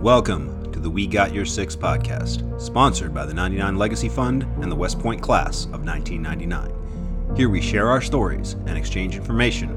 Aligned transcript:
Welcome 0.00 0.72
to 0.72 0.80
the 0.80 0.88
We 0.88 1.06
Got 1.06 1.34
Your 1.34 1.44
Six 1.44 1.76
podcast, 1.76 2.58
sponsored 2.58 3.12
by 3.12 3.26
the 3.26 3.34
99 3.34 3.76
Legacy 3.76 4.08
Fund 4.08 4.44
and 4.62 4.72
the 4.72 4.76
West 4.76 4.98
Point 4.98 5.20
class 5.20 5.66
of 5.66 5.84
1999. 5.84 7.36
Here 7.36 7.50
we 7.50 7.60
share 7.60 7.90
our 7.90 8.00
stories 8.00 8.54
and 8.64 8.78
exchange 8.78 9.14
information 9.14 9.68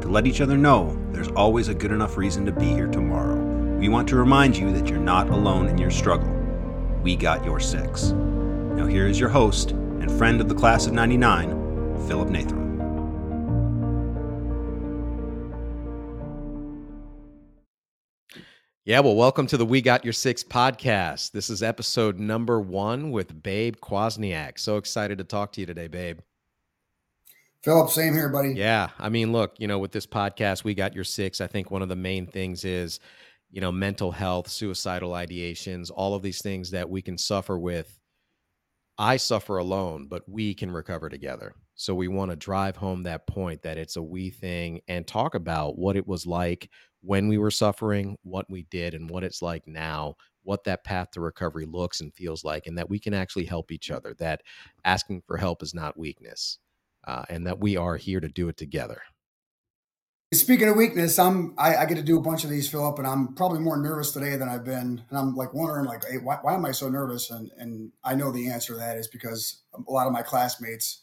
to 0.00 0.06
let 0.06 0.24
each 0.24 0.40
other 0.40 0.56
know 0.56 0.96
there's 1.10 1.32
always 1.32 1.66
a 1.66 1.74
good 1.74 1.90
enough 1.90 2.16
reason 2.16 2.46
to 2.46 2.52
be 2.52 2.66
here 2.66 2.86
tomorrow. 2.86 3.34
We 3.80 3.88
want 3.88 4.08
to 4.10 4.16
remind 4.16 4.56
you 4.56 4.72
that 4.72 4.86
you're 4.86 5.00
not 5.00 5.30
alone 5.30 5.66
in 5.66 5.78
your 5.78 5.90
struggle. 5.90 6.30
We 7.02 7.16
got 7.16 7.44
your 7.44 7.58
six. 7.58 8.12
Now, 8.12 8.86
here 8.86 9.08
is 9.08 9.18
your 9.18 9.30
host 9.30 9.72
and 9.72 10.12
friend 10.12 10.40
of 10.40 10.48
the 10.48 10.54
class 10.54 10.86
of 10.86 10.92
99, 10.92 12.06
Philip 12.06 12.28
Nathan. 12.28 12.61
Yeah, 18.84 18.98
well, 18.98 19.14
welcome 19.14 19.46
to 19.46 19.56
the 19.56 19.64
We 19.64 19.80
Got 19.80 20.02
Your 20.02 20.12
Six 20.12 20.42
podcast. 20.42 21.30
This 21.30 21.50
is 21.50 21.62
episode 21.62 22.18
number 22.18 22.60
one 22.60 23.12
with 23.12 23.40
Babe 23.40 23.76
Kwasniak. 23.76 24.58
So 24.58 24.76
excited 24.76 25.18
to 25.18 25.24
talk 25.24 25.52
to 25.52 25.60
you 25.60 25.66
today, 25.66 25.86
Babe. 25.86 26.18
Philip, 27.62 27.90
same 27.90 28.12
here, 28.12 28.28
buddy. 28.28 28.54
Yeah, 28.54 28.88
I 28.98 29.08
mean, 29.08 29.30
look, 29.30 29.54
you 29.60 29.68
know, 29.68 29.78
with 29.78 29.92
this 29.92 30.04
podcast, 30.04 30.64
We 30.64 30.74
Got 30.74 30.96
Your 30.96 31.04
Six, 31.04 31.40
I 31.40 31.46
think 31.46 31.70
one 31.70 31.82
of 31.82 31.88
the 31.88 31.94
main 31.94 32.26
things 32.26 32.64
is, 32.64 32.98
you 33.52 33.60
know, 33.60 33.70
mental 33.70 34.10
health, 34.10 34.48
suicidal 34.48 35.12
ideations, 35.12 35.92
all 35.94 36.16
of 36.16 36.22
these 36.22 36.42
things 36.42 36.72
that 36.72 36.90
we 36.90 37.02
can 37.02 37.16
suffer 37.16 37.56
with. 37.56 38.00
I 38.98 39.16
suffer 39.16 39.58
alone, 39.58 40.08
but 40.10 40.28
we 40.28 40.54
can 40.54 40.72
recover 40.72 41.08
together. 41.08 41.54
So 41.76 41.94
we 41.94 42.08
want 42.08 42.32
to 42.32 42.36
drive 42.36 42.74
home 42.74 43.04
that 43.04 43.28
point 43.28 43.62
that 43.62 43.78
it's 43.78 43.94
a 43.94 44.02
we 44.02 44.30
thing 44.30 44.80
and 44.88 45.06
talk 45.06 45.36
about 45.36 45.78
what 45.78 45.96
it 45.96 46.08
was 46.08 46.26
like 46.26 46.68
when 47.02 47.28
we 47.28 47.38
were 47.38 47.50
suffering, 47.50 48.16
what 48.22 48.48
we 48.48 48.62
did, 48.70 48.94
and 48.94 49.10
what 49.10 49.24
it's 49.24 49.42
like 49.42 49.66
now, 49.66 50.14
what 50.44 50.64
that 50.64 50.84
path 50.84 51.10
to 51.12 51.20
recovery 51.20 51.66
looks 51.66 52.00
and 52.00 52.14
feels 52.14 52.44
like, 52.44 52.66
and 52.66 52.78
that 52.78 52.88
we 52.88 52.98
can 52.98 53.14
actually 53.14 53.44
help 53.44 53.70
each 53.70 53.90
other, 53.90 54.14
that 54.18 54.42
asking 54.84 55.22
for 55.26 55.36
help 55.36 55.62
is 55.62 55.74
not 55.74 55.98
weakness, 55.98 56.58
uh, 57.06 57.24
and 57.28 57.46
that 57.46 57.60
we 57.60 57.76
are 57.76 57.96
here 57.96 58.20
to 58.20 58.28
do 58.28 58.48
it 58.48 58.56
together. 58.56 59.02
Speaking 60.32 60.68
of 60.68 60.76
weakness, 60.76 61.18
I'm 61.18 61.54
I, 61.58 61.76
I, 61.76 61.84
get 61.84 61.96
to 61.96 62.02
do 62.02 62.16
a 62.16 62.22
bunch 62.22 62.42
of 62.42 62.48
these, 62.48 62.66
Philip, 62.70 62.96
and 62.98 63.06
I'm 63.06 63.34
probably 63.34 63.58
more 63.58 63.76
nervous 63.76 64.12
today 64.12 64.36
than 64.38 64.48
I've 64.48 64.64
been. 64.64 65.04
And 65.10 65.18
I'm 65.18 65.34
like 65.36 65.52
wondering, 65.52 65.84
like, 65.84 66.04
hey, 66.08 66.16
why, 66.16 66.38
why 66.40 66.54
am 66.54 66.64
I 66.64 66.72
so 66.72 66.88
nervous? 66.88 67.30
And 67.30 67.50
and 67.58 67.92
I 68.02 68.14
know 68.14 68.32
the 68.32 68.48
answer 68.48 68.72
to 68.72 68.78
that 68.78 68.96
is 68.96 69.08
because 69.08 69.60
a 69.74 69.92
lot 69.92 70.06
of 70.06 70.12
my 70.14 70.22
classmates, 70.22 71.02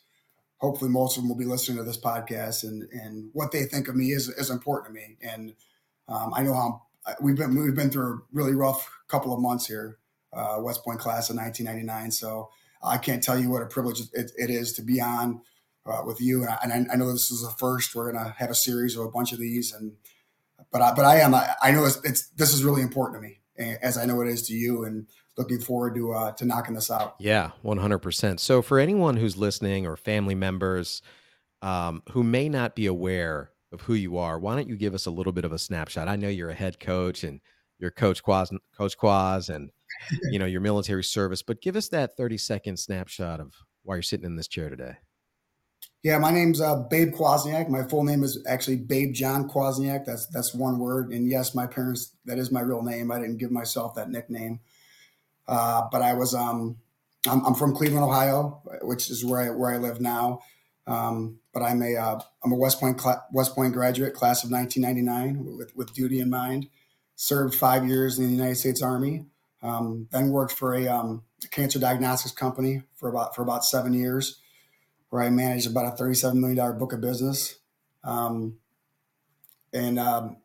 hopefully 0.57 0.89
most 0.89 1.15
of 1.15 1.21
them 1.21 1.29
will 1.29 1.37
be 1.37 1.45
listening 1.45 1.77
to 1.77 1.83
this 1.83 1.99
podcast, 1.99 2.63
and 2.63 2.89
and 2.91 3.29
what 3.33 3.51
they 3.51 3.65
think 3.65 3.87
of 3.87 3.95
me 3.95 4.13
is 4.13 4.29
is 4.29 4.49
important 4.49 4.95
to 4.95 4.99
me. 4.99 5.17
And 5.21 5.53
um, 6.09 6.33
I 6.35 6.43
know 6.43 6.53
how 6.53 6.81
we've 7.21 7.35
been 7.35 7.55
we've 7.55 7.75
been 7.75 7.89
through 7.89 8.13
a 8.13 8.19
really 8.33 8.53
rough 8.53 8.89
couple 9.07 9.33
of 9.33 9.39
months 9.39 9.65
here, 9.65 9.97
uh, 10.33 10.57
West 10.59 10.83
Point 10.83 10.99
class 10.99 11.29
of 11.29 11.35
1999. 11.35 12.11
So 12.11 12.49
I 12.83 12.97
can't 12.97 13.23
tell 13.23 13.37
you 13.37 13.49
what 13.49 13.61
a 13.61 13.65
privilege 13.65 14.01
it, 14.13 14.31
it 14.37 14.49
is 14.49 14.73
to 14.73 14.81
be 14.81 15.01
on 15.01 15.41
uh, 15.85 16.01
with 16.05 16.21
you. 16.21 16.41
And, 16.43 16.49
I, 16.71 16.75
and 16.75 16.91
I, 16.91 16.95
know 16.95 17.11
this 17.11 17.31
is 17.31 17.41
the 17.41 17.51
first. 17.51 17.95
We're 17.95 18.11
gonna 18.11 18.35
have 18.37 18.49
a 18.49 18.55
series 18.55 18.95
of 18.95 19.05
a 19.05 19.09
bunch 19.09 19.31
of 19.31 19.39
these, 19.39 19.73
and 19.73 19.93
but 20.71 20.81
I, 20.81 20.93
but 20.93 21.05
I 21.05 21.19
am 21.19 21.33
I, 21.33 21.53
I 21.61 21.71
know 21.71 21.85
it's, 21.85 21.99
it's, 22.03 22.27
this 22.29 22.53
is 22.53 22.63
really 22.63 22.81
important 22.81 23.21
to 23.21 23.27
me, 23.27 23.77
as 23.81 23.97
I 23.97 24.05
know 24.05 24.21
it 24.21 24.27
is 24.27 24.43
to 24.47 24.53
you, 24.53 24.83
and 24.83 25.07
looking 25.37 25.59
forward 25.59 25.95
to 25.95 26.13
uh, 26.13 26.31
to 26.33 26.45
knocking 26.45 26.75
this 26.75 26.91
out. 26.91 27.15
Yeah, 27.19 27.51
100. 27.61 27.99
percent 27.99 28.39
So 28.39 28.61
for 28.61 28.79
anyone 28.79 29.17
who's 29.17 29.37
listening 29.37 29.85
or 29.85 29.95
family 29.95 30.35
members 30.35 31.01
um, 31.61 32.03
who 32.11 32.23
may 32.23 32.49
not 32.49 32.75
be 32.75 32.85
aware 32.85 33.51
of 33.71 33.81
who 33.81 33.93
you 33.93 34.17
are, 34.17 34.39
why 34.39 34.55
don't 34.55 34.67
you 34.67 34.75
give 34.75 34.93
us 34.93 35.05
a 35.05 35.11
little 35.11 35.33
bit 35.33 35.45
of 35.45 35.51
a 35.51 35.59
snapshot? 35.59 36.07
I 36.07 36.15
know 36.15 36.29
you're 36.29 36.49
a 36.49 36.55
head 36.55 36.79
coach 36.79 37.23
and 37.23 37.41
you're 37.79 37.91
Coach 37.91 38.23
Quaz, 38.23 38.51
Coach 38.77 38.97
Quaz, 38.97 39.49
and 39.49 39.71
you 40.31 40.39
know 40.39 40.45
your 40.45 40.61
military 40.61 41.03
service, 41.03 41.41
but 41.41 41.61
give 41.61 41.75
us 41.75 41.89
that 41.89 42.17
30 42.17 42.37
second 42.37 42.77
snapshot 42.77 43.39
of 43.39 43.53
why 43.83 43.95
you're 43.95 44.01
sitting 44.01 44.25
in 44.25 44.35
this 44.35 44.47
chair 44.47 44.69
today. 44.69 44.97
Yeah, 46.03 46.17
my 46.17 46.31
name's 46.31 46.61
uh, 46.61 46.77
Babe 46.89 47.13
Kwasniak. 47.13 47.67
My 47.67 47.83
full 47.83 48.03
name 48.03 48.23
is 48.23 48.41
actually 48.47 48.77
Babe 48.77 49.13
John 49.13 49.49
Kwasniak. 49.49 50.05
That's 50.05 50.27
that's 50.27 50.53
one 50.53 50.79
word. 50.79 51.11
And 51.11 51.27
yes, 51.27 51.53
my 51.53 51.67
parents 51.67 52.15
that 52.25 52.37
is 52.37 52.51
my 52.51 52.61
real 52.61 52.81
name. 52.81 53.11
I 53.11 53.19
didn't 53.19 53.37
give 53.37 53.51
myself 53.51 53.95
that 53.95 54.09
nickname. 54.09 54.59
Uh, 55.47 55.87
but 55.91 56.01
I 56.01 56.13
was 56.13 56.33
um, 56.33 56.77
I'm, 57.27 57.45
I'm, 57.45 57.55
from 57.55 57.75
Cleveland, 57.75 58.05
Ohio, 58.05 58.61
which 58.81 59.09
is 59.09 59.25
where 59.25 59.41
I 59.41 59.49
where 59.49 59.71
I 59.71 59.77
live 59.77 59.99
now. 59.99 60.39
Um, 60.87 61.38
but 61.53 61.63
I'm 61.63 61.81
a 61.81 61.95
am 61.95 62.19
uh, 62.19 62.51
a 62.51 62.55
West 62.55 62.79
Point 62.79 62.99
cl- 63.01 63.25
West 63.31 63.55
Point 63.55 63.73
graduate, 63.73 64.13
class 64.13 64.43
of 64.43 64.51
1999, 64.51 65.57
with 65.57 65.75
with 65.75 65.93
duty 65.93 66.19
in 66.19 66.29
mind. 66.29 66.67
Served 67.15 67.55
five 67.55 67.87
years 67.87 68.17
in 68.17 68.25
the 68.25 68.31
United 68.31 68.55
States 68.55 68.81
Army. 68.81 69.25
Um, 69.61 70.07
then 70.11 70.29
worked 70.29 70.53
for 70.53 70.73
a, 70.73 70.87
um, 70.87 71.23
a, 71.43 71.47
cancer 71.49 71.79
diagnostics 71.79 72.33
company 72.33 72.83
for 72.95 73.09
about 73.09 73.35
for 73.35 73.41
about 73.41 73.65
seven 73.65 73.93
years, 73.93 74.39
where 75.09 75.21
I 75.21 75.29
managed 75.29 75.69
about 75.69 75.93
a 75.93 75.97
37 75.97 76.39
million 76.39 76.57
dollar 76.57 76.73
book 76.73 76.93
of 76.93 77.01
business. 77.01 77.59
Um, 78.03 78.57
and 79.73 79.99
um, 79.99 80.37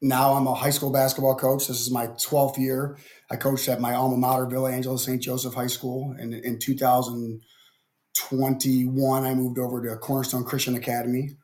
now 0.00 0.34
I'm 0.34 0.46
a 0.46 0.54
high 0.54 0.70
school 0.70 0.92
basketball 0.92 1.34
coach. 1.34 1.66
This 1.66 1.80
is 1.80 1.90
my 1.90 2.06
12th 2.06 2.56
year. 2.56 2.96
I 3.30 3.36
coached 3.36 3.68
at 3.68 3.80
my 3.80 3.94
alma 3.94 4.16
mater, 4.16 4.46
Villa 4.46 4.70
Angela 4.70 4.98
St. 4.98 5.20
Joseph 5.20 5.54
High 5.54 5.66
School, 5.66 6.14
and 6.18 6.32
in 6.32 6.58
2000- 6.58 7.40
21, 8.14 9.24
I 9.24 9.34
moved 9.34 9.58
over 9.58 9.82
to 9.82 9.96
Cornerstone 9.96 10.44
Christian 10.44 10.74
Academy, 10.74 11.36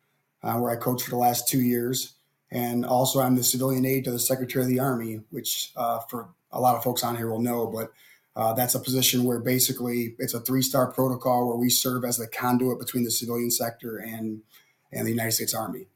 uh, 0.43 0.55
where 0.55 0.71
I 0.71 0.77
coached 0.77 1.05
for 1.05 1.11
the 1.11 1.17
last 1.17 1.49
two 1.49 1.61
years. 1.61 2.15
And 2.51 2.85
also, 2.85 3.21
I'm 3.21 3.37
the 3.37 3.43
civilian 3.43 3.85
aide 3.85 4.05
to 4.05 4.13
the 4.13 4.19
Secretary 4.19 4.65
of 4.65 4.69
the 4.71 4.81
Army, 4.81 5.21
which 5.31 5.73
uh, 5.77 6.01
for 6.11 6.29
a 6.53 6.61
lot 6.61 6.77
of 6.77 6.85
folks 6.85 7.03
on 7.03 7.17
here 7.17 7.29
will 7.29 7.41
know, 7.41 7.67
but 7.67 7.93
uh, 8.37 8.53
that's 8.53 8.75
a 8.75 8.81
position 8.81 9.25
where 9.25 9.41
basically 9.41 10.15
it's 10.19 10.35
a 10.35 10.41
three 10.41 10.63
star 10.63 10.93
protocol 10.93 11.49
where 11.49 11.57
we 11.57 11.71
serve 11.71 12.05
as 12.05 12.19
the 12.19 12.29
conduit 12.29 12.79
between 12.79 13.03
the 13.03 13.11
civilian 13.11 13.51
sector 13.51 13.97
and 13.97 14.43
and 14.93 15.07
the 15.07 15.11
United 15.11 15.33
States 15.33 15.55
Army. 15.55 15.87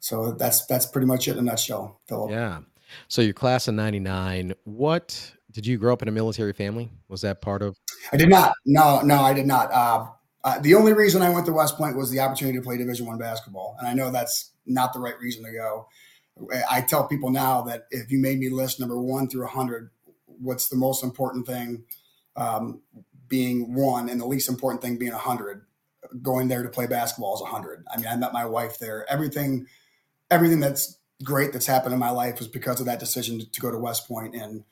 So 0.00 0.32
that's 0.32 0.64
that's 0.66 0.86
pretty 0.86 1.06
much 1.06 1.28
it 1.28 1.32
in 1.32 1.38
a 1.38 1.42
nutshell, 1.42 2.00
Philip. 2.08 2.30
Yeah. 2.30 2.60
So 3.08 3.20
your 3.20 3.34
class 3.34 3.68
of 3.68 3.74
'99. 3.74 4.54
What 4.64 5.33
did 5.54 5.66
you 5.66 5.78
grow 5.78 5.92
up 5.92 6.02
in 6.02 6.08
a 6.08 6.12
military 6.12 6.52
family? 6.52 6.90
Was 7.08 7.22
that 7.22 7.40
part 7.40 7.62
of? 7.62 7.78
I 8.12 8.16
did 8.16 8.28
not. 8.28 8.52
No, 8.66 9.00
no, 9.00 9.20
I 9.20 9.32
did 9.32 9.46
not. 9.46 9.72
Uh, 9.72 10.06
uh, 10.42 10.58
the 10.58 10.74
only 10.74 10.92
reason 10.92 11.22
I 11.22 11.30
went 11.30 11.46
to 11.46 11.52
West 11.52 11.76
Point 11.76 11.96
was 11.96 12.10
the 12.10 12.20
opportunity 12.20 12.58
to 12.58 12.62
play 12.62 12.76
Division 12.76 13.06
One 13.06 13.16
basketball, 13.16 13.76
and 13.78 13.88
I 13.88 13.94
know 13.94 14.10
that's 14.10 14.50
not 14.66 14.92
the 14.92 14.98
right 14.98 15.18
reason 15.18 15.44
to 15.44 15.52
go. 15.52 15.88
I 16.68 16.80
tell 16.80 17.06
people 17.06 17.30
now 17.30 17.62
that 17.62 17.86
if 17.90 18.10
you 18.10 18.18
made 18.18 18.40
me 18.40 18.50
list 18.50 18.80
number 18.80 19.00
one 19.00 19.28
through 19.28 19.44
a 19.44 19.48
hundred, 19.48 19.90
what's 20.26 20.68
the 20.68 20.76
most 20.76 21.04
important 21.04 21.46
thing 21.46 21.84
um, 22.36 22.82
being 23.28 23.74
one, 23.74 24.08
and 24.08 24.20
the 24.20 24.26
least 24.26 24.48
important 24.48 24.82
thing 24.82 24.98
being 24.98 25.12
a 25.12 25.18
hundred. 25.18 25.62
Going 26.20 26.48
there 26.48 26.62
to 26.62 26.68
play 26.68 26.86
basketball 26.86 27.36
is 27.36 27.40
a 27.40 27.46
hundred. 27.46 27.84
I 27.92 27.96
mean, 27.96 28.06
I 28.06 28.16
met 28.16 28.32
my 28.32 28.44
wife 28.44 28.78
there. 28.78 29.06
Everything, 29.08 29.66
everything 30.30 30.60
that's 30.60 30.98
great 31.22 31.52
that's 31.52 31.66
happened 31.66 31.94
in 31.94 32.00
my 32.00 32.10
life 32.10 32.38
was 32.38 32.48
because 32.48 32.80
of 32.80 32.86
that 32.86 33.00
decision 33.00 33.38
to, 33.38 33.50
to 33.50 33.60
go 33.60 33.70
to 33.70 33.78
West 33.78 34.06
Point, 34.08 34.34
and 34.34 34.64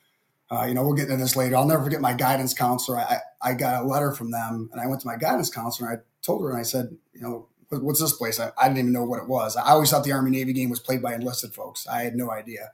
uh, 0.52 0.66
you 0.66 0.74
know, 0.74 0.82
we'll 0.82 0.94
get 0.94 1.08
into 1.08 1.16
this 1.16 1.34
later. 1.34 1.56
I'll 1.56 1.66
never 1.66 1.82
forget 1.82 2.00
my 2.00 2.12
guidance 2.12 2.52
counselor. 2.52 2.98
I, 2.98 3.20
I 3.40 3.54
got 3.54 3.82
a 3.82 3.86
letter 3.86 4.12
from 4.12 4.30
them 4.30 4.68
and 4.70 4.80
I 4.80 4.86
went 4.86 5.00
to 5.00 5.06
my 5.06 5.16
guidance 5.16 5.48
counselor 5.48 5.88
and 5.88 5.98
I 5.98 6.02
told 6.20 6.42
her 6.42 6.50
and 6.50 6.58
I 6.58 6.62
said, 6.62 6.94
you 7.14 7.22
know, 7.22 7.48
what's 7.70 8.00
this 8.00 8.12
place? 8.12 8.38
I, 8.38 8.52
I, 8.58 8.68
didn't 8.68 8.80
even 8.80 8.92
know 8.92 9.04
what 9.04 9.22
it 9.22 9.28
was. 9.28 9.56
I 9.56 9.70
always 9.70 9.90
thought 9.90 10.04
the 10.04 10.12
Army 10.12 10.30
Navy 10.30 10.52
game 10.52 10.68
was 10.68 10.78
played 10.78 11.00
by 11.00 11.14
enlisted 11.14 11.54
folks. 11.54 11.86
I 11.86 12.02
had 12.02 12.14
no 12.14 12.30
idea. 12.30 12.70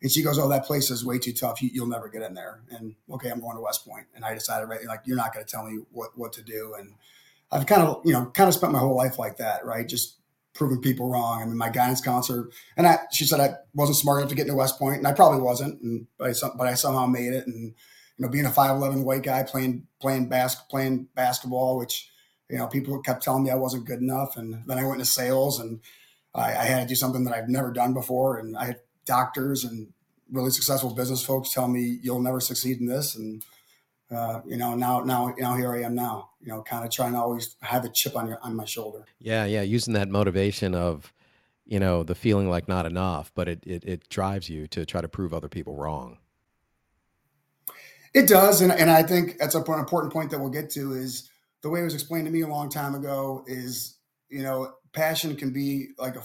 And 0.00 0.10
she 0.10 0.22
goes, 0.22 0.38
"Oh, 0.38 0.48
that 0.48 0.64
place 0.64 0.92
is 0.92 1.04
way 1.04 1.18
too 1.18 1.32
tough. 1.32 1.60
You, 1.60 1.82
will 1.82 1.88
never 1.88 2.08
get 2.08 2.22
in 2.22 2.32
there." 2.32 2.60
And 2.70 2.94
okay, 3.10 3.30
I'm 3.30 3.40
going 3.40 3.56
to 3.56 3.60
West 3.60 3.84
Point. 3.84 4.06
And 4.14 4.24
I 4.24 4.32
decided, 4.32 4.68
right, 4.68 4.84
like 4.86 5.00
you're 5.04 5.16
not 5.16 5.34
going 5.34 5.44
to 5.44 5.50
tell 5.50 5.66
me 5.66 5.80
what 5.90 6.16
what 6.16 6.32
to 6.34 6.42
do. 6.42 6.74
And 6.78 6.94
I've 7.50 7.66
kind 7.66 7.82
of, 7.82 8.02
you 8.04 8.12
know, 8.12 8.26
kind 8.26 8.46
of 8.46 8.54
spent 8.54 8.72
my 8.72 8.78
whole 8.78 8.96
life 8.96 9.18
like 9.18 9.38
that, 9.38 9.66
right? 9.66 9.88
Just 9.88 10.17
proving 10.58 10.82
people 10.82 11.08
wrong. 11.08 11.40
I 11.40 11.46
mean, 11.46 11.56
my 11.56 11.70
guidance 11.70 12.00
counselor, 12.00 12.50
and 12.76 12.86
I, 12.86 12.98
she 13.12 13.24
said 13.24 13.40
I 13.40 13.54
wasn't 13.72 13.96
smart 13.96 14.18
enough 14.18 14.28
to 14.30 14.34
get 14.34 14.42
into 14.42 14.56
West 14.56 14.78
Point, 14.78 14.98
and 14.98 15.06
I 15.06 15.12
probably 15.12 15.40
wasn't, 15.40 15.80
and 15.80 16.06
but 16.18 16.30
I, 16.30 16.48
but 16.58 16.66
I 16.66 16.74
somehow 16.74 17.06
made 17.06 17.32
it. 17.32 17.46
And 17.46 17.74
you 18.18 18.26
know, 18.26 18.28
being 18.28 18.44
a 18.44 18.50
five 18.50 18.76
eleven 18.76 19.04
white 19.04 19.22
guy 19.22 19.44
playing 19.44 19.86
playing 20.00 20.28
bas- 20.28 20.56
playing 20.68 21.08
basketball, 21.14 21.78
which 21.78 22.10
you 22.50 22.58
know 22.58 22.66
people 22.66 23.00
kept 23.00 23.22
telling 23.22 23.44
me 23.44 23.50
I 23.50 23.54
wasn't 23.54 23.86
good 23.86 24.00
enough, 24.00 24.36
and 24.36 24.64
then 24.66 24.78
I 24.78 24.82
went 24.82 24.94
into 24.94 25.06
sales, 25.06 25.60
and 25.60 25.80
I, 26.34 26.48
I 26.48 26.64
had 26.64 26.82
to 26.82 26.88
do 26.88 26.96
something 26.96 27.24
that 27.24 27.34
I've 27.34 27.48
never 27.48 27.72
done 27.72 27.94
before, 27.94 28.38
and 28.38 28.56
I 28.56 28.66
had 28.66 28.80
doctors 29.06 29.64
and 29.64 29.88
really 30.30 30.50
successful 30.50 30.94
business 30.94 31.24
folks 31.24 31.54
tell 31.54 31.68
me 31.68 31.98
you'll 32.02 32.20
never 32.20 32.40
succeed 32.40 32.80
in 32.80 32.86
this, 32.86 33.14
and 33.14 33.44
uh, 34.10 34.40
you 34.46 34.56
know, 34.56 34.74
now, 34.74 35.00
now, 35.00 35.34
now 35.38 35.56
here 35.56 35.72
I 35.72 35.82
am 35.82 35.94
now, 35.94 36.30
you 36.40 36.48
know, 36.48 36.62
kind 36.62 36.84
of 36.84 36.90
trying 36.90 37.12
to 37.12 37.18
always 37.18 37.56
have 37.60 37.84
a 37.84 37.88
chip 37.88 38.16
on 38.16 38.28
your, 38.28 38.38
on 38.42 38.56
my 38.56 38.64
shoulder. 38.64 39.04
Yeah. 39.18 39.44
Yeah. 39.44 39.62
Using 39.62 39.94
that 39.94 40.08
motivation 40.08 40.74
of, 40.74 41.12
you 41.66 41.78
know, 41.78 42.02
the 42.02 42.14
feeling 42.14 42.48
like 42.48 42.68
not 42.68 42.86
enough, 42.86 43.30
but 43.34 43.48
it, 43.48 43.62
it, 43.66 43.84
it 43.84 44.08
drives 44.08 44.48
you 44.48 44.66
to 44.68 44.86
try 44.86 45.00
to 45.00 45.08
prove 45.08 45.34
other 45.34 45.48
people 45.48 45.76
wrong. 45.76 46.18
It 48.14 48.26
does. 48.26 48.62
And, 48.62 48.72
and 48.72 48.90
I 48.90 49.02
think 49.02 49.38
that's 49.38 49.54
an 49.54 49.62
important 49.62 50.12
point 50.12 50.30
that 50.30 50.38
we'll 50.38 50.48
get 50.48 50.70
to 50.70 50.92
is 50.92 51.28
the 51.62 51.68
way 51.68 51.80
it 51.80 51.84
was 51.84 51.94
explained 51.94 52.26
to 52.26 52.32
me 52.32 52.40
a 52.40 52.48
long 52.48 52.70
time 52.70 52.94
ago 52.94 53.44
is, 53.46 53.98
you 54.30 54.42
know, 54.42 54.72
passion 54.92 55.36
can 55.36 55.52
be 55.52 55.88
like 55.98 56.16
a, 56.16 56.22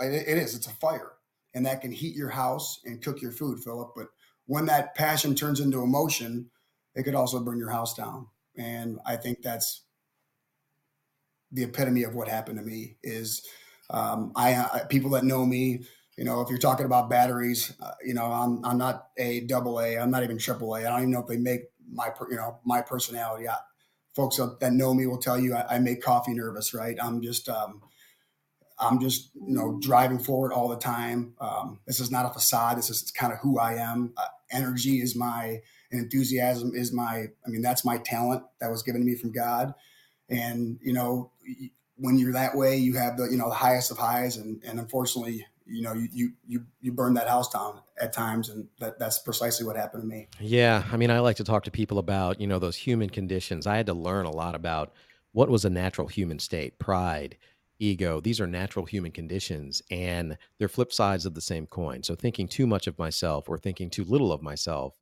it 0.00 0.38
is, 0.38 0.54
it's 0.54 0.66
a 0.66 0.74
fire 0.76 1.12
and 1.56 1.64
that 1.64 1.80
can 1.80 1.90
heat 1.90 2.14
your 2.14 2.28
house 2.28 2.80
and 2.84 3.02
cook 3.02 3.22
your 3.22 3.32
food, 3.32 3.58
Philip. 3.58 3.92
But 3.96 4.08
when 4.44 4.66
that 4.66 4.94
passion 4.94 5.34
turns 5.34 5.58
into 5.58 5.82
emotion, 5.82 6.50
it 6.96 7.04
could 7.04 7.14
also 7.14 7.38
burn 7.40 7.58
your 7.58 7.70
house 7.70 7.94
down. 7.94 8.26
And 8.56 8.98
I 9.06 9.16
think 9.16 9.42
that's 9.42 9.82
the 11.52 11.62
epitome 11.62 12.02
of 12.02 12.14
what 12.14 12.26
happened 12.26 12.58
to 12.58 12.64
me 12.64 12.96
is 13.02 13.46
um, 13.90 14.32
I, 14.34 14.54
I, 14.54 14.80
people 14.88 15.10
that 15.10 15.24
know 15.24 15.44
me, 15.46 15.84
you 16.16 16.24
know, 16.24 16.40
if 16.40 16.48
you're 16.48 16.58
talking 16.58 16.86
about 16.86 17.10
batteries, 17.10 17.72
uh, 17.80 17.92
you 18.04 18.14
know, 18.14 18.24
I'm 18.24 18.64
I'm 18.64 18.78
not 18.78 19.08
a 19.18 19.40
double 19.40 19.80
A, 19.80 19.98
I'm 19.98 20.10
not 20.10 20.24
even 20.24 20.38
triple 20.38 20.74
A. 20.74 20.80
I 20.80 20.82
don't 20.84 21.00
even 21.00 21.10
know 21.10 21.20
if 21.20 21.26
they 21.28 21.36
make 21.36 21.64
my 21.88 22.10
you 22.30 22.36
know 22.36 22.58
my 22.64 22.80
personality. 22.80 23.48
I, 23.48 23.56
folks 24.14 24.40
that 24.60 24.72
know 24.72 24.94
me 24.94 25.06
will 25.06 25.18
tell 25.18 25.38
you 25.38 25.54
I, 25.54 25.76
I 25.76 25.78
make 25.78 26.02
coffee 26.02 26.32
nervous, 26.32 26.72
right? 26.72 26.96
I'm 27.00 27.20
just 27.20 27.48
um, 27.50 27.82
I'm 28.78 28.98
just 28.98 29.30
you 29.34 29.54
know 29.54 29.78
driving 29.80 30.18
forward 30.18 30.52
all 30.52 30.68
the 30.68 30.78
time. 30.78 31.34
Um, 31.38 31.80
this 31.86 32.00
is 32.00 32.10
not 32.10 32.26
a 32.26 32.30
facade. 32.30 32.78
This 32.78 32.90
is 32.90 33.10
kind 33.10 33.32
of 33.32 33.38
who 33.40 33.58
I 33.58 33.74
am. 33.74 34.14
Uh, 34.16 34.24
energy 34.50 35.00
is 35.00 35.14
my 35.14 35.60
enthusiasm 35.98 36.72
is 36.74 36.92
my. 36.92 37.26
I 37.46 37.48
mean 37.48 37.62
that's 37.62 37.84
my 37.84 37.98
talent 37.98 38.44
that 38.60 38.70
was 38.70 38.82
given 38.82 39.00
to 39.00 39.06
me 39.06 39.16
from 39.16 39.32
God. 39.32 39.74
And 40.28 40.78
you 40.82 40.92
know 40.92 41.30
when 41.96 42.18
you're 42.18 42.32
that 42.32 42.56
way, 42.56 42.76
you 42.76 42.94
have 42.96 43.16
the 43.16 43.24
you 43.24 43.36
know 43.36 43.48
the 43.48 43.54
highest 43.54 43.90
of 43.90 43.98
highs, 43.98 44.36
and 44.36 44.62
and 44.64 44.78
unfortunately 44.78 45.46
you 45.66 45.82
know 45.82 45.92
you 45.92 46.32
you 46.46 46.64
you 46.80 46.92
burn 46.92 47.14
that 47.14 47.28
house 47.28 47.50
down 47.52 47.80
at 48.00 48.12
times. 48.12 48.48
And 48.48 48.68
that 48.80 48.98
that's 48.98 49.18
precisely 49.18 49.66
what 49.66 49.76
happened 49.76 50.02
to 50.02 50.08
me. 50.08 50.28
Yeah. 50.40 50.84
I 50.90 50.96
mean 50.96 51.10
i 51.10 51.18
like 51.20 51.36
to 51.36 51.44
talk 51.44 51.64
to 51.64 51.70
people 51.70 51.98
about 51.98 52.40
you 52.40 52.46
know 52.46 52.58
those 52.58 52.76
human 52.76 53.10
conditions. 53.10 53.66
I 53.66 53.76
had 53.76 53.86
to 53.86 53.94
learn 53.94 54.26
a 54.26 54.30
lot 54.30 54.54
about 54.54 54.92
what 55.32 55.50
was 55.50 55.64
a 55.64 55.70
natural 55.70 56.08
human 56.08 56.38
state 56.38 56.78
pride 56.78 57.36
ego. 57.78 58.20
These 58.20 58.40
are 58.40 58.46
natural 58.46 58.86
human 58.86 59.12
conditions 59.12 59.82
and 59.90 60.38
they're 60.58 60.68
flip 60.68 60.92
sides 60.92 61.26
of 61.26 61.34
the 61.34 61.42
same 61.42 61.66
coin. 61.66 62.02
So 62.02 62.14
thinking 62.14 62.48
too 62.48 62.66
much 62.66 62.86
of 62.86 62.98
myself 62.98 63.48
or 63.48 63.58
thinking 63.58 63.90
too 63.90 64.04
little 64.04 64.32
of 64.32 64.42
myself 64.42 64.94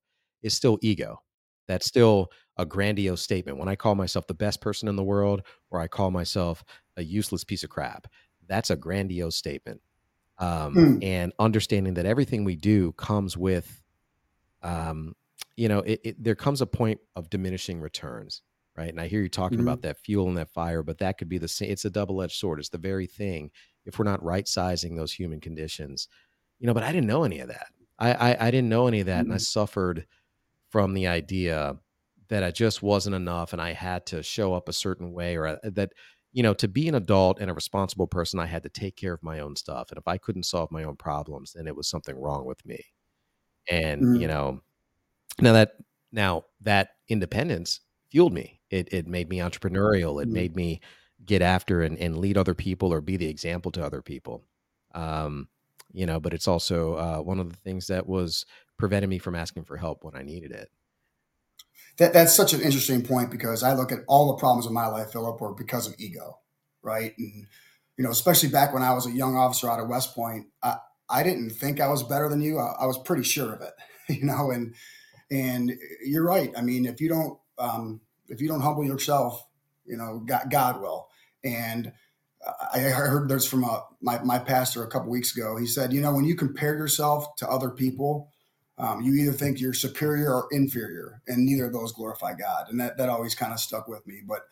is 0.44 0.54
still 0.54 0.78
ego 0.82 1.20
that's 1.66 1.86
still 1.86 2.30
a 2.56 2.64
grandiose 2.64 3.22
statement 3.22 3.58
when 3.58 3.68
i 3.68 3.74
call 3.74 3.94
myself 3.94 4.26
the 4.26 4.34
best 4.34 4.60
person 4.60 4.88
in 4.88 4.96
the 4.96 5.02
world 5.02 5.42
or 5.70 5.80
i 5.80 5.88
call 5.88 6.10
myself 6.10 6.62
a 6.96 7.02
useless 7.02 7.42
piece 7.42 7.64
of 7.64 7.70
crap 7.70 8.06
that's 8.46 8.70
a 8.70 8.76
grandiose 8.76 9.36
statement 9.36 9.80
um, 10.38 10.74
mm. 10.74 11.04
and 11.04 11.32
understanding 11.38 11.94
that 11.94 12.06
everything 12.06 12.44
we 12.44 12.56
do 12.56 12.92
comes 12.92 13.36
with 13.36 13.82
um, 14.62 15.14
you 15.56 15.68
know 15.68 15.80
it, 15.80 16.00
it, 16.04 16.22
there 16.22 16.34
comes 16.34 16.60
a 16.60 16.66
point 16.66 17.00
of 17.16 17.30
diminishing 17.30 17.80
returns 17.80 18.42
right 18.76 18.88
and 18.88 19.00
i 19.00 19.06
hear 19.06 19.22
you 19.22 19.28
talking 19.28 19.58
mm-hmm. 19.58 19.68
about 19.68 19.82
that 19.82 19.98
fuel 19.98 20.28
and 20.28 20.36
that 20.36 20.50
fire 20.50 20.82
but 20.82 20.98
that 20.98 21.18
could 21.18 21.28
be 21.28 21.38
the 21.38 21.48
same 21.48 21.70
it's 21.70 21.84
a 21.84 21.90
double-edged 21.90 22.36
sword 22.36 22.58
it's 22.58 22.68
the 22.70 22.78
very 22.78 23.06
thing 23.06 23.50
if 23.86 23.98
we're 23.98 24.04
not 24.04 24.22
right 24.22 24.48
sizing 24.48 24.96
those 24.96 25.12
human 25.12 25.40
conditions 25.40 26.08
you 26.58 26.66
know 26.66 26.74
but 26.74 26.82
i 26.82 26.90
didn't 26.92 27.06
know 27.06 27.24
any 27.24 27.40
of 27.40 27.48
that 27.48 27.68
i 27.98 28.12
i, 28.12 28.46
I 28.48 28.50
didn't 28.50 28.68
know 28.68 28.86
any 28.88 29.00
of 29.00 29.06
that 29.06 29.12
mm-hmm. 29.12 29.26
and 29.26 29.32
i 29.32 29.36
mm-hmm. 29.36 29.42
suffered 29.42 30.06
from 30.74 30.92
the 30.92 31.06
idea 31.06 31.76
that 32.28 32.42
i 32.42 32.50
just 32.50 32.82
wasn't 32.82 33.14
enough 33.14 33.52
and 33.52 33.62
i 33.62 33.72
had 33.72 34.04
to 34.04 34.24
show 34.24 34.54
up 34.54 34.68
a 34.68 34.72
certain 34.72 35.12
way 35.12 35.36
or 35.36 35.46
uh, 35.46 35.56
that 35.62 35.92
you 36.34 36.42
know, 36.42 36.52
to 36.52 36.66
be 36.66 36.88
an 36.88 36.96
adult 36.96 37.38
and 37.38 37.48
a 37.48 37.54
responsible 37.54 38.08
person, 38.08 38.40
I 38.40 38.46
had 38.46 38.64
to 38.64 38.68
take 38.68 38.96
care 38.96 39.14
of 39.14 39.22
my 39.22 39.38
own 39.38 39.54
stuff. 39.54 39.90
And 39.90 39.98
if 39.98 40.08
I 40.08 40.18
couldn't 40.18 40.42
solve 40.42 40.72
my 40.72 40.82
own 40.82 40.96
problems, 40.96 41.52
then 41.52 41.68
it 41.68 41.76
was 41.76 41.86
something 41.86 42.16
wrong 42.16 42.44
with 42.44 42.66
me. 42.66 42.84
And, 43.70 44.02
mm. 44.02 44.20
you 44.20 44.26
know, 44.26 44.60
now 45.40 45.52
that 45.52 45.76
now 46.10 46.46
that 46.60 46.90
independence 47.08 47.80
fueled 48.10 48.32
me. 48.32 48.60
It 48.70 48.88
it 48.92 49.06
made 49.06 49.28
me 49.28 49.38
entrepreneurial. 49.38 50.22
It 50.22 50.28
mm. 50.28 50.32
made 50.32 50.56
me 50.56 50.80
get 51.24 51.42
after 51.42 51.82
and, 51.82 51.98
and 51.98 52.18
lead 52.18 52.36
other 52.36 52.54
people 52.54 52.92
or 52.92 53.00
be 53.00 53.16
the 53.16 53.28
example 53.28 53.70
to 53.72 53.84
other 53.84 54.02
people. 54.02 54.44
Um, 54.94 55.48
you 55.92 56.06
know, 56.06 56.18
but 56.18 56.34
it's 56.34 56.48
also 56.48 56.94
uh, 56.94 57.18
one 57.18 57.38
of 57.38 57.50
the 57.50 57.56
things 57.56 57.86
that 57.86 58.08
was 58.08 58.44
preventing 58.76 59.10
me 59.10 59.18
from 59.18 59.34
asking 59.34 59.64
for 59.64 59.76
help 59.76 60.04
when 60.04 60.16
I 60.16 60.22
needed 60.22 60.50
it 60.50 60.70
that, 61.98 62.12
that's 62.12 62.34
such 62.34 62.52
an 62.52 62.60
interesting 62.60 63.02
point 63.02 63.30
because 63.30 63.62
I 63.62 63.74
look 63.74 63.92
at 63.92 64.00
all 64.08 64.28
the 64.28 64.40
problems 64.40 64.66
in 64.66 64.72
my 64.72 64.86
life, 64.86 65.12
Philip, 65.12 65.40
were 65.40 65.54
because 65.54 65.86
of 65.86 65.94
ego, 65.98 66.38
right? 66.82 67.14
And 67.18 67.46
you 67.96 68.04
know, 68.04 68.10
especially 68.10 68.48
back 68.48 68.74
when 68.74 68.82
I 68.82 68.92
was 68.92 69.06
a 69.06 69.12
young 69.12 69.36
officer 69.36 69.70
out 69.70 69.78
of 69.78 69.88
West 69.88 70.14
Point, 70.14 70.46
I, 70.62 70.76
I 71.08 71.22
didn't 71.22 71.50
think 71.50 71.80
I 71.80 71.88
was 71.88 72.02
better 72.02 72.28
than 72.28 72.40
you. 72.40 72.58
I, 72.58 72.74
I 72.80 72.86
was 72.86 72.98
pretty 72.98 73.22
sure 73.22 73.52
of 73.52 73.60
it, 73.60 73.74
you 74.08 74.24
know. 74.24 74.50
And 74.50 74.74
and 75.30 75.72
you're 76.04 76.24
right. 76.24 76.52
I 76.56 76.62
mean, 76.62 76.86
if 76.86 77.00
you 77.00 77.08
don't 77.08 77.38
um, 77.58 78.00
if 78.28 78.40
you 78.40 78.48
don't 78.48 78.62
humble 78.62 78.84
yourself, 78.84 79.46
you 79.86 79.96
know, 79.96 80.22
God, 80.26 80.50
God 80.50 80.80
will. 80.80 81.08
And 81.44 81.92
I 82.74 82.80
heard 82.80 83.28
this 83.28 83.46
from 83.46 83.62
a, 83.62 83.84
my 84.02 84.20
my 84.24 84.40
pastor 84.40 84.82
a 84.82 84.88
couple 84.88 85.10
weeks 85.10 85.36
ago. 85.36 85.56
He 85.56 85.66
said, 85.66 85.92
you 85.92 86.00
know, 86.00 86.12
when 86.12 86.24
you 86.24 86.34
compare 86.34 86.76
yourself 86.76 87.36
to 87.36 87.48
other 87.48 87.70
people, 87.70 88.32
um, 88.76 89.02
you 89.02 89.14
either 89.14 89.32
think 89.32 89.60
you're 89.60 89.74
superior 89.74 90.32
or 90.32 90.48
inferior, 90.50 91.22
and 91.28 91.44
neither 91.44 91.66
of 91.66 91.72
those 91.72 91.92
glorify 91.92 92.34
God. 92.34 92.66
And 92.68 92.80
that 92.80 92.96
that 92.98 93.08
always 93.08 93.34
kind 93.34 93.52
of 93.52 93.60
stuck 93.60 93.86
with 93.86 94.06
me. 94.06 94.20
But 94.26 94.42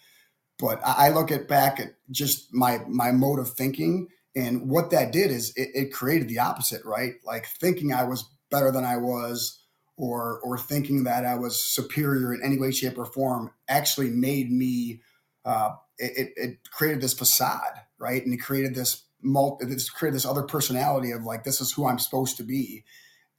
but 0.59 0.81
I 0.85 1.09
look 1.09 1.33
at 1.33 1.49
back 1.49 1.81
at 1.81 1.95
just 2.11 2.55
my 2.55 2.81
my 2.89 3.11
mode 3.11 3.41
of 3.41 3.51
thinking, 3.51 4.09
and 4.37 4.69
what 4.71 4.91
that 4.91 5.13
did 5.13 5.31
is 5.31 5.53
it, 5.57 5.71
it 5.75 5.93
created 5.93 6.29
the 6.29 6.39
opposite, 6.39 6.85
right? 6.85 7.15
Like 7.25 7.47
thinking 7.47 7.93
I 7.93 8.05
was 8.05 8.25
better 8.51 8.71
than 8.71 8.85
I 8.85 8.97
was, 8.97 9.61
or 9.97 10.41
or 10.45 10.57
thinking 10.57 11.03
that 11.05 11.25
I 11.25 11.35
was 11.35 11.63
superior 11.63 12.33
in 12.33 12.43
any 12.45 12.59
way, 12.59 12.71
shape, 12.71 12.99
or 12.99 13.07
form, 13.07 13.51
actually 13.69 14.11
made 14.11 14.51
me. 14.51 15.03
Uh, 15.45 15.71
it, 15.99 16.33
it 16.37 16.59
created 16.71 17.01
this 17.01 17.15
facade, 17.15 17.81
right? 17.99 18.25
And 18.25 18.33
it 18.33 18.39
created 18.39 18.75
this 18.77 19.05
multi, 19.21 19.67
this 19.67 19.91
created 19.91 20.15
this 20.15 20.27
other 20.27 20.43
personality 20.43 21.11
of 21.11 21.25
like 21.25 21.43
this 21.43 21.61
is 21.61 21.73
who 21.73 21.87
I'm 21.87 21.99
supposed 21.99 22.37
to 22.37 22.45
be, 22.45 22.85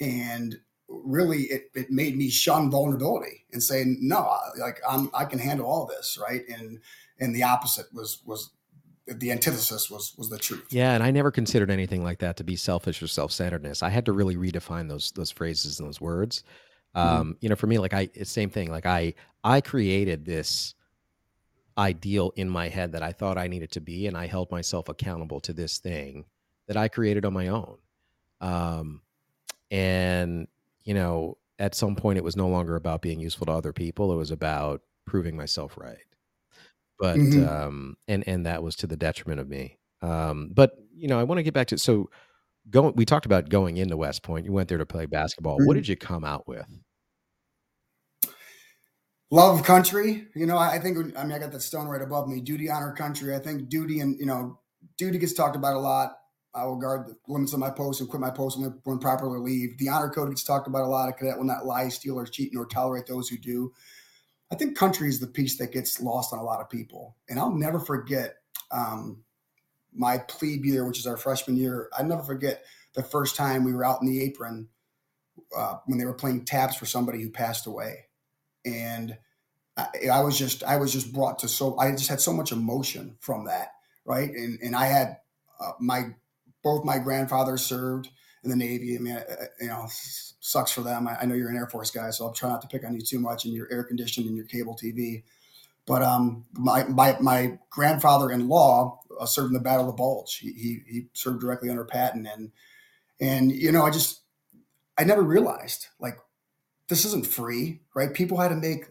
and 0.02 0.58
really 1.04 1.44
it, 1.44 1.72
it 1.74 1.92
made 1.92 2.16
me 2.16 2.30
shun 2.30 2.70
vulnerability 2.70 3.46
and 3.52 3.64
say 3.64 3.84
no 4.00 4.36
like 4.60 4.80
i'm 4.88 5.10
i 5.14 5.26
can 5.26 5.40
handle 5.40 5.66
all 5.66 5.86
this 5.86 6.18
right? 6.22 6.42
And 6.48 6.80
and 7.20 7.36
the 7.36 7.44
opposite 7.44 7.88
was 7.94 8.22
was 8.26 8.52
the 9.08 9.32
antithesis 9.32 9.90
was 9.90 10.14
was 10.18 10.30
the 10.30 10.38
truth. 10.38 10.68
Yeah 10.70 10.94
and 10.94 11.04
i 11.04 11.12
never 11.12 11.32
considered 11.32 11.70
anything 11.72 12.04
like 12.04 12.20
that 12.20 12.38
to 12.38 12.44
be 12.44 12.56
selfish 12.56 13.02
or 13.02 13.08
self-centeredness. 13.08 13.84
I 13.84 13.90
had 13.90 14.06
to 14.06 14.12
really 14.12 14.36
redefine 14.36 14.90
those 14.90 15.12
those 15.12 15.32
phrases 15.32 15.80
and 15.80 15.88
those 15.88 16.02
words. 16.02 16.44
Mm-hmm. 16.96 17.08
um 17.08 17.38
you 17.42 17.50
know 17.50 17.56
for 17.56 17.66
me 17.68 17.80
like 17.80 17.94
i 17.94 18.08
it's 18.14 18.30
same 18.30 18.52
thing 18.52 18.70
like 18.70 18.86
i 18.86 19.16
i 19.44 19.62
created 19.62 20.26
this 20.26 20.76
ideal 21.76 22.32
in 22.36 22.48
my 22.48 22.70
head 22.70 22.92
that 22.92 23.02
i 23.02 23.12
thought 23.12 23.36
i 23.36 23.48
needed 23.48 23.72
to 23.72 23.82
be 23.82 24.06
and 24.06 24.16
i 24.16 24.28
held 24.28 24.52
myself 24.52 24.90
accountable 24.90 25.40
to 25.40 25.54
this 25.54 25.80
thing 25.80 26.26
that 26.68 26.78
i 26.78 26.88
created 26.88 27.26
on 27.26 27.34
my 27.34 27.48
own. 27.48 27.78
Um 28.42 29.02
and 29.72 30.48
you 30.84 30.94
know, 30.94 31.38
at 31.60 31.76
some 31.76 31.96
point 31.96 32.18
it 32.18 32.24
was 32.24 32.36
no 32.36 32.48
longer 32.48 32.76
about 32.76 33.02
being 33.02 33.20
useful 33.20 33.46
to 33.46 33.52
other 33.52 33.74
people. 33.74 34.12
It 34.12 34.18
was 34.18 34.32
about 34.32 34.82
proving 35.06 35.36
myself 35.36 35.78
right. 35.78 35.98
But 37.00 37.18
mm-hmm. 37.18 37.48
um 37.48 37.96
and 38.08 38.24
and 38.28 38.46
that 38.46 38.64
was 38.64 38.76
to 38.78 38.88
the 38.88 38.98
detriment 38.98 39.40
of 39.40 39.48
me. 39.48 39.78
Um 40.02 40.50
but 40.54 40.72
you 40.96 41.08
know, 41.08 41.20
I 41.20 41.24
want 41.24 41.40
to 41.40 41.44
get 41.44 41.54
back 41.54 41.68
to 41.68 41.78
so 41.78 42.10
going 42.70 42.94
we 42.96 43.06
talked 43.06 43.26
about 43.26 43.50
going 43.50 43.78
into 43.78 43.98
West 43.98 44.24
Point. 44.24 44.46
You 44.46 44.52
went 44.52 44.70
there 44.70 44.78
to 44.78 44.86
play 44.86 45.06
basketball. 45.06 45.58
Mm-hmm. 45.58 45.68
What 45.68 45.76
did 45.76 45.88
you 45.88 45.96
come 45.96 46.24
out 46.24 46.48
with? 46.48 46.66
Love 49.32 49.60
of 49.60 49.66
country. 49.66 50.28
You 50.36 50.46
know, 50.46 50.58
I 50.58 50.78
think 50.80 50.98
I 51.18 51.24
mean 51.24 51.34
I 51.34 51.40
got 51.40 51.52
that 51.52 51.62
stone 51.62 51.88
right 51.88 52.02
above 52.02 52.28
me. 52.28 52.40
Duty, 52.40 52.70
honor, 52.70 52.94
country. 52.94 53.36
I 53.36 53.40
think 53.40 53.70
duty 53.70 54.00
and 54.00 54.20
you 54.20 54.26
know, 54.26 54.60
duty 54.98 55.18
gets 55.18 55.34
talked 55.34 55.56
about 55.56 55.76
a 55.76 55.80
lot. 55.80 56.18
I 56.56 56.66
will 56.66 56.76
guard 56.76 57.08
the 57.08 57.16
limits 57.28 57.54
of 57.54 57.60
my 57.60 57.72
post 57.72 58.00
and 58.00 58.10
quit 58.10 58.22
my 58.22 58.30
post 58.30 58.60
when 58.84 59.00
properly 59.00 59.40
leave. 59.40 59.78
The 59.78 59.90
honor 59.90 60.10
code 60.10 60.30
gets 60.30 60.44
talked 60.44 60.68
about 60.68 60.84
a 60.84 60.88
lot. 60.88 61.10
A 61.10 61.14
cadet 61.14 61.38
will 61.38 61.46
not 61.46 61.66
lie, 61.66 61.90
steal, 61.90 62.20
or 62.20 62.26
cheat, 62.26 62.54
nor 62.54 62.66
tolerate 62.66 63.08
those 63.08 63.28
who 63.28 63.38
do. 63.38 63.74
I 64.52 64.56
think 64.56 64.78
country 64.78 65.10
is 65.10 65.20
the 65.20 65.28
piece 65.28 65.58
that 65.58 65.72
gets 65.72 66.00
lost 66.00 66.32
on 66.32 66.38
a 66.38 66.44
lot 66.44 66.62
of 66.62 66.70
people. 66.70 67.16
And 67.28 67.40
I'll 67.40 67.56
never 67.56 67.80
forget 67.80 68.36
um, 68.70 69.24
my 69.92 70.20
plebe 70.20 70.66
year, 70.66 70.86
which 70.86 71.00
is 71.00 71.08
our 71.08 71.18
freshman 71.18 71.58
year. 71.58 71.90
I 71.98 72.04
never 72.04 72.22
forget 72.22 72.64
the 72.94 73.02
first 73.02 73.36
time 73.36 73.64
we 73.64 73.74
were 73.74 73.86
out 73.86 74.02
in 74.02 74.08
the 74.08 74.22
apron 74.22 74.68
uh, 75.58 75.78
when 75.88 75.98
they 75.98 76.06
were 76.06 76.14
playing 76.14 76.46
taps 76.46 76.76
for 76.76 76.86
somebody 76.86 77.22
who 77.22 77.32
passed 77.32 77.66
away. 77.66 78.06
And 78.64 79.18
I, 79.76 79.88
I 80.12 80.22
was 80.22 80.38
just, 80.38 80.64
I 80.64 80.78
was 80.78 80.94
just 80.94 81.12
brought 81.12 81.40
to 81.40 81.48
so, 81.48 81.76
I 81.80 81.90
just 81.92 82.10
had 82.10 82.22
so 82.22 82.32
much 82.32 82.52
emotion 82.52 83.18
from 83.20 83.46
that. 83.46 83.70
Right. 84.06 84.30
And, 84.30 84.60
and 84.62 84.76
I 84.76 84.86
had 84.86 85.18
uh, 85.60 85.72
my 85.80 86.14
both 86.64 86.86
my 86.86 86.98
grandfathers 86.98 87.64
served 87.64 88.10
in 88.44 88.50
the 88.50 88.56
Navy. 88.56 88.96
I 88.96 89.00
mean, 89.00 89.20
you 89.62 89.68
know, 89.68 89.88
sucks 89.90 90.72
for 90.72 90.82
them. 90.82 91.08
I, 91.08 91.26
know 91.26 91.36
you're 91.36 91.50
an 91.50 91.58
Air 91.58 91.68
Force 91.68 91.92
guy, 91.92 92.10
so 92.10 92.26
I'll 92.26 92.34
try 92.34 92.50
not 92.50 92.62
to 92.62 92.68
pick 92.68 92.86
on 92.86 92.94
you 92.94 93.02
too 93.02 93.20
much 93.20 93.46
and 93.46 93.54
your 93.54 93.72
air 93.72 93.84
conditioning 93.84 94.28
and 94.28 94.38
your 94.38 94.46
cable 94.46 94.76
TV. 94.76 95.24
But 95.86 96.02
um, 96.02 96.46
my, 96.54 96.84
my, 96.86 97.18
my 97.20 97.60
grandfather-in-law 97.70 99.00
uh, 99.20 99.26
served 99.26 99.48
in 99.48 99.54
the 99.54 99.60
Battle 99.60 99.82
of 99.82 99.88
the 99.88 99.98
Bulge. 99.98 100.38
He, 100.38 100.52
he, 100.54 100.82
he 100.88 101.08
served 101.14 101.42
directly 101.42 101.70
under 101.70 101.84
Patton, 101.84 102.26
and 102.26 102.52
and 103.20 103.52
you 103.52 103.72
know, 103.72 103.84
I 103.84 103.92
just 103.92 104.22
I 104.98 105.04
never 105.04 105.22
realized 105.22 105.88
like 106.00 106.18
this 106.88 107.06
isn't 107.06 107.28
free, 107.28 107.82
right? 107.94 108.14
People 108.14 108.40
had 108.40 108.50
to 108.50 108.56
make 108.56 108.86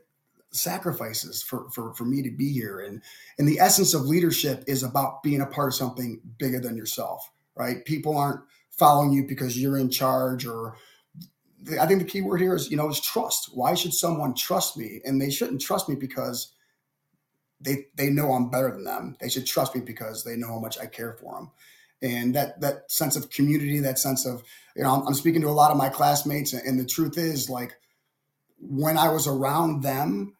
sacrifices 0.52 1.42
for, 1.42 1.68
for, 1.70 1.94
for 1.94 2.04
me 2.04 2.22
to 2.22 2.30
be 2.30 2.52
here. 2.52 2.80
And, 2.80 3.02
and 3.38 3.48
the 3.48 3.58
essence 3.58 3.94
of 3.94 4.02
leadership 4.02 4.64
is 4.66 4.82
about 4.82 5.22
being 5.22 5.40
a 5.40 5.46
part 5.46 5.68
of 5.68 5.74
something 5.74 6.20
bigger 6.38 6.60
than 6.60 6.76
yourself 6.76 7.30
right? 7.56 7.84
People 7.84 8.16
aren't 8.16 8.40
following 8.70 9.12
you 9.12 9.26
because 9.26 9.60
you're 9.60 9.78
in 9.78 9.90
charge 9.90 10.46
or 10.46 10.76
I 11.80 11.86
think 11.86 12.00
the 12.00 12.08
key 12.08 12.22
word 12.22 12.40
here 12.40 12.56
is, 12.56 12.70
you 12.70 12.76
know, 12.76 12.88
is 12.88 13.00
trust. 13.00 13.50
Why 13.54 13.74
should 13.74 13.94
someone 13.94 14.34
trust 14.34 14.76
me? 14.76 15.00
And 15.04 15.20
they 15.20 15.30
shouldn't 15.30 15.60
trust 15.60 15.88
me 15.88 15.94
because 15.94 16.52
they 17.60 17.86
they 17.94 18.10
know 18.10 18.32
I'm 18.32 18.50
better 18.50 18.70
than 18.70 18.84
them. 18.84 19.16
They 19.20 19.28
should 19.28 19.46
trust 19.46 19.74
me 19.74 19.80
because 19.80 20.24
they 20.24 20.36
know 20.36 20.48
how 20.48 20.58
much 20.58 20.78
I 20.78 20.86
care 20.86 21.12
for 21.12 21.34
them. 21.34 21.50
And 22.02 22.34
that 22.34 22.60
that 22.60 22.90
sense 22.90 23.14
of 23.14 23.30
community, 23.30 23.78
that 23.78 23.98
sense 23.98 24.26
of, 24.26 24.42
you 24.74 24.82
know, 24.82 24.90
I'm, 24.90 25.06
I'm 25.06 25.14
speaking 25.14 25.42
to 25.42 25.48
a 25.48 25.50
lot 25.50 25.70
of 25.70 25.76
my 25.76 25.88
classmates, 25.88 26.52
and 26.52 26.78
the 26.78 26.84
truth 26.84 27.16
is, 27.16 27.48
like, 27.48 27.74
when 28.58 28.98
I 28.98 29.10
was 29.10 29.28
around 29.28 29.82
them, 29.82 30.36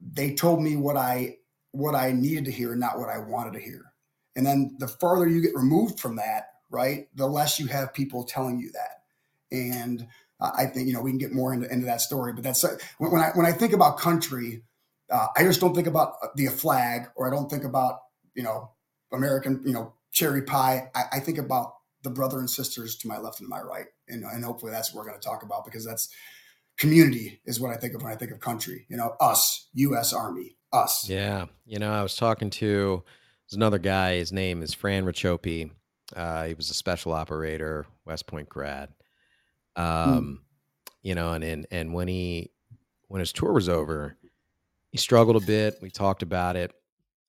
they 0.00 0.34
told 0.34 0.62
me 0.62 0.76
what 0.76 0.96
I 0.96 1.38
what 1.72 1.94
I 1.94 2.12
needed 2.12 2.44
to 2.46 2.50
hear, 2.50 2.74
not 2.74 2.98
what 2.98 3.08
I 3.08 3.18
wanted 3.18 3.54
to 3.54 3.60
hear. 3.60 3.92
And 4.34 4.44
then 4.44 4.76
the 4.78 4.88
farther 4.88 5.26
you 5.26 5.40
get 5.40 5.54
removed 5.54 5.98
from 5.98 6.16
that, 6.16 6.48
right, 6.76 7.08
the 7.14 7.26
less 7.26 7.58
you 7.58 7.66
have 7.66 7.94
people 7.94 8.24
telling 8.24 8.58
you 8.58 8.70
that. 8.72 9.56
And 9.56 10.06
I 10.40 10.66
think 10.66 10.86
you 10.86 10.92
know 10.92 11.00
we 11.00 11.10
can 11.10 11.18
get 11.18 11.32
more 11.32 11.54
into, 11.54 11.70
into 11.72 11.86
that 11.86 12.02
story, 12.02 12.32
but 12.32 12.44
that's 12.44 12.64
when 12.98 13.22
I 13.22 13.30
when 13.34 13.46
I 13.46 13.52
think 13.52 13.72
about 13.72 13.98
country, 13.98 14.62
uh, 15.10 15.28
I 15.34 15.42
just 15.44 15.60
don't 15.60 15.74
think 15.74 15.86
about 15.86 16.36
the 16.36 16.46
flag, 16.48 17.08
or 17.16 17.26
I 17.26 17.34
don't 17.34 17.50
think 17.50 17.64
about 17.64 18.00
you 18.34 18.42
know 18.42 18.70
American 19.12 19.62
you 19.64 19.72
know 19.72 19.94
cherry 20.12 20.42
pie. 20.42 20.90
I, 20.94 21.04
I 21.14 21.20
think 21.20 21.38
about 21.38 21.72
the 22.02 22.10
brother 22.10 22.38
and 22.38 22.50
sisters 22.50 22.96
to 22.98 23.08
my 23.08 23.18
left 23.18 23.40
and 23.40 23.48
my 23.48 23.60
right, 23.60 23.86
and, 24.08 24.24
and 24.24 24.44
hopefully 24.44 24.72
that's 24.72 24.92
what 24.92 25.04
we're 25.04 25.10
going 25.10 25.20
to 25.20 25.26
talk 25.26 25.42
about 25.42 25.64
because 25.64 25.86
that's 25.86 26.08
community 26.76 27.40
is 27.46 27.58
what 27.58 27.70
I 27.70 27.76
think 27.76 27.94
of 27.94 28.02
when 28.02 28.12
I 28.12 28.16
think 28.16 28.30
of 28.30 28.40
country. 28.40 28.84
You 28.90 28.98
know, 28.98 29.16
us, 29.20 29.68
U.S. 29.72 30.12
Army, 30.12 30.58
us. 30.70 31.08
Yeah, 31.08 31.46
you 31.64 31.78
know, 31.78 31.90
I 31.90 32.02
was 32.02 32.14
talking 32.14 32.50
to 32.50 33.02
there's 33.46 33.56
another 33.56 33.78
guy. 33.78 34.16
His 34.16 34.32
name 34.32 34.62
is 34.62 34.74
Fran 34.74 35.04
Racioppi. 35.04 35.70
Uh, 36.14 36.44
he 36.44 36.54
was 36.54 36.70
a 36.70 36.74
special 36.74 37.12
operator, 37.12 37.86
West 38.04 38.26
Point 38.26 38.48
grad. 38.48 38.90
Hmm. 39.76 39.82
Um, 39.82 40.08
mm. 40.08 40.92
you 41.02 41.14
know, 41.14 41.32
and, 41.32 41.44
and 41.44 41.66
and 41.70 41.92
when 41.92 42.08
he 42.08 42.50
when 43.08 43.20
his 43.20 43.32
tour 43.32 43.52
was 43.52 43.68
over, 43.68 44.16
he 44.90 44.98
struggled 44.98 45.36
a 45.36 45.46
bit. 45.46 45.78
We 45.82 45.90
talked 45.90 46.22
about 46.22 46.56
it. 46.56 46.72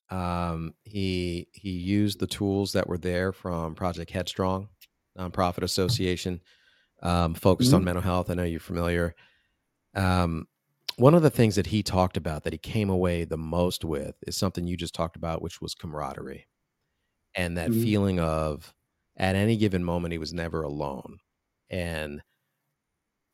Um, 0.10 0.74
he 0.84 1.48
he 1.54 1.72
used 1.72 2.20
the 2.20 2.28
tools 2.28 2.74
that 2.74 2.88
were 2.88 2.98
there 2.98 3.32
from 3.32 3.76
Project 3.76 4.12
Headstrong, 4.12 4.70
nonprofit 5.18 5.64
association, 5.64 6.42
um, 7.02 7.34
focused 7.34 7.70
mm-hmm. 7.70 7.78
on 7.78 7.84
mental 7.84 8.04
health. 8.04 8.30
I 8.30 8.36
know 8.36 8.44
you're 8.44 8.60
familiar. 8.60 9.16
Um, 9.96 10.48
one 10.98 11.14
of 11.14 11.22
the 11.22 11.30
things 11.30 11.56
that 11.56 11.68
he 11.68 11.84
talked 11.84 12.18
about 12.18 12.44
that 12.44 12.54
he 12.54 12.60
came 12.60 12.90
away 12.90 13.24
the 13.24 13.38
most 13.38 13.86
with 13.86 14.16
is 14.26 14.36
something 14.36 14.66
you 14.66 14.78
just 14.78 14.96
talked 14.96 15.16
about, 15.16 15.42
which 15.42 15.62
was 15.62 15.76
camaraderie, 15.76 16.48
and 17.38 17.58
that 17.58 17.70
mm-hmm. 17.70 17.84
feeling 17.84 18.20
of 18.20 18.74
at 19.16 19.36
any 19.36 19.56
given 19.56 19.84
moment 19.84 20.12
he 20.12 20.18
was 20.18 20.34
never 20.34 20.64
alone, 20.64 21.20
and 21.70 22.22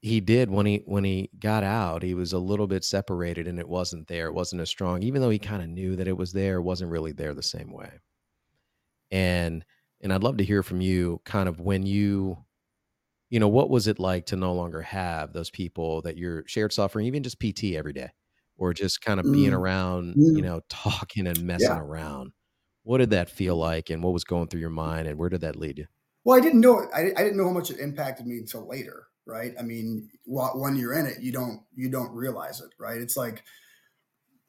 he 0.03 0.19
did 0.19 0.51
when 0.51 0.65
he 0.65 0.83
when 0.86 1.05
he 1.05 1.29
got 1.39 1.63
out 1.63 2.03
he 2.03 2.13
was 2.13 2.33
a 2.33 2.38
little 2.38 2.67
bit 2.67 2.83
separated 2.83 3.48
and 3.48 3.57
it 3.57 3.67
wasn't 3.67 4.05
there 4.07 4.27
it 4.27 4.33
wasn't 4.33 4.62
as 4.62 4.69
strong 4.69 5.01
even 5.01 5.22
though 5.22 5.29
he 5.29 5.39
kind 5.39 5.63
of 5.63 5.69
knew 5.69 5.95
that 5.95 6.10
it 6.10 6.17
was 6.17 6.33
there 6.33 6.57
it 6.57 6.62
wasn't 6.62 6.91
really 6.91 7.13
there 7.13 7.33
the 7.33 7.41
same 7.41 7.72
way 7.72 7.89
and 9.12 9.63
and 10.01 10.12
i'd 10.12 10.22
love 10.22 10.36
to 10.36 10.43
hear 10.43 10.62
from 10.62 10.81
you 10.81 11.22
kind 11.24 11.48
of 11.48 11.62
when 11.62 11.86
you 11.86 12.38
you 13.29 13.39
know 13.39 13.48
what 13.48 13.69
was 13.69 13.88
it 13.88 13.98
like 13.98 14.25
to 14.25 14.36
no 14.36 14.53
longer 14.53 14.81
have 14.81 15.31
those 15.31 15.50
people 15.50 16.01
that 16.01 16.17
you're 16.17 16.43
shared 16.48 16.74
suffering 16.74 17.05
even 17.05 17.24
just 17.24 17.39
pt 17.39 17.63
every 17.74 17.93
day 17.93 18.10
or 18.57 18.74
just 18.74 19.01
kind 19.01 19.22
of 19.22 19.31
being 19.31 19.51
mm. 19.51 19.57
around 19.57 20.15
mm. 20.15 20.36
you 20.36 20.41
know 20.41 20.60
talking 20.69 21.27
and 21.27 21.41
messing 21.43 21.69
yeah. 21.69 21.79
around 21.79 22.33
what 22.83 22.99
did 22.99 23.09
that 23.09 23.29
feel 23.29 23.55
like 23.55 23.89
and 23.89 24.03
what 24.03 24.13
was 24.13 24.23
going 24.23 24.47
through 24.47 24.61
your 24.61 24.69
mind 24.69 25.07
and 25.07 25.17
where 25.17 25.29
did 25.29 25.41
that 25.41 25.55
lead 25.55 25.77
you 25.77 25.87
well 26.23 26.37
i 26.37 26.41
didn't 26.41 26.61
know 26.61 26.87
I, 26.93 27.11
I 27.15 27.23
didn't 27.23 27.37
know 27.37 27.45
how 27.45 27.51
much 27.51 27.71
it 27.71 27.79
impacted 27.79 28.27
me 28.27 28.37
until 28.37 28.67
later 28.67 29.07
right? 29.25 29.53
I 29.59 29.63
mean, 29.63 30.09
when 30.25 30.75
you're 30.75 30.93
in 30.93 31.05
it, 31.05 31.21
you 31.21 31.31
don't 31.31 31.61
you 31.75 31.89
don't 31.89 32.11
realize 32.11 32.61
it, 32.61 32.73
right? 32.77 32.99
It's 32.99 33.17
like 33.17 33.43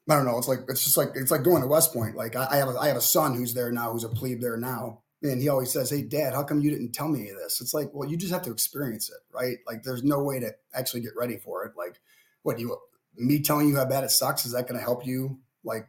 I 0.09 0.15
don't 0.15 0.25
know. 0.25 0.37
It's 0.37 0.47
like 0.47 0.59
it's 0.67 0.83
just 0.83 0.97
like 0.97 1.09
it's 1.15 1.31
like 1.31 1.43
going 1.43 1.61
to 1.61 1.67
West 1.67 1.93
Point. 1.93 2.15
Like 2.15 2.35
I, 2.35 2.47
I 2.51 2.55
have 2.57 2.69
a, 2.69 2.77
I 2.77 2.87
have 2.87 2.97
a 2.97 3.01
son 3.01 3.35
who's 3.35 3.53
there 3.53 3.71
now, 3.71 3.91
who's 3.91 4.03
a 4.03 4.09
plebe 4.09 4.41
there 4.41 4.57
now, 4.57 5.01
and 5.23 5.41
he 5.41 5.49
always 5.49 5.71
says, 5.71 5.89
"Hey, 5.89 6.03
Dad, 6.03 6.33
how 6.33 6.43
come 6.43 6.61
you 6.61 6.71
didn't 6.71 6.93
tell 6.93 7.07
me 7.07 7.29
this?" 7.31 7.61
It's 7.61 7.73
like, 7.73 7.89
well, 7.93 8.09
you 8.09 8.17
just 8.17 8.33
have 8.33 8.43
to 8.43 8.51
experience 8.51 9.09
it, 9.09 9.19
right? 9.33 9.57
Like 9.67 9.83
there's 9.83 10.03
no 10.03 10.23
way 10.23 10.39
to 10.39 10.51
actually 10.73 11.01
get 11.01 11.15
ready 11.15 11.37
for 11.37 11.65
it. 11.65 11.73
Like, 11.77 11.99
what 12.43 12.57
do 12.57 12.63
you 12.63 12.77
me 13.17 13.41
telling 13.41 13.69
you 13.69 13.77
how 13.77 13.85
bad 13.85 14.03
it 14.03 14.11
sucks 14.11 14.45
is 14.45 14.51
that 14.51 14.67
going 14.67 14.77
to 14.77 14.83
help 14.83 15.05
you? 15.05 15.39
Like, 15.63 15.87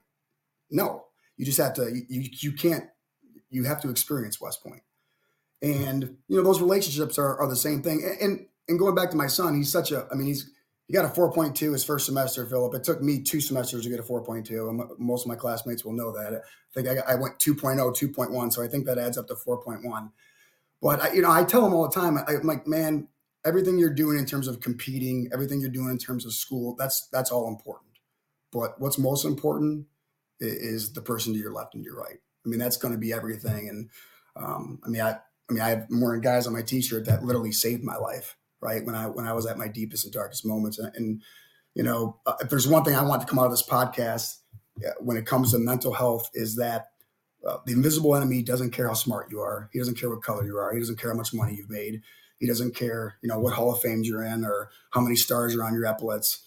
no, 0.70 1.05
you 1.36 1.44
just 1.44 1.58
have 1.58 1.74
to. 1.74 1.90
You 2.08 2.28
you 2.32 2.52
can't. 2.52 2.84
You 3.50 3.64
have 3.64 3.80
to 3.82 3.90
experience 3.90 4.40
West 4.40 4.62
Point. 4.62 4.82
And 5.62 6.16
you 6.28 6.36
know 6.36 6.42
those 6.42 6.60
relationships 6.60 7.18
are, 7.18 7.36
are 7.38 7.48
the 7.48 7.56
same 7.56 7.82
thing. 7.82 8.02
And, 8.04 8.20
and 8.20 8.46
and 8.68 8.78
going 8.78 8.94
back 8.94 9.10
to 9.10 9.16
my 9.16 9.26
son, 9.26 9.54
he's 9.54 9.70
such 9.70 9.92
a, 9.92 10.06
I 10.10 10.14
mean, 10.14 10.26
he's, 10.26 10.50
he 10.86 10.92
got 10.92 11.04
a 11.04 11.08
4.2 11.08 11.72
his 11.72 11.84
first 11.84 12.06
semester, 12.06 12.46
Philip. 12.46 12.74
It 12.74 12.84
took 12.84 13.02
me 13.02 13.22
two 13.22 13.40
semesters 13.40 13.82
to 13.84 13.90
get 13.90 13.98
a 13.98 14.04
4.2. 14.04 14.48
And 14.68 14.82
most 14.98 15.24
of 15.24 15.28
my 15.28 15.34
classmates 15.34 15.84
will 15.84 15.92
know 15.92 16.12
that. 16.12 16.34
I 16.34 16.40
think 16.74 16.88
I, 16.88 17.12
I 17.12 17.14
went 17.16 17.38
2.0, 17.38 17.78
2.1. 17.78 18.52
So 18.52 18.62
I 18.62 18.68
think 18.68 18.86
that 18.86 18.98
adds 18.98 19.18
up 19.18 19.26
to 19.28 19.34
4.1. 19.34 20.10
But, 20.80 21.02
I, 21.02 21.12
you 21.12 21.22
know, 21.22 21.30
I 21.30 21.44
tell 21.44 21.66
him 21.66 21.74
all 21.74 21.88
the 21.88 21.94
time, 21.94 22.18
I, 22.18 22.34
I'm 22.34 22.46
like, 22.46 22.66
man, 22.66 23.08
everything 23.44 23.78
you're 23.78 23.94
doing 23.94 24.18
in 24.18 24.26
terms 24.26 24.46
of 24.46 24.60
competing, 24.60 25.28
everything 25.32 25.60
you're 25.60 25.70
doing 25.70 25.90
in 25.90 25.98
terms 25.98 26.24
of 26.24 26.32
school, 26.34 26.76
that's, 26.76 27.08
that's 27.08 27.30
all 27.30 27.48
important. 27.48 27.90
But 28.52 28.80
what's 28.80 28.98
most 28.98 29.24
important 29.24 29.86
is 30.40 30.92
the 30.92 31.02
person 31.02 31.32
to 31.32 31.38
your 31.38 31.52
left 31.52 31.74
and 31.74 31.84
your 31.84 31.96
right. 31.96 32.18
I 32.44 32.48
mean, 32.48 32.58
that's 32.58 32.76
going 32.76 32.92
to 32.92 32.98
be 32.98 33.12
everything. 33.12 33.68
And 33.68 33.90
um, 34.36 34.80
I 34.84 34.88
mean, 34.88 35.02
I, 35.02 35.18
I 35.48 35.52
mean, 35.52 35.62
I 35.62 35.70
have 35.70 35.90
more 35.90 36.16
guys 36.18 36.46
on 36.46 36.52
my 36.52 36.62
t-shirt 36.62 37.06
that 37.06 37.24
literally 37.24 37.52
saved 37.52 37.82
my 37.82 37.96
life 37.96 38.36
right 38.60 38.84
when 38.84 38.94
I 38.94 39.06
when 39.06 39.26
I 39.26 39.32
was 39.32 39.46
at 39.46 39.58
my 39.58 39.68
deepest 39.68 40.04
and 40.04 40.12
darkest 40.12 40.46
moments. 40.46 40.78
And, 40.78 40.94
and 40.96 41.22
you 41.74 41.82
know, 41.82 42.18
uh, 42.26 42.34
if 42.40 42.48
there's 42.48 42.68
one 42.68 42.84
thing 42.84 42.94
I 42.94 43.02
want 43.02 43.20
to 43.20 43.26
come 43.26 43.38
out 43.38 43.46
of 43.46 43.50
this 43.50 43.66
podcast 43.66 44.38
when 45.00 45.16
it 45.16 45.26
comes 45.26 45.52
to 45.52 45.58
mental 45.58 45.92
health 45.92 46.30
is 46.34 46.56
that 46.56 46.88
uh, 47.46 47.58
the 47.64 47.72
invisible 47.72 48.16
enemy 48.16 48.42
doesn't 48.42 48.72
care 48.72 48.88
how 48.88 48.94
smart 48.94 49.30
you 49.30 49.40
are. 49.40 49.70
He 49.72 49.78
doesn't 49.78 49.98
care 49.98 50.10
what 50.10 50.22
color 50.22 50.44
you 50.44 50.56
are. 50.58 50.72
He 50.72 50.80
doesn't 50.80 50.98
care 50.98 51.12
how 51.12 51.16
much 51.16 51.32
money 51.32 51.54
you've 51.54 51.70
made. 51.70 52.02
He 52.38 52.46
doesn't 52.46 52.74
care, 52.74 53.16
you 53.22 53.28
know, 53.28 53.38
what 53.38 53.54
Hall 53.54 53.72
of 53.72 53.80
Fame 53.80 54.02
you're 54.02 54.24
in 54.24 54.44
or 54.44 54.70
how 54.90 55.00
many 55.00 55.16
stars 55.16 55.54
are 55.54 55.64
on 55.64 55.74
your 55.74 55.86
epaulets. 55.86 56.45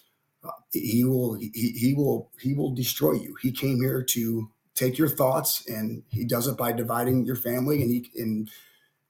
He 0.71 1.03
will 1.03 1.35
he, 1.35 1.49
he 1.53 1.93
will 1.93 2.31
he 2.39 2.53
will 2.53 2.73
destroy 2.73 3.13
you. 3.13 3.35
He 3.41 3.51
came 3.51 3.81
here 3.81 4.03
to 4.03 4.49
take 4.75 4.97
your 4.97 5.09
thoughts 5.09 5.67
and 5.67 6.03
he 6.09 6.23
does 6.23 6.47
it 6.47 6.57
by 6.57 6.71
dividing 6.71 7.25
your 7.25 7.35
family 7.35 7.81
and 7.81 7.91
he 7.91 8.09
and 8.15 8.49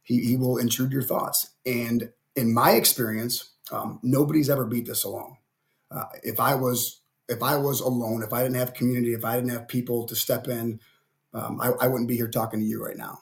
he, 0.02 0.26
he 0.26 0.38
will 0.38 0.58
intrude 0.58 0.92
your 0.92 1.04
thoughts. 1.04 1.52
And 1.66 2.12
in 2.36 2.54
my 2.54 2.72
experience, 2.72 3.52
um, 3.72 4.00
nobody's 4.02 4.50
ever 4.50 4.66
beat 4.66 4.88
this 4.88 5.04
alone. 5.04 5.38
Uh, 5.92 6.06
if 6.24 6.40
I 6.40 6.56
was 6.56 7.02
if 7.28 7.44
I 7.44 7.58
was 7.58 7.80
alone, 7.80 8.24
if 8.24 8.34
I 8.34 8.42
didn't 8.42 8.58
have 8.58 8.74
community, 8.74 9.14
if 9.14 9.24
I 9.24 9.36
didn't 9.36 9.52
have 9.52 9.68
people 9.68 10.06
to 10.08 10.16
step 10.16 10.48
in, 10.48 10.80
um, 11.34 11.62
I, 11.62 11.70
I, 11.82 11.88
wouldn't 11.88 12.10
be 12.10 12.16
here 12.16 12.28
talking 12.28 12.60
to 12.60 12.66
you 12.66 12.84
right 12.84 12.98
now. 12.98 13.20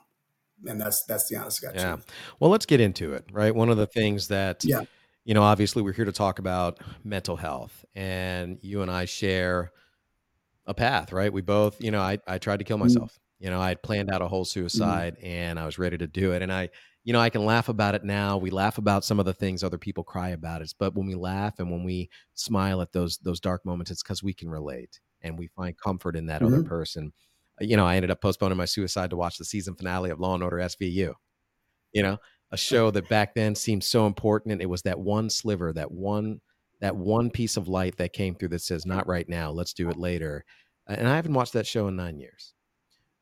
And 0.66 0.80
that's 0.80 1.04
that's 1.04 1.28
the 1.28 1.36
honest 1.36 1.62
God. 1.62 1.74
Yeah. 1.76 1.98
Well, 2.40 2.50
let's 2.50 2.66
get 2.66 2.80
into 2.80 3.14
it. 3.14 3.26
Right. 3.32 3.54
One 3.54 3.70
of 3.70 3.78
the 3.78 3.86
things 3.86 4.30
that 4.30 4.64
yeah. 4.64 4.84
You 5.28 5.34
know, 5.34 5.44
obviously, 5.44 5.84
we're 5.84 5.92
here 5.92 6.06
to 6.06 6.14
talk 6.14 6.40
about 6.40 6.80
mental 7.04 7.36
health, 7.36 7.84
and 7.94 8.60
you 8.62 8.82
and 8.82 8.90
I 8.90 9.04
share 9.04 9.74
a 10.66 10.74
path. 10.74 11.12
Right. 11.12 11.32
We 11.32 11.42
both, 11.42 11.84
you 11.84 11.92
know, 11.92 12.00
I 12.00 12.20
I 12.26 12.38
tried 12.38 12.60
to 12.60 12.64
kill 12.64 12.78
mm-hmm. 12.78 12.86
myself. 12.86 13.20
You 13.38 13.50
know, 13.50 13.60
I 13.60 13.68
had 13.68 13.84
planned 13.84 14.10
out 14.10 14.22
a 14.22 14.28
whole 14.30 14.46
mm-hmm. 14.46 14.60
suicide, 14.62 15.18
mm-hmm. 15.18 15.28
and 15.28 15.60
I 15.60 15.66
was 15.66 15.78
ready 15.78 15.98
to 15.98 16.08
do 16.08 16.32
it, 16.32 16.42
and 16.42 16.52
I 16.52 16.70
you 17.04 17.12
know, 17.12 17.20
I 17.20 17.30
can 17.30 17.46
laugh 17.46 17.68
about 17.68 17.94
it 17.94 18.06
now. 18.06 18.38
We 18.38 18.52
laugh 18.52 18.78
about 18.78 19.04
some 19.04 19.20
of 19.20 19.26
the 19.26 19.34
things 19.34 19.64
other 19.64 19.78
people 19.78 20.06
cry 20.06 20.30
about 20.30 20.62
it, 20.62 20.74
but 20.80 20.96
when 20.96 21.08
we 21.08 21.16
laugh 21.16 21.60
and 21.60 21.70
when 21.70 21.84
we 21.84 22.10
smile 22.34 22.82
at 22.82 22.94
those 22.94 23.18
those 23.18 23.42
dark 23.42 23.66
moments, 23.66 23.92
it's 23.92 24.04
because 24.04 24.24
we 24.24 24.34
can 24.34 24.50
relate 24.50 25.02
and 25.22 25.38
we 25.38 25.48
find 25.48 25.78
comfort 25.78 26.16
in 26.16 26.28
that 26.28 26.42
mm-hmm. 26.42 26.54
other 26.54 26.64
person. 26.64 27.12
You 27.60 27.76
know, 27.76 27.86
I 27.86 27.98
ended 27.98 28.12
up 28.12 28.22
postponing 28.22 28.58
my 28.58 28.66
suicide 28.66 29.10
to 29.10 29.18
watch 29.18 29.38
the 29.38 29.44
season 29.46 29.76
finale 29.76 30.10
of 30.10 30.22
Law 30.22 30.36
and 30.36 30.44
Order 30.44 30.58
SVU. 30.58 31.16
You 31.92 32.04
know, 32.04 32.18
a 32.52 32.58
show 32.58 32.92
that 32.92 33.10
back 33.10 33.36
then 33.36 33.56
seemed 33.56 33.84
so 33.84 34.08
important, 34.08 34.54
and 34.54 34.62
it 34.62 34.70
was 34.70 34.84
that 34.84 35.00
one 35.00 35.30
sliver, 35.30 35.74
that 35.74 35.92
one 35.92 36.42
that 36.80 36.96
one 36.96 37.32
piece 37.32 37.58
of 37.58 37.68
light 37.68 37.98
that 37.98 38.14
came 38.14 38.36
through 38.36 38.50
that 38.50 38.62
says, 38.62 38.86
"Not 38.86 39.08
right 39.08 39.28
now. 39.28 39.52
Let's 39.52 39.74
do 39.74 39.90
it 39.90 39.98
later." 39.98 40.46
And 40.88 41.08
I 41.08 41.16
haven't 41.16 41.34
watched 41.34 41.54
that 41.54 41.68
show 41.68 41.88
in 41.88 41.96
nine 41.96 42.20
years, 42.20 42.54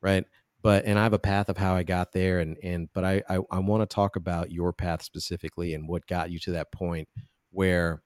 right? 0.00 0.24
but 0.66 0.84
and 0.84 0.98
I 0.98 1.04
have 1.04 1.12
a 1.12 1.18
path 1.20 1.48
of 1.48 1.56
how 1.56 1.76
I 1.76 1.84
got 1.84 2.12
there 2.12 2.40
and 2.40 2.56
and 2.60 2.88
but 2.92 3.04
I 3.04 3.22
I, 3.28 3.38
I 3.52 3.60
want 3.60 3.88
to 3.88 3.94
talk 3.94 4.16
about 4.16 4.50
your 4.50 4.72
path 4.72 5.00
specifically 5.00 5.74
and 5.74 5.88
what 5.88 6.08
got 6.08 6.32
you 6.32 6.40
to 6.40 6.50
that 6.52 6.72
point 6.72 7.08
where 7.52 8.02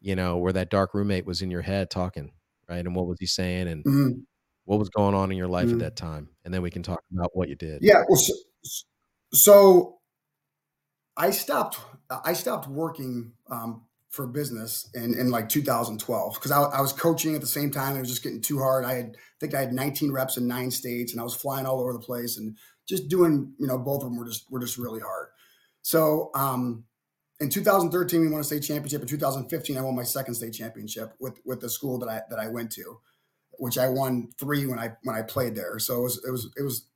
you 0.00 0.14
know 0.14 0.36
where 0.36 0.52
that 0.52 0.70
dark 0.70 0.94
roommate 0.94 1.26
was 1.26 1.42
in 1.42 1.50
your 1.50 1.62
head 1.62 1.90
talking 1.90 2.30
right 2.68 2.86
and 2.86 2.94
what 2.94 3.08
was 3.08 3.18
he 3.18 3.26
saying 3.26 3.66
and 3.66 3.84
mm-hmm. 3.84 4.20
what 4.64 4.78
was 4.78 4.90
going 4.90 5.16
on 5.16 5.32
in 5.32 5.36
your 5.36 5.48
life 5.48 5.66
mm-hmm. 5.66 5.74
at 5.74 5.80
that 5.80 5.96
time 5.96 6.28
and 6.44 6.54
then 6.54 6.62
we 6.62 6.70
can 6.70 6.84
talk 6.84 7.00
about 7.12 7.30
what 7.34 7.48
you 7.48 7.56
did 7.56 7.82
yeah 7.82 8.04
well 8.08 8.20
so, 8.20 8.34
so 9.32 9.98
I 11.16 11.30
stopped 11.30 11.80
I 12.24 12.32
stopped 12.32 12.68
working 12.68 13.32
um, 13.50 13.82
for 14.14 14.26
business 14.26 14.88
in, 14.94 15.18
in 15.18 15.30
like 15.30 15.48
2012 15.48 16.34
because 16.34 16.50
I, 16.50 16.62
I, 16.62 16.80
was 16.80 16.92
coaching 16.92 17.34
at 17.34 17.40
the 17.40 17.46
same 17.46 17.70
time. 17.70 17.96
It 17.96 18.00
was 18.00 18.10
just 18.10 18.22
getting 18.22 18.40
too 18.40 18.58
hard. 18.58 18.84
I 18.84 18.94
had, 18.94 19.16
I 19.16 19.36
think 19.40 19.54
I 19.54 19.60
had 19.60 19.72
19 19.72 20.12
reps 20.12 20.36
in 20.36 20.46
nine 20.46 20.70
states 20.70 21.12
and 21.12 21.20
I 21.20 21.24
was 21.24 21.34
flying 21.34 21.66
all 21.66 21.80
over 21.80 21.92
the 21.92 21.98
place 21.98 22.36
and 22.36 22.56
just 22.86 23.08
doing, 23.08 23.54
you 23.58 23.66
know, 23.66 23.78
both 23.78 24.02
of 24.02 24.10
them 24.10 24.16
were 24.16 24.26
just, 24.26 24.50
were 24.52 24.60
just 24.60 24.78
really 24.78 25.00
hard. 25.00 25.28
So, 25.82 26.30
um, 26.34 26.84
in 27.40 27.50
2013 27.50 28.20
we 28.20 28.28
won 28.28 28.40
a 28.40 28.44
state 28.44 28.62
championship. 28.62 29.02
In 29.02 29.08
2015 29.08 29.76
I 29.76 29.80
won 29.80 29.96
my 29.96 30.04
second 30.04 30.34
state 30.34 30.52
championship 30.52 31.14
with 31.18 31.40
with 31.44 31.60
the 31.60 31.68
school 31.68 31.98
that 31.98 32.08
I 32.08 32.22
that 32.30 32.38
I 32.38 32.46
went 32.46 32.70
to, 32.72 33.00
which 33.58 33.76
I 33.76 33.88
won 33.88 34.30
three 34.38 34.66
when 34.66 34.78
I 34.78 34.92
when 35.02 35.16
I 35.16 35.22
played 35.22 35.56
there. 35.56 35.80
So 35.80 35.98
it 35.98 36.02
was 36.02 36.24
it 36.24 36.30
was 36.30 36.50
it 36.56 36.62
was 36.62 36.86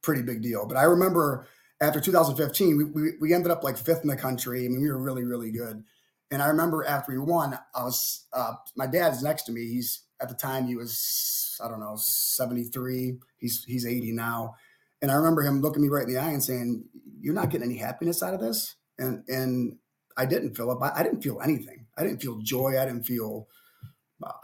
pretty 0.00 0.22
big 0.22 0.42
deal. 0.42 0.64
But 0.64 0.76
I 0.76 0.84
remember 0.84 1.48
after 1.80 2.00
2015 2.00 2.76
we 2.76 2.84
we, 2.84 3.10
we 3.20 3.34
ended 3.34 3.50
up 3.50 3.64
like 3.64 3.76
fifth 3.76 4.02
in 4.02 4.08
the 4.08 4.16
country. 4.16 4.64
I 4.64 4.68
mean 4.68 4.82
we 4.82 4.90
were 4.90 4.98
really 4.98 5.24
really 5.24 5.50
good. 5.50 5.84
And 6.32 6.40
I 6.42 6.46
remember 6.46 6.84
after 6.84 7.12
we 7.12 7.18
won, 7.18 7.58
I 7.74 7.82
was 7.82 8.26
uh, 8.32 8.54
my 8.76 8.86
dad's 8.86 9.22
next 9.22 9.44
to 9.44 9.52
me. 9.52 9.66
He's 9.66 10.02
at 10.20 10.28
the 10.28 10.34
time 10.34 10.66
he 10.66 10.76
was 10.76 11.58
I 11.62 11.68
don't 11.68 11.80
know 11.80 11.96
73. 11.96 13.18
He's 13.38 13.64
he's 13.64 13.86
80 13.86 14.12
now. 14.12 14.54
And 15.02 15.10
I 15.10 15.14
remember 15.14 15.42
him 15.42 15.60
looking 15.60 15.82
me 15.82 15.88
right 15.88 16.06
in 16.06 16.12
the 16.12 16.20
eye 16.20 16.30
and 16.30 16.44
saying, 16.44 16.84
"You're 17.20 17.34
not 17.34 17.50
getting 17.50 17.70
any 17.70 17.78
happiness 17.78 18.22
out 18.22 18.34
of 18.34 18.40
this." 18.40 18.76
And 18.98 19.24
and 19.28 19.78
I 20.16 20.26
didn't, 20.26 20.56
Philip. 20.56 20.82
I, 20.82 20.92
I 20.94 21.02
didn't 21.02 21.22
feel 21.22 21.40
anything. 21.40 21.86
I 21.96 22.02
didn't 22.02 22.20
feel 22.20 22.38
joy. 22.38 22.78
I 22.78 22.84
didn't 22.84 23.04
feel 23.04 23.48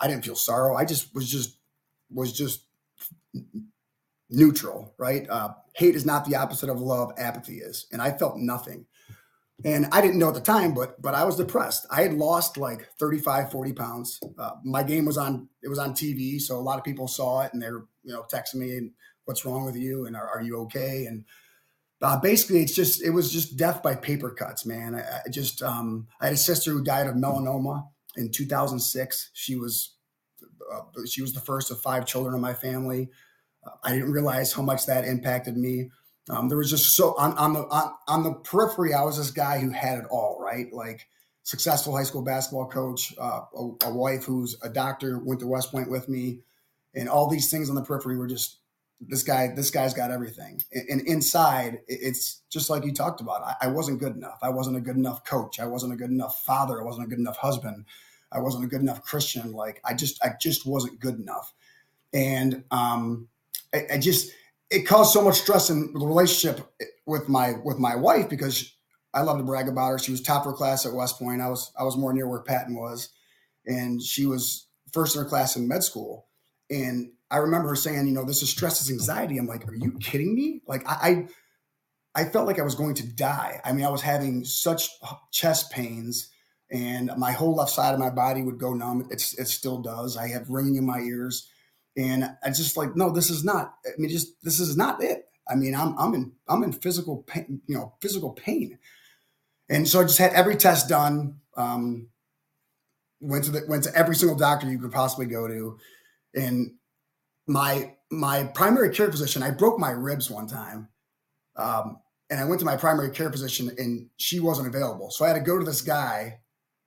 I 0.01 0.09
didn't 0.09 0.25
feel 0.25 0.35
sorrow. 0.35 0.77
I 0.77 0.85
just 0.85 1.15
was 1.15 1.31
just 1.31 1.59
was 2.11 2.33
just 2.33 2.63
neutral, 4.31 4.95
right? 4.99 5.29
Uh, 5.29 5.51
hate 5.75 5.95
is 5.95 6.07
not 6.07 6.25
the 6.25 6.37
opposite 6.37 6.69
of 6.69 6.81
love. 6.81 7.13
Apathy 7.19 7.59
is, 7.59 7.87
and 7.93 8.03
I 8.03 8.13
felt 8.13 8.37
nothing. 8.37 8.87
And 9.65 9.87
I 9.91 10.03
didn't 10.03 10.19
know 10.19 10.29
at 10.29 10.35
the 10.35 10.41
time, 10.41 10.75
but 10.75 11.01
but 11.01 11.15
I 11.15 11.25
was 11.25 11.37
depressed. 11.37 11.87
I 11.91 12.03
had 12.03 12.13
lost 12.13 12.59
like 12.59 12.89
35, 12.99 13.51
40 13.51 13.73
pounds. 13.73 14.21
Uh, 14.39 14.51
my 14.65 14.83
game 14.83 15.07
was 15.07 15.17
on 15.17 15.49
it 15.63 15.69
was 15.69 15.79
on 15.79 15.95
TV, 15.95 16.41
so 16.41 16.57
a 16.57 16.61
lot 16.61 16.79
of 16.79 16.85
people 16.85 17.09
saw 17.09 17.41
it 17.43 17.53
and 17.53 17.63
they're 17.63 17.85
you 18.03 18.13
know 18.13 18.25
texting 18.31 18.57
me 18.57 18.77
and 18.77 18.93
what's 19.25 19.45
wrong 19.45 19.65
with 19.65 19.77
you 19.77 20.07
and 20.07 20.15
are, 20.15 20.29
are 20.29 20.43
you 20.43 20.61
okay? 20.61 21.07
And 21.07 21.25
uh, 22.03 22.21
basically, 22.21 22.61
it's 22.61 22.75
just 22.75 23.03
it 23.03 23.11
was 23.11 23.33
just 23.33 23.57
death 23.57 23.83
by 23.83 23.95
paper 23.95 24.31
cuts, 24.31 24.67
man. 24.67 24.95
I, 24.95 25.21
I 25.25 25.31
just 25.31 25.63
um, 25.63 26.07
I 26.21 26.27
had 26.27 26.35
a 26.35 26.39
sister 26.39 26.71
who 26.71 26.85
died 26.85 27.07
of 27.07 27.15
melanoma 27.15 27.89
in 28.17 28.31
2006. 28.31 29.31
She 29.33 29.57
was 29.57 29.95
uh, 30.71 30.81
she 31.07 31.23
was 31.23 31.33
the 31.33 31.41
first 31.41 31.71
of 31.71 31.81
five 31.81 32.05
children 32.05 32.35
in 32.35 32.41
my 32.43 32.53
family. 32.53 33.09
I 33.83 33.93
didn't 33.93 34.13
realize 34.13 34.53
how 34.53 34.63
much 34.63 34.87
that 34.87 35.05
impacted 35.05 35.57
me. 35.57 35.91
Um, 36.29 36.49
there 36.49 36.59
was 36.59 36.71
just 36.71 36.97
so 36.97 37.15
on, 37.19 37.37
on 37.39 37.53
the 37.53 37.61
on, 37.61 37.93
on, 38.09 38.23
the 38.25 38.33
periphery, 38.33 38.93
I 38.93 39.03
was 39.03 39.17
this 39.17 39.31
guy 39.31 39.61
who 39.61 39.71
had 39.71 39.99
it 39.99 40.07
all, 40.11 40.41
right? 40.41 40.73
Like 40.73 41.07
successful 41.45 41.97
high 41.97 42.03
school 42.03 42.23
basketball 42.23 42.67
coach, 42.67 43.15
uh, 43.21 43.43
a, 43.57 43.71
a, 43.85 43.95
wife 43.95 44.25
who's 44.25 44.57
a 44.63 44.69
doctor, 44.69 45.21
went 45.21 45.39
to 45.41 45.47
West 45.47 45.71
Point 45.71 45.89
with 45.89 46.09
me, 46.09 46.41
and 46.95 47.09
all 47.09 47.29
these 47.29 47.49
things 47.49 47.71
on 47.71 47.77
the 47.77 47.83
periphery 47.83 48.17
were 48.17 48.27
just 48.27 48.59
this 49.01 49.23
guy. 49.23 49.49
This 49.55 49.71
guy's 49.71 49.95
got 49.95 50.11
everything, 50.11 50.61
and, 50.73 50.89
and 50.89 51.01
inside, 51.03 51.79
it's 51.87 52.43
just 52.51 52.71
like 52.71 52.85
you 52.85 52.93
talked 52.93 53.21
about. 53.21 53.43
I, 53.43 53.55
I 53.63 53.67
wasn't 53.69 54.01
good 54.01 54.17
enough. 54.17 54.39
I 54.43 54.49
wasn't 54.49 54.77
a 54.77 54.81
good 54.81 54.97
enough 54.97 55.25
coach. 55.25 55.61
I 55.61 55.67
wasn't 55.67 55.93
a 55.93 55.97
good 55.97 56.11
enough 56.11 56.43
father. 56.43 56.81
I 56.81 56.85
wasn't 56.85 57.07
a 57.07 57.09
good 57.09 57.21
enough 57.21 57.37
husband. 57.37 57.85
I 58.33 58.41
wasn't 58.41 58.65
a 58.65 58.69
good 58.69 58.81
enough 58.81 59.05
Christian. 59.05 59.53
Like 59.53 59.81
I 59.85 59.95
just, 59.95 60.21
I 60.25 60.31
just 60.41 60.67
wasn't 60.67 60.99
good 60.99 61.21
enough, 61.21 61.55
and 62.13 62.65
um, 62.73 63.29
I, 63.77 63.95
I 63.95 63.99
just 63.99 64.33
it 64.71 64.87
caused 64.87 65.13
so 65.13 65.23
much 65.23 65.37
stress 65.41 65.71
in 65.71 65.93
the 65.93 66.07
relationship 66.07 66.61
with 67.07 67.29
my 67.29 67.55
with 67.65 67.79
my 67.79 67.95
wife 67.95 68.29
because 68.29 68.75
I 69.15 69.23
love 69.23 69.39
to 69.39 69.45
brag 69.45 69.69
about 69.69 69.91
her. 69.91 69.99
She 69.99 70.11
was 70.11 70.21
top 70.21 70.45
of 70.45 70.53
her 70.53 70.57
class 70.57 70.85
at 70.85 70.93
West 70.93 71.19
Point. 71.19 71.41
I 71.41 71.49
was 71.49 71.73
I 71.79 71.85
was 71.85 71.97
more 71.97 72.13
near 72.13 72.29
where 72.29 72.43
Patton 72.43 72.75
was, 72.75 73.09
and 73.67 74.03
she 74.03 74.27
was 74.27 74.67
first 74.93 75.17
in 75.17 75.23
her 75.23 75.29
class 75.29 75.57
in 75.57 75.69
med 75.69 75.85
school. 75.85 76.27
And 76.71 77.13
I 77.31 77.39
remember 77.39 77.69
her 77.69 77.77
saying, 77.77 78.07
you 78.07 78.13
know, 78.13 78.25
this 78.25 78.43
is 78.43 78.51
stress, 78.51 78.81
is 78.81 78.91
anxiety. 78.91 79.39
I'm 79.39 79.47
like, 79.47 79.67
are 79.69 79.75
you 79.75 79.93
kidding 80.01 80.35
me? 80.35 80.63
Like 80.67 80.83
I, 80.89 81.29
I, 82.15 82.23
I 82.23 82.25
felt 82.25 82.47
like 82.47 82.59
I 82.59 82.65
was 82.65 82.75
going 82.75 82.95
to 82.97 83.07
die. 83.07 83.61
I 83.65 83.73
mean, 83.73 83.85
I 83.85 83.91
was 83.91 84.03
having 84.03 84.45
such 84.45 84.89
chest 85.33 85.71
pains, 85.71 86.29
and 86.71 87.11
my 87.17 87.33
whole 87.33 87.55
left 87.55 87.71
side 87.71 87.95
of 87.95 88.01
my 88.01 88.11
body 88.11 88.43
would 88.43 88.59
go 88.59 88.75
numb. 88.75 89.07
It's 89.11 89.39
it 89.39 89.49
still 89.49 89.81
does. 89.81 90.17
I 90.17 90.29
have 90.29 90.51
ringing 90.51 90.77
in 90.77 90.87
my 90.87 91.01
ears. 91.01 91.49
And 91.97 92.25
I 92.45 92.49
just 92.49 92.77
like, 92.77 92.95
no, 92.95 93.11
this 93.11 93.31
is 93.31 93.45
not. 93.45 93.75
I 93.87 93.91
mean, 93.99 94.11
just 94.11 94.43
this 94.43 94.61
is 94.61 94.77
not 94.77 95.03
it. 95.03 95.29
I 95.49 95.55
mean, 95.55 95.75
I'm 95.75 95.99
I'm 95.99 96.15
in 96.15 96.33
I'm 96.49 96.63
in 96.63 96.73
physical 96.73 97.19
pain, 97.27 97.63
you 97.67 97.77
know, 97.77 97.95
physical 98.01 98.31
pain. 98.31 98.79
And 99.69 99.89
so 99.89 100.01
I 100.01 100.05
just 100.05 100.19
had 100.19 100.33
every 100.33 100.57
test 100.57 100.89
done. 100.89 101.41
Um, 101.57 102.09
went 103.21 103.45
to 103.45 103.51
the 103.51 103.63
went 103.67 103.85
to 103.85 103.95
every 103.95 104.15
single 104.15 104.37
doctor 104.37 104.71
you 104.71 104.79
could 104.79 104.93
possibly 104.93 105.27
go 105.27 105.49
to, 105.49 105.79
and 106.35 106.73
my 107.47 107.95
my 108.11 108.45
primary 108.45 108.95
care 108.95 109.11
physician. 109.11 109.43
I 109.43 109.51
broke 109.51 109.79
my 109.79 109.91
ribs 109.91 110.31
one 110.31 110.47
time, 110.47 110.89
um, 111.57 111.99
and 112.31 112.41
I 112.41 112.45
went 112.45 112.61
to 112.61 112.67
my 112.67 112.77
primary 112.77 113.11
care 113.11 113.31
physician, 113.31 113.71
and 113.79 114.09
she 114.17 114.41
wasn't 114.41 114.69
available. 114.69 115.11
So 115.11 115.25
I 115.25 115.29
had 115.29 115.35
to 115.35 115.41
go 115.41 115.59
to 115.59 115.65
this 115.65 115.83
guy, 115.83 116.41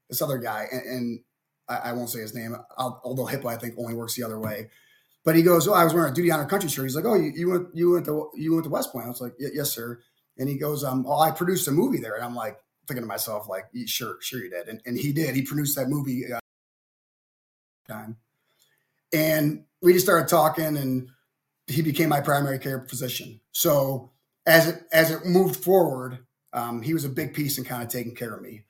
this 0.09 0.21
other 0.21 0.37
guy, 0.37 0.67
and, 0.71 0.81
and 0.81 1.19
I, 1.67 1.89
I, 1.89 1.93
won't 1.93 2.09
say 2.09 2.19
his 2.19 2.35
name, 2.35 2.55
I'll, 2.77 3.01
although 3.03 3.25
HIPAA 3.25 3.53
I 3.53 3.57
think 3.57 3.75
only 3.77 3.93
works 3.93 4.15
the 4.15 4.23
other 4.23 4.39
way. 4.39 4.69
But 5.29 5.35
he 5.35 5.43
goes, 5.43 5.67
"Oh, 5.67 5.75
I 5.75 5.83
was 5.83 5.93
wearing 5.93 6.11
a 6.11 6.15
duty 6.15 6.31
honor 6.31 6.47
country 6.47 6.71
shirt." 6.71 6.85
He's 6.85 6.95
like, 6.95 7.05
"Oh, 7.05 7.13
you, 7.13 7.31
you 7.35 7.51
went 7.51 7.67
you 7.75 7.91
went 7.91 8.05
to 8.05 8.31
you 8.33 8.51
went 8.51 8.63
to 8.63 8.71
West 8.71 8.91
Point?" 8.91 9.05
I 9.05 9.09
was 9.09 9.21
like, 9.21 9.35
"Yes, 9.37 9.69
sir." 9.69 9.99
And 10.39 10.49
he 10.49 10.57
goes, 10.57 10.83
"Um, 10.83 11.05
oh, 11.07 11.19
I 11.19 11.29
produced 11.29 11.67
a 11.67 11.71
movie 11.71 11.99
there," 11.99 12.15
and 12.15 12.25
I'm 12.25 12.33
like 12.33 12.57
thinking 12.87 13.03
to 13.03 13.07
myself, 13.07 13.47
like, 13.47 13.65
"Sure, 13.85 14.17
sure, 14.21 14.43
you 14.43 14.49
did," 14.49 14.67
and, 14.67 14.81
and 14.87 14.97
he 14.97 15.13
did. 15.13 15.35
He 15.35 15.43
produced 15.43 15.75
that 15.75 15.87
movie. 15.87 16.23
Uh, 16.33 16.39
time, 17.87 18.17
and 19.13 19.65
we 19.83 19.93
just 19.93 20.03
started 20.03 20.29
talking, 20.29 20.75
and 20.75 21.09
he 21.67 21.83
became 21.83 22.09
my 22.09 22.21
primary 22.21 22.57
care 22.57 22.83
physician. 22.89 23.39
So 23.51 24.09
as 24.47 24.67
it 24.67 24.81
as 24.91 25.11
it 25.11 25.27
moved 25.27 25.63
forward, 25.63 26.25
um, 26.53 26.81
he 26.81 26.95
was 26.95 27.05
a 27.05 27.09
big 27.09 27.35
piece 27.35 27.59
in 27.59 27.65
kind 27.65 27.83
of 27.83 27.89
taking 27.89 28.15
care 28.15 28.33
of 28.33 28.41
me. 28.41 28.63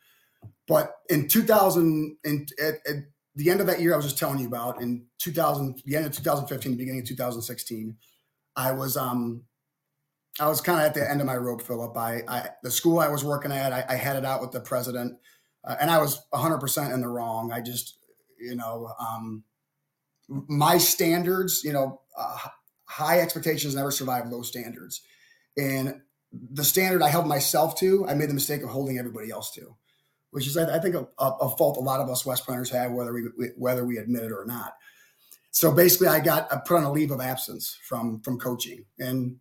But 0.68 0.94
in 1.10 1.30
2000, 1.30 2.18
in, 2.26 2.48
the 3.40 3.50
end 3.50 3.62
of 3.62 3.68
that 3.68 3.80
year 3.80 3.94
I 3.94 3.96
was 3.96 4.06
just 4.06 4.18
telling 4.18 4.40
you 4.40 4.48
about 4.48 4.82
in 4.82 5.06
2000, 5.20 5.82
the 5.86 5.96
end 5.96 6.06
of 6.06 6.12
2015, 6.12 6.76
beginning 6.76 7.00
of 7.00 7.08
2016, 7.08 7.96
I 8.58 8.74
was 8.74 8.98
um 8.98 9.44
I 10.42 10.48
was 10.50 10.60
kind 10.60 10.82
of 10.82 10.86
at 10.86 10.94
the 10.94 11.10
end 11.10 11.22
of 11.22 11.28
my 11.28 11.38
rope, 11.38 11.62
Philip. 11.62 11.96
I, 11.96 12.22
I 12.28 12.50
the 12.64 12.72
school 12.72 13.00
I 13.00 13.08
was 13.08 13.24
working 13.24 13.54
at, 13.54 13.72
I, 13.72 13.86
I 13.88 13.96
had 13.96 14.18
it 14.18 14.26
out 14.26 14.42
with 14.42 14.52
the 14.52 14.60
president, 14.60 15.18
uh, 15.66 15.78
and 15.80 15.90
I 15.90 16.00
was 16.00 16.22
100 16.32 16.58
percent 16.60 16.92
in 16.92 17.00
the 17.00 17.08
wrong. 17.08 17.54
I 17.54 17.62
just, 17.62 17.98
you 18.38 18.56
know, 18.56 18.92
um, 19.00 19.46
my 20.28 20.78
standards, 20.78 21.64
you 21.64 21.72
know, 21.72 22.02
uh, 22.18 22.38
high 22.86 23.22
expectations 23.22 23.74
never 23.74 23.92
survive 23.92 24.28
low 24.28 24.42
standards, 24.42 25.02
and 25.58 26.02
the 26.34 26.66
standard 26.66 27.02
I 27.02 27.08
held 27.08 27.26
myself 27.26 27.80
to, 27.80 28.06
I 28.06 28.16
made 28.16 28.30
the 28.30 28.34
mistake 28.34 28.64
of 28.64 28.70
holding 28.70 28.98
everybody 28.98 29.32
else 29.32 29.52
to 29.52 29.78
which 30.32 30.48
is 30.48 30.58
I, 30.58 30.80
think 30.80 30.96
a, 30.96 31.08
a, 31.20 31.50
fault 31.50 31.78
a 31.78 31.82
lot 31.82 32.00
of 32.00 32.10
us 32.10 32.26
West 32.26 32.46
Pointers 32.46 32.70
have, 32.70 32.92
whether 32.92 33.14
we 33.14 33.24
whether 33.58 33.86
we 33.86 33.98
admit 33.98 34.24
it 34.24 34.32
or 34.32 34.46
not. 34.46 34.74
So 35.52 35.72
basically, 35.72 36.08
I 36.08 36.20
got 36.20 36.52
I 36.52 36.58
put 36.58 36.78
on 36.78 36.84
a 36.84 36.92
leave 36.92 37.12
of 37.12 37.22
absence 37.22 37.78
from 37.84 38.22
from 38.22 38.38
coaching, 38.38 38.86
and 39.00 39.38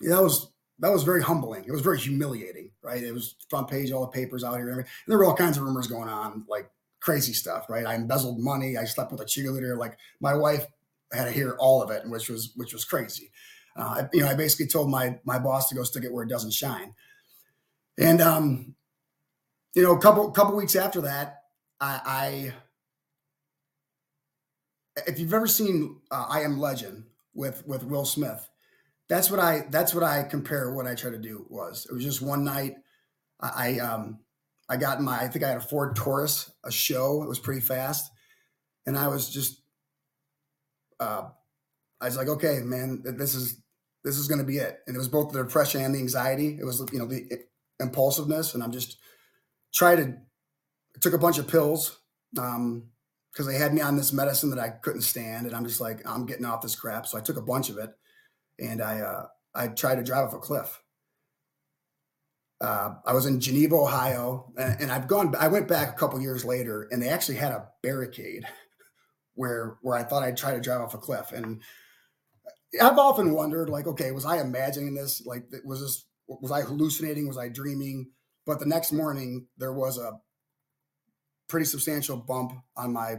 that 0.00 0.22
was 0.22 0.50
that 0.78 0.90
was 0.90 1.02
very 1.02 1.22
humbling. 1.22 1.64
It 1.66 1.72
was 1.72 1.82
very 1.82 1.98
humiliating, 1.98 2.70
right? 2.82 3.02
It 3.02 3.12
was 3.12 3.36
front 3.50 3.68
page, 3.68 3.90
all 3.90 4.02
the 4.02 4.08
papers 4.08 4.44
out 4.44 4.56
here, 4.56 4.70
and 4.70 4.84
there 5.06 5.18
were 5.18 5.24
all 5.24 5.34
kinds 5.34 5.56
of 5.56 5.64
rumors 5.64 5.86
going 5.86 6.08
on, 6.08 6.44
like 6.48 6.70
crazy 7.00 7.32
stuff, 7.32 7.68
right? 7.68 7.86
I 7.86 7.94
embezzled 7.94 8.40
money. 8.40 8.76
I 8.76 8.84
slept 8.84 9.12
with 9.12 9.20
a 9.20 9.24
cheerleader. 9.24 9.76
Like 9.76 9.98
my 10.20 10.34
wife 10.34 10.66
had 11.12 11.24
to 11.24 11.32
hear 11.32 11.56
all 11.58 11.82
of 11.82 11.90
it, 11.90 12.08
which 12.08 12.28
was 12.30 12.52
which 12.56 12.72
was 12.72 12.84
crazy. 12.84 13.30
Uh, 13.76 14.04
you 14.12 14.20
know, 14.20 14.28
I 14.28 14.34
basically 14.34 14.66
told 14.66 14.90
my 14.90 15.18
my 15.24 15.38
boss 15.38 15.68
to 15.68 15.74
go 15.74 15.82
stick 15.82 16.04
it 16.04 16.12
where 16.12 16.24
it 16.24 16.30
doesn't 16.30 16.52
shine. 16.52 16.94
And 17.98 18.20
um, 18.20 18.74
you 19.74 19.82
know, 19.82 19.92
a 19.94 20.00
couple 20.00 20.30
couple 20.30 20.56
weeks 20.56 20.76
after 20.76 21.02
that, 21.02 21.42
I, 21.80 22.52
I 24.96 25.02
if 25.06 25.18
you've 25.18 25.34
ever 25.34 25.46
seen 25.46 26.00
uh, 26.10 26.26
I 26.28 26.42
Am 26.42 26.58
Legend 26.58 27.04
with 27.34 27.66
with 27.66 27.84
Will 27.84 28.04
Smith, 28.04 28.48
that's 29.08 29.30
what 29.30 29.40
I 29.40 29.64
that's 29.70 29.94
what 29.94 30.04
I 30.04 30.22
compare 30.22 30.72
what 30.72 30.86
I 30.86 30.94
try 30.94 31.10
to 31.10 31.18
do 31.18 31.46
was. 31.48 31.86
It 31.90 31.94
was 31.94 32.04
just 32.04 32.22
one 32.22 32.44
night. 32.44 32.76
I, 33.40 33.50
I 33.56 33.78
um 33.78 34.20
I 34.68 34.76
got 34.76 35.00
my 35.00 35.18
I 35.18 35.28
think 35.28 35.44
I 35.44 35.48
had 35.48 35.58
a 35.58 35.60
Ford 35.60 35.96
Taurus, 35.96 36.50
a 36.64 36.70
show. 36.70 37.22
It 37.22 37.28
was 37.28 37.38
pretty 37.38 37.60
fast, 37.60 38.10
and 38.86 38.98
I 38.98 39.08
was 39.08 39.28
just 39.30 39.62
uh 41.00 41.28
I 42.00 42.06
was 42.06 42.16
like, 42.16 42.28
okay, 42.28 42.60
man, 42.62 43.02
this 43.04 43.34
is 43.34 43.60
this 44.04 44.16
is 44.16 44.28
going 44.28 44.38
to 44.38 44.46
be 44.46 44.58
it. 44.58 44.78
And 44.86 44.94
it 44.94 44.98
was 44.98 45.08
both 45.08 45.32
the 45.32 45.42
depression 45.42 45.82
and 45.82 45.94
the 45.94 45.98
anxiety. 45.98 46.56
It 46.60 46.64
was 46.64 46.84
you 46.92 46.98
know 46.98 47.06
the 47.06 47.28
impulsiveness, 47.80 48.54
and 48.54 48.62
I'm 48.62 48.72
just 48.72 48.98
tried 49.72 49.96
to 49.96 50.14
took 51.00 51.12
a 51.12 51.18
bunch 51.18 51.38
of 51.38 51.46
pills 51.46 52.00
um 52.38 52.88
because 53.38 53.46
they 53.46 53.58
had 53.58 53.72
me 53.72 53.80
on 53.80 53.96
this 53.96 54.12
medicine 54.12 54.50
that 54.50 54.58
I 54.58 54.70
couldn't 54.70 55.02
stand, 55.02 55.46
and 55.46 55.54
I'm 55.54 55.64
just 55.64 55.80
like 55.80 56.00
I'm 56.04 56.26
getting 56.26 56.44
off 56.44 56.62
this 56.62 56.74
crap. 56.74 57.06
So 57.06 57.16
I 57.16 57.20
took 57.20 57.36
a 57.36 57.42
bunch 57.42 57.70
of 57.70 57.78
it, 57.78 57.90
and 58.58 58.82
I 58.82 59.00
uh, 59.00 59.26
I 59.54 59.68
tried 59.68 59.96
to 59.96 60.02
drive 60.02 60.26
off 60.26 60.34
a 60.34 60.38
cliff. 60.38 60.82
Uh, 62.60 62.94
I 63.06 63.12
was 63.12 63.26
in 63.26 63.38
Geneva, 63.38 63.76
Ohio, 63.76 64.52
and, 64.58 64.80
and, 64.80 64.90
I've 64.90 65.06
gone. 65.06 65.32
I 65.38 65.46
went 65.46 65.68
back 65.68 65.90
a 65.90 65.96
couple 65.96 66.20
years 66.20 66.44
later, 66.44 66.88
and 66.90 67.00
they 67.00 67.08
actually 67.08 67.36
had 67.36 67.52
a 67.52 67.68
barricade 67.84 68.44
where 69.34 69.78
where 69.82 69.96
I 69.96 70.02
thought 70.02 70.24
I'd 70.24 70.36
try 70.36 70.54
to 70.54 70.60
drive 70.60 70.80
off 70.80 70.94
a 70.94 70.98
cliff. 70.98 71.30
And 71.30 71.62
I've 72.82 72.98
often 72.98 73.32
wondered, 73.32 73.70
like, 73.70 73.86
okay, 73.86 74.10
was 74.10 74.24
I 74.24 74.40
imagining 74.40 74.94
this? 74.94 75.24
Like, 75.24 75.44
was 75.64 75.80
this 75.80 76.06
was 76.26 76.50
I 76.50 76.62
hallucinating? 76.62 77.28
Was 77.28 77.38
I 77.38 77.48
dreaming? 77.48 78.10
But 78.48 78.60
the 78.60 78.66
next 78.66 78.92
morning 78.92 79.46
there 79.58 79.74
was 79.74 79.98
a 79.98 80.18
pretty 81.50 81.66
substantial 81.66 82.16
bump 82.16 82.54
on 82.78 82.94
my 82.94 83.16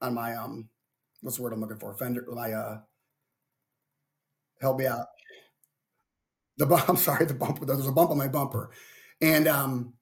on 0.00 0.14
my 0.14 0.36
um 0.36 0.68
what's 1.22 1.38
the 1.38 1.42
word 1.42 1.52
I'm 1.52 1.60
looking 1.60 1.78
for? 1.78 1.92
Fender 1.96 2.24
my 2.32 2.52
uh 2.52 2.78
help 4.60 4.78
me 4.78 4.86
out. 4.86 5.06
The 6.56 6.66
bump, 6.66 6.88
I'm 6.88 6.96
sorry, 6.96 7.26
the 7.26 7.34
bump 7.34 7.66
there 7.66 7.76
was 7.76 7.88
a 7.88 7.92
bump 7.92 8.12
on 8.12 8.16
my 8.16 8.28
bumper. 8.28 8.70
And 9.20 9.48
um 9.48 9.94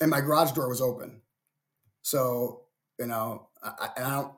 and 0.00 0.10
my 0.10 0.20
garage 0.20 0.50
door 0.50 0.68
was 0.68 0.80
open. 0.80 1.22
So, 2.02 2.62
you 2.98 3.06
know, 3.06 3.46
I, 3.62 3.90
I 3.96 4.00
don't 4.00 4.32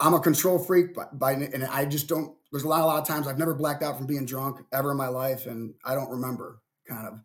I'm 0.00 0.14
a 0.14 0.20
control 0.20 0.58
freak 0.58 0.94
by, 0.94 1.06
by, 1.12 1.32
and 1.34 1.62
I 1.64 1.84
just 1.84 2.08
don't 2.08 2.34
there's 2.50 2.64
a 2.64 2.68
lot 2.68 2.82
a 2.82 2.86
lot 2.86 3.00
of 3.00 3.06
times 3.06 3.28
I've 3.28 3.38
never 3.38 3.54
blacked 3.54 3.84
out 3.84 3.98
from 3.98 4.08
being 4.08 4.26
drunk 4.26 4.66
ever 4.72 4.90
in 4.90 4.96
my 4.96 5.06
life 5.06 5.46
and 5.46 5.74
I 5.84 5.94
don't 5.94 6.10
remember 6.10 6.60
kind 6.88 7.06
of. 7.06 7.20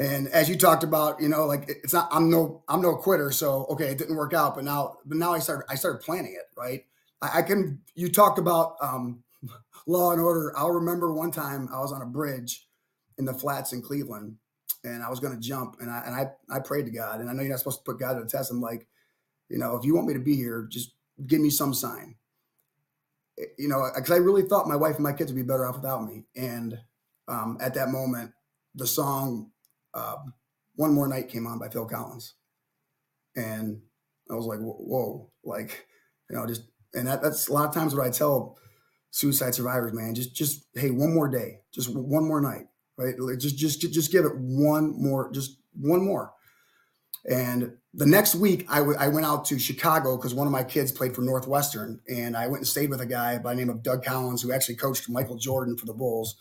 And 0.00 0.28
as 0.30 0.48
you 0.48 0.56
talked 0.56 0.84
about, 0.84 1.22
you 1.22 1.28
know, 1.28 1.46
like 1.46 1.66
it's 1.68 1.94
not 1.94 2.08
I'm 2.12 2.30
no 2.30 2.64
I'm 2.68 2.82
no 2.82 2.96
quitter. 2.96 3.32
So 3.32 3.66
okay, 3.70 3.88
it 3.92 3.98
didn't 3.98 4.16
work 4.16 4.34
out, 4.34 4.56
but 4.56 4.64
now 4.64 4.98
but 5.06 5.18
now 5.18 5.34
I 5.34 5.40
started 5.40 5.66
I 5.70 5.76
started 5.76 6.02
planning 6.02 6.34
it, 6.34 6.46
right? 6.58 6.86
I, 7.22 7.40
I 7.40 7.42
can 7.42 7.82
you 7.94 8.10
talked 8.10 8.40
about 8.40 8.76
um 8.82 9.24
law 9.88 10.12
and 10.12 10.22
order. 10.22 10.54
I'll 10.58 10.72
remember 10.72 11.14
one 11.14 11.32
time 11.32 11.70
I 11.72 11.80
was 11.80 11.92
on 11.92 12.02
a 12.02 12.06
bridge 12.06 12.66
in 13.18 13.26
the 13.26 13.34
flats 13.34 13.74
in 13.74 13.82
Cleveland 13.82 14.36
and 14.84 15.04
I 15.04 15.10
was 15.10 15.20
gonna 15.20 15.38
jump 15.40 15.76
and 15.80 15.90
I 15.90 16.02
and 16.06 16.16
I 16.16 16.56
I 16.56 16.60
prayed 16.60 16.86
to 16.86 16.92
God. 16.92 17.20
And 17.20 17.30
I 17.30 17.34
know 17.34 17.42
you're 17.42 17.52
not 17.52 17.60
supposed 17.60 17.84
to 17.84 17.92
put 17.92 18.00
God 18.00 18.14
to 18.14 18.24
the 18.24 18.30
test. 18.30 18.50
I'm 18.50 18.62
like, 18.62 18.88
you 19.50 19.58
know, 19.58 19.76
if 19.76 19.84
you 19.84 19.94
want 19.94 20.08
me 20.08 20.14
to 20.14 20.20
be 20.20 20.36
here, 20.36 20.66
just 20.70 20.94
give 21.26 21.42
me 21.42 21.50
some 21.50 21.74
sign. 21.74 22.16
Eh, 23.38 23.44
you 23.58 23.68
know, 23.68 23.90
because 23.94 24.12
I 24.12 24.16
really 24.16 24.42
thought 24.44 24.68
my 24.68 24.76
wife 24.76 24.96
and 24.96 25.04
my 25.04 25.12
kids 25.12 25.32
would 25.32 25.38
be 25.38 25.46
better 25.46 25.66
off 25.66 25.76
without 25.76 26.06
me. 26.06 26.24
And 26.36 26.78
um, 27.28 27.58
at 27.60 27.74
that 27.74 27.90
moment, 27.90 28.32
the 28.74 28.86
song 28.86 29.50
uh, 29.94 30.16
"One 30.76 30.94
More 30.94 31.08
Night" 31.08 31.28
came 31.28 31.46
on 31.46 31.58
by 31.58 31.68
Phil 31.68 31.86
Collins, 31.86 32.34
and 33.36 33.80
I 34.30 34.34
was 34.34 34.46
like, 34.46 34.60
"Whoa!" 34.60 35.30
Like, 35.44 35.86
you 36.28 36.36
know, 36.36 36.46
just 36.46 36.62
and 36.94 37.06
that, 37.06 37.22
that's 37.22 37.48
a 37.48 37.52
lot 37.52 37.68
of 37.68 37.74
times 37.74 37.94
what 37.94 38.06
I 38.06 38.10
tell 38.10 38.58
suicide 39.10 39.54
survivors, 39.54 39.92
man. 39.92 40.14
Just, 40.14 40.34
just 40.34 40.66
hey, 40.74 40.90
one 40.90 41.14
more 41.14 41.28
day, 41.28 41.60
just 41.72 41.94
one 41.94 42.26
more 42.26 42.40
night, 42.40 42.66
right? 42.96 43.14
Just, 43.38 43.56
just, 43.56 43.80
just 43.80 44.12
give 44.12 44.24
it 44.24 44.36
one 44.36 45.00
more, 45.00 45.30
just 45.32 45.58
one 45.72 46.04
more. 46.04 46.32
And 47.28 47.76
the 47.92 48.06
next 48.06 48.34
week, 48.34 48.66
I, 48.68 48.78
w- 48.78 48.96
I 48.98 49.08
went 49.08 49.26
out 49.26 49.44
to 49.46 49.58
Chicago 49.58 50.16
because 50.16 50.34
one 50.34 50.46
of 50.46 50.52
my 50.52 50.64
kids 50.64 50.90
played 50.90 51.14
for 51.14 51.22
Northwestern, 51.22 52.00
and 52.08 52.36
I 52.36 52.46
went 52.46 52.58
and 52.58 52.66
stayed 52.66 52.90
with 52.90 53.00
a 53.00 53.06
guy 53.06 53.38
by 53.38 53.54
the 53.54 53.60
name 53.60 53.68
of 53.68 53.82
Doug 53.82 54.04
Collins, 54.04 54.42
who 54.42 54.52
actually 54.52 54.76
coached 54.76 55.08
Michael 55.08 55.36
Jordan 55.36 55.76
for 55.76 55.86
the 55.86 55.92
Bulls. 55.92 56.36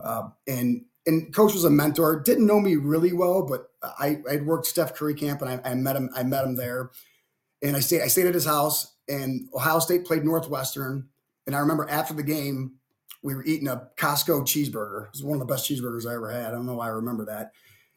Uh, 0.00 0.28
and 0.46 0.84
and 1.06 1.34
coach 1.34 1.52
was 1.52 1.64
a 1.64 1.70
mentor. 1.70 2.20
Didn't 2.20 2.46
know 2.46 2.60
me 2.60 2.76
really 2.76 3.12
well, 3.12 3.46
but 3.46 3.70
I 3.82 4.20
I'd 4.28 4.46
worked 4.46 4.66
Steph 4.66 4.94
Curry 4.94 5.14
camp, 5.14 5.42
and 5.42 5.50
I, 5.50 5.70
I 5.70 5.74
met 5.74 5.96
him. 5.96 6.10
I 6.14 6.22
met 6.22 6.44
him 6.44 6.56
there, 6.56 6.90
and 7.62 7.76
I 7.76 7.80
stayed 7.80 8.02
I 8.02 8.08
stayed 8.08 8.26
at 8.26 8.34
his 8.34 8.46
house. 8.46 8.94
And 9.08 9.48
Ohio 9.54 9.78
State 9.78 10.04
played 10.04 10.24
Northwestern, 10.24 11.08
and 11.46 11.54
I 11.54 11.60
remember 11.60 11.88
after 11.88 12.12
the 12.12 12.24
game, 12.24 12.74
we 13.22 13.34
were 13.34 13.44
eating 13.44 13.68
a 13.68 13.88
Costco 13.96 14.42
cheeseburger. 14.42 15.06
It 15.06 15.12
was 15.12 15.22
one 15.22 15.40
of 15.40 15.46
the 15.46 15.52
best 15.52 15.70
cheeseburgers 15.70 16.08
I 16.08 16.14
ever 16.14 16.30
had. 16.30 16.46
I 16.46 16.50
don't 16.50 16.66
know 16.66 16.74
why 16.74 16.86
I 16.86 16.90
remember 16.90 17.24
that. 17.26 17.52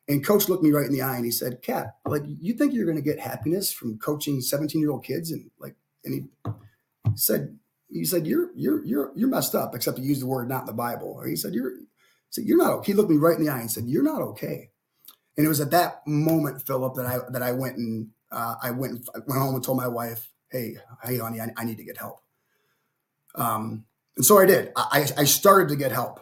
And 0.07 0.25
coach 0.25 0.49
looked 0.49 0.63
me 0.63 0.71
right 0.71 0.87
in 0.87 0.91
the 0.91 1.03
eye 1.03 1.17
and 1.17 1.25
he 1.25 1.29
said, 1.29 1.61
Cat, 1.61 1.97
like, 2.07 2.23
you 2.25 2.53
think 2.53 2.73
you're 2.73 2.85
going 2.85 2.97
to 2.97 3.03
get 3.03 3.19
happiness 3.19 3.71
from 3.71 3.99
coaching 3.99 4.41
17 4.41 4.81
year 4.81 4.89
old 4.89 5.03
kids? 5.03 5.29
And 5.31 5.51
like, 5.59 5.75
and 6.03 6.13
he 6.15 6.51
said, 7.15 7.59
he 7.91 8.03
said, 8.05 8.25
you're, 8.25 8.49
you're, 8.55 8.83
you're, 8.85 9.11
you're 9.15 9.29
messed 9.29 9.53
up, 9.53 9.75
except 9.75 9.99
he 9.99 10.05
used 10.05 10.23
the 10.23 10.27
word 10.27 10.49
not 10.49 10.61
in 10.61 10.65
the 10.65 10.73
Bible. 10.73 11.21
He 11.21 11.35
said, 11.35 11.53
you're, 11.53 11.73
said, 12.29 12.45
you're 12.45 12.57
not, 12.57 12.71
okay. 12.71 12.91
he 12.91 12.93
looked 12.95 13.09
me 13.09 13.17
right 13.17 13.37
in 13.37 13.45
the 13.45 13.51
eye 13.51 13.59
and 13.59 13.71
said, 13.71 13.85
you're 13.85 14.03
not 14.03 14.21
okay. 14.21 14.69
And 15.37 15.45
it 15.45 15.49
was 15.49 15.61
at 15.61 15.71
that 15.71 16.01
moment, 16.05 16.61
Philip, 16.65 16.95
that 16.95 17.05
I, 17.05 17.19
that 17.31 17.41
I 17.41 17.51
went 17.51 17.77
and, 17.77 18.09
uh, 18.31 18.55
I 18.61 18.71
went, 18.71 18.93
and 19.13 19.23
went 19.27 19.41
home 19.41 19.55
and 19.55 19.63
told 19.63 19.77
my 19.77 19.87
wife, 19.87 20.29
Hey, 20.51 20.77
hey, 21.03 21.19
honey, 21.19 21.39
I, 21.39 21.51
I 21.57 21.63
need 21.63 21.77
to 21.77 21.83
get 21.83 21.97
help. 21.97 22.21
Um, 23.35 23.85
and 24.17 24.25
so 24.25 24.39
I 24.39 24.45
did. 24.47 24.71
I, 24.75 25.07
I 25.15 25.23
started 25.25 25.69
to 25.69 25.75
get 25.75 25.91
help 25.91 26.19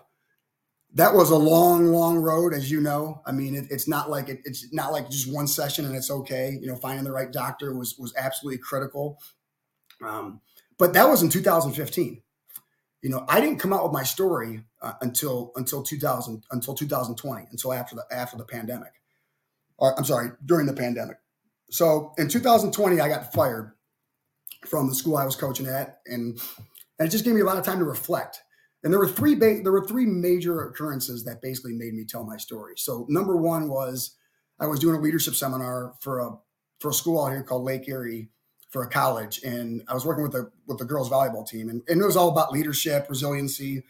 that 0.93 1.13
was 1.13 1.29
a 1.29 1.37
long, 1.37 1.87
long 1.87 2.17
road, 2.17 2.53
as 2.53 2.71
you 2.71 2.81
know. 2.81 3.21
I 3.25 3.31
mean, 3.31 3.55
it, 3.55 3.65
it's 3.69 3.87
not 3.87 4.09
like 4.09 4.29
it, 4.29 4.41
it's 4.45 4.73
not 4.73 4.91
like 4.91 5.09
just 5.09 5.31
one 5.31 5.47
session 5.47 5.85
and 5.85 5.95
it's 5.95 6.09
okay. 6.09 6.57
You 6.59 6.67
know, 6.67 6.75
finding 6.75 7.03
the 7.03 7.11
right 7.11 7.31
doctor 7.31 7.75
was 7.75 7.97
was 7.99 8.13
absolutely 8.17 8.59
critical. 8.59 9.19
Um, 10.03 10.41
but 10.77 10.93
that 10.93 11.07
was 11.07 11.21
in 11.21 11.29
2015. 11.29 12.21
You 13.01 13.09
know, 13.09 13.25
I 13.27 13.39
didn't 13.39 13.59
come 13.59 13.73
out 13.73 13.83
with 13.83 13.93
my 13.93 14.03
story 14.03 14.63
uh, 14.81 14.93
until 15.01 15.51
until 15.55 15.83
2000 15.83 16.43
until 16.51 16.73
2020 16.73 17.47
until 17.51 17.73
after 17.73 17.95
the 17.95 18.05
after 18.11 18.37
the 18.37 18.45
pandemic. 18.45 18.93
Or 19.77 19.97
I'm 19.97 20.05
sorry, 20.05 20.31
during 20.45 20.65
the 20.65 20.73
pandemic. 20.73 21.17
So 21.69 22.13
in 22.17 22.27
2020, 22.27 22.99
I 22.99 23.09
got 23.09 23.33
fired 23.33 23.73
from 24.65 24.89
the 24.89 24.95
school 24.95 25.17
I 25.17 25.25
was 25.25 25.35
coaching 25.35 25.67
at, 25.67 25.99
and 26.07 26.39
and 26.99 27.07
it 27.07 27.11
just 27.11 27.23
gave 27.23 27.35
me 27.35 27.41
a 27.41 27.45
lot 27.45 27.57
of 27.57 27.65
time 27.65 27.79
to 27.79 27.85
reflect 27.85 28.41
and 28.83 28.93
there 28.93 28.99
were 28.99 29.07
three 29.07 29.35
ba- 29.35 29.61
there 29.63 29.71
were 29.71 29.85
three 29.85 30.05
major 30.05 30.61
occurrences 30.61 31.23
that 31.25 31.41
basically 31.41 31.73
made 31.73 31.93
me 31.93 32.05
tell 32.05 32.23
my 32.23 32.37
story. 32.37 32.75
So 32.77 33.05
number 33.09 33.35
one 33.35 33.69
was 33.69 34.15
I 34.59 34.67
was 34.67 34.79
doing 34.79 34.95
a 34.95 35.01
leadership 35.01 35.35
seminar 35.35 35.93
for 35.99 36.19
a 36.19 36.31
for 36.79 36.91
a 36.91 36.93
school 36.93 37.23
out 37.23 37.31
here 37.31 37.43
called 37.43 37.63
Lake 37.63 37.87
Erie 37.89 38.29
for 38.69 38.83
a 38.83 38.89
college, 38.89 39.41
and 39.43 39.81
I 39.87 39.93
was 39.93 40.05
working 40.05 40.23
with 40.23 40.33
the 40.33 40.51
with 40.67 40.77
the 40.77 40.85
girls 40.85 41.09
volleyball 41.09 41.47
team, 41.47 41.69
and, 41.69 41.81
and 41.87 42.01
it 42.01 42.05
was 42.05 42.17
all 42.17 42.29
about 42.29 42.51
leadership, 42.51 43.07
resiliency, 43.09 43.83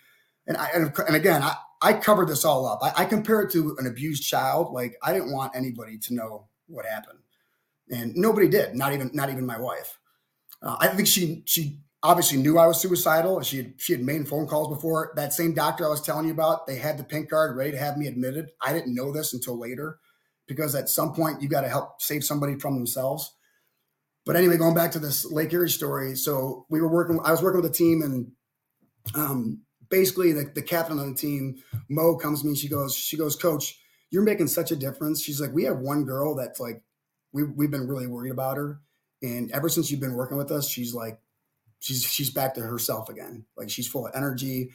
and 0.45 0.57
I 0.57 0.69
and, 0.73 0.93
and 1.07 1.15
again 1.15 1.41
I 1.43 1.55
I 1.81 1.93
covered 1.93 2.27
this 2.27 2.45
all 2.45 2.65
up. 2.65 2.79
I, 2.81 3.03
I 3.03 3.05
compare 3.05 3.41
it 3.41 3.51
to 3.51 3.75
an 3.79 3.87
abused 3.87 4.23
child. 4.23 4.73
Like 4.73 4.95
I 5.03 5.13
didn't 5.13 5.31
want 5.31 5.55
anybody 5.55 5.97
to 5.99 6.13
know 6.13 6.47
what 6.67 6.85
happened, 6.85 7.19
and 7.89 8.15
nobody 8.15 8.47
did. 8.47 8.75
Not 8.75 8.93
even 8.93 9.11
not 9.13 9.29
even 9.29 9.45
my 9.45 9.59
wife. 9.59 9.99
Uh, 10.61 10.77
I 10.79 10.87
think 10.87 11.07
she 11.07 11.43
she 11.45 11.81
obviously 12.03 12.37
knew 12.37 12.57
I 12.57 12.67
was 12.67 12.79
suicidal. 12.79 13.41
She 13.41 13.57
had, 13.57 13.73
she 13.77 13.93
had 13.93 14.03
made 14.03 14.27
phone 14.27 14.47
calls 14.47 14.69
before. 14.69 15.13
That 15.15 15.33
same 15.33 15.53
doctor 15.53 15.85
I 15.85 15.89
was 15.89 16.01
telling 16.01 16.25
you 16.25 16.31
about, 16.31 16.67
they 16.67 16.77
had 16.77 16.97
the 16.97 17.03
pink 17.03 17.29
card 17.29 17.57
ready 17.57 17.71
to 17.71 17.77
have 17.77 17.97
me 17.97 18.07
admitted. 18.07 18.51
I 18.61 18.71
didn't 18.71 18.95
know 18.95 19.11
this 19.11 19.33
until 19.33 19.59
later 19.59 19.99
because 20.47 20.75
at 20.75 20.89
some 20.89 21.13
point 21.13 21.41
you 21.41 21.49
got 21.49 21.61
to 21.61 21.69
help 21.69 22.01
save 22.01 22.23
somebody 22.23 22.57
from 22.57 22.75
themselves. 22.75 23.33
But 24.27 24.35
anyway, 24.35 24.57
going 24.57 24.75
back 24.75 24.91
to 24.91 24.99
this 24.99 25.25
Lake 25.31 25.53
Erie 25.53 25.69
story. 25.69 26.15
So 26.15 26.65
we 26.69 26.81
were 26.81 26.91
working, 26.91 27.19
I 27.23 27.31
was 27.31 27.41
working 27.41 27.61
with 27.61 27.71
a 27.71 27.73
team 27.73 28.01
and 28.01 28.31
um, 29.15 29.61
basically 29.89 30.33
the, 30.33 30.51
the 30.53 30.61
captain 30.61 30.99
on 30.99 31.09
the 31.13 31.17
team, 31.17 31.55
Mo 31.89 32.15
comes 32.17 32.41
to 32.41 32.47
me. 32.47 32.55
She 32.55 32.67
goes, 32.67 32.95
she 32.95 33.17
goes, 33.17 33.35
coach, 33.35 33.79
you're 34.11 34.23
making 34.23 34.47
such 34.47 34.71
a 34.71 34.75
difference. 34.75 35.23
She's 35.23 35.41
like, 35.41 35.53
we 35.53 35.63
have 35.63 35.79
one 35.79 36.03
girl 36.05 36.35
that's 36.35 36.59
like, 36.59 36.83
we, 37.33 37.43
we've 37.43 37.71
been 37.71 37.87
really 37.87 38.07
worried 38.07 38.31
about 38.31 38.57
her. 38.57 38.81
And 39.21 39.51
ever 39.51 39.69
since 39.69 39.89
you've 39.89 39.99
been 39.99 40.13
working 40.13 40.37
with 40.37 40.51
us, 40.51 40.69
she's 40.69 40.93
like 40.93 41.19
she's 41.79 42.03
she's 42.03 42.29
back 42.29 42.55
to 42.55 42.61
herself 42.61 43.09
again. 43.09 43.45
Like 43.55 43.69
she's 43.69 43.87
full 43.87 44.07
of 44.07 44.13
energy. 44.15 44.71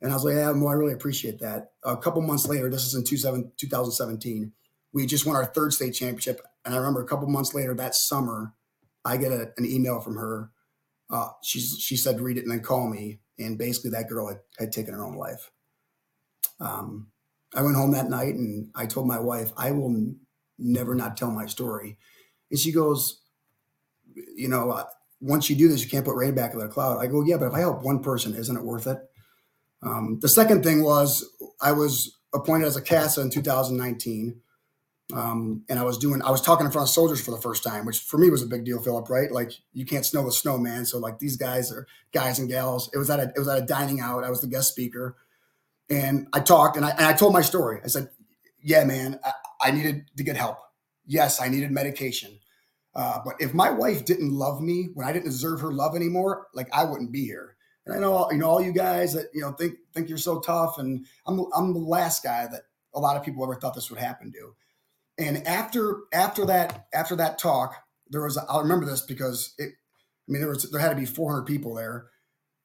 And 0.00 0.10
I 0.10 0.14
was 0.14 0.24
like, 0.24 0.34
yeah, 0.34 0.50
well, 0.50 0.68
I 0.68 0.74
really 0.74 0.92
appreciate 0.92 1.40
that. 1.40 1.70
A 1.84 1.96
couple 1.96 2.20
months 2.20 2.46
later, 2.46 2.68
this 2.68 2.84
is 2.84 2.94
in 2.94 3.04
2017, 3.04 4.52
we 4.92 5.06
just 5.06 5.24
won 5.24 5.36
our 5.36 5.46
third 5.46 5.72
state 5.72 5.92
championship. 5.92 6.42
And 6.64 6.74
I 6.74 6.78
remember 6.78 7.02
a 7.02 7.06
couple 7.06 7.26
months 7.28 7.54
later 7.54 7.74
that 7.74 7.94
summer, 7.94 8.52
I 9.06 9.16
get 9.16 9.32
a, 9.32 9.52
an 9.56 9.64
email 9.64 10.00
from 10.00 10.16
her. 10.16 10.50
Uh, 11.08 11.28
she's, 11.42 11.78
she 11.78 11.96
said, 11.96 12.20
read 12.20 12.36
it 12.36 12.42
and 12.42 12.50
then 12.50 12.60
call 12.60 12.88
me. 12.88 13.20
And 13.38 13.56
basically, 13.56 13.90
that 13.90 14.08
girl 14.08 14.28
had, 14.28 14.38
had 14.58 14.72
taken 14.72 14.94
her 14.94 15.04
own 15.04 15.16
life. 15.16 15.50
Um, 16.58 17.08
I 17.54 17.62
went 17.62 17.76
home 17.76 17.92
that 17.92 18.10
night 18.10 18.34
and 18.34 18.70
I 18.74 18.86
told 18.86 19.06
my 19.06 19.20
wife, 19.20 19.52
I 19.56 19.70
will 19.70 19.90
n- 19.90 20.20
never 20.58 20.94
not 20.94 21.16
tell 21.16 21.30
my 21.30 21.46
story. 21.46 21.98
And 22.50 22.58
she 22.58 22.72
goes, 22.72 23.22
you 24.34 24.48
know, 24.48 24.70
uh, 24.70 24.84
once 25.20 25.48
you 25.48 25.56
do 25.56 25.68
this, 25.68 25.82
you 25.82 25.90
can't 25.90 26.04
put 26.04 26.16
rain 26.16 26.34
back 26.34 26.52
in 26.52 26.58
the 26.58 26.68
cloud. 26.68 26.98
I 26.98 27.06
go, 27.06 27.22
yeah, 27.22 27.36
but 27.36 27.46
if 27.46 27.54
I 27.54 27.60
help 27.60 27.82
one 27.82 28.02
person, 28.02 28.34
isn't 28.34 28.56
it 28.56 28.64
worth 28.64 28.86
it? 28.86 28.98
Um, 29.82 30.18
the 30.20 30.28
second 30.28 30.64
thing 30.64 30.82
was 30.82 31.24
I 31.60 31.72
was 31.72 32.18
appointed 32.34 32.66
as 32.66 32.76
a 32.76 32.82
CASA 32.82 33.20
in 33.20 33.30
2019. 33.30 34.40
Um, 35.14 35.64
and 35.68 35.78
I 35.78 35.84
was 35.84 35.98
doing, 35.98 36.20
I 36.22 36.30
was 36.30 36.42
talking 36.42 36.66
in 36.66 36.72
front 36.72 36.88
of 36.88 36.92
soldiers 36.92 37.20
for 37.20 37.30
the 37.30 37.40
first 37.40 37.62
time, 37.62 37.86
which 37.86 38.00
for 38.00 38.18
me 38.18 38.28
was 38.28 38.42
a 38.42 38.46
big 38.46 38.64
deal, 38.64 38.82
Philip, 38.82 39.08
right? 39.08 39.30
Like 39.30 39.52
you 39.72 39.86
can't 39.86 40.04
snow 40.04 40.24
the 40.24 40.32
snow, 40.32 40.58
man. 40.58 40.84
So 40.84 40.98
like 40.98 41.20
these 41.20 41.36
guys 41.36 41.70
are 41.70 41.86
guys 42.12 42.38
and 42.38 42.48
gals. 42.48 42.90
It 42.92 42.98
was 42.98 43.08
at 43.08 43.20
a, 43.20 43.24
it 43.34 43.38
was 43.38 43.48
at 43.48 43.62
a 43.62 43.66
dining 43.66 44.00
out. 44.00 44.24
I 44.24 44.30
was 44.30 44.40
the 44.40 44.48
guest 44.48 44.70
speaker 44.70 45.16
and 45.88 46.26
I 46.32 46.40
talked 46.40 46.76
and 46.76 46.84
I, 46.84 46.90
and 46.90 47.06
I 47.06 47.12
told 47.12 47.32
my 47.32 47.42
story. 47.42 47.80
I 47.84 47.88
said, 47.88 48.08
yeah, 48.60 48.84
man, 48.84 49.20
I, 49.24 49.32
I 49.68 49.70
needed 49.70 50.06
to 50.16 50.24
get 50.24 50.36
help. 50.36 50.58
Yes, 51.06 51.40
I 51.40 51.48
needed 51.48 51.70
medication. 51.70 52.38
Uh, 52.94 53.20
but 53.24 53.34
if 53.38 53.54
my 53.54 53.70
wife 53.70 54.04
didn't 54.04 54.32
love 54.32 54.60
me 54.60 54.88
when 54.94 55.06
I 55.06 55.12
didn't 55.12 55.26
deserve 55.26 55.60
her 55.60 55.72
love 55.72 55.94
anymore, 55.94 56.48
like 56.54 56.68
I 56.72 56.84
wouldn't 56.84 57.12
be 57.12 57.24
here. 57.24 57.56
And 57.84 57.94
I 57.94 58.00
know, 58.00 58.28
you 58.32 58.38
know, 58.38 58.48
all 58.48 58.60
you 58.60 58.72
guys 58.72 59.12
that 59.12 59.26
you 59.32 59.42
know 59.42 59.52
think 59.52 59.76
think 59.94 60.08
you're 60.08 60.18
so 60.18 60.40
tough, 60.40 60.78
and 60.78 61.06
I'm 61.26 61.46
I'm 61.54 61.72
the 61.72 61.78
last 61.78 62.24
guy 62.24 62.48
that 62.50 62.62
a 62.94 62.98
lot 62.98 63.16
of 63.16 63.22
people 63.22 63.44
ever 63.44 63.54
thought 63.54 63.74
this 63.74 63.90
would 63.90 64.00
happen 64.00 64.32
to. 64.32 64.54
And 65.18 65.46
after 65.46 66.00
after 66.12 66.44
that 66.46 66.86
after 66.92 67.16
that 67.16 67.38
talk, 67.38 67.74
there 68.10 68.22
was 68.22 68.36
i 68.36 68.54
will 68.54 68.62
remember 68.62 68.86
this 68.86 69.02
because 69.02 69.54
it. 69.58 69.72
I 70.28 70.32
mean, 70.32 70.42
there 70.42 70.50
was 70.50 70.70
there 70.70 70.80
had 70.80 70.90
to 70.90 70.96
be 70.96 71.06
400 71.06 71.42
people 71.42 71.74
there. 71.74 72.08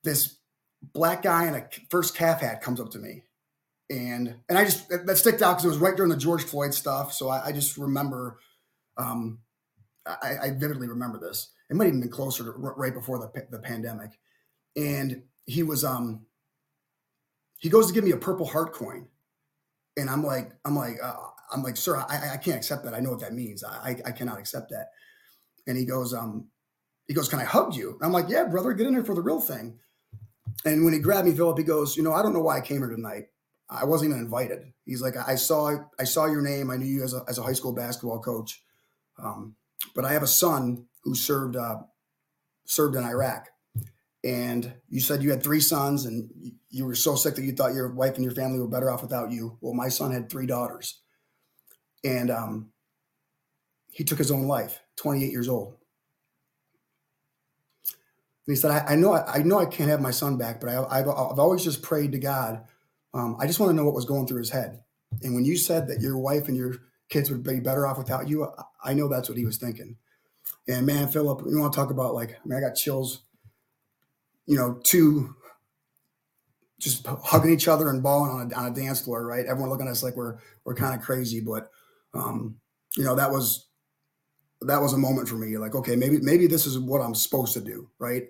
This 0.04 0.38
black 0.82 1.22
guy 1.22 1.48
in 1.48 1.54
a 1.54 1.68
first 1.90 2.16
Cav 2.16 2.40
hat 2.40 2.62
comes 2.62 2.80
up 2.80 2.90
to 2.92 3.00
me, 3.00 3.24
and 3.90 4.36
and 4.50 4.58
I 4.58 4.66
just 4.66 4.90
that 4.90 5.18
sticked 5.18 5.42
out 5.42 5.54
because 5.54 5.66
it 5.66 5.70
was 5.70 5.78
right 5.78 5.96
during 5.96 6.12
the 6.12 6.18
George 6.18 6.44
Floyd 6.44 6.74
stuff. 6.74 7.14
So 7.14 7.30
I, 7.30 7.48
I 7.48 7.52
just 7.52 7.78
remember, 7.78 8.40
um, 8.98 9.40
I, 10.06 10.38
I, 10.44 10.50
vividly 10.52 10.88
remember 10.88 11.20
this. 11.20 11.52
It 11.70 11.76
might 11.76 11.88
even 11.88 12.02
been 12.02 12.10
closer 12.10 12.44
to 12.44 12.52
right 12.52 12.94
before 12.94 13.20
the 13.20 13.46
the 13.52 13.60
pandemic, 13.60 14.12
and 14.76 15.24
he 15.46 15.62
was 15.64 15.84
um 15.84 16.26
he 17.60 17.70
goes 17.70 17.88
to 17.88 17.94
give 17.94 18.04
me 18.04 18.12
a 18.12 18.18
purple 18.18 18.48
heart 18.48 18.74
coin, 18.74 19.08
and 19.98 20.10
I'm 20.10 20.24
like 20.24 20.52
I'm 20.66 20.76
like 20.76 20.98
uh, 21.04 21.16
I'm 21.52 21.64
like 21.64 21.78
sir 21.78 21.98
I, 21.98 22.34
I 22.34 22.38
can't 22.38 22.58
accept 22.58 22.86
that. 22.86 22.94
I 22.94 23.00
know 23.00 23.12
what 23.12 23.22
that 23.22 23.34
means. 23.34 23.64
I 23.64 23.98
I 24.06 24.12
cannot 24.12 24.40
accept 24.40 24.70
that. 24.72 24.88
And 25.68 25.78
he 25.78 25.86
goes 25.86 26.14
um 26.14 26.48
he 27.08 27.14
goes 27.14 27.30
can 27.30 27.40
I 27.40 27.46
hug 27.46 27.76
you? 27.76 27.92
And 27.92 28.04
I'm 28.04 28.12
like 28.14 28.30
yeah 28.30 28.46
brother 28.46 28.74
get 28.74 28.88
in 28.88 28.94
there 28.94 29.06
for 29.06 29.16
the 29.16 29.22
real 29.22 29.42
thing. 29.42 29.80
And 30.66 30.86
when 30.86 30.94
he 30.94 31.00
grabbed 31.00 31.28
me, 31.28 31.34
Philip, 31.36 31.58
he 31.58 31.64
goes, 31.64 31.98
you 31.98 32.04
know, 32.04 32.14
I 32.14 32.22
don't 32.22 32.34
know 32.34 32.42
why 32.42 32.58
I 32.58 32.62
came 32.62 32.80
here 32.80 32.90
tonight. 32.90 33.26
I 33.70 33.86
wasn't 33.86 34.12
even 34.12 34.24
invited. 34.24 34.74
He's 34.86 35.02
like, 35.02 35.16
I 35.18 35.36
saw, 35.36 35.76
I 36.00 36.04
saw 36.04 36.26
your 36.26 36.42
name. 36.42 36.70
I 36.70 36.78
knew 36.78 36.86
you 36.86 37.04
as 37.04 37.14
a, 37.14 37.24
as 37.28 37.38
a 37.38 37.44
high 37.44 37.54
school 37.54 37.74
basketball 37.74 38.20
coach. 38.20 38.64
Um, 39.24 39.56
but 39.96 40.06
I 40.06 40.14
have 40.14 40.24
a 40.24 40.28
son 40.28 40.86
who 41.04 41.16
served, 41.16 41.56
uh, 41.56 41.78
served 42.66 42.96
in 42.96 43.04
Iraq. 43.04 43.48
And 44.24 44.74
you 44.90 45.00
said 45.00 45.24
you 45.24 45.32
had 45.32 45.42
three 45.42 45.62
sons 45.62 46.06
and 46.06 46.30
you 46.70 46.86
were 46.86 46.96
so 46.96 47.16
sick 47.16 47.36
that 47.36 47.44
you 47.44 47.54
thought 47.54 47.74
your 47.74 47.92
wife 47.92 48.16
and 48.16 48.24
your 48.24 48.36
family 48.36 48.60
were 48.60 48.68
better 48.68 48.92
off 48.92 49.02
without 49.02 49.32
you. 49.32 49.58
Well, 49.62 49.74
my 49.74 49.90
son 49.90 50.12
had 50.12 50.30
three 50.30 50.46
daughters 50.46 51.02
and, 52.04 52.30
um, 52.30 52.72
he 53.94 54.04
took 54.04 54.20
his 54.20 54.32
own 54.32 54.48
life, 54.48 54.80
28 54.98 55.32
years 55.32 55.50
old. 55.50 55.76
And 58.48 58.56
he 58.56 58.56
said, 58.56 58.72
I, 58.72 58.94
I 58.94 58.96
know, 58.96 59.14
I, 59.14 59.40
I, 59.40 59.44
know 59.44 59.60
I 59.60 59.66
can't 59.66 59.90
have 59.90 60.02
my 60.02 60.12
son 60.12 60.38
back, 60.38 60.62
but 60.62 60.70
I, 60.70 60.74
have 60.74 60.88
I've 60.90 61.08
always 61.08 61.64
just 61.64 61.82
prayed 61.82 62.14
to 62.14 62.20
God 62.20 62.64
um, 63.14 63.38
I 63.40 63.48
just 63.48 63.60
want 63.60 63.72
to 63.72 63.76
know 63.76 63.86
what 63.86 63.94
was 63.94 64.06
going 64.06 64.28
through 64.28 64.40
his 64.40 64.50
head. 64.50 64.82
And 65.22 65.36
when 65.36 65.46
you 65.46 65.58
said 65.58 65.88
that 65.88 66.02
your 66.02 66.18
wife 66.18 66.48
and 66.48 66.56
your 66.56 66.76
kids 67.10 67.30
would 67.30 67.44
be 67.44 67.60
better 67.60 67.86
off 67.86 67.98
without 67.98 68.30
you, 68.30 68.48
I 68.84 68.94
know 68.94 69.10
that's 69.10 69.28
what 69.28 69.38
he 69.38 69.46
was 69.46 69.58
thinking. 69.58 69.98
And 70.68 70.86
man, 70.86 71.10
Philip, 71.10 71.42
you 71.50 71.60
want 71.60 71.74
to 71.74 71.78
talk 71.78 71.92
about 71.92 72.14
like, 72.14 72.32
I 72.32 72.48
mean, 72.48 72.58
I 72.58 72.62
got 72.62 72.76
chills, 72.76 73.24
you 74.46 74.58
know, 74.58 74.80
two 74.84 75.36
just 76.80 77.06
hugging 77.06 77.52
each 77.52 77.68
other 77.68 77.90
and 77.90 78.02
bawling 78.02 78.32
on 78.32 78.52
a, 78.52 78.56
on 78.56 78.72
a 78.72 78.76
dance 78.76 79.02
floor, 79.02 79.26
right? 79.26 79.46
Everyone 79.46 79.70
looking 79.70 79.88
at 79.88 79.92
us 79.92 80.04
like 80.04 80.16
we're, 80.16 80.38
we're 80.66 80.74
kind 80.74 80.96
of 80.96 81.06
crazy, 81.06 81.40
but, 81.40 81.70
um, 82.16 82.56
you 82.98 83.04
know, 83.04 83.16
that 83.16 83.30
was, 83.30 83.68
that 84.62 84.82
was 84.82 84.94
a 84.94 84.98
moment 84.98 85.30
for 85.30 85.36
me. 85.36 85.58
Like, 85.58 85.76
okay, 85.76 85.96
maybe, 85.96 86.20
maybe 86.22 86.48
this 86.48 86.66
is 86.66 86.80
what 86.80 87.02
I'm 87.02 87.14
supposed 87.14 87.54
to 87.54 87.62
do. 87.62 87.90
Right. 88.00 88.24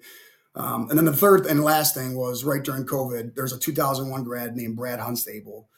Um, 0.56 0.90
and 0.90 0.98
then 0.98 1.06
the 1.06 1.16
third 1.16 1.46
and 1.46 1.64
last 1.64 1.96
thing 1.96 2.16
was 2.16 2.44
right 2.44 2.64
during 2.64 2.86
COVID, 2.86 3.36
there's 3.36 3.54
a 3.54 3.60
2001 3.60 4.24
grad 4.24 4.56
named 4.56 4.76
Brad 4.76 5.00
Hunstable. 5.00 5.70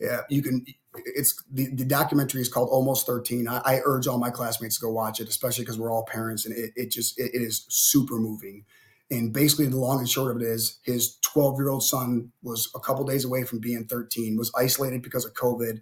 Yeah, 0.00 0.20
you 0.28 0.42
can. 0.42 0.64
It's 0.94 1.42
the, 1.50 1.68
the 1.74 1.84
documentary 1.84 2.42
is 2.42 2.50
called 2.50 2.68
Almost 2.70 3.06
13. 3.06 3.48
I, 3.48 3.60
I 3.64 3.80
urge 3.84 4.06
all 4.06 4.18
my 4.18 4.30
classmates 4.30 4.78
to 4.78 4.86
go 4.86 4.92
watch 4.92 5.20
it, 5.20 5.28
especially 5.28 5.64
because 5.64 5.78
we're 5.78 5.90
all 5.90 6.04
parents, 6.04 6.44
and 6.44 6.54
it, 6.54 6.72
it 6.76 6.90
just 6.90 7.18
it, 7.18 7.34
it 7.34 7.42
is 7.42 7.64
super 7.68 8.18
moving. 8.18 8.64
And 9.10 9.32
basically, 9.32 9.66
the 9.66 9.76
long 9.76 10.00
and 10.00 10.08
short 10.08 10.34
of 10.34 10.42
it 10.42 10.44
is, 10.44 10.80
his 10.82 11.18
12 11.22 11.58
year 11.58 11.68
old 11.68 11.84
son 11.84 12.32
was 12.42 12.70
a 12.74 12.80
couple 12.80 13.04
days 13.04 13.24
away 13.24 13.44
from 13.44 13.60
being 13.60 13.84
13, 13.84 14.36
was 14.36 14.52
isolated 14.58 15.02
because 15.02 15.24
of 15.24 15.34
COVID, 15.34 15.80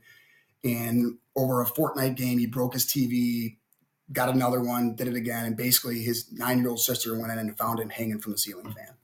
and 0.62 1.18
over 1.36 1.62
a 1.62 1.66
Fortnite 1.66 2.16
game, 2.16 2.38
he 2.38 2.46
broke 2.46 2.74
his 2.74 2.86
TV, 2.86 3.56
got 4.12 4.28
another 4.28 4.60
one, 4.60 4.94
did 4.94 5.08
it 5.08 5.14
again, 5.14 5.44
and 5.46 5.56
basically 5.56 6.02
his 6.02 6.32
nine 6.32 6.58
year 6.58 6.68
old 6.68 6.80
sister 6.80 7.18
went 7.18 7.32
in 7.32 7.38
and 7.38 7.56
found 7.58 7.80
him 7.80 7.90
hanging 7.90 8.18
from 8.18 8.32
the 8.32 8.38
ceiling 8.38 8.72
fan. 8.72 8.94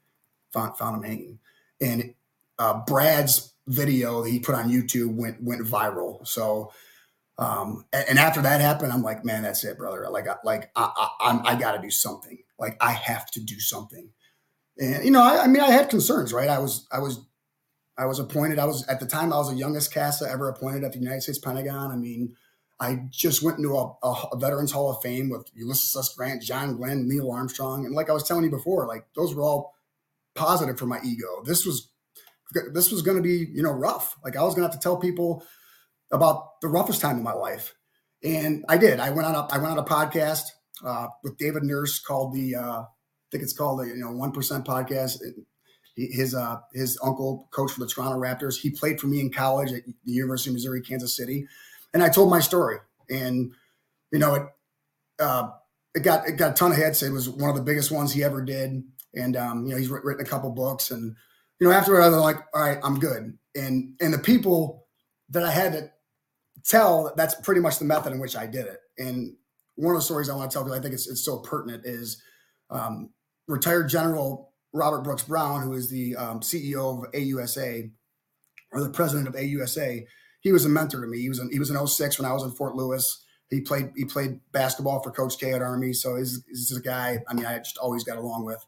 Found 0.52 0.76
found 0.76 0.96
him 0.96 1.02
hanging, 1.08 1.38
and 1.80 2.14
uh, 2.58 2.80
Brad's 2.86 3.54
video 3.66 4.22
that 4.22 4.30
he 4.30 4.40
put 4.40 4.54
on 4.54 4.70
YouTube 4.70 5.14
went 5.14 5.42
went 5.42 5.62
viral. 5.62 6.26
So, 6.26 6.72
um, 7.38 7.84
and, 7.92 8.18
after 8.18 8.42
that 8.42 8.60
happened, 8.60 8.92
I'm 8.92 9.02
like, 9.02 9.24
man, 9.24 9.42
that's 9.42 9.64
it, 9.64 9.78
brother. 9.78 10.06
Like, 10.10 10.28
I, 10.28 10.36
like 10.44 10.70
I, 10.74 11.08
I, 11.20 11.40
I 11.44 11.54
got 11.54 11.72
to 11.72 11.80
do 11.80 11.90
something. 11.90 12.38
Like, 12.60 12.76
I 12.80 12.92
have 12.92 13.30
to 13.32 13.40
do 13.40 13.58
something. 13.58 14.10
And 14.78 15.04
you 15.04 15.10
know, 15.10 15.22
I, 15.22 15.44
I 15.44 15.46
mean, 15.46 15.62
I 15.62 15.70
had 15.70 15.90
concerns, 15.90 16.32
right? 16.32 16.48
I 16.48 16.58
was 16.58 16.86
I 16.90 16.98
was 17.00 17.20
I 17.98 18.06
was 18.06 18.18
appointed. 18.18 18.58
I 18.58 18.64
was 18.64 18.86
at 18.88 18.98
the 18.98 19.06
time 19.06 19.32
I 19.32 19.36
was 19.36 19.50
the 19.50 19.56
youngest 19.56 19.92
CASA 19.92 20.28
ever 20.28 20.48
appointed 20.48 20.84
at 20.84 20.92
the 20.92 20.98
United 20.98 21.22
States 21.22 21.38
Pentagon. 21.38 21.90
I 21.90 21.96
mean, 21.96 22.34
I 22.80 23.00
just 23.10 23.42
went 23.42 23.58
into 23.58 23.76
a, 23.76 23.94
a, 24.02 24.12
a, 24.32 24.38
Veterans 24.38 24.72
Hall 24.72 24.90
of 24.90 25.02
Fame 25.02 25.28
with 25.28 25.50
Ulysses 25.54 25.94
S. 25.94 26.14
Grant, 26.14 26.42
John 26.42 26.76
Glenn, 26.76 27.06
Neil 27.06 27.30
Armstrong, 27.30 27.84
and 27.84 27.94
like 27.94 28.08
I 28.08 28.14
was 28.14 28.22
telling 28.22 28.44
you 28.44 28.50
before, 28.50 28.86
like 28.86 29.04
those 29.14 29.34
were 29.34 29.42
all 29.42 29.74
positive 30.34 30.78
for 30.78 30.86
my 30.86 30.98
ego. 31.04 31.42
This 31.44 31.66
was 31.66 31.90
this 32.72 32.90
was 32.90 33.02
going 33.02 33.18
to 33.18 33.22
be 33.22 33.46
you 33.52 33.62
know 33.62 33.72
rough. 33.72 34.16
Like 34.24 34.36
I 34.36 34.42
was 34.42 34.54
going 34.54 34.66
to 34.66 34.72
have 34.72 34.80
to 34.80 34.82
tell 34.82 34.96
people 34.96 35.44
about 36.10 36.60
the 36.62 36.68
roughest 36.68 37.02
time 37.02 37.18
of 37.18 37.22
my 37.22 37.34
life, 37.34 37.74
and 38.24 38.64
I 38.66 38.78
did. 38.78 38.98
I 38.98 39.10
went 39.10 39.28
on 39.28 39.34
a 39.34 39.46
I 39.52 39.58
went 39.58 39.72
on 39.72 39.78
a 39.78 39.84
podcast 39.84 40.44
uh, 40.84 41.08
with 41.22 41.36
David 41.38 41.62
Nurse 41.62 41.98
called 41.98 42.34
the 42.34 42.56
uh, 42.56 42.80
I 42.82 42.86
think 43.30 43.42
it's 43.42 43.52
called 43.52 43.80
the 43.80 43.86
you 43.88 43.96
know 43.96 44.12
one 44.12 44.32
percent 44.32 44.64
podcast. 44.64 45.18
his 45.96 46.34
uh, 46.34 46.58
his 46.72 46.98
uncle 47.02 47.48
coached 47.50 47.74
for 47.74 47.80
the 47.80 47.86
Toronto 47.86 48.18
Raptors. 48.18 48.58
He 48.58 48.70
played 48.70 49.00
for 49.00 49.06
me 49.06 49.20
in 49.20 49.30
college 49.30 49.72
at 49.72 49.84
the 49.84 50.12
University 50.12 50.50
of 50.50 50.54
Missouri 50.54 50.82
Kansas 50.82 51.16
City 51.16 51.46
and 51.92 52.02
I 52.02 52.08
told 52.08 52.30
my 52.30 52.40
story, 52.40 52.78
and 53.08 53.52
you 54.12 54.18
know 54.18 54.34
it. 54.34 54.42
Uh, 55.18 55.50
it 55.94 56.00
got 56.00 56.26
it 56.28 56.36
got 56.36 56.52
a 56.52 56.54
ton 56.54 56.70
of 56.70 56.76
hits. 56.76 57.02
It 57.02 57.10
was 57.12 57.28
one 57.28 57.50
of 57.50 57.56
the 57.56 57.62
biggest 57.62 57.90
ones 57.90 58.12
he 58.12 58.22
ever 58.22 58.42
did, 58.42 58.82
and 59.14 59.36
um, 59.36 59.64
you 59.66 59.72
know 59.72 59.78
he's 59.78 59.88
written 59.88 60.24
a 60.24 60.28
couple 60.28 60.50
books, 60.50 60.90
and 60.90 61.16
you 61.58 61.66
know 61.66 61.72
after 61.72 61.92
they're 61.92 62.10
like, 62.10 62.38
all 62.54 62.62
right, 62.62 62.78
I'm 62.82 62.98
good, 62.98 63.36
and 63.54 63.94
and 64.00 64.14
the 64.14 64.18
people 64.18 64.86
that 65.30 65.42
I 65.44 65.50
had 65.50 65.72
to 65.72 65.90
tell, 66.64 67.12
that's 67.16 67.34
pretty 67.36 67.60
much 67.60 67.78
the 67.78 67.84
method 67.84 68.12
in 68.12 68.20
which 68.20 68.36
I 68.36 68.46
did 68.46 68.66
it. 68.66 68.80
And 68.98 69.36
one 69.76 69.94
of 69.94 70.00
the 70.00 70.04
stories 70.04 70.28
I 70.28 70.34
want 70.34 70.50
to 70.50 70.54
tell 70.54 70.64
because 70.64 70.78
I 70.78 70.82
think 70.82 70.94
it's 70.94 71.08
it's 71.08 71.24
so 71.24 71.38
pertinent 71.38 71.84
is 71.86 72.22
um, 72.70 73.10
retired 73.46 73.88
General 73.88 74.52
Robert 74.72 75.02
Brooks 75.02 75.24
Brown, 75.24 75.62
who 75.62 75.72
is 75.74 75.90
the 75.90 76.16
um, 76.16 76.40
CEO 76.40 77.04
of 77.04 77.12
AUSA 77.12 77.90
or 78.72 78.80
the 78.82 78.90
president 78.90 79.26
of 79.26 79.34
AUSA 79.34 80.06
he 80.40 80.52
was 80.52 80.64
a 80.64 80.68
mentor 80.68 81.02
to 81.02 81.06
me. 81.06 81.20
He 81.20 81.28
was 81.28 81.38
in, 81.38 81.50
he 81.50 81.58
was 81.58 81.70
in 81.70 81.76
O-6 81.76 82.18
when 82.18 82.28
I 82.28 82.32
was 82.32 82.42
in 82.42 82.50
Fort 82.50 82.74
Lewis. 82.74 83.24
He 83.50 83.60
played 83.60 83.92
he 83.96 84.04
played 84.04 84.40
basketball 84.52 85.02
for 85.02 85.10
Coach 85.10 85.38
K 85.38 85.52
at 85.52 85.62
Army. 85.62 85.92
So 85.92 86.16
he's, 86.16 86.42
he's 86.48 86.76
a 86.76 86.80
guy. 86.80 87.18
I 87.28 87.34
mean, 87.34 87.46
I 87.46 87.58
just 87.58 87.78
always 87.78 88.04
got 88.04 88.16
along 88.16 88.44
with, 88.44 88.64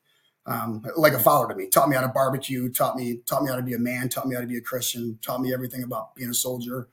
um, 0.46 0.84
like 0.96 1.12
a 1.12 1.20
father 1.20 1.48
to 1.48 1.54
me. 1.54 1.68
Taught 1.68 1.88
me 1.88 1.96
how 1.96 2.02
to 2.02 2.08
barbecue. 2.08 2.70
Taught 2.70 2.96
me 2.96 3.20
taught 3.26 3.42
me 3.42 3.50
how 3.50 3.56
to 3.56 3.62
be 3.62 3.74
a 3.74 3.78
man. 3.78 4.08
Taught 4.08 4.26
me 4.26 4.34
how 4.34 4.40
to 4.40 4.46
be 4.46 4.58
a 4.58 4.60
Christian. 4.60 5.18
Taught 5.22 5.40
me 5.40 5.54
everything 5.54 5.82
about 5.82 6.14
being 6.14 6.30
a 6.30 6.34
soldier. 6.34 6.88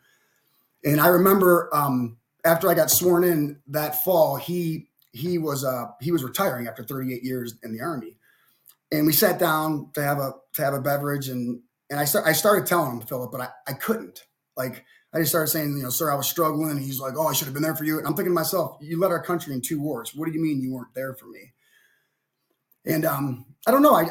And 0.86 1.02
I 1.02 1.08
remember 1.08 1.70
um, 1.74 2.18
after 2.46 2.70
I 2.70 2.74
got 2.74 2.90
sworn 2.90 3.24
in 3.24 3.60
that 3.68 4.04
fall, 4.04 4.36
he 4.36 4.90
he 5.12 5.38
was 5.38 5.66
uh, 5.66 5.88
he 6.02 6.12
was 6.12 6.24
retiring 6.24 6.68
after 6.68 6.84
38 6.84 7.24
years 7.24 7.56
in 7.64 7.72
the 7.74 7.82
Army, 7.82 8.18
and 8.92 9.06
we 9.06 9.14
sat 9.14 9.40
down 9.40 9.92
to 9.94 10.04
have 10.04 10.20
a 10.20 10.34
to 10.54 10.64
have 10.64 10.74
a 10.74 10.82
beverage 10.82 11.30
and 11.30 11.62
and 11.90 12.00
I 12.00 12.06
start, 12.06 12.28
I 12.28 12.34
started 12.34 12.68
telling 12.68 12.92
him 12.92 13.02
Philip, 13.02 13.32
but 13.32 13.42
I, 13.42 13.50
I 13.68 13.74
couldn't. 13.74 14.26
Like 14.56 14.86
I 15.14 15.20
just 15.20 15.32
started 15.32 15.48
saying, 15.48 15.76
you 15.78 15.84
know, 15.84 15.90
sir, 15.90 16.12
I 16.12 16.16
was 16.16 16.30
struggling. 16.30 16.70
And 16.70 16.80
he's 16.80 17.00
like, 17.00 17.14
oh, 17.18 17.28
I 17.28 17.34
should 17.34 17.46
have 17.46 17.54
been 17.54 17.64
there 17.64 17.76
for 17.76 17.84
you. 17.84 17.98
And 17.98 18.06
I'm 18.06 18.14
thinking 18.14 18.32
to 18.32 18.36
myself, 18.36 18.78
you 18.80 19.00
led 19.00 19.12
our 19.12 19.24
country 19.24 19.54
in 19.54 19.62
two 19.62 19.82
wars. 19.82 20.14
What 20.14 20.28
do 20.28 20.32
you 20.32 20.42
mean 20.42 20.62
you 20.62 20.74
weren't 20.74 20.94
there 20.94 21.14
for 21.14 21.26
me? 21.26 21.54
And 22.86 23.06
um, 23.06 23.46
I 23.68 23.72
don't 23.72 23.82
know. 23.82 23.96
I 23.96 24.10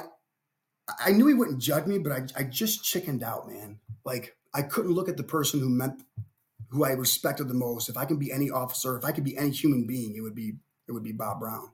I 1.05 1.11
knew 1.11 1.27
he 1.27 1.35
wouldn't 1.35 1.61
judge 1.61 1.87
me, 1.87 1.99
but 1.99 2.13
I, 2.13 2.23
I 2.37 2.43
just 2.45 2.83
chickened 2.83 3.23
out, 3.23 3.49
man. 3.49 3.79
Like 4.05 4.37
I 4.55 4.63
couldn't 4.63 4.93
look 4.93 5.09
at 5.09 5.17
the 5.17 5.23
person 5.23 5.61
who 5.61 5.69
meant 5.69 6.03
who 6.71 6.85
I 6.85 6.91
respected 6.93 7.49
the 7.49 7.55
most. 7.55 7.89
If 7.89 7.97
I 7.97 8.05
can 8.05 8.19
be 8.19 8.33
any 8.33 8.51
officer, 8.51 8.97
if 8.97 9.05
I 9.05 9.13
could 9.13 9.25
be 9.25 9.37
any 9.37 9.51
human 9.51 9.87
being, 9.87 10.15
it 10.17 10.21
would 10.21 10.35
be 10.35 10.55
it 10.87 10.93
would 10.93 11.05
be 11.05 11.13
Bob 11.13 11.41
Brown. 11.41 11.69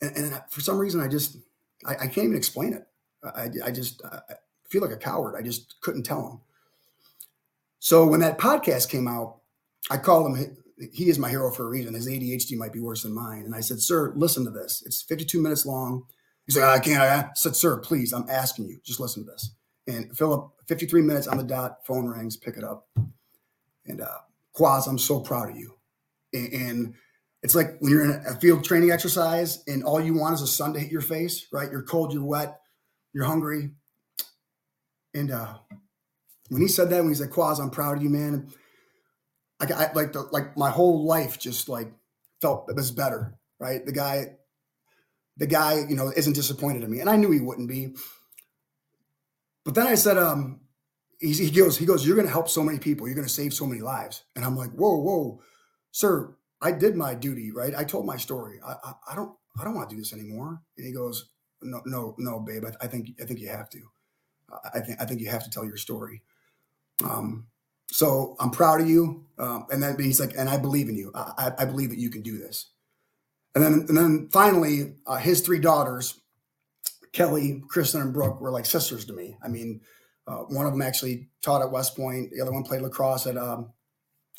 And, 0.00 0.16
and 0.16 0.42
for 0.50 0.60
some 0.60 0.78
reason, 0.78 1.00
I 1.00 1.08
just 1.08 1.36
I, 1.86 1.94
I 1.94 2.06
can't 2.06 2.26
even 2.26 2.36
explain 2.36 2.72
it. 2.72 2.86
I, 3.24 3.48
I 3.66 3.70
just 3.70 4.02
I 4.04 4.34
feel 4.68 4.82
like 4.82 4.92
a 4.92 4.96
coward. 4.96 5.36
I 5.38 5.42
just 5.42 5.80
couldn't 5.80 6.04
tell 6.04 6.26
him. 6.26 6.40
So 7.78 8.06
when 8.06 8.20
that 8.20 8.38
podcast 8.38 8.88
came 8.88 9.08
out, 9.08 9.40
I 9.90 9.96
called 9.96 10.36
him. 10.36 10.56
He 10.92 11.08
is 11.10 11.18
my 11.18 11.28
hero 11.28 11.50
for 11.50 11.64
a 11.64 11.68
reason. 11.68 11.94
His 11.94 12.08
ADHD 12.08 12.56
might 12.56 12.72
be 12.72 12.80
worse 12.80 13.02
than 13.02 13.14
mine. 13.14 13.42
And 13.44 13.54
I 13.54 13.60
said, 13.60 13.80
"Sir, 13.80 14.12
listen 14.16 14.44
to 14.44 14.50
this. 14.50 14.82
It's 14.86 15.02
52 15.02 15.40
minutes 15.40 15.66
long." 15.66 16.04
He's 16.46 16.56
like, 16.56 16.64
"I 16.64 16.78
can't." 16.78 17.00
I 17.00 17.30
said, 17.34 17.56
"Sir, 17.56 17.78
please, 17.78 18.12
I'm 18.12 18.28
asking 18.28 18.66
you. 18.66 18.80
Just 18.84 19.00
listen 19.00 19.24
to 19.24 19.30
this." 19.30 19.52
And 19.86 20.16
Philip, 20.16 20.50
53 20.66 21.02
minutes 21.02 21.26
on 21.26 21.36
the 21.36 21.44
dot. 21.44 21.86
Phone 21.86 22.06
rings. 22.06 22.36
Pick 22.36 22.56
it 22.56 22.64
up. 22.64 22.88
And 23.90 24.00
uh, 24.00 24.18
Quaz, 24.52 24.86
I'm 24.86 24.98
so 24.98 25.20
proud 25.20 25.50
of 25.50 25.56
you. 25.56 25.74
And, 26.32 26.52
and 26.52 26.94
it's 27.42 27.54
like 27.54 27.78
when 27.80 27.90
you're 27.90 28.04
in 28.04 28.22
a 28.26 28.34
field 28.36 28.64
training 28.64 28.90
exercise 28.90 29.62
and 29.66 29.82
all 29.82 30.00
you 30.00 30.14
want 30.14 30.34
is 30.34 30.42
a 30.42 30.46
sun 30.46 30.72
to 30.74 30.80
hit 30.80 30.92
your 30.92 31.00
face, 31.00 31.46
right? 31.52 31.70
You're 31.70 31.82
cold, 31.82 32.12
you're 32.12 32.24
wet, 32.24 32.60
you're 33.12 33.24
hungry. 33.24 33.70
And 35.12 35.30
uh, 35.30 35.54
when 36.48 36.62
he 36.62 36.68
said 36.68 36.90
that, 36.90 37.00
when 37.00 37.08
he 37.08 37.14
said, 37.14 37.30
"Quaz, 37.30 37.58
I'm 37.58 37.70
proud 37.70 37.96
of 37.96 38.02
you, 38.02 38.10
man," 38.10 38.48
I, 39.58 39.72
I 39.72 39.92
like 39.92 40.12
the 40.12 40.28
like 40.30 40.56
my 40.56 40.70
whole 40.70 41.04
life 41.04 41.36
just 41.38 41.68
like 41.68 41.92
felt 42.40 42.66
it 42.68 42.76
was 42.76 42.92
better, 42.92 43.34
right? 43.58 43.84
The 43.84 43.92
guy, 43.92 44.36
the 45.36 45.48
guy, 45.48 45.84
you 45.88 45.96
know, 45.96 46.12
isn't 46.16 46.34
disappointed 46.34 46.84
in 46.84 46.90
me, 46.90 47.00
and 47.00 47.10
I 47.10 47.16
knew 47.16 47.32
he 47.32 47.40
wouldn't 47.40 47.68
be. 47.68 47.94
But 49.64 49.74
then 49.74 49.88
I 49.88 49.96
said, 49.96 50.16
um, 50.16 50.60
he 51.20 51.50
goes, 51.50 51.76
he 51.76 51.86
goes, 51.86 52.06
you're 52.06 52.16
going 52.16 52.26
to 52.26 52.32
help 52.32 52.48
so 52.48 52.62
many 52.62 52.78
people. 52.78 53.06
You're 53.06 53.14
going 53.14 53.26
to 53.26 53.32
save 53.32 53.52
so 53.52 53.66
many 53.66 53.82
lives. 53.82 54.24
And 54.34 54.44
I'm 54.44 54.56
like, 54.56 54.70
whoa, 54.70 54.96
whoa, 54.96 55.40
sir, 55.92 56.34
I 56.62 56.72
did 56.72 56.96
my 56.96 57.14
duty, 57.14 57.52
right? 57.52 57.74
I 57.76 57.84
told 57.84 58.06
my 58.06 58.16
story. 58.16 58.58
I, 58.66 58.72
I, 58.82 58.92
I 59.12 59.14
don't, 59.14 59.32
I 59.58 59.64
don't 59.64 59.74
want 59.74 59.90
to 59.90 59.96
do 59.96 60.00
this 60.00 60.12
anymore. 60.12 60.62
And 60.76 60.86
he 60.86 60.92
goes, 60.92 61.30
no, 61.62 61.82
no, 61.84 62.14
no, 62.18 62.40
babe. 62.40 62.64
I, 62.64 62.84
I 62.84 62.88
think, 62.88 63.10
I 63.20 63.24
think 63.24 63.40
you 63.40 63.48
have 63.48 63.68
to. 63.70 63.80
I 64.74 64.80
think, 64.80 65.00
I 65.00 65.04
think 65.04 65.20
you 65.20 65.28
have 65.30 65.44
to 65.44 65.50
tell 65.50 65.64
your 65.64 65.76
story. 65.76 66.22
Um, 67.04 67.46
so 67.90 68.36
I'm 68.40 68.50
proud 68.50 68.80
of 68.80 68.88
you. 68.88 69.26
Um, 69.38 69.66
and 69.70 69.82
then 69.82 69.96
he's 69.98 70.20
like, 70.20 70.34
and 70.36 70.48
I 70.48 70.56
believe 70.56 70.88
in 70.88 70.96
you. 70.96 71.12
I, 71.14 71.52
I 71.58 71.64
believe 71.66 71.90
that 71.90 71.98
you 71.98 72.10
can 72.10 72.22
do 72.22 72.38
this. 72.38 72.70
And 73.54 73.64
then, 73.64 73.72
and 73.88 73.96
then 73.96 74.28
finally, 74.32 74.94
uh, 75.06 75.16
his 75.16 75.40
three 75.40 75.58
daughters, 75.58 76.20
Kelly, 77.12 77.62
Kristen, 77.68 78.00
and 78.00 78.12
Brooke, 78.12 78.40
were 78.40 78.50
like 78.50 78.66
sisters 78.66 79.04
to 79.06 79.12
me. 79.12 79.36
I 79.42 79.48
mean, 79.48 79.80
uh, 80.30 80.44
one 80.44 80.64
of 80.64 80.72
them 80.72 80.82
actually 80.82 81.28
taught 81.42 81.60
at 81.60 81.72
West 81.72 81.96
Point. 81.96 82.30
The 82.32 82.40
other 82.40 82.52
one 82.52 82.62
played 82.62 82.82
lacrosse 82.82 83.26
at 83.26 83.36
um, 83.36 83.72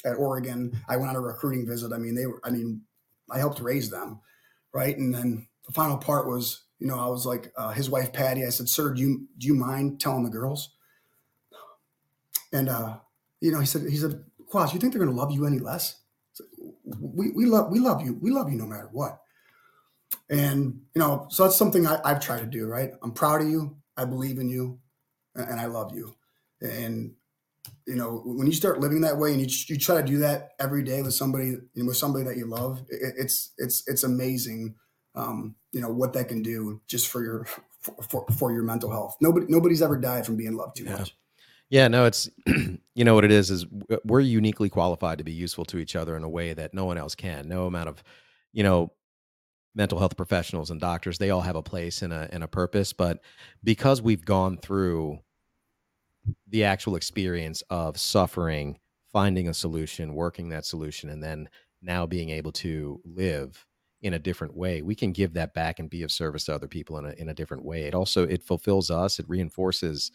at 0.06 0.16
Oregon. 0.16 0.80
I 0.88 0.96
went 0.96 1.10
on 1.10 1.18
a 1.18 1.22
recruiting 1.22 1.68
visit. 1.68 1.92
I 1.92 1.98
mean, 1.98 2.16
they 2.16 2.26
were. 2.26 2.40
I 2.44 2.50
mean, 2.50 2.84
I 3.30 3.40
helped 3.40 3.60
raise 3.60 3.90
them, 3.90 4.22
right? 4.74 4.98
And 4.98 5.14
then 5.14 5.48
the 5.66 5.74
final 5.74 5.98
part 5.98 6.28
was, 6.28 6.64
you 6.80 6.88
know, 6.88 6.98
I 6.98 7.08
was 7.08 7.26
like, 7.26 7.52
uh, 7.58 7.72
his 7.72 7.90
wife 7.90 8.14
Patty. 8.14 8.46
I 8.46 8.50
said, 8.50 8.70
"Sir, 8.70 8.94
do 8.94 9.02
you 9.02 9.28
do 9.38 9.48
you 9.48 9.54
mind 9.54 10.00
telling 10.00 10.24
the 10.24 10.30
girls?" 10.30 10.74
And 12.54 12.70
uh, 12.70 12.98
you 13.42 13.52
know, 13.52 13.60
he 13.60 13.66
said, 13.66 13.82
he 13.90 13.98
said, 13.98 14.24
"Quas, 14.48 14.74
you 14.74 14.80
think 14.80 14.94
they're 14.94 15.04
going 15.04 15.14
to 15.14 15.22
love 15.22 15.32
you 15.32 15.46
any 15.46 15.60
less?" 15.60 15.98
we 17.00 17.32
we 17.32 17.46
love 17.46 17.70
we 17.70 17.80
love 17.80 18.02
you. 18.02 18.18
We 18.22 18.32
love 18.32 18.50
you 18.50 18.58
no 18.58 18.66
matter 18.66 18.90
what. 18.94 19.20
And 20.30 20.82
you 20.96 21.00
know, 21.00 21.28
so 21.30 21.44
that's 21.44 21.58
something 21.58 21.86
I, 21.86 22.00
I've 22.06 22.22
tried 22.22 22.40
to 22.40 22.46
do. 22.46 22.68
Right? 22.68 22.92
I'm 23.04 23.12
proud 23.12 23.42
of 23.42 23.50
you. 23.50 23.76
I 23.98 24.06
believe 24.06 24.40
in 24.40 24.50
you 24.50 24.80
and 25.36 25.60
I 25.60 25.66
love 25.66 25.96
you. 25.96 26.16
And 26.62 27.14
you 27.86 27.96
know, 27.96 28.22
when 28.26 28.48
you 28.48 28.54
start 28.54 28.80
living 28.80 29.02
that 29.02 29.18
way 29.18 29.34
and 29.34 29.42
you, 29.42 29.48
you 29.68 29.78
try 29.78 30.02
to 30.02 30.08
do 30.08 30.20
that 30.20 30.52
every 30.60 30.84
day 30.84 31.02
with 31.02 31.14
somebody, 31.14 31.48
you 31.48 31.70
know, 31.76 31.88
with 31.88 31.98
somebody 31.98 32.26
that 32.26 32.38
you 32.38 32.46
love, 32.46 32.80
it, 32.90 33.14
it's 33.18 33.52
it's 33.58 33.84
it's 33.88 34.04
amazing. 34.04 34.76
Um, 35.14 35.56
you 35.72 35.82
know 35.82 35.92
what 35.92 36.14
that 36.14 36.30
can 36.30 36.42
do 36.42 36.82
just 36.88 37.08
for 37.10 37.22
your 37.22 37.46
for, 37.46 37.96
for, 38.10 38.26
for, 38.38 38.54
your 38.54 38.64
mental 38.64 38.90
health. 38.90 39.18
Nobody 39.20 39.46
nobody's 39.50 39.82
ever 39.82 39.98
died 39.98 40.26
from 40.26 40.38
being 40.38 40.56
loved 40.56 40.78
too 40.78 40.86
yeah. 40.86 40.98
much. 40.98 41.16
Yeah, 41.70 41.88
no, 41.88 42.06
it's 42.06 42.30
you 42.46 43.04
know 43.04 43.16
what 43.16 43.26
it 43.26 43.32
is 43.32 43.50
is 43.50 43.66
we're 44.06 44.20
uniquely 44.20 44.70
qualified 44.70 45.18
to 45.18 45.24
be 45.24 45.32
useful 45.32 45.66
to 45.66 45.78
each 45.78 45.96
other 45.96 46.16
in 46.16 46.24
a 46.24 46.30
way 46.30 46.54
that 46.54 46.74
no 46.74 46.86
one 46.86 46.98
else 46.98 47.16
can. 47.16 47.48
No 47.48 47.66
amount 47.66 47.90
of, 47.90 48.04
you 48.54 48.64
know, 48.64 48.92
mental 49.74 50.00
health 50.00 50.18
professionals 50.18 50.70
and 50.70 50.82
doctors 50.82 51.18
they 51.18 51.30
all 51.30 51.42
have 51.42 51.56
a 51.56 51.62
place 51.62 52.02
and 52.02 52.12
a 52.14 52.28
and 52.32 52.44
a 52.44 52.48
purpose 52.48 52.94
but 52.94 53.22
because 53.64 54.02
we've 54.02 54.26
gone 54.26 54.58
through 54.58 55.20
the 56.48 56.64
actual 56.64 56.96
experience 56.96 57.64
of 57.70 57.98
suffering 57.98 58.78
finding 59.12 59.48
a 59.48 59.54
solution 59.54 60.14
working 60.14 60.50
that 60.50 60.66
solution 60.66 61.10
and 61.10 61.24
then 61.24 61.48
now 61.82 62.06
being 62.06 62.30
able 62.30 62.52
to 62.52 63.02
live 63.06 63.66
in 64.02 64.14
a 64.14 64.20
different 64.20 64.56
way 64.56 64.82
we 64.82 64.96
can 64.96 65.12
give 65.12 65.34
that 65.34 65.54
back 65.54 65.80
and 65.80 65.90
be 65.90 66.04
of 66.04 66.12
service 66.12 66.46
to 66.46 66.54
other 66.54 66.68
people 66.68 66.98
in 66.98 67.06
a, 67.06 67.12
in 67.14 67.30
a 67.30 67.34
different 67.34 67.64
way. 67.64 67.84
It 67.84 67.96
also 67.96 68.24
it 68.24 68.44
fulfills 68.44 68.90
us 68.90 69.20
it 69.20 69.30
reinforces 69.30 70.12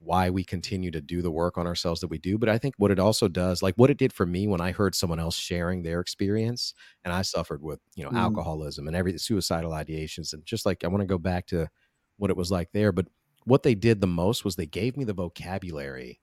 why 0.00 0.30
we 0.30 0.44
continue 0.44 0.90
to 0.90 1.00
do 1.00 1.22
the 1.22 1.30
work 1.30 1.58
on 1.58 1.66
ourselves 1.66 2.00
that 2.00 2.08
we 2.08 2.18
do. 2.18 2.38
But 2.38 2.48
I 2.48 2.58
think 2.58 2.74
what 2.78 2.90
it 2.90 2.98
also 2.98 3.28
does, 3.28 3.62
like 3.62 3.74
what 3.76 3.90
it 3.90 3.98
did 3.98 4.12
for 4.12 4.26
me 4.26 4.46
when 4.46 4.60
I 4.60 4.72
heard 4.72 4.94
someone 4.94 5.18
else 5.18 5.36
sharing 5.36 5.82
their 5.82 6.00
experience, 6.00 6.72
and 7.04 7.12
I 7.12 7.22
suffered 7.22 7.62
with, 7.62 7.80
you 7.94 8.04
know, 8.04 8.10
mm. 8.10 8.18
alcoholism 8.18 8.86
and 8.86 8.96
every 8.96 9.18
suicidal 9.18 9.72
ideations. 9.72 10.32
And 10.32 10.44
just 10.46 10.64
like 10.64 10.84
I 10.84 10.88
want 10.88 11.02
to 11.02 11.06
go 11.06 11.18
back 11.18 11.46
to 11.48 11.68
what 12.16 12.30
it 12.30 12.36
was 12.36 12.50
like 12.50 12.70
there. 12.72 12.92
But 12.92 13.08
what 13.44 13.62
they 13.62 13.74
did 13.74 14.00
the 14.00 14.06
most 14.06 14.44
was 14.44 14.56
they 14.56 14.66
gave 14.66 14.96
me 14.96 15.04
the 15.04 15.14
vocabulary 15.14 16.20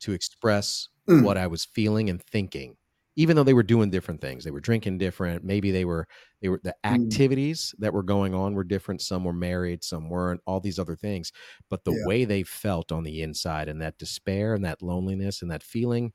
to 0.00 0.12
express 0.12 0.88
mm. 1.08 1.22
what 1.22 1.36
I 1.36 1.46
was 1.46 1.64
feeling 1.64 2.10
and 2.10 2.22
thinking 2.22 2.76
even 3.16 3.34
though 3.34 3.42
they 3.42 3.54
were 3.54 3.62
doing 3.62 3.90
different 3.90 4.20
things 4.20 4.44
they 4.44 4.50
were 4.50 4.60
drinking 4.60 4.98
different 4.98 5.42
maybe 5.42 5.70
they 5.70 5.84
were 5.84 6.06
they 6.40 6.48
were 6.48 6.60
the 6.62 6.74
mm. 6.84 7.04
activities 7.04 7.74
that 7.78 7.92
were 7.92 8.02
going 8.02 8.34
on 8.34 8.54
were 8.54 8.64
different 8.64 9.00
some 9.00 9.24
were 9.24 9.32
married 9.32 9.82
some 9.82 10.08
weren't 10.08 10.40
all 10.46 10.60
these 10.60 10.78
other 10.78 10.96
things 10.96 11.32
but 11.68 11.84
the 11.84 11.92
yeah. 11.92 12.06
way 12.06 12.24
they 12.24 12.42
felt 12.42 12.92
on 12.92 13.02
the 13.02 13.22
inside 13.22 13.68
and 13.68 13.80
that 13.80 13.98
despair 13.98 14.54
and 14.54 14.64
that 14.64 14.82
loneliness 14.82 15.42
and 15.42 15.50
that 15.50 15.62
feeling 15.62 16.12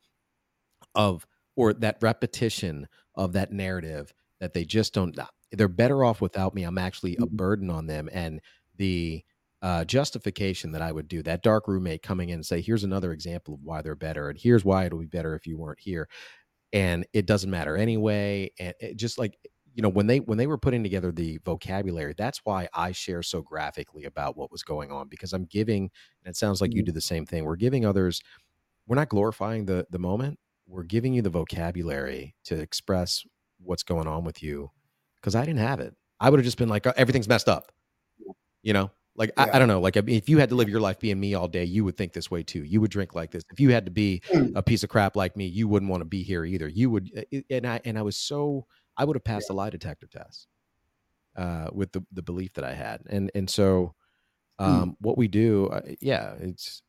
of 0.95 1.27
or 1.55 1.73
that 1.73 1.97
repetition 2.01 2.87
of 3.15 3.33
that 3.33 3.51
narrative 3.51 4.13
that 4.39 4.53
they 4.53 4.63
just 4.63 4.93
don't 4.93 5.17
they're 5.51 5.67
better 5.67 6.03
off 6.03 6.21
without 6.21 6.55
me 6.55 6.63
i'm 6.63 6.77
actually 6.77 7.17
a 7.17 7.25
burden 7.25 7.69
on 7.69 7.87
them 7.87 8.09
and 8.13 8.39
the 8.77 9.23
uh, 9.63 9.85
justification 9.85 10.71
that 10.71 10.81
I 10.81 10.91
would 10.91 11.07
do 11.07 11.21
that 11.21 11.43
dark 11.43 11.67
roommate 11.67 12.01
coming 12.01 12.29
in 12.29 12.35
and 12.35 12.45
say, 12.45 12.61
here's 12.61 12.83
another 12.83 13.11
example 13.13 13.53
of 13.53 13.59
why 13.63 13.83
they're 13.83 13.93
better, 13.93 14.27
and 14.27 14.39
here's 14.39 14.65
why 14.65 14.85
it'll 14.85 14.97
be 14.97 15.05
better 15.05 15.35
if 15.35 15.45
you 15.45 15.55
weren't 15.55 15.79
here 15.79 16.09
and 16.73 17.05
it 17.13 17.25
doesn't 17.25 17.49
matter 17.49 17.75
anyway 17.77 18.49
and 18.59 18.73
it 18.79 18.97
just 18.97 19.17
like 19.17 19.37
you 19.73 19.81
know 19.81 19.89
when 19.89 20.07
they 20.07 20.19
when 20.19 20.37
they 20.37 20.47
were 20.47 20.57
putting 20.57 20.83
together 20.83 21.11
the 21.11 21.39
vocabulary 21.45 22.13
that's 22.17 22.41
why 22.43 22.67
i 22.73 22.91
share 22.91 23.23
so 23.23 23.41
graphically 23.41 24.05
about 24.05 24.37
what 24.37 24.51
was 24.51 24.63
going 24.63 24.91
on 24.91 25.07
because 25.07 25.33
i'm 25.33 25.45
giving 25.45 25.89
and 26.23 26.31
it 26.31 26.35
sounds 26.35 26.61
like 26.61 26.73
you 26.73 26.81
mm-hmm. 26.81 26.87
do 26.87 26.91
the 26.91 27.01
same 27.01 27.25
thing 27.25 27.45
we're 27.45 27.55
giving 27.55 27.85
others 27.85 28.21
we're 28.87 28.95
not 28.95 29.09
glorifying 29.09 29.65
the 29.65 29.85
the 29.89 29.99
moment 29.99 30.37
we're 30.67 30.83
giving 30.83 31.13
you 31.13 31.21
the 31.21 31.29
vocabulary 31.29 32.35
to 32.43 32.55
express 32.55 33.23
what's 33.59 33.83
going 33.83 34.07
on 34.07 34.23
with 34.23 34.41
you 34.41 34.69
because 35.15 35.35
i 35.35 35.45
didn't 35.45 35.59
have 35.59 35.79
it. 35.79 35.95
I 36.19 36.29
would 36.29 36.39
have 36.39 36.45
just 36.45 36.57
been 36.57 36.69
like 36.69 36.85
oh, 36.85 36.93
everything's 36.95 37.27
messed 37.27 37.49
up 37.49 37.71
you 38.63 38.73
know 38.73 38.91
like 39.15 39.31
yeah. 39.37 39.43
I, 39.45 39.55
I, 39.55 39.59
don't 39.59 39.67
know. 39.67 39.81
Like 39.81 39.97
I 39.97 40.01
mean, 40.01 40.15
if 40.15 40.29
you 40.29 40.37
had 40.37 40.49
to 40.49 40.55
live 40.55 40.69
your 40.69 40.79
life 40.79 40.99
being 40.99 41.19
me 41.19 41.33
all 41.33 41.47
day, 41.47 41.63
you 41.63 41.83
would 41.83 41.97
think 41.97 42.13
this 42.13 42.31
way 42.31 42.43
too. 42.43 42.63
You 42.63 42.81
would 42.81 42.91
drink 42.91 43.13
like 43.13 43.31
this. 43.31 43.43
If 43.51 43.59
you 43.59 43.71
had 43.71 43.85
to 43.85 43.91
be 43.91 44.21
mm. 44.29 44.53
a 44.55 44.63
piece 44.63 44.83
of 44.83 44.89
crap 44.89 45.15
like 45.15 45.35
me, 45.35 45.45
you 45.45 45.67
wouldn't 45.67 45.89
want 45.89 46.01
to 46.01 46.05
be 46.05 46.23
here 46.23 46.45
either. 46.45 46.67
You 46.67 46.89
would. 46.91 47.25
And 47.49 47.67
I 47.67 47.81
and 47.83 47.97
I 47.97 48.01
was 48.01 48.17
so 48.17 48.65
I 48.97 49.05
would 49.05 49.15
have 49.15 49.23
passed 49.23 49.47
yeah. 49.49 49.55
a 49.55 49.57
lie 49.57 49.69
detector 49.69 50.07
test 50.07 50.47
uh, 51.35 51.69
with 51.73 51.91
the 51.91 52.05
the 52.11 52.21
belief 52.21 52.53
that 52.53 52.63
I 52.63 52.73
had. 52.73 53.01
And 53.09 53.31
and 53.35 53.49
so 53.49 53.95
mm. 54.59 54.65
um, 54.65 54.91
mm. 54.91 54.95
what 54.99 55.17
we 55.17 55.27
do, 55.27 55.67
uh, 55.67 55.81
yeah, 55.99 56.33
it's 56.39 56.81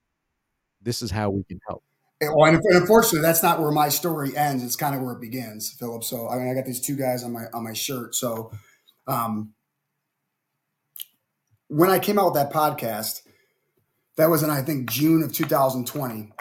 this 0.80 1.02
is 1.02 1.10
how 1.10 1.30
we 1.30 1.44
can 1.44 1.60
help. 1.68 1.82
Well, 2.20 2.54
and 2.54 2.62
unfortunately, 2.70 3.20
that's 3.20 3.42
not 3.42 3.60
where 3.60 3.72
my 3.72 3.88
story 3.88 4.36
ends. 4.36 4.62
It's 4.62 4.76
kind 4.76 4.94
of 4.94 5.02
where 5.02 5.12
it 5.12 5.20
begins, 5.20 5.72
Philip. 5.72 6.04
So 6.04 6.28
I 6.28 6.38
mean, 6.38 6.48
I 6.48 6.54
got 6.54 6.66
these 6.66 6.80
two 6.80 6.94
guys 6.94 7.24
on 7.24 7.32
my 7.32 7.46
on 7.52 7.64
my 7.64 7.72
shirt. 7.72 8.14
So 8.14 8.52
um, 9.08 9.54
when 11.72 11.88
I 11.88 11.98
came 11.98 12.18
out 12.18 12.26
with 12.26 12.34
that 12.34 12.52
podcast, 12.52 13.22
that 14.18 14.28
was 14.28 14.42
in 14.42 14.50
I 14.50 14.60
think 14.60 14.90
June 14.90 15.22
of 15.22 15.32
2020. 15.32 16.32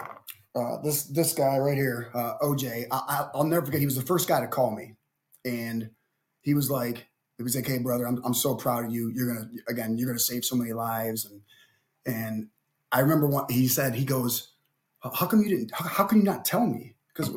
Uh, 0.54 0.82
this 0.82 1.04
this 1.04 1.32
guy 1.32 1.56
right 1.56 1.76
here, 1.76 2.10
uh, 2.14 2.34
OJ, 2.42 2.86
I, 2.92 3.28
will 3.34 3.44
never 3.44 3.64
forget. 3.64 3.80
He 3.80 3.86
was 3.86 3.96
the 3.96 4.02
first 4.02 4.28
guy 4.28 4.40
to 4.40 4.46
call 4.46 4.70
me, 4.76 4.96
and 5.46 5.88
he 6.42 6.52
was 6.52 6.70
like, 6.70 7.08
"He 7.38 7.42
was 7.42 7.56
like, 7.56 7.66
hey 7.66 7.78
brother, 7.78 8.06
I'm 8.06 8.22
I'm 8.22 8.34
so 8.34 8.54
proud 8.54 8.84
of 8.84 8.92
you. 8.92 9.10
You're 9.14 9.34
gonna 9.34 9.48
again, 9.68 9.96
you're 9.96 10.08
gonna 10.08 10.18
save 10.18 10.44
so 10.44 10.54
many 10.54 10.74
lives." 10.74 11.24
And 11.24 11.40
and 12.04 12.48
I 12.92 13.00
remember 13.00 13.26
what 13.26 13.50
he 13.50 13.66
said. 13.68 13.94
He 13.94 14.04
goes, 14.04 14.52
"How 15.00 15.26
come 15.26 15.40
you 15.40 15.48
didn't? 15.48 15.72
How, 15.72 15.88
how 15.88 16.04
can 16.04 16.18
you 16.18 16.24
not 16.24 16.44
tell 16.44 16.66
me?" 16.66 16.96
Because 17.08 17.34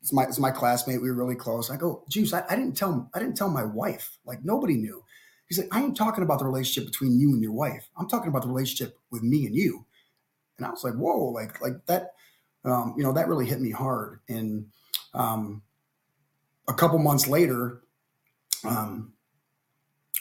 it's 0.00 0.14
my 0.14 0.22
it's 0.22 0.38
my 0.38 0.50
classmate. 0.50 1.02
We 1.02 1.10
were 1.10 1.16
really 1.16 1.36
close. 1.36 1.70
I 1.70 1.76
go, 1.76 2.04
"Juice, 2.08 2.32
I, 2.32 2.42
I 2.48 2.56
didn't 2.56 2.78
tell 2.78 3.10
I 3.14 3.18
didn't 3.18 3.36
tell 3.36 3.50
my 3.50 3.64
wife. 3.64 4.16
Like 4.24 4.42
nobody 4.42 4.76
knew." 4.76 5.02
He's 5.48 5.58
like, 5.58 5.68
I 5.72 5.82
ain't 5.82 5.96
talking 5.96 6.24
about 6.24 6.38
the 6.38 6.44
relationship 6.44 6.90
between 6.90 7.18
you 7.18 7.30
and 7.30 7.42
your 7.42 7.52
wife. 7.52 7.88
I'm 7.96 8.08
talking 8.08 8.28
about 8.28 8.42
the 8.42 8.48
relationship 8.48 8.98
with 9.10 9.22
me 9.22 9.46
and 9.46 9.54
you. 9.54 9.86
And 10.58 10.66
I 10.66 10.70
was 10.70 10.82
like, 10.82 10.94
whoa, 10.94 11.26
like, 11.26 11.60
like 11.60 11.86
that, 11.86 12.14
um, 12.64 12.94
you 12.96 13.04
know, 13.04 13.12
that 13.12 13.28
really 13.28 13.46
hit 13.46 13.60
me 13.60 13.70
hard. 13.70 14.20
And 14.28 14.66
um, 15.14 15.62
a 16.68 16.74
couple 16.74 16.98
months 16.98 17.28
later, 17.28 17.82
um, 18.64 19.12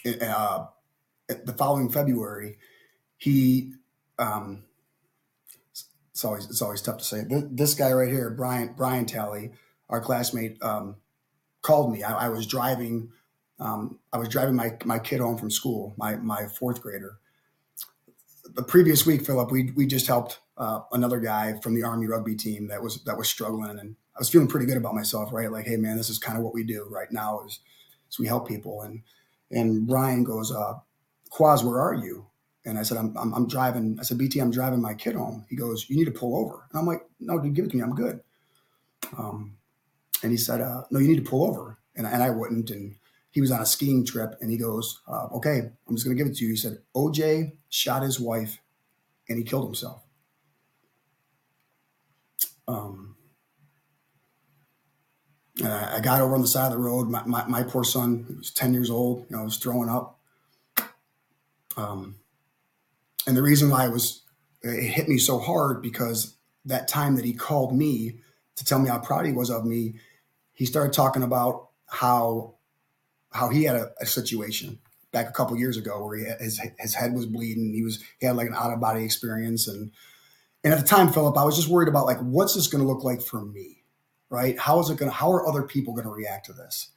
uh, 0.06 0.66
the 1.28 1.54
following 1.58 1.90
February, 1.90 2.58
he, 3.18 3.74
um, 4.20 4.64
it's 6.16 6.24
always 6.24 6.46
it's 6.50 6.62
always 6.62 6.82
tough 6.82 7.00
to 7.00 7.04
say. 7.04 7.26
This 7.28 7.74
guy 7.74 7.92
right 7.92 8.08
here, 8.08 8.30
Brian 8.30 8.74
Brian 8.78 9.06
Talley, 9.06 9.52
our 9.90 10.00
classmate, 10.00 10.62
um, 10.64 10.96
called 11.62 11.92
me. 11.92 12.04
I, 12.04 12.28
I 12.28 12.30
was 12.30 12.48
driving 12.48 13.10
um, 13.60 14.00
I 14.12 14.18
was 14.18 14.30
driving 14.30 14.56
my 14.56 14.78
my 14.86 15.00
kid 15.00 15.20
home 15.20 15.38
from 15.38 15.52
school, 15.52 15.94
my 15.98 16.16
my 16.18 16.48
fourth 16.48 16.82
grader. 16.82 17.18
The 18.54 18.64
previous 18.64 19.06
week, 19.06 19.26
Philip, 19.26 19.52
we 19.52 19.72
we 19.72 19.86
just 19.86 20.08
helped 20.08 20.40
uh, 20.58 20.82
another 20.92 21.20
guy 21.20 21.60
from 21.62 21.76
the 21.76 21.84
Army 21.84 22.08
rugby 22.08 22.36
team 22.36 22.68
that 22.68 22.82
was 22.82 23.04
that 23.04 23.18
was 23.18 23.30
struggling, 23.30 23.80
and 23.80 23.96
I 24.16 24.20
was 24.20 24.30
feeling 24.30 24.48
pretty 24.48 24.66
good 24.66 24.78
about 24.78 24.96
myself, 24.96 25.32
right? 25.32 25.52
Like, 25.52 25.66
hey 25.66 25.78
man, 25.78 25.98
this 25.98 26.10
is 26.10 26.20
kind 26.20 26.38
of 26.38 26.44
what 26.44 26.54
we 26.54 26.64
do 26.64 26.88
right 26.90 27.12
now 27.12 27.42
is, 27.46 27.60
is 28.10 28.20
we 28.20 28.28
help 28.28 28.48
people. 28.48 28.82
And 28.82 29.02
and 29.52 29.88
Brian 29.88 30.24
goes, 30.24 30.52
uh, 30.52 30.76
Quaz, 31.30 31.64
where 31.64 31.80
are 31.80 31.96
you? 31.96 32.28
And 32.66 32.80
I 32.80 32.84
said, 32.84 32.98
I'm, 32.98 33.16
I'm, 33.16 33.34
I'm 33.34 33.48
driving. 33.48 33.98
I 34.00 34.04
said, 34.04 34.18
BT, 34.18 34.40
I'm 34.40 34.52
driving 34.52 34.82
my 34.82 34.96
kid 34.96 35.16
home. 35.16 35.46
He 35.50 35.56
goes, 35.56 35.88
you 35.88 35.96
need 35.96 36.06
to 36.06 36.12
pull 36.20 36.36
over. 36.36 36.66
And 36.72 36.80
I'm 36.80 36.88
like, 36.88 37.02
no, 37.20 37.40
dude, 37.40 37.54
give 37.54 37.66
it 37.66 37.72
to 37.72 37.78
me. 37.78 37.84
I'm 37.84 37.94
good. 37.94 38.22
Um, 39.18 39.58
and 40.24 40.32
he 40.32 40.38
said, 40.38 40.62
uh, 40.62 40.82
no, 40.90 41.00
you 41.00 41.08
need 41.08 41.24
to 41.24 41.30
pull 41.30 41.46
over. 41.46 41.78
And, 41.96 42.08
and 42.08 42.24
I 42.24 42.32
wouldn't. 42.32 42.72
And 42.72 42.96
he 43.36 43.42
was 43.42 43.52
on 43.52 43.60
a 43.60 43.66
skiing 43.66 44.06
trip 44.06 44.38
and 44.40 44.50
he 44.50 44.58
goes, 44.58 45.02
uh, 45.10 45.26
okay, 45.34 45.60
I'm 45.90 45.96
just 45.96 46.06
going 46.06 46.16
to 46.16 46.24
give 46.24 46.32
it 46.32 46.38
to 46.38 46.46
you. 46.46 46.52
He 46.52 46.56
said, 46.56 46.78
OJ 46.96 47.58
shot 47.68 48.02
his 48.02 48.18
wife 48.18 48.62
and 49.28 49.38
he 49.38 49.44
killed 49.44 49.66
himself. 49.66 50.04
Um, 52.66 53.18
I 55.62 56.00
got 56.02 56.22
over 56.22 56.34
on 56.34 56.40
the 56.40 56.48
side 56.48 56.68
of 56.68 56.72
the 56.72 56.78
road. 56.78 57.10
My, 57.10 57.24
my, 57.26 57.46
my 57.46 57.64
poor 57.64 57.84
son, 57.84 58.24
he 58.26 58.36
was 58.36 58.52
10 58.52 58.74
years 58.74 58.90
old, 58.90 59.26
you 59.30 59.36
know, 59.36 59.44
was 59.44 59.58
throwing 59.58 59.90
up. 59.90 60.18
Um, 61.76 62.16
and 63.28 63.36
the 63.36 63.44
reason 63.44 63.70
why 63.70 63.86
it 63.86 63.92
was, 63.92 64.22
it 64.62 64.82
hit 64.82 65.10
me 65.10 65.18
so 65.18 65.40
hard 65.40 65.82
because 65.82 66.38
that 66.64 66.88
time 66.88 67.18
that 67.18 67.26
he 67.26 67.34
called 67.34 67.76
me 67.76 68.22
to 68.56 68.64
tell 68.64 68.80
me 68.80 68.88
how 68.88 69.00
proud 69.00 69.26
he 69.26 69.34
was 69.34 69.50
of 69.50 69.66
me, 69.66 69.96
he 70.54 70.66
started 70.66 70.94
talking 70.94 71.22
about 71.22 71.68
how 71.88 72.56
how 73.36 73.50
he 73.50 73.64
had 73.64 73.76
a, 73.76 73.92
a 74.02 74.06
situation 74.06 74.80
back 75.12 75.30
a 75.30 75.32
couple 75.34 75.58
years 75.58 75.78
ago 75.78 76.04
where 76.04 76.18
he 76.18 76.26
his 76.44 76.62
his 76.80 76.96
head 76.96 77.14
was 77.14 77.26
bleeding. 77.26 77.74
He 77.74 77.84
was 77.84 78.04
he 78.20 78.26
had 78.26 78.36
like 78.36 78.48
an 78.48 78.56
out 78.56 78.72
of 78.72 78.80
body 78.80 79.04
experience, 79.04 79.68
and 79.68 79.92
and 80.64 80.74
at 80.74 80.80
the 80.80 80.86
time, 80.86 81.12
Philip, 81.12 81.38
I 81.38 81.44
was 81.44 81.56
just 81.56 81.70
worried 81.70 81.90
about 81.90 82.06
like 82.06 82.20
what's 82.20 82.56
this 82.56 82.68
going 82.68 82.84
to 82.84 82.88
look 82.88 83.04
like 83.04 83.22
for 83.22 83.44
me, 83.44 83.84
right? 84.30 84.58
How 84.60 84.80
is 84.80 84.90
it 84.90 84.98
going? 84.98 85.12
to 85.12 85.16
How 85.16 85.32
are 85.32 85.48
other 85.48 85.64
people 85.64 85.94
going 85.94 86.08
to 86.08 86.12
react 86.12 86.48
to 86.48 86.54
this? 86.54 86.90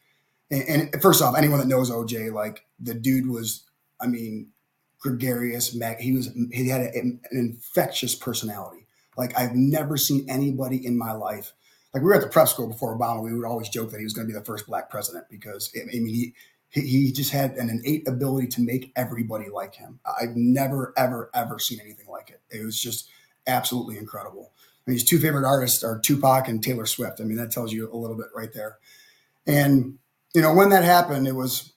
And, 0.51 0.91
and, 0.93 1.03
first 1.03 1.21
off, 1.21 1.37
anyone 1.37 1.59
that 1.59 1.69
knows 1.69 1.91
OJ, 1.91 2.33
like 2.33 2.65
the 2.81 2.95
dude 2.95 3.29
was, 3.29 3.65
I 4.01 4.07
mean, 4.07 4.51
gregarious. 4.99 5.77
He 6.01 6.13
was 6.13 6.31
he 6.53 6.69
had 6.69 6.81
a, 6.81 6.99
an 6.99 7.21
infectious 7.31 8.15
personality. 8.15 8.87
Like 9.17 9.39
I've 9.39 9.55
never 9.55 9.97
seen 9.97 10.27
anybody 10.29 10.85
in 10.85 10.97
my 10.97 11.13
life. 11.13 11.53
Like 11.95 12.03
we 12.03 12.09
were 12.09 12.15
at 12.15 12.21
the 12.21 12.29
prep 12.29 12.49
school 12.49 12.69
before 12.69 12.97
Obama, 12.97 13.23
we 13.23 13.35
would 13.35 13.47
always 13.47 13.69
joke 13.69 13.91
that 13.91 13.99
he 13.99 14.05
was 14.05 14.13
going 14.13 14.27
to 14.27 14.33
be 14.33 14.39
the 14.39 14.45
first 14.45 14.67
black 14.67 14.91
president 14.91 15.27
because 15.31 15.73
I 15.77 15.87
mean 15.87 16.07
he 16.07 16.35
he 16.71 17.13
just 17.13 17.31
had 17.31 17.53
an 17.53 17.71
innate 17.71 18.07
ability 18.07 18.47
to 18.49 18.61
make 18.61 18.93
everybody 18.95 19.49
like 19.49 19.75
him. 19.75 20.01
I've 20.05 20.37
never 20.37 20.93
ever 20.97 21.31
ever 21.35 21.59
seen 21.59 21.81
anything 21.81 22.07
like 22.09 22.31
it. 22.31 22.41
It 22.51 22.65
was 22.65 22.79
just 22.79 23.09
absolutely 23.47 23.97
incredible. 23.97 24.53
I 24.57 24.91
mean, 24.91 24.97
his 24.97 25.05
two 25.05 25.19
favorite 25.19 25.47
artists 25.47 25.83
are 25.83 25.99
Tupac 25.99 26.49
and 26.49 26.63
Taylor 26.63 26.87
Swift. 26.87 27.21
I 27.21 27.25
mean, 27.25 27.39
that 27.39 27.51
tells 27.51 27.73
you 27.73 27.93
a 27.93 27.97
little 27.97 28.17
bit 28.17 28.27
right 28.35 28.53
there. 28.53 28.79
And 29.47 29.99
you 30.35 30.43
know, 30.43 30.53
when 30.53 30.69
that 30.71 30.85
happened, 30.85 31.27
it 31.27 31.35
was, 31.35 31.73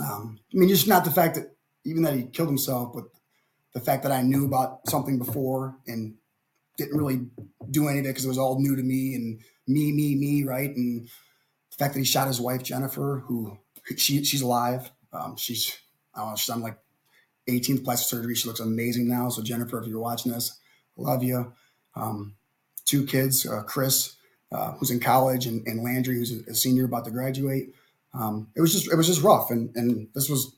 um, 0.00 0.40
I 0.52 0.58
mean, 0.58 0.68
just 0.68 0.88
not 0.88 1.04
the 1.04 1.10
fact 1.10 1.36
that 1.36 1.54
even 1.84 2.02
that 2.02 2.14
he 2.14 2.24
killed 2.24 2.48
himself, 2.48 2.92
but 2.92 3.04
the 3.72 3.80
fact 3.80 4.02
that 4.02 4.12
I 4.12 4.22
knew 4.22 4.44
about 4.44 4.88
something 4.88 5.18
before 5.18 5.76
and 5.86 6.14
didn't 6.84 6.98
really 6.98 7.26
do 7.70 7.88
any 7.88 8.00
of 8.00 8.04
it 8.04 8.08
because 8.08 8.24
it 8.24 8.28
was 8.28 8.38
all 8.38 8.60
new 8.60 8.76
to 8.76 8.82
me 8.82 9.14
and 9.14 9.40
me, 9.66 9.92
me, 9.92 10.14
me, 10.16 10.44
right? 10.44 10.70
And 10.70 11.08
the 11.70 11.76
fact 11.76 11.94
that 11.94 12.00
he 12.00 12.04
shot 12.04 12.28
his 12.28 12.40
wife 12.40 12.62
Jennifer, 12.62 13.24
who 13.26 13.58
she 13.96 14.24
she's 14.24 14.42
alive. 14.42 14.90
Um, 15.12 15.36
she's 15.36 15.76
I 16.14 16.20
don't 16.20 16.30
know, 16.30 16.36
she's 16.36 16.50
on 16.50 16.60
like 16.60 16.78
18th 17.48 17.84
plastic 17.84 18.08
surgery. 18.08 18.34
She 18.34 18.48
looks 18.48 18.60
amazing 18.60 19.08
now. 19.08 19.28
So 19.28 19.42
Jennifer, 19.42 19.80
if 19.80 19.88
you're 19.88 19.98
watching 19.98 20.32
this, 20.32 20.58
love 20.96 21.22
you. 21.22 21.52
Um, 21.94 22.36
two 22.84 23.04
kids, 23.06 23.46
uh, 23.46 23.62
Chris, 23.62 24.16
uh, 24.52 24.72
who's 24.72 24.90
in 24.90 25.00
college, 25.00 25.46
and, 25.46 25.66
and 25.66 25.82
Landry, 25.82 26.16
who's 26.16 26.32
a, 26.32 26.54
senior 26.54 26.84
about 26.84 27.04
to 27.04 27.10
graduate. 27.10 27.74
Um, 28.14 28.48
it 28.54 28.60
was 28.60 28.72
just 28.72 28.92
it 28.92 28.96
was 28.96 29.06
just 29.06 29.22
rough, 29.22 29.50
and 29.50 29.74
and 29.76 30.08
this 30.14 30.28
was 30.28 30.56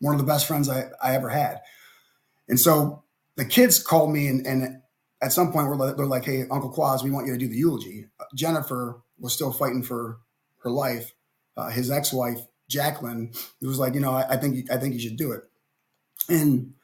one 0.00 0.14
of 0.14 0.20
the 0.20 0.26
best 0.26 0.46
friends 0.46 0.68
I, 0.68 0.90
I 1.02 1.14
ever 1.14 1.30
had. 1.30 1.60
And 2.48 2.60
so 2.60 3.02
the 3.36 3.44
kids 3.44 3.82
called 3.82 4.12
me 4.12 4.28
and, 4.28 4.46
and 4.46 4.82
at 5.26 5.32
some 5.32 5.52
point 5.52 5.66
we're, 5.66 5.92
they're 5.94 6.06
like, 6.06 6.24
Hey, 6.24 6.42
Uncle 6.50 6.70
Quaz, 6.70 7.02
we 7.02 7.10
want 7.10 7.26
you 7.26 7.32
to 7.32 7.38
do 7.38 7.48
the 7.48 7.56
eulogy. 7.56 8.06
Jennifer 8.34 9.02
was 9.18 9.32
still 9.32 9.52
fighting 9.52 9.82
for 9.82 10.18
her 10.62 10.70
life. 10.70 11.14
Uh, 11.56 11.68
his 11.68 11.90
ex-wife, 11.90 12.46
Jacqueline, 12.68 13.32
was 13.60 13.78
like, 13.78 13.94
you 13.94 14.00
know, 14.00 14.12
I, 14.12 14.34
I, 14.34 14.36
think, 14.36 14.70
I 14.70 14.76
think 14.76 14.94
you 14.94 15.00
should 15.00 15.16
do 15.16 15.32
it. 15.32 15.42
And 16.28 16.74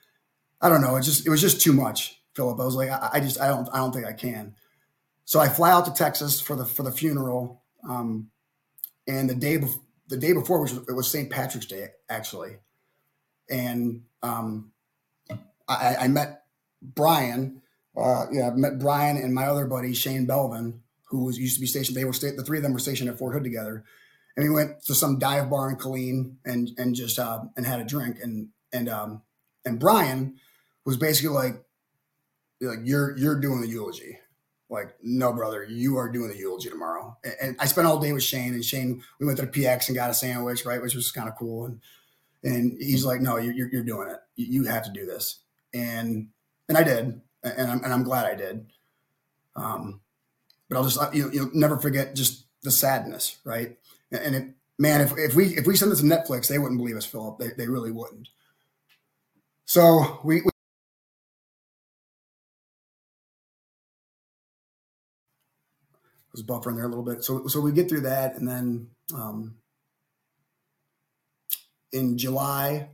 I 0.61 0.68
don't 0.68 0.80
know. 0.80 0.97
It 0.97 1.03
just, 1.03 1.26
it 1.26 1.30
was 1.30 1.40
just 1.40 1.61
too 1.61 1.72
much, 1.72 2.20
Philip. 2.34 2.59
I 2.59 2.64
was 2.64 2.74
like, 2.74 2.90
I, 2.90 3.11
I 3.14 3.20
just, 3.20 3.40
I 3.40 3.49
don't, 3.49 3.68
I 3.72 3.78
don't 3.78 3.93
think 3.93 4.07
I 4.07 4.12
can. 4.12 4.55
So 5.24 5.38
I 5.38 5.49
fly 5.49 5.70
out 5.70 5.84
to 5.86 5.93
Texas 5.93 6.40
for 6.40 6.57
the, 6.57 6.64
for 6.64 6.82
the 6.82 6.93
funeral. 6.93 7.62
Um, 7.88 8.30
and 9.07 9.30
the 9.30 9.34
day, 9.34 9.59
before, 9.59 9.82
the 10.09 10.16
day 10.16 10.32
before, 10.32 10.61
which 10.62 10.72
was, 10.72 10.88
it 10.88 10.93
was 10.95 11.09
St. 11.09 11.30
Patrick's 11.30 11.66
Day, 11.66 11.88
actually. 12.09 12.57
And, 13.49 14.03
um, 14.22 14.72
I, 15.68 15.97
I 16.01 16.09
met 16.09 16.43
Brian. 16.82 17.61
Uh, 17.97 18.26
yeah, 18.32 18.49
I 18.49 18.51
met 18.51 18.78
Brian 18.78 19.16
and 19.16 19.34
my 19.34 19.47
other 19.47 19.66
buddy 19.66 19.93
Shane 19.95 20.26
Belvin, 20.26 20.80
who 21.07 21.24
was 21.24 21.38
used 21.38 21.57
to 21.57 21.61
be 21.61 21.66
stationed. 21.66 21.97
They 21.97 22.05
were 22.05 22.12
sta- 22.12 22.36
the 22.36 22.45
three 22.45 22.59
of 22.59 22.62
them 22.62 22.72
were 22.72 22.78
stationed 22.78 23.11
at 23.11 23.18
Fort 23.18 23.34
Hood 23.34 23.45
together, 23.45 23.84
and 24.36 24.49
we 24.49 24.55
went 24.55 24.82
to 24.84 24.95
some 24.95 25.18
dive 25.18 25.51
bar 25.51 25.70
in 25.70 25.76
Killeen 25.76 26.36
and 26.45 26.70
and 26.78 26.95
just 26.95 27.18
uh, 27.18 27.40
and 27.57 27.66
had 27.66 27.80
a 27.80 27.84
drink. 27.84 28.18
And 28.22 28.49
and 28.72 28.88
um, 28.88 29.22
and 29.64 29.78
Brian 29.78 30.36
was 30.84 30.97
basically 30.97 31.34
like, 31.34 31.62
like 32.61 32.80
you're 32.84 33.16
you're 33.16 33.40
doing 33.40 33.61
the 33.61 33.68
eulogy. 33.68 34.18
Like, 34.70 34.95
no, 35.03 35.34
brother, 35.34 35.64
you 35.64 35.99
are 35.99 36.09
doing 36.09 36.30
the 36.30 36.38
eulogy 36.38 36.70
tomorrow. 36.70 37.18
And, 37.22 37.34
and 37.43 37.57
I 37.61 37.66
spent 37.66 37.86
all 37.86 37.99
day 37.99 38.12
with 38.14 38.22
Shane, 38.22 38.55
and 38.55 38.64
Shane, 38.64 39.03
we 39.20 39.26
went 39.26 39.38
to 39.38 39.45
the 39.45 39.53
PX 39.53 39.88
and 39.88 39.97
got 39.97 40.09
a 40.09 40.14
sandwich, 40.14 40.64
right, 40.64 40.80
which 40.80 40.95
was 40.95 41.12
kind 41.12 41.28
of 41.28 41.36
cool. 41.36 41.66
And 41.66 41.80
and 42.43 42.72
he's 42.80 43.05
like, 43.05 43.20
no, 43.20 43.36
you're, 43.36 43.68
you're 43.68 43.84
doing 43.84 44.09
it. 44.09 44.18
You 44.34 44.64
have 44.64 44.84
to 44.84 44.90
do 44.90 45.05
this 45.05 45.40
and 45.74 46.28
and 46.68 46.78
I 46.78 46.84
did, 46.84 47.20
and 47.43 47.70
I'm 47.70 47.84
and 47.84 47.93
I'm 47.93 48.05
glad 48.05 48.26
I 48.26 48.34
did. 48.34 48.66
Um, 49.57 50.01
but 50.68 50.76
I'll 50.78 50.84
just 50.84 51.14
you 51.14 51.24
know, 51.24 51.30
you'll 51.32 51.51
never 51.55 51.78
forget 51.78 52.14
just 52.14 52.47
the 52.62 52.70
sadness, 52.70 53.38
right? 53.45 53.76
And 54.11 54.34
it, 54.34 54.49
man, 54.78 55.01
if 55.01 55.12
if 55.16 55.34
we 55.34 55.57
if 55.57 55.66
we 55.66 55.76
send 55.76 55.93
this 55.93 56.01
to 56.01 56.07
Netflix, 56.07 56.49
they 56.49 56.59
wouldn't 56.59 56.78
believe 56.78 56.97
us, 56.97 57.05
Philip. 57.05 57.38
They 57.38 57.51
they 57.57 57.68
really 57.68 57.93
wouldn't. 57.93 58.28
So 59.64 60.20
we. 60.24 60.43
we 60.43 60.51
was 66.32 66.43
buffering 66.43 66.76
there 66.76 66.86
a 66.86 66.88
little 66.88 67.05
bit. 67.05 67.22
So 67.22 67.47
so 67.47 67.61
we 67.61 67.72
get 67.72 67.88
through 67.88 68.01
that, 68.03 68.36
and 68.36 68.49
then 68.49 68.88
um, 69.14 69.57
in 71.93 72.16
July 72.16 72.88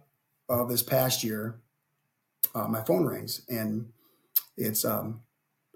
of 0.48 0.68
this 0.68 0.82
past 0.82 1.22
year, 1.22 1.60
uh, 2.54 2.66
my 2.66 2.82
phone 2.82 3.04
rings 3.04 3.42
and 3.48 3.92
it's 4.58 4.84
um, 4.84 5.22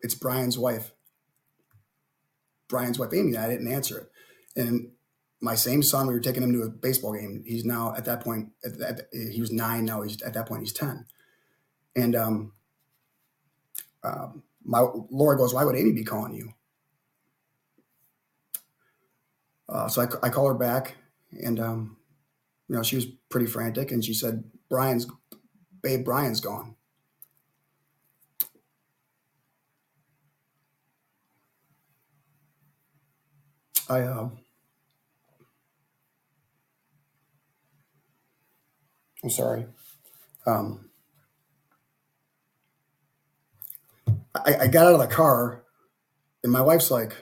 it's 0.03 0.14
Brian's 0.14 0.59
wife. 0.59 0.93
Brian's 2.68 2.99
wife, 2.99 3.12
Amy. 3.14 3.37
I 3.37 3.49
didn't 3.49 3.72
answer 3.72 3.99
it, 3.99 4.61
and 4.61 4.91
my 5.41 5.55
same 5.55 5.83
son. 5.83 6.07
We 6.07 6.14
were 6.14 6.20
taking 6.20 6.43
him 6.43 6.53
to 6.53 6.62
a 6.62 6.68
baseball 6.68 7.14
game. 7.14 7.45
He's 7.47 7.64
now 7.64 7.95
at 7.97 8.05
that 8.07 8.22
point. 8.22 8.51
At, 8.64 8.80
at, 8.80 9.01
he 9.12 9.41
was 9.41 9.53
nine. 9.53 9.85
Now 9.85 10.03
he's 10.03 10.20
at 10.22 10.35
that 10.35 10.47
point. 10.47 10.62
He's 10.62 10.72
ten, 10.72 11.07
and 11.95 12.16
um, 12.16 12.53
um, 14.03 14.43
my 14.64 14.85
Laura 15.11 15.37
goes, 15.37 15.55
"Why 15.55 15.64
would 15.64 15.76
Amy 15.76 15.93
be 15.93 16.05
calling 16.05 16.35
you?" 16.35 16.53
Uh, 19.68 19.89
so 19.89 20.03
I, 20.03 20.26
I 20.26 20.30
call 20.30 20.49
her 20.49 20.55
back, 20.55 20.97
and 21.30 21.61
um, 21.61 21.97
you 22.68 22.74
know 22.74 22.83
she 22.83 22.97
was 22.97 23.07
pretty 23.28 23.47
frantic, 23.47 23.93
and 23.93 24.05
she 24.05 24.14
said, 24.14 24.45
"Brian's 24.68 25.07
Babe 25.83 26.05
Brian's 26.05 26.41
gone. 26.41 26.76
I 33.89 34.01
uh, 34.01 34.28
I'm 39.22 39.30
sorry. 39.30 39.66
Um, 40.47 40.91
I, 44.35 44.57
I 44.62 44.66
got 44.66 44.87
out 44.87 44.95
of 44.95 45.01
the 45.01 45.07
car, 45.07 45.64
and 46.43 46.53
my 46.53 46.61
wife's 46.61 46.91
like, 46.91 47.14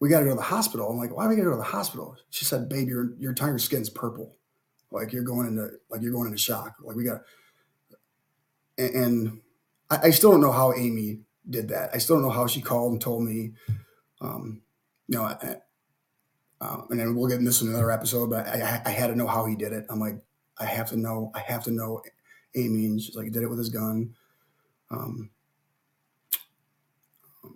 "We 0.00 0.08
got 0.08 0.20
to 0.20 0.24
go 0.24 0.30
to 0.30 0.36
the 0.36 0.42
hospital." 0.42 0.88
I'm 0.88 0.98
like, 0.98 1.16
"Why 1.16 1.24
do 1.24 1.30
we 1.30 1.36
got 1.36 1.42
to 1.42 1.50
go 1.50 1.56
to 1.56 1.56
the 1.56 1.62
hospital?" 1.62 2.16
She 2.30 2.44
said, 2.44 2.68
"Babe, 2.68 2.88
your 2.88 3.14
your 3.18 3.30
entire 3.30 3.58
skin's 3.58 3.90
purple." 3.90 4.36
Like 4.92 5.12
you're 5.12 5.22
going 5.22 5.46
into 5.46 5.70
like 5.88 6.02
you're 6.02 6.12
going 6.12 6.26
into 6.26 6.38
shock. 6.38 6.76
Like 6.82 6.96
we 6.96 7.04
got, 7.04 7.22
and, 8.76 8.94
and 8.94 9.40
I, 9.88 9.98
I, 10.08 10.10
still 10.10 10.32
don't 10.32 10.40
know 10.40 10.50
how 10.50 10.72
Amy 10.72 11.20
did 11.48 11.68
that. 11.68 11.90
I 11.94 11.98
still 11.98 12.16
don't 12.16 12.24
know 12.24 12.30
how 12.30 12.48
she 12.48 12.60
called 12.60 12.92
and 12.92 13.00
told 13.00 13.22
me. 13.22 13.52
Um, 14.20 14.62
know, 15.16 15.24
I, 15.24 15.56
uh, 16.60 16.82
and 16.90 17.00
then 17.00 17.14
we'll 17.14 17.28
get 17.28 17.38
into 17.38 17.48
this 17.48 17.62
in 17.62 17.68
another 17.68 17.90
episode. 17.90 18.30
But 18.30 18.46
I, 18.46 18.82
I, 18.84 18.90
had 18.90 19.08
to 19.08 19.16
know 19.16 19.26
how 19.26 19.46
he 19.46 19.56
did 19.56 19.72
it. 19.72 19.86
I'm 19.88 19.98
like, 19.98 20.16
I 20.58 20.66
have 20.66 20.88
to 20.90 20.96
know. 20.96 21.30
I 21.34 21.40
have 21.40 21.64
to 21.64 21.70
know. 21.70 22.02
And 22.54 23.00
she's 23.00 23.16
like, 23.16 23.24
he 23.24 23.30
did 23.30 23.42
it 23.42 23.48
with 23.48 23.58
his 23.58 23.70
gun. 23.70 24.14
Um, 24.90 25.30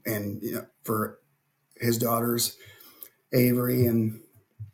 and 0.07 0.43
you 0.43 0.53
know, 0.53 0.67
for 0.85 1.21
his 1.77 1.99
daughters, 1.99 2.57
Avery 3.33 3.87
and 3.87 4.21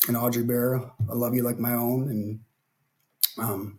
and 0.08 0.16
Audrey 0.16 0.44
Bear, 0.44 0.76
I 0.78 1.14
love 1.14 1.34
you 1.34 1.42
like 1.42 1.58
my 1.58 1.72
own, 1.72 2.08
and 2.08 2.40
um, 3.38 3.78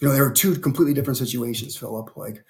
you 0.00 0.08
know, 0.08 0.14
there 0.14 0.24
are 0.24 0.32
two 0.32 0.56
completely 0.56 0.94
different 0.94 1.18
situations, 1.18 1.76
Philip. 1.76 2.16
Like, 2.16 2.42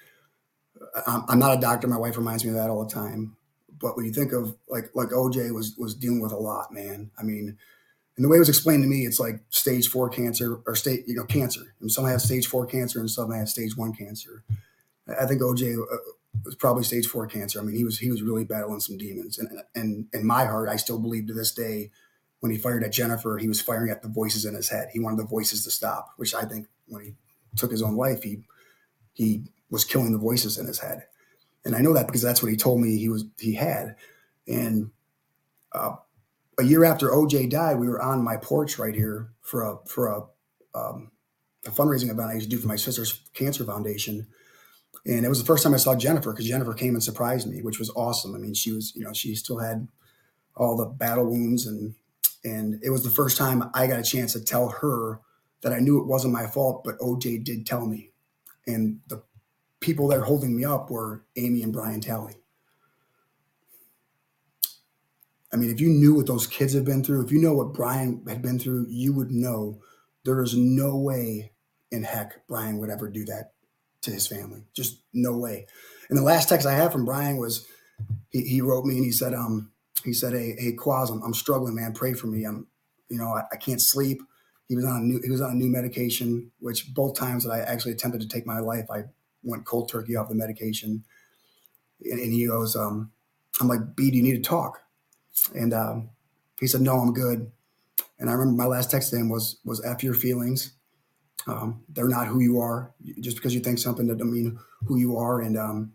I'm 1.07 1.39
not 1.39 1.57
a 1.57 1.61
doctor. 1.61 1.87
My 1.87 1.97
wife 1.97 2.17
reminds 2.17 2.43
me 2.43 2.51
of 2.51 2.55
that 2.57 2.69
all 2.69 2.83
the 2.83 2.93
time. 2.93 3.35
But 3.81 3.95
when 3.95 4.05
you 4.05 4.11
think 4.11 4.33
of 4.33 4.55
like 4.67 4.91
like 4.93 5.09
OJ 5.09 5.53
was 5.53 5.75
was 5.77 5.95
dealing 5.95 6.21
with 6.21 6.31
a 6.31 6.37
lot, 6.37 6.73
man. 6.73 7.11
I 7.17 7.23
mean, 7.23 7.57
and 8.15 8.25
the 8.25 8.29
way 8.29 8.37
it 8.37 8.39
was 8.39 8.49
explained 8.49 8.83
to 8.83 8.89
me, 8.89 9.05
it's 9.05 9.19
like 9.19 9.41
stage 9.49 9.87
four 9.87 10.09
cancer 10.09 10.59
or 10.65 10.75
state 10.75 11.05
you 11.07 11.15
know 11.15 11.25
cancer. 11.25 11.75
And 11.79 11.91
some 11.91 12.05
have 12.05 12.21
stage 12.21 12.47
four 12.47 12.65
cancer, 12.65 12.99
and 12.99 13.09
some 13.09 13.31
have 13.31 13.49
stage 13.49 13.77
one 13.77 13.93
cancer. 13.93 14.43
I 15.19 15.25
think 15.25 15.41
OJ 15.41 15.81
uh, 15.81 15.97
was 16.43 16.55
probably 16.55 16.83
stage 16.83 17.07
four 17.07 17.27
cancer. 17.27 17.59
I 17.59 17.63
mean, 17.63 17.75
he 17.75 17.83
was 17.83 17.99
he 17.99 18.11
was 18.11 18.21
really 18.21 18.43
battling 18.43 18.79
some 18.79 18.97
demons, 18.97 19.39
and 19.39 19.49
and 19.75 20.07
in 20.13 20.25
my 20.25 20.45
heart, 20.45 20.69
I 20.69 20.75
still 20.75 20.99
believe 20.99 21.27
to 21.27 21.33
this 21.33 21.53
day, 21.53 21.91
when 22.39 22.51
he 22.51 22.57
fired 22.57 22.83
at 22.83 22.91
Jennifer, 22.91 23.37
he 23.37 23.47
was 23.47 23.61
firing 23.61 23.91
at 23.91 24.01
the 24.01 24.09
voices 24.09 24.45
in 24.45 24.53
his 24.53 24.69
head. 24.69 24.89
He 24.91 24.99
wanted 24.99 25.19
the 25.19 25.27
voices 25.27 25.63
to 25.63 25.71
stop, 25.71 26.13
which 26.17 26.35
I 26.35 26.43
think 26.43 26.67
when 26.87 27.03
he 27.03 27.13
took 27.55 27.71
his 27.71 27.81
own 27.81 27.95
life, 27.95 28.23
he 28.23 28.43
he 29.13 29.43
was 29.69 29.85
killing 29.85 30.11
the 30.11 30.17
voices 30.17 30.57
in 30.57 30.65
his 30.65 30.79
head, 30.79 31.03
and 31.65 31.75
I 31.75 31.79
know 31.79 31.93
that 31.93 32.07
because 32.07 32.21
that's 32.21 32.41
what 32.41 32.51
he 32.51 32.57
told 32.57 32.81
me 32.81 32.97
he 32.97 33.09
was 33.09 33.25
he 33.39 33.53
had, 33.53 33.95
and 34.47 34.91
uh, 35.73 35.95
a 36.59 36.63
year 36.63 36.83
after 36.83 37.09
OJ 37.09 37.49
died, 37.49 37.79
we 37.79 37.87
were 37.87 38.01
on 38.01 38.23
my 38.23 38.37
porch 38.37 38.79
right 38.79 38.95
here 38.95 39.31
for 39.41 39.63
a 39.63 39.77
for 39.87 40.07
a, 40.07 40.23
um, 40.77 41.11
a 41.65 41.71
fundraising 41.71 42.09
event 42.09 42.29
I 42.29 42.33
used 42.33 42.49
to 42.49 42.55
do 42.55 42.61
for 42.61 42.67
my 42.67 42.75
sister's 42.75 43.21
cancer 43.33 43.63
foundation 43.63 44.27
and 45.05 45.25
it 45.25 45.29
was 45.29 45.39
the 45.39 45.45
first 45.45 45.63
time 45.63 45.73
I 45.73 45.77
saw 45.77 45.95
Jennifer 45.95 46.31
because 46.31 46.47
Jennifer 46.47 46.73
came 46.73 46.93
and 46.93 47.03
surprised 47.03 47.49
me, 47.49 47.61
which 47.61 47.79
was 47.79 47.89
awesome. 47.91 48.35
I 48.35 48.37
mean, 48.37 48.53
she 48.53 48.71
was, 48.71 48.93
you 48.95 49.03
know, 49.03 49.13
she 49.13 49.35
still 49.35 49.59
had 49.59 49.87
all 50.55 50.77
the 50.77 50.85
battle 50.85 51.25
wounds 51.25 51.65
and 51.65 51.95
and 52.43 52.79
it 52.83 52.89
was 52.89 53.03
the 53.03 53.09
first 53.09 53.37
time 53.37 53.69
I 53.73 53.85
got 53.87 53.99
a 53.99 54.03
chance 54.03 54.31
to 54.33 54.41
tell 54.41 54.69
her 54.69 55.19
that 55.61 55.73
I 55.73 55.79
knew 55.79 55.99
it 55.99 56.07
wasn't 56.07 56.33
my 56.33 56.47
fault, 56.47 56.83
but 56.85 56.97
OJ 56.99 57.43
did 57.43 57.65
tell 57.65 57.85
me. 57.85 58.11
And 58.65 59.01
the 59.07 59.21
people 59.79 60.07
that 60.09 60.19
are 60.19 60.25
holding 60.25 60.55
me 60.55 60.65
up 60.65 60.89
were 60.89 61.23
Amy 61.35 61.63
and 61.63 61.73
Brian 61.73 62.01
Talley. 62.01 62.35
I 65.51 65.55
mean, 65.55 65.71
if 65.71 65.81
you 65.81 65.89
knew 65.89 66.13
what 66.13 66.27
those 66.27 66.45
kids 66.45 66.73
have 66.73 66.85
been 66.85 67.03
through, 67.03 67.25
if 67.25 67.31
you 67.31 67.41
know 67.41 67.53
what 67.53 67.73
Brian 67.73 68.23
had 68.27 68.41
been 68.41 68.59
through, 68.59 68.85
you 68.89 69.13
would 69.13 69.31
know 69.31 69.81
there 70.23 70.43
is 70.43 70.55
no 70.55 70.95
way 70.95 71.53
in 71.91 72.03
heck 72.03 72.47
Brian 72.47 72.77
would 72.77 72.89
ever 72.89 73.09
do 73.09 73.25
that 73.25 73.53
to 74.01 74.11
his 74.11 74.27
family. 74.27 74.63
Just 74.73 75.01
no 75.13 75.35
way. 75.35 75.65
And 76.09 76.17
the 76.17 76.23
last 76.23 76.49
text 76.49 76.67
I 76.67 76.73
had 76.73 76.91
from 76.91 77.05
Brian 77.05 77.37
was 77.37 77.67
he, 78.29 78.41
he 78.41 78.61
wrote 78.61 78.85
me 78.85 78.95
and 78.95 79.05
he 79.05 79.11
said, 79.11 79.33
um, 79.33 79.71
he 80.03 80.13
said, 80.13 80.33
Hey, 80.33 80.55
hey, 80.57 80.73
Quaz, 80.73 81.09
I'm, 81.09 81.21
I'm 81.23 81.33
struggling, 81.33 81.75
man. 81.75 81.93
Pray 81.93 82.13
for 82.13 82.27
me. 82.27 82.45
I'm, 82.45 82.67
you 83.09 83.17
know, 83.17 83.29
I, 83.29 83.43
I, 83.51 83.57
can't 83.57 83.81
sleep. 83.81 84.21
He 84.67 84.75
was 84.75 84.85
on 84.85 84.97
a 84.97 85.03
new, 85.03 85.19
he 85.23 85.31
was 85.31 85.41
on 85.41 85.51
a 85.51 85.55
new 85.55 85.69
medication, 85.69 86.51
which 86.59 86.93
both 86.93 87.17
times 87.17 87.43
that 87.43 87.51
I 87.51 87.59
actually 87.61 87.93
attempted 87.93 88.21
to 88.21 88.27
take 88.27 88.45
my 88.45 88.59
life, 88.59 88.85
I 88.91 89.05
went 89.43 89.65
cold 89.65 89.89
turkey 89.89 90.15
off 90.15 90.29
the 90.29 90.35
medication. 90.35 91.03
And, 92.03 92.19
and 92.19 92.33
he 92.33 92.47
goes, 92.47 92.75
um, 92.75 93.11
I'm 93.59 93.67
like, 93.67 93.95
B, 93.95 94.11
do 94.11 94.17
you 94.17 94.23
need 94.23 94.43
to 94.43 94.49
talk? 94.49 94.81
And 95.55 95.73
um, 95.73 96.09
he 96.59 96.67
said, 96.67 96.81
No, 96.81 96.95
I'm 96.95 97.13
good. 97.13 97.51
And 98.19 98.29
I 98.29 98.33
remember 98.33 98.61
my 98.61 98.67
last 98.67 98.91
text 98.91 99.11
to 99.11 99.17
him 99.17 99.29
was 99.29 99.59
was 99.63 99.83
F 99.83 100.03
your 100.03 100.13
feelings. 100.13 100.73
Um, 101.47 101.83
they're 101.89 102.09
not 102.09 102.27
who 102.27 102.41
you 102.41 102.59
are. 102.59 102.91
Just 103.19 103.37
because 103.37 103.53
you 103.53 103.61
think 103.61 103.79
something 103.79 104.07
doesn't 104.07 104.31
mean 104.31 104.59
who 104.85 104.97
you 104.97 105.17
are. 105.17 105.41
And 105.41 105.57
um, 105.57 105.93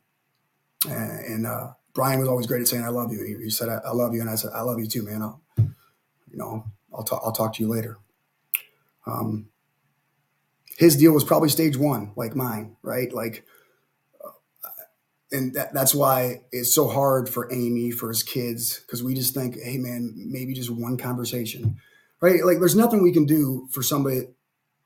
and 0.88 1.46
uh, 1.46 1.72
Brian 1.92 2.18
was 2.18 2.28
always 2.28 2.46
great 2.46 2.62
at 2.62 2.68
saying 2.68 2.84
"I 2.84 2.88
love 2.88 3.12
you." 3.12 3.22
He, 3.24 3.44
he 3.44 3.50
said, 3.50 3.68
I, 3.68 3.80
"I, 3.86 3.92
love 3.92 4.14
you," 4.14 4.20
and 4.20 4.30
I 4.30 4.34
said, 4.34 4.52
"I 4.54 4.62
love 4.62 4.78
you 4.78 4.86
too, 4.86 5.02
man." 5.02 5.22
I'll, 5.22 5.40
you 5.58 6.38
know, 6.38 6.64
I'll 6.92 7.04
talk. 7.04 7.22
I'll 7.24 7.32
talk 7.32 7.54
to 7.54 7.62
you 7.62 7.68
later. 7.68 7.98
Um, 9.06 9.48
his 10.78 10.96
deal 10.96 11.12
was 11.12 11.24
probably 11.24 11.48
stage 11.48 11.76
one, 11.76 12.12
like 12.16 12.36
mine, 12.36 12.76
right? 12.82 13.12
Like, 13.12 13.44
and 15.32 15.54
that, 15.54 15.74
that's 15.74 15.94
why 15.94 16.42
it's 16.52 16.74
so 16.74 16.88
hard 16.88 17.28
for 17.28 17.52
Amy 17.52 17.90
for 17.90 18.08
his 18.08 18.22
kids 18.22 18.80
because 18.80 19.02
we 19.02 19.14
just 19.14 19.34
think, 19.34 19.56
hey, 19.60 19.78
man, 19.78 20.14
maybe 20.16 20.54
just 20.54 20.70
one 20.70 20.96
conversation, 20.96 21.76
right? 22.20 22.44
Like, 22.44 22.60
there's 22.60 22.76
nothing 22.76 23.02
we 23.02 23.12
can 23.12 23.26
do 23.26 23.68
for 23.72 23.82
somebody 23.82 24.28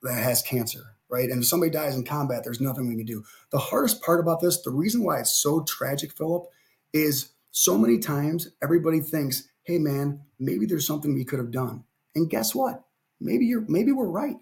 that 0.03 0.23
has 0.23 0.43
cancer, 0.43 0.97
right? 1.11 1.29
And 1.29 1.43
if 1.43 1.49
somebody 1.49 1.71
dies 1.71 1.95
in 1.95 2.05
combat, 2.05 2.45
there's 2.45 2.61
nothing 2.61 2.89
we 2.89 2.97
can 2.97 3.07
do. 3.07 3.25
The 3.53 3.59
hardest 3.59 4.03
part 4.03 4.21
about 4.21 4.41
this, 4.41 4.63
the 4.63 4.71
reason 4.71 5.05
why 5.05 5.21
it's 5.21 5.41
so 5.41 5.63
tragic, 5.65 6.13
Philip, 6.17 6.45
is 6.93 7.33
so 7.51 7.77
many 7.77 7.99
times 7.99 8.49
everybody 8.63 9.01
thinks, 9.01 9.49
hey 9.65 9.79
man, 9.79 10.21
maybe 10.39 10.67
there's 10.67 10.87
something 10.87 11.15
we 11.15 11.25
could 11.25 11.39
have 11.39 11.51
done. 11.51 11.85
And 12.15 12.31
guess 12.31 12.55
what? 12.55 12.85
Maybe 13.21 13.47
you're 13.47 13.65
maybe 13.69 13.93
we're 13.93 14.09
right. 14.09 14.37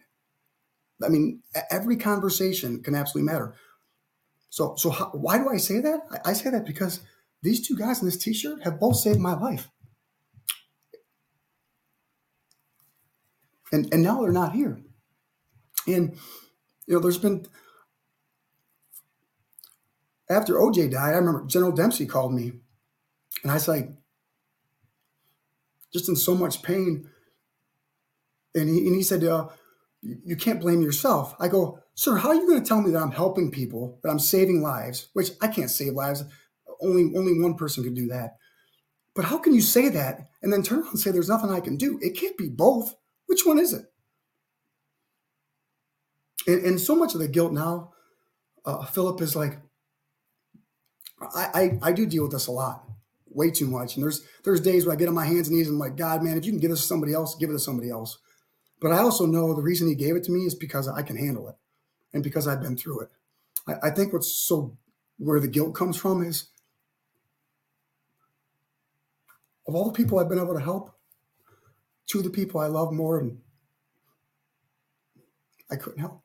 I 1.04 1.08
mean, 1.08 1.42
every 1.70 1.96
conversation 1.96 2.82
can 2.82 2.94
absolutely 2.94 3.30
matter. 3.30 3.54
So, 4.48 4.74
so 4.76 4.90
how, 4.90 5.10
why 5.10 5.38
do 5.38 5.48
I 5.50 5.58
say 5.58 5.80
that? 5.80 6.00
I, 6.10 6.30
I 6.30 6.32
say 6.32 6.50
that 6.50 6.64
because 6.64 7.00
these 7.42 7.66
two 7.66 7.76
guys 7.76 8.00
in 8.00 8.06
this 8.06 8.16
T-shirt 8.16 8.62
have 8.64 8.80
both 8.80 8.96
saved 8.96 9.20
my 9.20 9.34
life, 9.34 9.68
and 13.72 13.92
and 13.92 14.02
now 14.02 14.22
they're 14.22 14.32
not 14.32 14.52
here. 14.52 14.80
And 15.86 16.16
you 16.86 16.94
know, 16.94 17.00
there's 17.00 17.18
been 17.18 17.46
after 20.28 20.54
OJ 20.54 20.90
died, 20.90 21.14
I 21.14 21.18
remember 21.18 21.44
General 21.46 21.72
Dempsey 21.72 22.06
called 22.06 22.34
me, 22.34 22.52
and 23.42 23.50
I 23.50 23.54
was 23.54 23.68
like, 23.68 23.90
just 25.92 26.08
in 26.08 26.16
so 26.16 26.34
much 26.34 26.62
pain. 26.62 27.08
And 28.54 28.68
he 28.68 28.86
and 28.86 28.96
he 28.96 29.02
said, 29.02 29.22
uh, 29.22 29.48
"You 30.02 30.36
can't 30.36 30.60
blame 30.60 30.82
yourself." 30.82 31.34
I 31.40 31.48
go, 31.48 31.80
"Sir, 31.94 32.16
how 32.16 32.30
are 32.30 32.34
you 32.34 32.46
going 32.46 32.62
to 32.62 32.68
tell 32.68 32.82
me 32.82 32.90
that 32.92 33.02
I'm 33.02 33.12
helping 33.12 33.50
people, 33.50 34.00
that 34.02 34.10
I'm 34.10 34.18
saving 34.18 34.62
lives? 34.62 35.08
Which 35.14 35.30
I 35.40 35.48
can't 35.48 35.70
save 35.70 35.94
lives. 35.94 36.24
Only 36.82 37.12
only 37.16 37.40
one 37.40 37.54
person 37.54 37.84
could 37.84 37.94
do 37.94 38.08
that. 38.08 38.36
But 39.14 39.26
how 39.26 39.38
can 39.38 39.54
you 39.54 39.62
say 39.62 39.88
that 39.90 40.28
and 40.42 40.52
then 40.52 40.62
turn 40.62 40.80
around 40.80 40.90
and 40.90 41.00
say 41.00 41.10
there's 41.10 41.28
nothing 41.28 41.50
I 41.50 41.60
can 41.60 41.76
do? 41.76 41.98
It 42.02 42.16
can't 42.16 42.36
be 42.38 42.48
both. 42.48 42.94
Which 43.26 43.46
one 43.46 43.58
is 43.58 43.72
it?" 43.72 43.86
and, 46.46 46.64
and 46.64 46.80
so 46.80 46.94
much 46.94 47.14
of 47.14 47.20
the 47.20 47.28
guilt 47.28 47.52
now, 47.52 47.92
uh, 48.64 48.84
Philip 48.84 49.20
is 49.20 49.36
like, 49.36 49.58
I, 51.20 51.78
I, 51.82 51.90
I 51.90 51.92
do 51.92 52.06
deal 52.06 52.24
with 52.24 52.32
this 52.32 52.46
a 52.46 52.52
lot, 52.52 52.84
way 53.28 53.50
too 53.50 53.66
much. 53.66 53.96
And 53.96 54.04
there's 54.04 54.22
there's 54.44 54.60
days 54.60 54.86
where 54.86 54.94
I 54.94 54.98
get 54.98 55.08
on 55.08 55.14
my 55.14 55.24
hands 55.24 55.48
and 55.48 55.56
knees 55.56 55.68
and 55.68 55.76
I'm 55.76 55.80
like, 55.80 55.96
God, 55.96 56.22
man, 56.22 56.36
if 56.36 56.44
you 56.44 56.52
can 56.52 56.60
give 56.60 56.70
this 56.70 56.80
to 56.82 56.86
somebody 56.86 57.14
else, 57.14 57.36
give 57.36 57.50
it 57.50 57.54
to 57.54 57.58
somebody 57.58 57.90
else. 57.90 58.18
But 58.80 58.92
I 58.92 58.98
also 58.98 59.26
know 59.26 59.54
the 59.54 59.62
reason 59.62 59.88
He 59.88 59.94
gave 59.94 60.16
it 60.16 60.24
to 60.24 60.32
me 60.32 60.40
is 60.40 60.54
because 60.54 60.88
I 60.88 61.02
can 61.02 61.16
handle 61.16 61.48
it, 61.48 61.56
and 62.12 62.22
because 62.22 62.46
I've 62.46 62.62
been 62.62 62.76
through 62.76 63.00
it. 63.00 63.10
I, 63.66 63.88
I 63.88 63.90
think 63.90 64.12
what's 64.12 64.32
so 64.32 64.76
where 65.18 65.40
the 65.40 65.48
guilt 65.48 65.74
comes 65.74 65.96
from 65.96 66.22
is 66.22 66.48
of 69.66 69.74
all 69.74 69.86
the 69.86 69.96
people 69.96 70.18
I've 70.18 70.28
been 70.28 70.38
able 70.38 70.54
to 70.54 70.60
help, 70.60 70.90
two 72.06 72.18
of 72.18 72.24
the 72.24 72.30
people 72.30 72.60
I 72.60 72.66
love 72.66 72.92
more, 72.92 73.18
and 73.18 73.38
I 75.70 75.76
couldn't 75.76 76.00
help. 76.00 76.22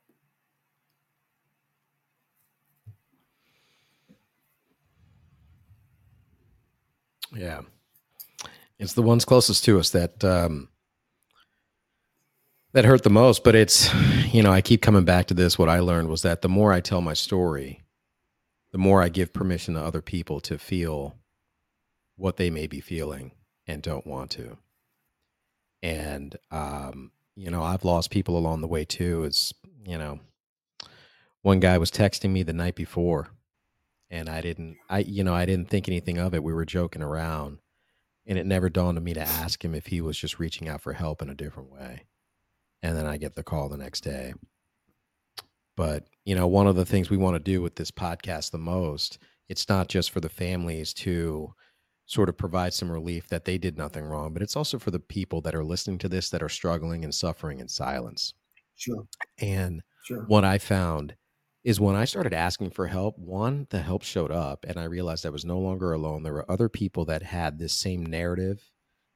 Yeah. 7.34 7.62
It's 8.78 8.92
the 8.92 9.02
ones 9.02 9.24
closest 9.24 9.64
to 9.64 9.78
us 9.78 9.90
that 9.90 10.22
um, 10.24 10.68
that 12.72 12.84
hurt 12.84 13.02
the 13.02 13.10
most. 13.10 13.44
But 13.44 13.54
it's, 13.54 13.92
you 14.32 14.42
know, 14.42 14.52
I 14.52 14.60
keep 14.60 14.82
coming 14.82 15.04
back 15.04 15.26
to 15.26 15.34
this. 15.34 15.58
What 15.58 15.68
I 15.68 15.80
learned 15.80 16.08
was 16.08 16.22
that 16.22 16.42
the 16.42 16.48
more 16.48 16.72
I 16.72 16.80
tell 16.80 17.00
my 17.00 17.14
story, 17.14 17.84
the 18.72 18.78
more 18.78 19.02
I 19.02 19.08
give 19.08 19.32
permission 19.32 19.74
to 19.74 19.82
other 19.82 20.02
people 20.02 20.40
to 20.40 20.58
feel 20.58 21.16
what 22.16 22.36
they 22.36 22.50
may 22.50 22.66
be 22.66 22.80
feeling 22.80 23.32
and 23.66 23.82
don't 23.82 24.06
want 24.06 24.30
to. 24.32 24.58
And 25.82 26.36
um, 26.50 27.12
you 27.34 27.50
know, 27.50 27.62
I've 27.62 27.84
lost 27.84 28.10
people 28.10 28.36
along 28.36 28.60
the 28.60 28.68
way 28.68 28.84
too. 28.84 29.24
It's 29.24 29.52
you 29.84 29.98
know, 29.98 30.20
one 31.42 31.60
guy 31.60 31.78
was 31.78 31.90
texting 31.90 32.30
me 32.30 32.42
the 32.42 32.52
night 32.52 32.76
before 32.76 33.30
and 34.12 34.28
I 34.28 34.42
didn't 34.42 34.76
I 34.88 34.98
you 34.98 35.24
know 35.24 35.34
I 35.34 35.46
didn't 35.46 35.70
think 35.70 35.88
anything 35.88 36.18
of 36.18 36.34
it. 36.34 36.44
We 36.44 36.52
were 36.52 36.66
joking 36.66 37.02
around, 37.02 37.58
and 38.26 38.38
it 38.38 38.46
never 38.46 38.68
dawned 38.68 38.98
on 38.98 39.02
me 39.04 39.14
to 39.14 39.20
ask 39.20 39.64
him 39.64 39.74
if 39.74 39.86
he 39.86 40.00
was 40.00 40.18
just 40.18 40.38
reaching 40.38 40.68
out 40.68 40.82
for 40.82 40.92
help 40.92 41.22
in 41.22 41.30
a 41.30 41.34
different 41.34 41.72
way. 41.72 42.04
And 42.82 42.96
then 42.96 43.06
I 43.06 43.16
get 43.16 43.34
the 43.34 43.42
call 43.42 43.68
the 43.68 43.76
next 43.76 44.00
day. 44.02 44.34
But, 45.76 46.06
you 46.24 46.34
know, 46.34 46.46
one 46.46 46.66
of 46.66 46.76
the 46.76 46.84
things 46.84 47.10
we 47.10 47.16
want 47.16 47.34
to 47.36 47.40
do 47.40 47.62
with 47.62 47.76
this 47.76 47.90
podcast 47.90 48.50
the 48.50 48.58
most, 48.58 49.18
it's 49.48 49.68
not 49.68 49.88
just 49.88 50.10
for 50.10 50.20
the 50.20 50.28
families 50.28 50.92
to 50.94 51.54
sort 52.06 52.28
of 52.28 52.36
provide 52.36 52.74
some 52.74 52.90
relief 52.90 53.28
that 53.28 53.44
they 53.44 53.56
did 53.56 53.78
nothing 53.78 54.04
wrong, 54.04 54.32
but 54.32 54.42
it's 54.42 54.56
also 54.56 54.78
for 54.78 54.90
the 54.90 55.00
people 55.00 55.40
that 55.40 55.54
are 55.54 55.64
listening 55.64 55.98
to 55.98 56.08
this 56.08 56.28
that 56.30 56.42
are 56.42 56.48
struggling 56.48 57.04
and 57.04 57.14
suffering 57.14 57.60
in 57.60 57.68
silence. 57.68 58.34
Sure. 58.76 59.06
And 59.38 59.82
sure. 60.04 60.24
what 60.26 60.44
I 60.44 60.58
found 60.58 61.14
is 61.64 61.80
when 61.80 61.94
I 61.94 62.04
started 62.04 62.34
asking 62.34 62.70
for 62.70 62.88
help, 62.88 63.16
one, 63.18 63.66
the 63.70 63.80
help 63.80 64.02
showed 64.02 64.32
up 64.32 64.66
and 64.68 64.78
I 64.78 64.84
realized 64.84 65.24
I 65.24 65.30
was 65.30 65.44
no 65.44 65.58
longer 65.58 65.92
alone. 65.92 66.22
There 66.22 66.32
were 66.32 66.50
other 66.50 66.68
people 66.68 67.04
that 67.06 67.22
had 67.22 67.58
this 67.58 67.72
same 67.72 68.04
narrative, 68.04 68.70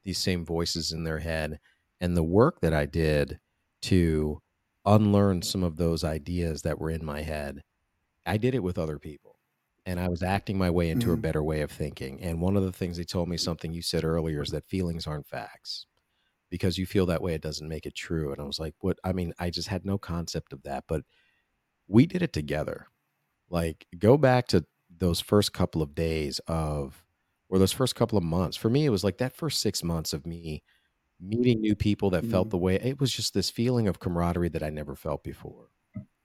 these 0.05 0.19
same 0.19 0.45
voices 0.45 0.93
in 0.93 1.05
their 1.05 1.19
head. 1.19 1.59
And 2.01 2.17
the 2.17 2.23
work 2.23 2.61
that 2.61 2.73
I 2.73 2.87
did 2.87 3.41
to 3.83 4.41
unlearn 4.85 5.43
some 5.43 5.63
of 5.63 5.77
those 5.77 6.05
ideas 6.05 6.63
that 6.63 6.79
were 6.79 6.91
in 6.91 7.05
my 7.05 7.23
head, 7.23 7.63
I 8.25 8.37
did 8.37 8.55
it 8.55 8.63
with 8.63 8.79
other 8.79 8.99
people. 8.99 9.39
And 9.85 10.01
I 10.01 10.09
was 10.09 10.23
acting 10.23 10.59
my 10.59 10.71
way 10.71 10.91
into 10.91 11.07
mm-hmm. 11.07 11.15
a 11.15 11.19
better 11.19 11.43
way 11.43 11.61
of 11.61 11.71
thinking. 11.71 12.21
And 12.21 12.41
one 12.41 12.57
of 12.57 12.65
the 12.65 12.73
things 12.73 12.97
they 12.97 13.05
told 13.05 13.29
me, 13.29 13.37
something 13.37 13.73
you 13.73 13.83
said 13.83 14.05
earlier, 14.05 14.43
is 14.43 14.51
that 14.51 14.67
feelings 14.67 15.07
aren't 15.07 15.29
facts. 15.29 15.87
Because 16.51 16.79
you 16.79 16.87
feel 16.87 17.07
that 17.07 17.23
way, 17.23 17.35
it 17.35 17.43
doesn't 17.43 17.69
make 17.69 17.87
it 17.87 17.95
true. 17.95 18.33
And 18.33 18.41
I 18.41 18.45
was 18.45 18.59
like, 18.59 18.75
what? 18.81 18.99
I 19.05 19.13
mean, 19.13 19.33
I 19.39 19.51
just 19.51 19.69
had 19.69 19.85
no 19.85 19.99
concept 19.99 20.53
of 20.53 20.63
that. 20.63 20.85
But 20.89 21.03
we 21.89 22.07
did 22.07 22.23
it 22.23 22.33
together. 22.33 22.87
Like 23.49 23.87
go 23.99 24.17
back 24.17 24.49
to 24.49 24.65
those 24.99 25.21
first 25.21 25.53
couple 25.53 25.83
of 25.83 25.95
days 25.95 26.41
of 26.47 27.05
or 27.49 27.59
those 27.59 27.73
first 27.73 27.95
couple 27.95 28.19
of 28.19 28.25
months 28.25 28.57
for 28.57 28.71
me 28.71 28.87
it 28.87 28.91
was 28.91 29.05
like 29.05 29.19
that 29.19 29.37
first 29.37 29.61
six 29.61 29.83
months 29.83 30.13
of 30.13 30.27
me 30.27 30.63
meeting 31.21 31.61
new 31.61 31.75
people 31.75 32.11
that 32.11 32.23
mm-hmm. 32.23 32.31
felt 32.31 32.51
the 32.51 32.59
way 32.59 32.77
it 32.77 33.01
was 33.01 33.13
just 33.13 33.35
this 33.35 33.51
feeling 33.51 33.89
of 33.89 34.01
camaraderie 34.01 34.49
that 34.49 34.63
i 34.63 34.71
never 34.71 34.95
felt 34.95 35.25
before. 35.25 35.71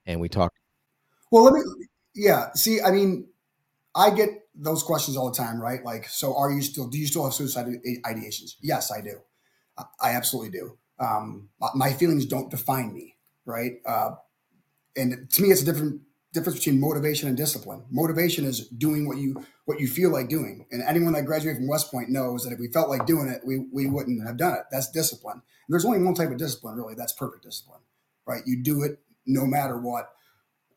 And 0.05 0.19
we 0.19 0.29
talked 0.29 0.57
well 1.31 1.43
let 1.43 1.53
me 1.53 1.61
yeah 2.15 2.51
see 2.53 2.81
i 2.81 2.91
mean 2.91 3.27
i 3.95 4.09
get 4.09 4.29
those 4.53 4.83
questions 4.83 5.15
all 5.15 5.31
the 5.31 5.37
time 5.37 5.61
right? 5.61 5.83
Like 5.83 6.09
so 6.09 6.35
are 6.35 6.51
you 6.51 6.61
still 6.61 6.87
do 6.87 6.97
you 6.97 7.07
still 7.07 7.23
have 7.23 7.33
suicide 7.33 7.67
ideations? 8.05 8.55
Yes 8.61 8.91
i 8.91 9.01
do. 9.01 9.21
I 9.99 10.11
absolutely 10.11 10.51
do. 10.51 10.77
Um, 10.99 11.49
my 11.73 11.91
feelings 11.93 12.25
don't 12.25 12.51
define 12.51 12.93
me 12.93 13.15
right? 13.45 13.73
Uh, 13.85 14.11
and 14.95 15.29
to 15.31 15.41
me 15.41 15.49
it's 15.49 15.61
a 15.61 15.65
different 15.65 16.01
difference 16.34 16.59
between 16.59 16.79
motivation 16.79 17.27
and 17.27 17.38
discipline. 17.38 17.84
Motivation 17.89 18.45
is 18.45 18.67
doing 18.67 19.07
what 19.07 19.17
you 19.17 19.43
what 19.65 19.79
you 19.79 19.88
feel 19.88 20.11
like 20.11 20.29
doing. 20.29 20.65
And 20.71 20.82
anyone 20.82 21.13
that 21.13 21.25
graduated 21.25 21.57
from 21.57 21.67
West 21.67 21.91
Point 21.91 22.09
knows 22.09 22.43
that 22.43 22.53
if 22.53 22.59
we 22.59 22.67
felt 22.67 22.89
like 22.89 23.05
doing 23.05 23.27
it, 23.27 23.41
we 23.45 23.65
we 23.71 23.88
wouldn't 23.88 24.25
have 24.25 24.38
done 24.38 24.53
it. 24.53 24.63
That's 24.71 24.89
discipline. 24.89 25.36
And 25.36 25.73
there's 25.73 25.86
only 25.86 26.01
one 26.01 26.15
type 26.15 26.32
of 26.32 26.38
discipline, 26.38 26.75
really. 26.75 26.95
That's 26.95 27.13
perfect 27.13 27.43
discipline, 27.43 27.82
right? 28.25 28.43
You 28.45 28.63
do 28.63 28.84
it 28.84 28.99
no 29.25 29.45
matter 29.45 29.77
what, 29.77 30.09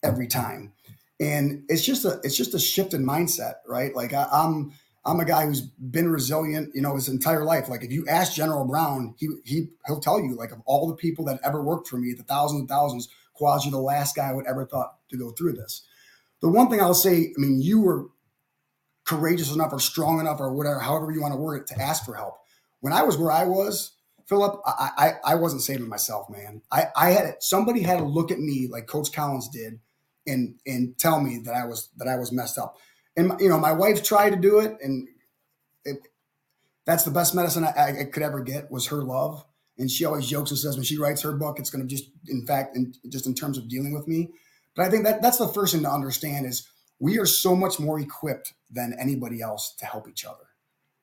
every 0.03 0.27
time. 0.27 0.73
And 1.21 1.65
it's 1.69 1.85
just 1.85 2.05
a 2.05 2.21
it's 2.25 2.37
just 2.37 2.55
a 2.55 2.59
shift 2.59 2.95
in 2.95 3.05
mindset, 3.05 3.55
right? 3.67 3.95
Like 3.95 4.13
I, 4.13 4.29
I'm 4.33 4.73
I'm 5.07 5.21
a 5.21 5.25
guy 5.25 5.47
who's 5.47 5.61
been 5.61 6.11
resilient, 6.11 6.75
you 6.75 6.83
know, 6.83 6.95
his 6.95 7.09
entire 7.09 7.45
life. 7.45 7.69
Like 7.69 7.85
if 7.85 7.93
you 7.93 8.07
ask 8.09 8.35
General 8.35 8.65
Brown, 8.65 9.15
he 9.19 9.29
he 9.45 9.69
he'll 9.87 10.01
tell 10.01 10.21
you 10.21 10.35
like 10.35 10.51
of 10.51 10.61
all 10.67 10.89
the 10.89 10.97
people 10.97 11.25
that 11.27 11.41
ever 11.45 11.63
worked 11.63 11.89
for 11.89 11.97
me, 11.97 12.13
the 12.13 12.25
thousands 12.25 12.61
and 12.61 12.69
thousands 12.69 13.09
Quasi, 13.35 13.71
the 13.71 13.79
last 13.79 14.17
guy 14.17 14.31
I 14.31 14.33
would 14.33 14.47
ever 14.47 14.65
thought 14.65 14.95
to 15.11 15.17
go 15.17 15.31
through 15.31 15.55
this. 15.55 15.87
The 16.41 16.49
one 16.49 16.69
thing 16.69 16.81
I'll 16.81 16.95
say, 16.95 17.33
I 17.37 17.41
mean, 17.41 17.61
you 17.61 17.81
were 17.81 18.07
courageous 19.05 19.55
enough 19.55 19.73
or 19.73 19.81
strong 19.81 20.21
enough 20.21 20.41
or 20.41 20.53
whatever, 20.53 20.79
however 20.79 21.11
you 21.11 21.21
want 21.21 21.35
to 21.35 21.41
word 21.41 21.63
it, 21.63 21.67
to 21.69 21.81
ask 21.81 22.05
for 22.05 22.15
help. 22.15 22.35
When 22.81 22.93
I 22.93 23.03
was 23.03 23.17
where 23.17 23.31
I 23.31 23.45
was, 23.45 23.93
Philip, 24.27 24.61
I, 24.67 24.91
I, 24.97 25.33
I 25.33 25.35
wasn't 25.35 25.63
saving 25.63 25.89
myself, 25.89 26.31
man. 26.31 26.63
I, 26.71 26.87
I 26.97 27.11
had 27.11 27.37
somebody 27.41 27.83
had 27.83 27.99
to 27.99 28.05
look 28.05 28.31
at 28.31 28.39
me 28.39 28.69
like 28.71 28.87
Coach 28.87 29.13
Collins 29.13 29.49
did, 29.49 29.81
and 30.27 30.55
and 30.67 30.97
tell 30.97 31.21
me 31.21 31.39
that 31.45 31.55
I 31.55 31.67
was 31.67 31.91
that 31.99 32.09
I 32.09 32.17
was 32.17 32.33
messed 32.33 32.57
up. 32.57 32.79
And 33.17 33.39
you 33.39 33.51
know, 33.51 33.59
my 33.59 33.73
wife 33.73 34.03
tried 34.03 34.31
to 34.31 34.37
do 34.37 34.61
it, 34.61 34.79
and 34.83 35.09
it, 35.85 35.99
that's 36.87 37.05
the 37.05 37.11
best 37.11 37.35
medicine 37.35 37.65
I, 37.65 38.01
I 38.01 38.05
could 38.05 38.23
ever 38.23 38.41
get 38.41 38.71
was 38.71 38.87
her 38.87 39.03
love 39.03 39.45
and 39.79 39.91
she 39.91 40.05
always 40.05 40.27
jokes 40.27 40.51
and 40.51 40.59
says 40.59 40.77
when 40.77 40.85
she 40.85 40.99
writes 40.99 41.23
her 41.23 41.33
book, 41.33 41.59
it's 41.59 41.71
going 41.71 41.87
to 41.87 41.89
just, 41.89 42.09
in 42.29 42.47
fact, 42.47 42.77
in, 42.77 42.95
just 43.09 43.27
in 43.27 43.35
terms 43.35 43.59
of 43.59 43.69
dealing 43.69 43.93
with 43.93 44.07
me. 44.07 44.31
But 44.77 44.87
I 44.87 44.91
think 44.91 45.05
that 45.05 45.23
that's 45.23 45.39
the 45.39 45.49
first 45.49 45.73
thing 45.73 45.83
to 45.83 45.91
understand 45.91 46.47
is 46.47 46.69
we 46.99 47.19
are 47.19 47.27
so 47.27 47.55
much 47.55 47.81
more 47.81 47.99
equipped 47.99 48.55
than 48.71 48.95
anybody 48.99 49.41
else 49.41 49.75
to 49.79 49.87
help 49.87 50.09
each 50.09 50.25
other. 50.25 50.45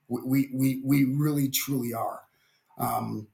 We 0.07 0.49
we 0.53 0.81
we 0.83 1.05
really 1.05 1.49
truly 1.49 1.93
are. 1.93 2.21
Um, 2.77 3.27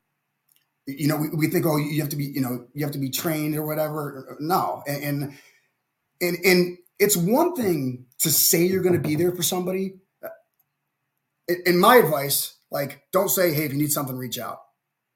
you 0.86 1.08
know, 1.08 1.18
we, 1.18 1.30
we 1.30 1.48
think, 1.48 1.66
oh, 1.66 1.78
you 1.78 2.00
have 2.02 2.10
to 2.10 2.16
be, 2.16 2.26
you 2.26 2.42
know, 2.42 2.68
you 2.74 2.86
have 2.86 2.94
to 2.94 3.00
be 3.00 3.10
trained 3.10 3.56
or 3.56 3.66
whatever. 3.66 4.38
No, 4.40 4.84
and 4.88 5.36
and 6.22 6.38
and 6.46 6.78
it's 7.00 7.18
one 7.18 7.56
thing 7.56 8.06
to 8.20 8.30
say 8.30 8.64
you're 8.64 8.84
going 8.84 9.02
to 9.02 9.08
be 9.08 9.16
there 9.16 9.32
for 9.32 9.42
somebody. 9.42 9.96
In 11.66 11.80
my 11.80 11.96
advice, 11.96 12.58
like, 12.70 13.04
don't 13.12 13.30
say, 13.30 13.54
hey, 13.54 13.64
if 13.64 13.72
you 13.72 13.78
need 13.78 13.92
something, 13.92 14.16
reach 14.16 14.38
out 14.38 14.60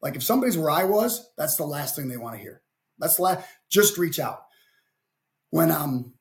like 0.01 0.15
if 0.15 0.23
somebody's 0.23 0.57
where 0.57 0.71
I 0.71 0.83
was, 0.83 1.31
that's 1.37 1.55
the 1.55 1.65
last 1.65 1.95
thing 1.95 2.07
they 2.07 2.17
want 2.17 2.35
to 2.35 2.41
hear. 2.41 2.61
That's 2.99 3.19
last. 3.19 3.47
Just 3.69 3.97
reach 3.97 4.19
out. 4.19 4.43
When 5.49 5.71
um 5.71 6.13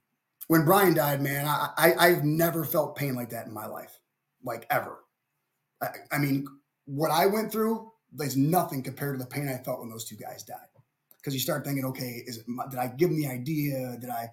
when 0.48 0.64
Brian 0.64 0.94
died, 0.94 1.22
man, 1.22 1.46
I, 1.46 1.68
I 1.76 1.94
I've 1.98 2.24
never 2.24 2.64
felt 2.64 2.96
pain 2.96 3.14
like 3.14 3.30
that 3.30 3.46
in 3.46 3.52
my 3.52 3.66
life, 3.66 3.98
like 4.44 4.66
ever. 4.70 4.98
I, 5.82 5.88
I 6.12 6.18
mean, 6.18 6.46
what 6.86 7.10
I 7.10 7.26
went 7.26 7.52
through, 7.52 7.92
there's 8.12 8.36
nothing 8.36 8.82
compared 8.82 9.18
to 9.18 9.24
the 9.24 9.30
pain 9.30 9.48
I 9.48 9.62
felt 9.62 9.80
when 9.80 9.90
those 9.90 10.04
two 10.04 10.16
guys 10.16 10.42
died. 10.42 10.56
Because 11.16 11.34
you 11.34 11.40
start 11.40 11.64
thinking, 11.64 11.84
okay, 11.84 12.22
is 12.26 12.38
it 12.38 12.46
did 12.70 12.78
I 12.78 12.88
give 12.88 13.10
them 13.10 13.20
the 13.20 13.28
idea? 13.28 13.96
Did 14.00 14.10
I? 14.10 14.30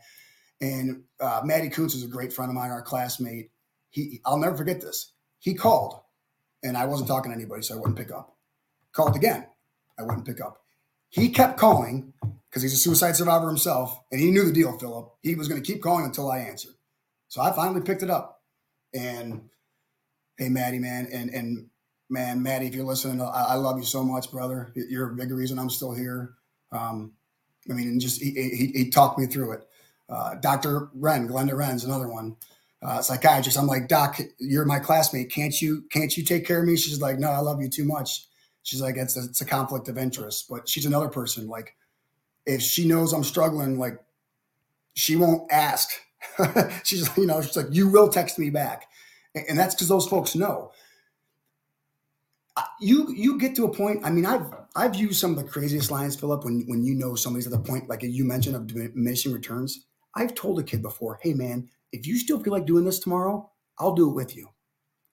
And 0.61 1.03
uh, 1.19 1.41
Maddie 1.43 1.69
Kuntz 1.69 1.93
is 1.93 2.03
a 2.03 2.07
great 2.07 2.33
friend 2.33 2.49
of 2.49 2.55
mine, 2.55 2.71
our 2.71 2.81
classmate. 2.81 3.51
He, 3.89 4.21
I'll 4.25 4.37
never 4.37 4.55
forget 4.55 4.81
this. 4.81 5.13
He 5.39 5.53
called, 5.53 5.99
and 6.63 6.77
I 6.77 6.85
wasn't 6.85 7.09
talking 7.09 7.31
to 7.31 7.35
anybody, 7.35 7.61
so 7.61 7.75
I 7.75 7.77
wouldn't 7.77 7.97
pick 7.97 8.11
up. 8.11 8.36
Called 8.97 9.15
again. 9.15 9.45
I 9.99 10.01
wouldn't 10.01 10.25
pick 10.25 10.41
up. 10.41 10.63
He 11.09 11.29
kept 11.29 11.59
calling 11.59 12.13
because 12.49 12.63
he's 12.63 12.73
a 12.73 12.77
suicide 12.77 13.15
survivor 13.15 13.47
himself, 13.47 13.95
and 14.11 14.19
he 14.19 14.31
knew 14.31 14.43
the 14.43 14.51
deal, 14.51 14.75
Philip. 14.79 15.13
He 15.21 15.35
was 15.35 15.47
going 15.47 15.61
to 15.61 15.71
keep 15.71 15.83
calling 15.83 16.05
until 16.05 16.31
I 16.31 16.39
answered. 16.39 16.73
So 17.27 17.39
I 17.39 17.51
finally 17.51 17.81
picked 17.81 18.01
it 18.01 18.09
up. 18.09 18.41
And 18.95 19.49
hey, 20.39 20.49
Maddie, 20.49 20.79
man, 20.79 21.07
and 21.13 21.29
and 21.29 21.67
man, 22.09 22.41
Maddie, 22.41 22.65
if 22.65 22.73
you're 22.73 22.85
listening, 22.85 23.21
I, 23.21 23.25
I 23.49 23.53
love 23.53 23.77
you 23.77 23.83
so 23.83 24.03
much, 24.03 24.31
brother. 24.31 24.71
You're 24.73 25.11
a 25.11 25.15
big 25.15 25.29
reason 25.29 25.59
I'm 25.59 25.69
still 25.69 25.93
here. 25.93 26.33
Um, 26.71 27.13
I 27.69 27.73
mean, 27.73 27.89
and 27.89 28.01
just 28.01 28.19
he, 28.19 28.31
he, 28.31 28.71
he 28.73 28.89
talked 28.89 29.19
me 29.19 29.27
through 29.27 29.51
it. 29.51 29.67
Uh, 30.09 30.35
Dr. 30.41 30.89
Wren, 30.95 31.27
Glenda 31.27 31.55
Wren's 31.55 31.83
another 31.83 32.07
one, 32.07 32.35
uh, 32.81 33.03
psychiatrist. 33.03 33.59
I'm 33.59 33.67
like, 33.67 33.89
Doc, 33.89 34.19
you're 34.39 34.65
my 34.65 34.79
classmate. 34.79 35.29
Can't 35.29 35.61
you 35.61 35.83
can't 35.91 36.17
you 36.17 36.23
take 36.23 36.47
care 36.47 36.61
of 36.61 36.65
me? 36.65 36.75
She's 36.77 36.99
like, 36.99 37.19
No, 37.19 37.29
I 37.29 37.41
love 37.41 37.61
you 37.61 37.69
too 37.69 37.85
much 37.85 38.27
she's 38.67 38.81
like, 38.81 38.97
it's 38.97 39.15
a, 39.15 39.23
it's 39.23 39.39
a 39.39 39.45
conflict 39.45 39.87
of 39.87 39.97
interest. 39.97 40.47
But 40.49 40.67
she's 40.67 40.85
another 40.85 41.07
person. 41.07 41.47
Like, 41.47 41.75
if 42.45 42.61
she 42.61 42.85
knows 42.85 43.13
I'm 43.13 43.23
struggling, 43.23 43.79
like, 43.79 43.97
she 44.93 45.15
won't 45.15 45.49
ask. 45.51 45.89
she's, 46.83 47.09
you 47.17 47.25
know, 47.25 47.41
she's 47.41 47.55
like, 47.55 47.67
you 47.71 47.87
will 47.87 48.09
text 48.09 48.37
me 48.37 48.49
back, 48.49 48.87
and 49.47 49.57
that's 49.57 49.73
because 49.73 49.87
those 49.87 50.07
folks 50.07 50.35
know. 50.35 50.71
You 52.81 53.13
you 53.13 53.37
get 53.39 53.55
to 53.55 53.65
a 53.65 53.73
point. 53.73 54.01
I 54.03 54.09
mean, 54.09 54.25
I've 54.25 54.51
I've 54.75 54.95
used 54.95 55.19
some 55.19 55.31
of 55.31 55.37
the 55.37 55.43
craziest 55.43 55.91
lines, 55.91 56.15
Philip. 56.15 56.43
When 56.43 56.63
when 56.67 56.83
you 56.83 56.95
know 56.95 57.13
somebody's 57.13 57.45
at 57.45 57.53
the 57.53 57.59
point, 57.59 57.87
like 57.87 58.01
you 58.01 58.25
mentioned, 58.25 58.55
of 58.55 58.65
diminishing 58.65 59.31
returns. 59.31 59.85
I've 60.15 60.33
told 60.33 60.59
a 60.59 60.63
kid 60.63 60.81
before, 60.81 61.19
hey 61.21 61.35
man, 61.35 61.69
if 61.91 62.07
you 62.07 62.17
still 62.17 62.39
feel 62.39 62.53
like 62.53 62.65
doing 62.65 62.83
this 62.85 62.97
tomorrow, 62.97 63.51
I'll 63.77 63.93
do 63.93 64.09
it 64.09 64.15
with 64.15 64.35
you. 64.35 64.49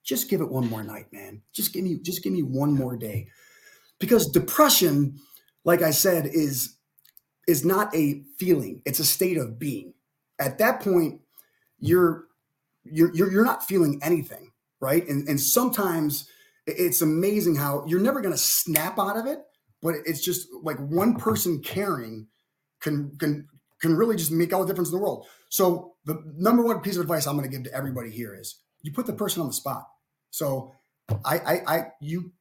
Just 0.03 0.27
give 0.27 0.41
it 0.41 0.49
one 0.49 0.67
more 0.67 0.83
night, 0.83 1.13
man. 1.13 1.43
Just 1.53 1.71
give 1.71 1.83
me 1.83 1.99
just 2.01 2.23
give 2.23 2.33
me 2.33 2.41
one 2.41 2.73
more 2.73 2.97
day 2.97 3.27
because 3.99 4.29
depression 4.29 5.17
like 5.63 5.81
i 5.81 5.91
said 5.91 6.25
is 6.25 6.75
is 7.47 7.63
not 7.63 7.93
a 7.95 8.23
feeling 8.37 8.81
it's 8.85 8.99
a 8.99 9.05
state 9.05 9.37
of 9.37 9.59
being. 9.59 9.93
At 10.39 10.57
that 10.57 10.81
point 10.81 11.21
you're 11.79 12.25
you're 12.83 13.13
you're, 13.15 13.45
not 13.45 13.63
feeling 13.63 13.99
anything 14.03 14.51
right? 14.81 15.07
And 15.07 15.27
and 15.27 15.39
sometimes 15.39 16.29
it's 16.67 17.01
amazing 17.01 17.55
how 17.55 17.85
you're 17.87 18.01
never 18.01 18.21
going 18.21 18.33
to 18.33 18.39
snap 18.39 18.99
out 18.99 19.17
of 19.17 19.25
it 19.25 19.39
but 19.81 19.95
it's 20.05 20.23
just 20.23 20.47
like 20.63 20.77
one 20.79 21.15
person 21.15 21.61
caring 21.61 22.27
can 22.81 23.15
can 23.19 23.47
can 23.81 23.95
really 23.95 24.15
just 24.15 24.31
make 24.31 24.53
all 24.53 24.61
the 24.61 24.67
difference 24.67 24.89
in 24.89 24.97
the 24.97 25.03
world. 25.03 25.27
So 25.49 25.95
the 26.05 26.21
number 26.37 26.63
one 26.63 26.81
piece 26.81 26.95
of 26.95 27.01
advice 27.01 27.27
i'm 27.27 27.37
going 27.37 27.49
to 27.49 27.55
give 27.55 27.63
to 27.65 27.73
everybody 27.73 28.09
here 28.09 28.35
is 28.35 28.59
you 28.81 28.91
put 28.91 29.05
the 29.05 29.13
person 29.13 29.41
on 29.41 29.47
the 29.47 29.53
spot. 29.53 29.85
So 30.31 30.73
I, 31.23 31.37
I, 31.37 31.75
I, 31.75 31.81
you 32.01 32.31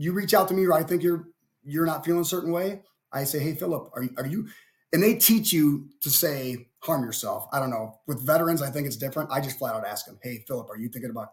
you 0.00 0.14
reach 0.14 0.32
out 0.32 0.48
to 0.48 0.54
me 0.54 0.64
or 0.64 0.72
I 0.72 0.82
think 0.82 1.02
you're 1.02 1.28
you're 1.62 1.84
not 1.84 2.06
feeling 2.06 2.22
a 2.22 2.24
certain 2.24 2.52
way, 2.52 2.80
I 3.12 3.24
say, 3.24 3.38
hey 3.38 3.54
Philip, 3.54 3.90
are 3.94 4.04
are 4.16 4.26
you? 4.26 4.48
And 4.92 5.02
they 5.02 5.14
teach 5.14 5.52
you 5.52 5.88
to 6.00 6.10
say 6.10 6.68
harm 6.80 7.04
yourself. 7.04 7.46
I 7.52 7.60
don't 7.60 7.70
know. 7.70 8.00
With 8.06 8.26
veterans, 8.26 8.62
I 8.62 8.70
think 8.70 8.86
it's 8.86 8.96
different. 8.96 9.30
I 9.30 9.40
just 9.40 9.58
flat 9.58 9.74
out 9.74 9.86
ask 9.86 10.06
them, 10.06 10.18
hey 10.22 10.42
Philip, 10.48 10.70
are 10.70 10.78
you 10.78 10.88
thinking 10.88 11.10
about 11.10 11.28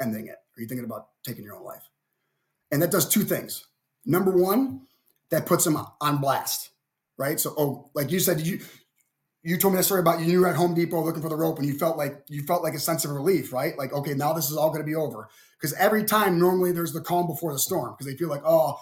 ending 0.00 0.28
it? 0.28 0.36
Are 0.36 0.60
you 0.60 0.68
thinking 0.68 0.84
about 0.84 1.08
taking 1.24 1.42
your 1.42 1.56
own 1.56 1.64
life? 1.64 1.88
And 2.70 2.80
that 2.82 2.92
does 2.92 3.08
two 3.08 3.24
things. 3.24 3.66
Number 4.06 4.30
one, 4.30 4.82
that 5.30 5.46
puts 5.46 5.64
them 5.64 5.76
on 6.00 6.18
blast, 6.18 6.70
right? 7.18 7.40
So, 7.40 7.52
oh, 7.58 7.90
like 7.94 8.12
you 8.12 8.20
said, 8.20 8.40
you 8.40 8.60
you 9.42 9.56
told 9.56 9.74
me 9.74 9.78
that 9.78 9.84
story 9.84 10.00
about 10.00 10.20
you, 10.20 10.26
you 10.26 10.40
were 10.40 10.48
at 10.48 10.56
Home 10.56 10.74
Depot 10.74 11.02
looking 11.02 11.22
for 11.22 11.28
the 11.28 11.36
rope, 11.36 11.58
and 11.58 11.66
you 11.66 11.74
felt 11.74 11.96
like 11.96 12.22
you 12.28 12.42
felt 12.44 12.62
like 12.62 12.74
a 12.74 12.78
sense 12.78 13.04
of 13.04 13.10
relief, 13.10 13.52
right? 13.52 13.76
Like, 13.76 13.92
okay, 13.92 14.14
now 14.14 14.32
this 14.32 14.50
is 14.50 14.56
all 14.56 14.70
going 14.70 14.82
to 14.82 14.86
be 14.86 14.94
over 14.94 15.28
because 15.58 15.74
every 15.74 16.04
time 16.04 16.38
normally 16.38 16.72
there's 16.72 16.92
the 16.92 17.00
calm 17.00 17.26
before 17.26 17.52
the 17.52 17.58
storm 17.58 17.94
because 17.94 18.10
they 18.10 18.16
feel 18.16 18.28
like 18.28 18.42
oh 18.44 18.78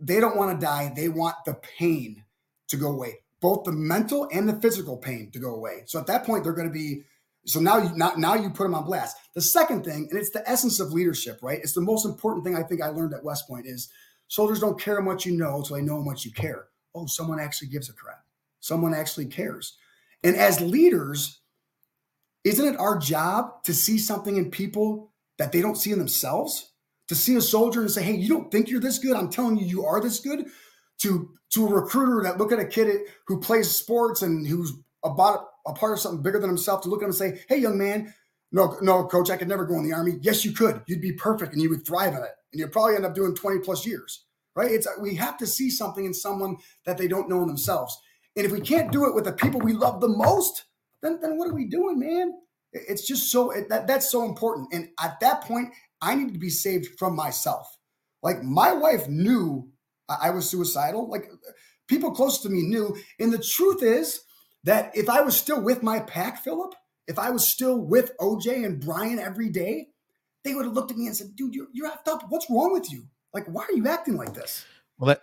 they 0.00 0.20
don't 0.20 0.36
want 0.36 0.58
to 0.58 0.64
die 0.64 0.92
they 0.94 1.08
want 1.08 1.36
the 1.46 1.54
pain 1.78 2.24
to 2.68 2.76
go 2.76 2.92
away. 2.92 3.20
Both 3.40 3.64
the 3.64 3.72
mental 3.72 4.28
and 4.32 4.48
the 4.48 4.60
physical 4.60 4.96
pain 4.96 5.30
to 5.32 5.38
go 5.38 5.54
away. 5.54 5.82
So 5.86 5.98
at 5.98 6.06
that 6.06 6.24
point 6.24 6.44
they're 6.44 6.52
going 6.52 6.68
to 6.68 6.72
be 6.72 7.02
so 7.46 7.60
now 7.60 7.76
you 7.76 7.90
now, 7.94 8.12
now 8.16 8.34
you 8.34 8.48
put 8.48 8.64
them 8.64 8.74
on 8.74 8.84
blast. 8.84 9.16
The 9.34 9.42
second 9.42 9.84
thing 9.84 10.08
and 10.10 10.18
it's 10.18 10.30
the 10.30 10.48
essence 10.48 10.80
of 10.80 10.92
leadership 10.92 11.38
right? 11.42 11.58
It's 11.58 11.74
the 11.74 11.80
most 11.80 12.06
important 12.06 12.44
thing 12.44 12.56
i 12.56 12.62
think 12.62 12.82
i 12.82 12.88
learned 12.88 13.14
at 13.14 13.24
west 13.24 13.46
point 13.48 13.66
is 13.66 13.90
soldiers 14.28 14.60
don't 14.60 14.80
care 14.80 15.00
how 15.00 15.04
much 15.04 15.26
you 15.26 15.36
know 15.36 15.56
until 15.56 15.76
they 15.76 15.82
know 15.82 15.96
how 15.96 16.02
much 16.02 16.24
you 16.24 16.32
care. 16.32 16.66
Oh 16.94 17.06
someone 17.06 17.40
actually 17.40 17.68
gives 17.68 17.88
a 17.88 17.92
crap. 17.92 18.24
Someone 18.60 18.94
actually 18.94 19.26
cares. 19.26 19.76
And 20.22 20.36
as 20.36 20.60
leaders 20.60 21.40
isn't 22.44 22.74
it 22.74 22.78
our 22.78 22.98
job 22.98 23.62
to 23.64 23.72
see 23.72 23.98
something 23.98 24.36
in 24.36 24.50
people 24.50 25.12
that 25.38 25.52
they 25.52 25.60
don't 25.60 25.76
see 25.76 25.92
in 25.92 25.98
themselves 25.98 26.72
to 27.08 27.14
see 27.14 27.36
a 27.36 27.40
soldier 27.40 27.80
and 27.80 27.90
say 27.90 28.02
hey 28.02 28.14
you 28.14 28.28
don't 28.28 28.50
think 28.50 28.68
you're 28.68 28.80
this 28.80 28.98
good 28.98 29.16
i'm 29.16 29.30
telling 29.30 29.56
you 29.56 29.66
you 29.66 29.84
are 29.84 30.00
this 30.00 30.20
good 30.20 30.46
to 30.98 31.30
to 31.50 31.66
a 31.66 31.72
recruiter 31.72 32.22
that 32.22 32.38
look 32.38 32.52
at 32.52 32.58
a 32.58 32.64
kid 32.64 33.00
who 33.26 33.40
plays 33.40 33.70
sports 33.70 34.22
and 34.22 34.46
who's 34.46 34.72
about 35.04 35.46
a 35.66 35.72
part 35.72 35.92
of 35.92 36.00
something 36.00 36.22
bigger 36.22 36.38
than 36.38 36.50
himself 36.50 36.82
to 36.82 36.88
look 36.88 37.00
at 37.00 37.04
him 37.04 37.10
and 37.10 37.14
say, 37.14 37.44
"Hey, 37.48 37.58
young 37.58 37.78
man, 37.78 38.12
no, 38.52 38.76
no, 38.80 39.06
coach, 39.06 39.30
I 39.30 39.36
could 39.36 39.48
never 39.48 39.64
go 39.64 39.74
in 39.74 39.84
the 39.84 39.92
army." 39.94 40.18
Yes, 40.20 40.44
you 40.44 40.52
could. 40.52 40.82
You'd 40.86 41.00
be 41.00 41.12
perfect, 41.12 41.52
and 41.52 41.62
you 41.62 41.70
would 41.70 41.86
thrive 41.86 42.14
in 42.14 42.22
it, 42.22 42.34
and 42.52 42.60
you'd 42.60 42.72
probably 42.72 42.96
end 42.96 43.06
up 43.06 43.14
doing 43.14 43.34
twenty 43.34 43.60
plus 43.60 43.86
years. 43.86 44.24
Right? 44.56 44.70
It's 44.70 44.88
we 45.00 45.14
have 45.16 45.36
to 45.38 45.46
see 45.46 45.70
something 45.70 46.04
in 46.04 46.14
someone 46.14 46.56
that 46.86 46.98
they 46.98 47.08
don't 47.08 47.28
know 47.28 47.42
in 47.42 47.48
themselves, 47.48 47.98
and 48.36 48.46
if 48.46 48.52
we 48.52 48.60
can't 48.60 48.92
do 48.92 49.06
it 49.06 49.14
with 49.14 49.24
the 49.24 49.32
people 49.32 49.60
we 49.60 49.72
love 49.72 50.00
the 50.00 50.08
most, 50.08 50.64
then 51.02 51.20
then 51.20 51.38
what 51.38 51.48
are 51.48 51.54
we 51.54 51.66
doing, 51.66 51.98
man? 51.98 52.32
It's 52.74 53.06
just 53.06 53.30
so 53.30 53.50
it, 53.52 53.68
that 53.68 53.86
that's 53.86 54.10
so 54.10 54.24
important. 54.24 54.68
And 54.72 54.88
at 55.00 55.20
that 55.20 55.42
point, 55.42 55.72
I 56.02 56.14
needed 56.14 56.34
to 56.34 56.40
be 56.40 56.50
saved 56.50 56.98
from 56.98 57.16
myself. 57.16 57.66
Like 58.22 58.42
my 58.42 58.72
wife 58.72 59.08
knew 59.08 59.70
I 60.08 60.30
was 60.30 60.48
suicidal. 60.50 61.08
Like 61.08 61.30
people 61.88 62.10
close 62.10 62.42
to 62.42 62.48
me 62.48 62.62
knew. 62.62 62.96
And 63.18 63.32
the 63.32 63.38
truth 63.38 63.82
is 63.82 64.20
that 64.64 64.90
if 64.96 65.08
I 65.08 65.20
was 65.20 65.36
still 65.36 65.60
with 65.62 65.82
my 65.82 66.00
pack, 66.00 66.42
Philip, 66.42 66.74
if 67.06 67.18
I 67.18 67.30
was 67.30 67.48
still 67.48 67.78
with 67.78 68.12
OJ 68.18 68.64
and 68.64 68.80
Brian 68.80 69.18
every 69.18 69.50
day, 69.50 69.88
they 70.42 70.54
would 70.54 70.64
have 70.64 70.74
looked 70.74 70.90
at 70.90 70.96
me 70.96 71.06
and 71.06 71.16
said, 71.16 71.36
dude, 71.36 71.54
you're, 71.54 71.68
you're 71.72 71.86
act 71.86 72.08
up. 72.08 72.24
What's 72.28 72.50
wrong 72.50 72.72
with 72.72 72.90
you? 72.90 73.04
Like, 73.32 73.46
why 73.46 73.62
are 73.64 73.72
you 73.72 73.88
acting 73.88 74.16
like 74.16 74.34
this? 74.34 74.64
Well, 74.98 75.08
that- 75.08 75.22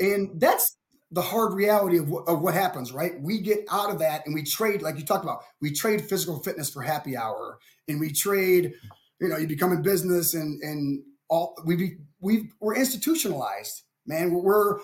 and 0.00 0.40
that's 0.40 0.76
the 1.12 1.22
hard 1.22 1.52
reality 1.52 1.98
of, 1.98 2.10
of 2.26 2.40
what 2.40 2.54
happens, 2.54 2.90
right? 2.90 3.20
We 3.20 3.40
get 3.40 3.66
out 3.70 3.90
of 3.90 3.98
that 3.98 4.24
and 4.24 4.34
we 4.34 4.42
trade, 4.42 4.80
like 4.80 4.98
you 4.98 5.04
talked 5.04 5.24
about, 5.24 5.42
we 5.60 5.70
trade 5.70 6.00
physical 6.00 6.38
fitness 6.42 6.70
for 6.70 6.80
happy 6.82 7.16
hour 7.16 7.58
and 7.86 8.00
we 8.00 8.10
trade, 8.12 8.72
you 9.20 9.28
know, 9.28 9.36
you 9.36 9.46
become 9.46 9.72
in 9.72 9.82
business 9.82 10.32
and, 10.32 10.60
and 10.62 11.02
all 11.28 11.54
we 11.66 11.76
be, 11.76 11.96
we 12.20 12.50
we're 12.60 12.76
institutionalized, 12.76 13.82
man. 14.06 14.32
We're, 14.32 14.80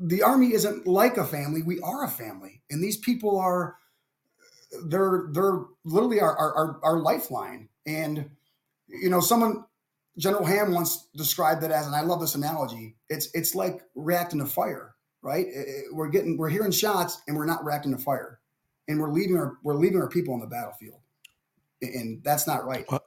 the 0.00 0.22
army 0.22 0.52
isn't 0.52 0.86
like 0.86 1.16
a 1.16 1.24
family. 1.24 1.62
We 1.62 1.78
are 1.80 2.04
a 2.04 2.08
family. 2.08 2.62
And 2.68 2.82
these 2.82 2.96
people 2.96 3.38
are, 3.38 3.76
they're, 4.84 5.28
they're 5.32 5.60
literally 5.84 6.20
our, 6.20 6.36
our, 6.36 6.80
our 6.82 6.98
lifeline. 6.98 7.68
And, 7.86 8.30
you 8.88 9.10
know, 9.10 9.20
someone, 9.20 9.64
General 10.18 10.44
Ham 10.44 10.72
once 10.72 11.08
described 11.14 11.62
it 11.62 11.70
as, 11.70 11.86
and 11.86 11.94
I 11.94 12.00
love 12.00 12.20
this 12.20 12.34
analogy. 12.34 12.96
It's, 13.08 13.28
it's 13.32 13.54
like 13.54 13.82
reacting 13.94 14.40
to 14.40 14.46
fire 14.46 14.89
right? 15.22 15.46
Eh, 15.52 15.60
eh, 15.60 15.82
we're 15.92 16.08
getting 16.08 16.36
we're 16.36 16.48
hearing 16.48 16.70
shots 16.70 17.22
and 17.26 17.36
we're 17.36 17.46
not 17.46 17.64
reacting 17.64 17.92
to 17.92 17.98
fire, 17.98 18.40
and 18.88 19.00
we're 19.00 19.10
leaving 19.10 19.36
our 19.36 19.58
we're 19.62 19.74
leaving 19.74 20.00
our 20.00 20.08
people 20.08 20.34
on 20.34 20.40
the 20.40 20.46
battlefield, 20.46 21.00
and 21.82 22.22
that's 22.24 22.46
not 22.46 22.64
right. 22.64 22.86
Well, 22.90 23.04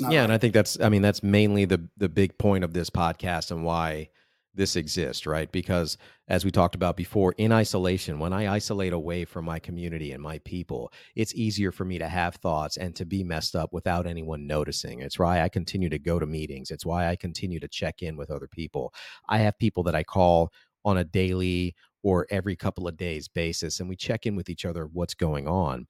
not 0.00 0.12
yeah, 0.12 0.20
right. 0.20 0.24
and 0.24 0.32
I 0.32 0.38
think 0.38 0.54
that's 0.54 0.80
I 0.80 0.88
mean 0.88 1.02
that's 1.02 1.22
mainly 1.22 1.64
the 1.64 1.88
the 1.96 2.08
big 2.08 2.38
point 2.38 2.64
of 2.64 2.72
this 2.72 2.90
podcast 2.90 3.50
and 3.50 3.64
why 3.64 4.10
this 4.54 4.76
exists, 4.76 5.26
right? 5.26 5.50
Because 5.52 5.96
as 6.28 6.44
we 6.44 6.50
talked 6.50 6.74
about 6.74 6.96
before, 6.96 7.32
in 7.38 7.52
isolation, 7.52 8.18
when 8.18 8.32
I 8.32 8.52
isolate 8.52 8.92
away 8.92 9.24
from 9.24 9.44
my 9.44 9.58
community 9.58 10.12
and 10.12 10.22
my 10.22 10.38
people, 10.40 10.92
it's 11.14 11.34
easier 11.34 11.70
for 11.70 11.84
me 11.84 11.98
to 11.98 12.08
have 12.08 12.36
thoughts 12.36 12.76
and 12.76 12.94
to 12.96 13.04
be 13.04 13.22
messed 13.22 13.54
up 13.54 13.72
without 13.72 14.06
anyone 14.06 14.46
noticing. 14.46 15.00
It's 15.00 15.18
why 15.18 15.40
I 15.42 15.48
continue 15.48 15.88
to 15.88 15.98
go 15.98 16.18
to 16.18 16.26
meetings. 16.26 16.70
It's 16.70 16.86
why 16.86 17.08
I 17.08 17.16
continue 17.16 17.60
to 17.60 17.68
check 17.68 18.02
in 18.02 18.16
with 18.16 18.30
other 18.30 18.48
people. 18.48 18.92
I 19.28 19.38
have 19.38 19.58
people 19.58 19.84
that 19.84 19.94
I 19.94 20.02
call 20.02 20.52
on 20.84 20.98
a 20.98 21.04
daily 21.04 21.74
or 22.02 22.26
every 22.30 22.56
couple 22.56 22.88
of 22.88 22.96
days 22.96 23.28
basis 23.28 23.80
and 23.80 23.88
we 23.88 23.96
check 23.96 24.26
in 24.26 24.36
with 24.36 24.48
each 24.48 24.64
other 24.64 24.86
what's 24.86 25.14
going 25.14 25.46
on 25.46 25.86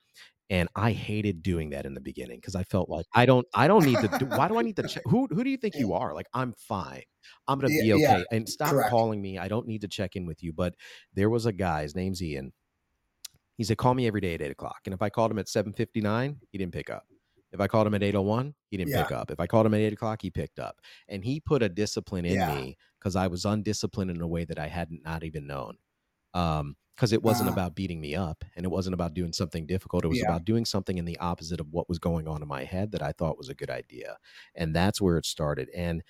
and 0.49 0.67
i 0.75 0.91
hated 0.91 1.41
doing 1.41 1.69
that 1.69 1.85
in 1.85 1.93
the 1.93 2.01
beginning 2.01 2.37
because 2.37 2.55
i 2.55 2.63
felt 2.63 2.89
like 2.89 3.05
i 3.13 3.25
don't 3.25 3.47
i 3.53 3.67
don't 3.67 3.85
need 3.85 3.97
to 3.97 4.09
do, 4.19 4.25
why 4.25 4.47
do 4.47 4.57
i 4.57 4.61
need 4.61 4.75
to 4.75 4.83
check 4.87 5.03
who 5.05 5.27
who 5.31 5.43
do 5.43 5.49
you 5.49 5.57
think 5.57 5.75
you 5.75 5.93
are 5.93 6.13
like 6.13 6.27
i'm 6.33 6.53
fine 6.57 7.03
i'm 7.47 7.59
gonna 7.59 7.69
be 7.69 7.93
okay 7.93 8.01
yeah, 8.01 8.23
and 8.31 8.47
stop 8.47 8.69
correct. 8.69 8.89
calling 8.89 9.21
me 9.21 9.37
i 9.37 9.47
don't 9.47 9.67
need 9.67 9.81
to 9.81 9.87
check 9.87 10.15
in 10.15 10.25
with 10.25 10.43
you 10.43 10.51
but 10.51 10.75
there 11.13 11.29
was 11.29 11.45
a 11.45 11.53
guy 11.53 11.83
his 11.83 11.95
name's 11.95 12.21
ian 12.21 12.51
he 13.57 13.63
said 13.63 13.77
call 13.77 13.93
me 13.93 14.07
every 14.07 14.21
day 14.21 14.33
at 14.33 14.41
8 14.41 14.51
o'clock 14.51 14.81
and 14.85 14.93
if 14.93 15.01
i 15.01 15.09
called 15.09 15.31
him 15.31 15.39
at 15.39 15.47
7.59 15.47 16.35
he 16.51 16.57
didn't 16.57 16.73
pick 16.73 16.89
up 16.89 17.05
if 17.51 17.59
I 17.59 17.67
called 17.67 17.85
him 17.85 17.93
at 17.93 18.03
801, 18.03 18.53
he 18.69 18.77
didn't 18.77 18.91
yeah. 18.91 19.03
pick 19.03 19.11
up. 19.11 19.29
If 19.29 19.39
I 19.39 19.47
called 19.47 19.65
him 19.65 19.73
at 19.73 19.81
8 19.81 19.93
o'clock, 19.93 20.21
he 20.21 20.29
picked 20.29 20.59
up. 20.59 20.79
And 21.09 21.23
he 21.23 21.39
put 21.39 21.61
a 21.61 21.69
discipline 21.69 22.25
in 22.25 22.35
yeah. 22.35 22.55
me 22.55 22.77
because 23.01 23.15
I 23.15 23.27
was 23.27 23.45
undisciplined 23.45 24.11
in 24.11 24.21
a 24.21 24.27
way 24.27 24.45
that 24.45 24.59
I 24.59 24.67
hadn't 24.67 25.03
not 25.03 25.23
even 25.23 25.47
known. 25.47 25.77
Um, 26.33 26.75
because 26.95 27.13
it 27.13 27.23
wasn't 27.23 27.49
uh, 27.49 27.53
about 27.53 27.73
beating 27.73 27.99
me 27.99 28.15
up 28.15 28.43
and 28.55 28.63
it 28.63 28.69
wasn't 28.69 28.93
about 28.93 29.15
doing 29.15 29.33
something 29.33 29.65
difficult. 29.65 30.05
It 30.05 30.09
was 30.09 30.19
yeah. 30.19 30.25
about 30.25 30.45
doing 30.45 30.65
something 30.65 30.99
in 30.99 31.05
the 31.05 31.17
opposite 31.17 31.59
of 31.59 31.71
what 31.71 31.89
was 31.89 31.97
going 31.97 32.27
on 32.27 32.43
in 32.43 32.47
my 32.47 32.63
head 32.63 32.91
that 32.91 33.01
I 33.01 33.11
thought 33.11 33.39
was 33.39 33.49
a 33.49 33.55
good 33.55 33.71
idea. 33.71 34.17
And 34.53 34.75
that's 34.75 35.01
where 35.01 35.17
it 35.17 35.25
started. 35.25 35.69
And 35.75 36.03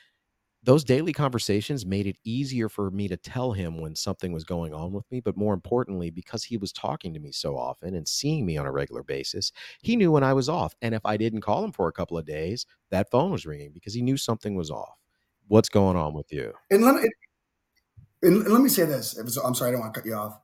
those 0.64 0.84
daily 0.84 1.14
conversations 1.14 1.86
made 1.86 2.08
it 2.08 2.18
easier 2.24 2.68
for 2.68 2.92
me 2.92 3.08
to 3.08 3.16
tell 3.16 3.54
him 3.54 3.80
when 3.80 3.96
something 3.96 4.32
was 4.32 4.44
going 4.44 4.74
on 4.74 4.92
with 4.92 5.10
me. 5.12 5.22
But 5.22 5.38
more 5.38 5.54
importantly, 5.54 6.10
because 6.10 6.44
he 6.44 6.58
was 6.58 6.74
talking 6.74 7.14
to 7.14 7.20
me 7.20 7.32
so 7.32 7.58
often 7.58 7.96
and 7.96 8.08
seeing 8.08 8.46
me 8.46 8.58
on 8.58 8.66
a 8.66 8.72
regular 8.72 9.04
basis, 9.04 9.52
he 9.82 9.96
knew 9.96 10.12
when 10.12 10.24
I 10.24 10.34
was 10.34 10.50
off. 10.50 10.76
And 10.82 10.94
if 10.94 11.06
I 11.06 11.16
didn't 11.16 11.42
call 11.42 11.64
him 11.64 11.72
for 11.72 11.88
a 11.88 11.94
couple 11.94 12.18
of 12.18 12.26
days, 12.26 12.66
that 12.90 13.10
phone 13.10 13.32
was 13.32 13.46
ringing 13.46 13.72
because 13.72 13.94
he 13.94 14.02
knew 14.02 14.18
something 14.18 14.56
was 14.56 14.70
off. 14.70 15.01
What's 15.52 15.70
going 15.70 15.98
on 15.98 16.14
with 16.14 16.32
you? 16.32 16.54
And 16.70 16.84
let 16.84 16.96
me, 16.96 17.10
and 18.24 18.48
let 18.48 18.62
me 18.62 18.70
say 18.70 18.86
this. 18.86 19.18
I'm 19.18 19.56
sorry, 19.56 19.70
I 19.70 19.72
don't 19.74 19.82
want 19.82 19.94
to 19.94 20.00
cut 20.00 20.08
you 20.08 20.16
off. 20.16 20.40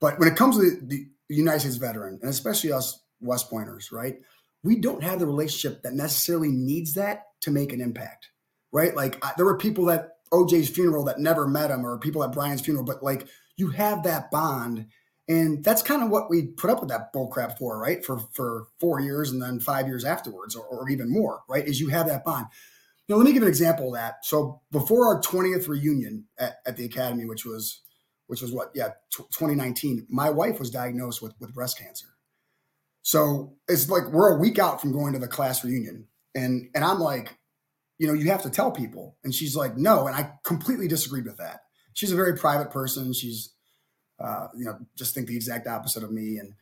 But 0.00 0.18
when 0.18 0.28
it 0.28 0.36
comes 0.36 0.56
to 0.56 0.62
the, 0.62 1.06
the 1.28 1.34
United 1.34 1.60
States 1.60 1.76
veteran, 1.76 2.18
and 2.22 2.30
especially 2.30 2.72
us 2.72 3.00
West 3.20 3.50
Pointers, 3.50 3.92
right? 3.92 4.16
We 4.62 4.76
don't 4.76 5.02
have 5.02 5.18
the 5.18 5.26
relationship 5.26 5.82
that 5.82 5.94
necessarily 5.94 6.50
needs 6.50 6.94
that 6.94 7.24
to 7.42 7.50
make 7.50 7.72
an 7.72 7.80
impact 7.80 8.30
right? 8.76 8.94
Like 8.94 9.24
I, 9.24 9.32
there 9.36 9.46
were 9.46 9.56
people 9.56 9.90
at 9.90 10.10
OJ's 10.32 10.68
funeral 10.68 11.04
that 11.04 11.18
never 11.18 11.48
met 11.48 11.70
him, 11.70 11.84
or 11.84 11.98
people 11.98 12.22
at 12.22 12.32
Brian's 12.32 12.60
funeral, 12.60 12.84
but 12.84 13.02
like 13.02 13.26
you 13.56 13.70
have 13.70 14.02
that 14.04 14.30
bond, 14.30 14.86
and 15.28 15.64
that's 15.64 15.82
kind 15.82 16.02
of 16.02 16.10
what 16.10 16.28
we 16.30 16.48
put 16.48 16.70
up 16.70 16.80
with 16.80 16.90
that 16.90 17.12
bullcrap 17.12 17.58
for, 17.58 17.78
right? 17.80 18.04
For 18.04 18.18
for 18.32 18.66
four 18.78 19.00
years 19.00 19.30
and 19.30 19.40
then 19.40 19.60
five 19.60 19.86
years 19.86 20.04
afterwards, 20.04 20.54
or, 20.54 20.64
or 20.66 20.90
even 20.90 21.10
more, 21.10 21.40
right? 21.48 21.66
Is 21.66 21.80
you 21.80 21.88
have 21.88 22.06
that 22.06 22.24
bond. 22.24 22.46
Now, 23.08 23.16
let 23.16 23.24
me 23.24 23.32
give 23.32 23.42
an 23.42 23.48
example 23.48 23.88
of 23.88 23.94
that. 23.94 24.24
So 24.24 24.62
before 24.72 25.06
our 25.06 25.20
20th 25.20 25.68
reunion 25.68 26.24
at, 26.38 26.56
at 26.66 26.76
the 26.76 26.84
academy, 26.84 27.24
which 27.24 27.44
was 27.44 27.82
which 28.28 28.42
was 28.42 28.50
what, 28.50 28.72
yeah, 28.74 28.88
t- 29.16 29.22
2019, 29.30 30.08
my 30.10 30.30
wife 30.30 30.58
was 30.58 30.70
diagnosed 30.70 31.22
with 31.22 31.32
with 31.38 31.54
breast 31.54 31.78
cancer. 31.78 32.06
So 33.02 33.54
it's 33.68 33.88
like 33.88 34.08
we're 34.10 34.36
a 34.36 34.40
week 34.40 34.58
out 34.58 34.80
from 34.80 34.92
going 34.92 35.12
to 35.12 35.20
the 35.20 35.28
class 35.28 35.64
reunion, 35.64 36.08
and 36.34 36.68
and 36.74 36.84
I'm 36.84 36.98
like, 36.98 37.38
you 37.98 38.06
know, 38.06 38.12
you 38.12 38.30
have 38.30 38.42
to 38.42 38.50
tell 38.50 38.70
people. 38.70 39.16
And 39.24 39.34
she's 39.34 39.56
like, 39.56 39.76
no. 39.76 40.06
And 40.06 40.14
I 40.14 40.32
completely 40.44 40.88
disagreed 40.88 41.24
with 41.24 41.38
that. 41.38 41.60
She's 41.92 42.12
a 42.12 42.16
very 42.16 42.36
private 42.36 42.70
person. 42.70 43.12
She's, 43.12 43.54
uh, 44.22 44.48
you 44.56 44.64
know, 44.64 44.78
just 44.96 45.14
think 45.14 45.28
the 45.28 45.36
exact 45.36 45.66
opposite 45.66 46.02
of 46.02 46.12
me. 46.12 46.38
And, 46.38 46.54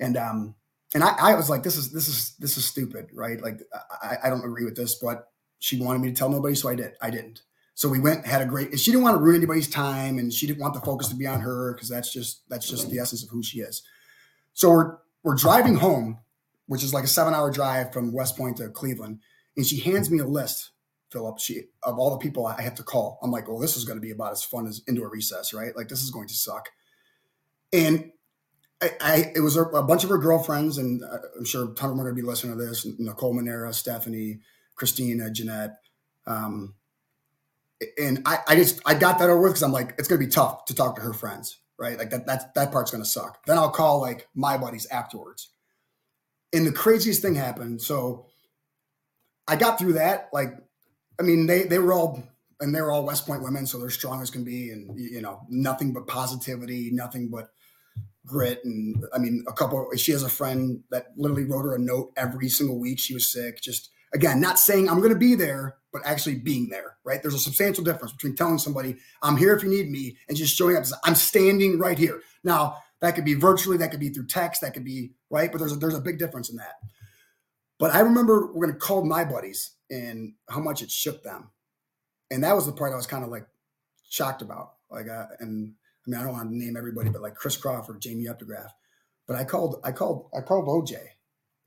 and, 0.00 0.16
um, 0.16 0.54
and 0.94 1.04
I, 1.04 1.14
I 1.18 1.34
was 1.34 1.48
like, 1.48 1.62
this 1.62 1.76
is, 1.76 1.92
this 1.92 2.08
is, 2.08 2.34
this 2.38 2.56
is 2.56 2.64
stupid, 2.64 3.06
right? 3.14 3.40
Like, 3.40 3.60
I, 4.02 4.16
I 4.24 4.28
don't 4.28 4.44
agree 4.44 4.64
with 4.64 4.76
this, 4.76 4.96
but 4.96 5.28
she 5.62 5.80
wanted 5.80 6.00
me 6.00 6.08
to 6.08 6.14
tell 6.14 6.28
nobody. 6.28 6.54
So 6.54 6.68
I 6.68 6.74
did, 6.74 6.92
I 7.00 7.10
didn't. 7.10 7.42
So 7.74 7.88
we 7.88 8.00
went, 8.00 8.26
had 8.26 8.42
a 8.42 8.46
great, 8.46 8.78
she 8.78 8.90
didn't 8.90 9.04
want 9.04 9.16
to 9.16 9.22
ruin 9.22 9.36
anybody's 9.36 9.68
time 9.68 10.18
and 10.18 10.32
she 10.32 10.46
didn't 10.46 10.60
want 10.60 10.74
the 10.74 10.80
focus 10.80 11.08
to 11.08 11.14
be 11.14 11.26
on 11.26 11.40
her. 11.40 11.74
Cause 11.74 11.88
that's 11.88 12.12
just, 12.12 12.48
that's 12.48 12.68
just 12.68 12.90
the 12.90 12.98
essence 12.98 13.22
of 13.22 13.30
who 13.30 13.42
she 13.42 13.60
is. 13.60 13.82
So 14.52 14.70
we're, 14.70 14.96
we're 15.22 15.34
driving 15.36 15.76
home, 15.76 16.18
which 16.66 16.82
is 16.82 16.92
like 16.92 17.04
a 17.04 17.08
seven 17.08 17.32
hour 17.32 17.50
drive 17.50 17.92
from 17.92 18.12
West 18.12 18.36
Point 18.36 18.58
to 18.58 18.68
Cleveland. 18.68 19.20
And 19.56 19.66
she 19.66 19.80
hands 19.80 20.10
me 20.10 20.18
a 20.18 20.26
list 20.26 20.72
Philip, 21.12 21.38
she 21.38 21.64
of 21.82 21.98
all 21.98 22.10
the 22.10 22.16
people 22.16 22.46
I 22.46 22.60
have 22.62 22.74
to 22.76 22.82
call, 22.82 23.18
I'm 23.22 23.30
like, 23.30 23.46
well, 23.46 23.58
this 23.58 23.76
is 23.76 23.84
going 23.84 23.98
to 23.98 24.00
be 24.00 24.10
about 24.10 24.32
as 24.32 24.42
fun 24.42 24.66
as 24.66 24.80
indoor 24.88 25.10
recess, 25.10 25.52
right? 25.52 25.76
Like 25.76 25.88
this 25.88 26.02
is 26.02 26.10
going 26.10 26.26
to 26.28 26.34
suck. 26.34 26.70
And 27.70 28.12
I, 28.80 28.90
I 29.00 29.32
it 29.36 29.40
was 29.40 29.56
a, 29.56 29.62
a, 29.62 29.82
bunch 29.82 30.04
of 30.04 30.10
her 30.10 30.18
girlfriends, 30.18 30.78
and 30.78 31.02
uh, 31.04 31.18
I'm 31.38 31.44
sure 31.44 31.70
a 31.70 31.74
ton 31.74 31.90
of 31.90 31.96
them 31.96 32.00
are 32.00 32.04
going 32.04 32.16
to 32.16 32.22
be 32.22 32.26
listening 32.26 32.56
to 32.56 32.64
this. 32.64 32.86
Nicole 32.98 33.34
Manera, 33.34 33.72
Stephanie, 33.74 34.40
Christina, 34.74 35.30
Jeanette. 35.30 35.76
Um, 36.26 36.74
and 37.98 38.22
I, 38.26 38.38
I 38.48 38.54
just 38.56 38.80
I 38.86 38.94
got 38.94 39.18
that 39.18 39.28
over 39.28 39.40
with 39.40 39.52
because 39.52 39.62
I'm 39.62 39.72
like, 39.72 39.94
it's 39.98 40.08
to 40.20 40.24
be 40.24 40.30
tough 40.30 40.66
to 40.66 40.74
talk 40.74 40.96
to 40.96 41.02
her 41.02 41.12
friends, 41.12 41.58
right? 41.78 41.98
Like 41.98 42.10
that 42.10 42.26
that 42.26 42.54
that 42.54 42.72
part's 42.72 42.90
to 43.02 43.08
suck. 43.08 43.44
Then 43.46 43.58
I'll 43.58 43.70
call 43.70 44.00
like 44.00 44.28
my 44.34 44.56
buddies 44.56 44.86
afterwards. 44.86 45.50
And 46.52 46.66
the 46.66 46.72
craziest 46.72 47.22
thing 47.22 47.34
happened. 47.34 47.82
So 47.82 48.26
I 49.48 49.56
got 49.56 49.78
through 49.78 49.94
that 49.94 50.28
like 50.32 50.54
I 51.18 51.22
mean, 51.22 51.46
they 51.46 51.64
they 51.64 51.78
were 51.78 51.92
all 51.92 52.22
and 52.60 52.74
they're 52.74 52.90
all 52.90 53.04
West 53.04 53.26
Point 53.26 53.42
women, 53.42 53.66
so 53.66 53.78
they're 53.78 53.90
strong 53.90 54.22
as 54.22 54.30
can 54.30 54.44
be, 54.44 54.70
and 54.70 54.98
you 54.98 55.20
know, 55.20 55.40
nothing 55.48 55.92
but 55.92 56.06
positivity, 56.06 56.90
nothing 56.92 57.28
but 57.28 57.50
grit. 58.24 58.60
And 58.64 59.04
I 59.12 59.18
mean, 59.18 59.44
a 59.48 59.52
couple. 59.52 59.88
She 59.96 60.12
has 60.12 60.22
a 60.22 60.28
friend 60.28 60.82
that 60.90 61.08
literally 61.16 61.44
wrote 61.44 61.64
her 61.64 61.74
a 61.74 61.78
note 61.78 62.12
every 62.16 62.48
single 62.48 62.78
week. 62.78 62.98
She 62.98 63.14
was 63.14 63.30
sick. 63.30 63.60
Just 63.60 63.90
again, 64.14 64.40
not 64.40 64.58
saying 64.58 64.88
I'm 64.88 64.98
going 64.98 65.12
to 65.12 65.18
be 65.18 65.34
there, 65.34 65.76
but 65.92 66.02
actually 66.04 66.36
being 66.36 66.68
there. 66.68 66.96
Right? 67.04 67.20
There's 67.22 67.34
a 67.34 67.38
substantial 67.38 67.84
difference 67.84 68.12
between 68.12 68.36
telling 68.36 68.58
somebody 68.58 68.96
I'm 69.22 69.36
here 69.36 69.54
if 69.54 69.62
you 69.62 69.68
need 69.68 69.90
me 69.90 70.16
and 70.28 70.36
just 70.36 70.56
showing 70.56 70.76
up. 70.76 70.84
I'm 71.04 71.14
standing 71.14 71.78
right 71.78 71.98
here. 71.98 72.20
Now 72.44 72.78
that 73.00 73.16
could 73.16 73.24
be 73.24 73.34
virtually, 73.34 73.76
that 73.78 73.90
could 73.90 74.00
be 74.00 74.10
through 74.10 74.26
text, 74.26 74.60
that 74.62 74.74
could 74.74 74.84
be 74.84 75.12
right, 75.28 75.50
but 75.50 75.58
there's 75.58 75.72
a, 75.72 75.76
there's 75.76 75.96
a 75.96 76.00
big 76.00 76.18
difference 76.18 76.48
in 76.50 76.56
that. 76.56 76.74
But 77.78 77.92
I 77.92 78.00
remember 78.00 78.46
we're 78.52 78.66
going 78.66 78.78
to 78.78 78.84
call 78.86 79.04
my 79.04 79.24
buddies 79.24 79.72
and 79.90 80.34
how 80.48 80.60
much 80.60 80.82
it 80.82 80.90
shook 80.90 81.24
them. 81.24 81.50
And 82.30 82.44
that 82.44 82.54
was 82.54 82.64
the 82.64 82.72
part 82.72 82.92
I 82.92 82.96
was 82.96 83.08
kind 83.08 83.24
of 83.24 83.30
like 83.30 83.46
shocked 84.08 84.40
about. 84.40 84.74
Like, 84.88 85.08
uh, 85.08 85.26
and 85.40 85.74
I 86.06 86.10
mean, 86.10 86.20
I 86.20 86.22
don't 86.22 86.32
want 86.32 86.50
to 86.50 86.56
name 86.56 86.76
everybody, 86.76 87.10
but 87.10 87.22
like 87.22 87.34
Chris 87.34 87.56
Crawford, 87.56 88.00
Jamie 88.00 88.26
Updegraff, 88.26 88.68
But 89.26 89.36
I 89.36 89.44
called, 89.44 89.80
I 89.82 89.90
called, 89.90 90.30
I 90.32 90.40
called 90.40 90.66
OJ, 90.68 90.96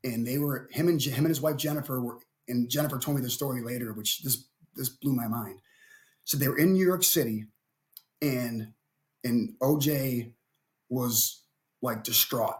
and 0.04 0.26
they 0.26 0.38
were 0.38 0.68
him 0.72 0.88
and 0.88 1.02
him 1.02 1.24
and 1.24 1.28
his 1.28 1.42
wife 1.42 1.56
Jennifer 1.56 2.00
were, 2.00 2.18
and 2.48 2.68
Jennifer 2.68 2.98
told 2.98 3.16
me 3.16 3.22
the 3.22 3.30
story 3.30 3.62
later, 3.62 3.92
which 3.92 4.22
this 4.22 4.44
this 4.74 4.88
blew 4.88 5.14
my 5.14 5.28
mind. 5.28 5.58
So 6.24 6.36
they 6.36 6.48
were 6.48 6.58
in 6.58 6.72
New 6.72 6.84
York 6.84 7.04
City, 7.04 7.46
and 8.22 8.72
and 9.24 9.54
OJ 9.60 10.32
was 10.88 11.42
like 11.82 12.04
distraught. 12.04 12.56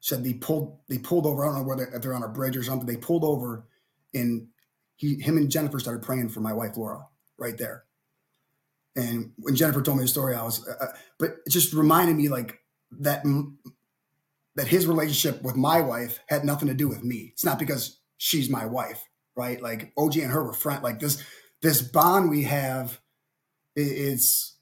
Said 0.00 0.24
they 0.24 0.34
pulled 0.34 0.78
they 0.88 0.98
pulled 0.98 1.26
over. 1.26 1.44
I 1.44 1.48
don't 1.48 1.62
know 1.62 1.68
whether 1.68 1.86
if 1.86 2.02
they're 2.02 2.14
on 2.14 2.22
a 2.22 2.28
bridge 2.28 2.56
or 2.56 2.62
something. 2.62 2.86
They 2.86 2.96
pulled 2.96 3.24
over, 3.24 3.66
and 4.14 4.48
he 4.96 5.20
him 5.20 5.36
and 5.36 5.50
Jennifer 5.50 5.78
started 5.78 6.02
praying 6.02 6.30
for 6.30 6.40
my 6.40 6.52
wife 6.52 6.76
Laura 6.76 7.06
right 7.38 7.56
there. 7.56 7.84
And 8.94 9.32
when 9.38 9.56
Jennifer 9.56 9.80
told 9.80 9.98
me 9.98 10.04
the 10.04 10.08
story, 10.08 10.34
I 10.34 10.42
was, 10.42 10.66
uh, 10.68 10.74
uh 10.80 10.92
but 11.18 11.36
it 11.46 11.50
just 11.50 11.72
reminded 11.72 12.16
me 12.16 12.28
like 12.28 12.58
that 13.00 13.24
that 14.54 14.68
his 14.68 14.86
relationship 14.86 15.42
with 15.42 15.56
my 15.56 15.80
wife 15.80 16.20
had 16.26 16.44
nothing 16.44 16.68
to 16.68 16.74
do 16.74 16.88
with 16.88 17.02
me. 17.02 17.30
It's 17.32 17.44
not 17.44 17.58
because 17.58 18.00
she's 18.18 18.50
my 18.50 18.66
wife, 18.66 19.02
right? 19.36 19.60
Like 19.60 19.94
OJ 19.94 20.22
and 20.22 20.32
her 20.32 20.42
were 20.42 20.52
friend. 20.52 20.82
Like 20.82 21.00
this 21.00 21.22
this 21.62 21.82
bond 21.82 22.30
we 22.30 22.42
have 22.42 23.00
is 23.76 24.56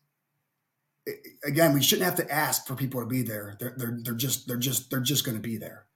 again 1.44 1.72
we 1.74 1.82
shouldn't 1.82 2.04
have 2.04 2.26
to 2.26 2.32
ask 2.32 2.66
for 2.66 2.74
people 2.74 3.00
to 3.00 3.06
be 3.06 3.22
there. 3.22 3.56
They're 3.58 3.74
they're, 3.76 3.98
they're 4.02 4.14
just 4.14 4.46
they're 4.46 4.56
just 4.56 4.90
they're 4.90 5.00
just 5.00 5.24
going 5.24 5.36
to 5.36 5.42
be 5.42 5.56
there, 5.56 5.86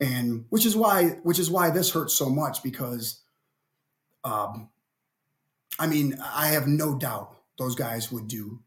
and 0.00 0.44
which 0.50 0.66
is 0.66 0.76
why 0.76 1.18
which 1.22 1.38
is 1.38 1.50
why 1.50 1.70
this 1.70 1.92
hurts 1.92 2.14
so 2.14 2.28
much 2.28 2.62
because, 2.62 3.20
um, 4.24 4.70
I 5.78 5.86
mean 5.86 6.18
I 6.22 6.48
have 6.48 6.66
no 6.66 6.96
doubt 6.96 7.36
those 7.58 7.74
guys 7.74 8.10
would 8.10 8.28
do 8.28 8.60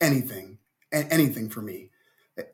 anything 0.00 0.58
and 0.92 1.10
anything 1.12 1.48
for 1.48 1.62
me 1.62 1.90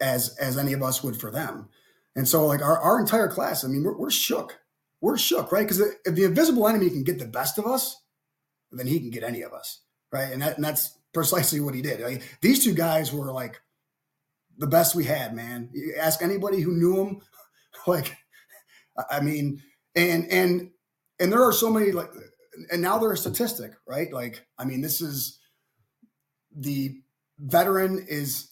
as 0.01 0.37
as 0.39 0.59
any 0.59 0.73
of 0.73 0.83
us 0.83 1.03
would 1.03 1.17
for 1.17 1.31
them. 1.31 1.69
And 2.15 2.29
so 2.29 2.47
like 2.47 2.61
our, 2.61 2.79
our 2.79 3.01
entire 3.01 3.29
class, 3.29 3.65
I 3.65 3.69
mean, 3.69 3.85
we're, 3.85 3.97
we're 3.97 4.11
shook. 4.11 4.59
We're 5.03 5.19
shook, 5.19 5.51
right? 5.51 5.67
Because 5.67 5.81
if 5.81 6.15
the 6.15 6.25
invisible 6.25 6.69
enemy 6.69 6.89
can 6.89 7.03
get 7.03 7.19
the 7.19 7.27
best 7.27 7.59
of 7.59 7.67
us, 7.67 8.01
then 8.71 8.87
he 8.87 9.01
can 9.01 9.11
get 9.11 9.25
any 9.25 9.43
of 9.43 9.53
us, 9.53 9.83
right? 10.13 10.33
And, 10.33 10.41
that, 10.41 10.57
and 10.57 10.65
that's 10.65 10.97
precisely 11.13 11.61
what 11.61 11.75
he 11.75 11.83
did. 11.83 12.01
Like, 12.01 12.23
these 12.41 12.65
two 12.65 12.73
guys 12.73 13.13
were 13.13 13.33
like 13.33 13.61
the 14.59 14.69
best 14.69 14.95
we 14.95 15.05
had, 15.05 15.35
man. 15.35 15.71
You 15.75 15.97
ask 16.01 16.23
anybody 16.23 16.61
who 16.61 16.73
knew 16.73 16.95
them, 16.95 17.21
like, 17.87 18.17
I 19.11 19.21
mean, 19.21 19.63
and 19.97 20.31
and 20.31 20.71
and 21.19 21.33
there 21.33 21.43
are 21.43 21.53
so 21.53 21.71
many 21.71 21.93
like, 21.93 22.11
and 22.71 22.81
now 22.81 22.99
they're 22.99 23.13
a 23.13 23.17
statistic, 23.17 23.73
right? 23.87 24.13
Like, 24.13 24.47
I 24.59 24.65
mean, 24.65 24.83
this 24.83 25.01
is 25.01 25.39
the 26.55 27.01
veteran 27.39 28.07
is 28.09 28.51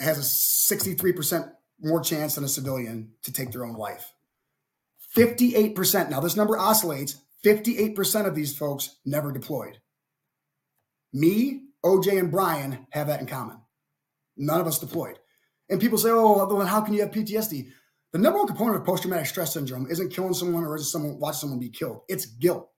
has 0.00 0.18
a 0.18 0.74
63% 0.74 1.52
more 1.80 2.00
chance 2.00 2.34
than 2.34 2.44
a 2.44 2.48
civilian 2.48 3.12
to 3.22 3.32
take 3.32 3.52
their 3.52 3.64
own 3.64 3.74
life. 3.74 4.13
58%. 5.16 6.10
Now, 6.10 6.20
this 6.20 6.36
number 6.36 6.58
oscillates. 6.58 7.20
58% 7.44 8.26
of 8.26 8.34
these 8.34 8.56
folks 8.56 8.96
never 9.04 9.30
deployed. 9.30 9.78
Me, 11.12 11.60
OJ, 11.84 12.18
and 12.18 12.30
Brian 12.30 12.86
have 12.90 13.08
that 13.08 13.20
in 13.20 13.26
common. 13.26 13.58
None 14.36 14.60
of 14.60 14.66
us 14.66 14.78
deployed. 14.78 15.18
And 15.68 15.80
people 15.80 15.98
say, 15.98 16.10
oh, 16.10 16.46
well, 16.46 16.66
how 16.66 16.80
can 16.80 16.94
you 16.94 17.02
have 17.02 17.10
PTSD? 17.10 17.68
The 18.12 18.18
number 18.18 18.38
one 18.38 18.46
component 18.46 18.76
of 18.76 18.84
post 18.84 19.02
traumatic 19.02 19.26
stress 19.26 19.52
syndrome 19.52 19.90
isn't 19.90 20.12
killing 20.12 20.34
someone 20.34 20.64
or 20.64 20.76
isn't 20.76 20.88
someone 20.88 21.18
watch 21.18 21.36
someone 21.36 21.58
be 21.58 21.68
killed. 21.68 22.02
It's 22.08 22.26
guilt. 22.26 22.70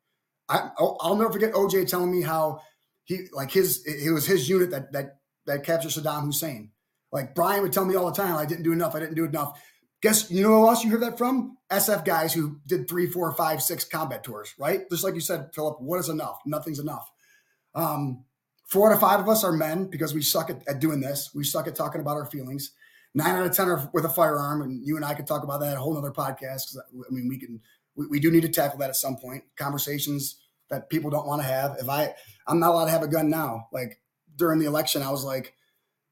I, 0.49 0.71
will 0.79 1.17
never 1.17 1.33
forget 1.33 1.53
OJ 1.53 1.89
telling 1.89 2.11
me 2.11 2.23
how 2.23 2.61
he 3.05 3.27
like 3.33 3.51
his 3.51 3.85
it 3.85 4.11
was 4.13 4.27
his 4.27 4.49
unit 4.49 4.71
that 4.71 4.93
that 4.93 5.19
that 5.47 5.65
captured 5.65 5.91
Saddam 5.91 6.25
Hussein. 6.25 6.71
Like 7.13 7.35
Brian 7.35 7.63
would 7.63 7.73
tell 7.73 7.85
me 7.85 7.97
all 7.97 8.11
the 8.11 8.17
time, 8.17 8.37
I 8.37 8.47
didn't 8.47 8.65
do 8.65 8.73
enough. 8.73 8.95
I 8.95 9.01
didn't 9.01 9.17
do 9.17 9.25
enough. 9.25 9.61
Guess 10.03 10.31
you 10.31 10.43
know 10.43 10.61
who 10.61 10.69
else 10.69 10.85
you 10.85 10.91
heard 10.91 11.03
that 11.03 11.19
from? 11.19 11.57
SF 11.71 12.05
guys 12.05 12.33
who 12.33 12.61
did 12.67 12.89
three, 12.89 13.07
four, 13.07 13.33
five, 13.33 13.63
six 13.63 13.85
combat 13.85 14.23
tours, 14.23 14.55
right? 14.59 14.89
Just 14.91 15.03
like 15.03 15.15
you 15.15 15.21
said, 15.21 15.51
Philip, 15.55 15.81
what 15.81 15.99
is 15.99 16.09
enough? 16.09 16.39
Nothing's 16.45 16.79
enough. 16.79 17.11
Um, 17.75 18.25
four 18.67 18.91
out 18.91 18.95
of 18.95 19.01
five 19.01 19.21
of 19.21 19.29
us 19.29 19.43
are 19.43 19.53
men 19.53 19.87
because 19.87 20.15
we 20.15 20.23
suck 20.23 20.51
at, 20.51 20.63
at 20.69 20.81
doing 20.81 21.01
this. 21.01 21.31
We 21.35 21.45
suck 21.45 21.67
at 21.67 21.75
talking 21.75 22.01
about 22.01 22.17
our 22.17 22.27
feelings. 22.27 22.73
Nine 23.15 23.35
out 23.35 23.47
of 23.47 23.57
ten 23.57 23.69
are 23.69 23.91
with 23.95 24.05
a 24.05 24.11
firearm, 24.11 24.61
and 24.61 24.87
you 24.87 24.97
and 24.97 25.05
I 25.05 25.15
could 25.15 25.27
talk 25.27 25.43
about 25.43 25.61
that 25.61 25.77
a 25.77 25.81
whole 25.81 25.97
other 25.97 26.11
podcast. 26.11 26.77
I 26.77 27.11
mean, 27.11 27.29
we 27.29 27.39
can, 27.39 27.61
we, 27.95 28.07
we 28.07 28.21
do 28.21 28.31
need 28.31 28.43
to 28.43 28.49
tackle 28.49 28.79
that 28.81 28.91
at 28.91 28.97
some 28.97 29.17
point. 29.17 29.45
Conversations 29.57 30.37
that 30.69 30.91
people 30.91 31.11
don't 31.11 31.27
want 31.27 31.41
to 31.41 31.49
have. 31.49 31.77
If 31.81 31.89
I, 31.89 32.15
I'm 32.47 32.61
not 32.61 32.73
allowed 32.73 32.85
to 32.87 32.91
have 32.91 33.03
a 33.03 33.09
gun 33.09 33.31
now. 33.31 33.69
Like 33.73 34.01
during 34.37 34.59
the 34.59 34.67
election, 34.67 35.03
I 35.03 35.11
was 35.11 35.25
like, 35.25 35.55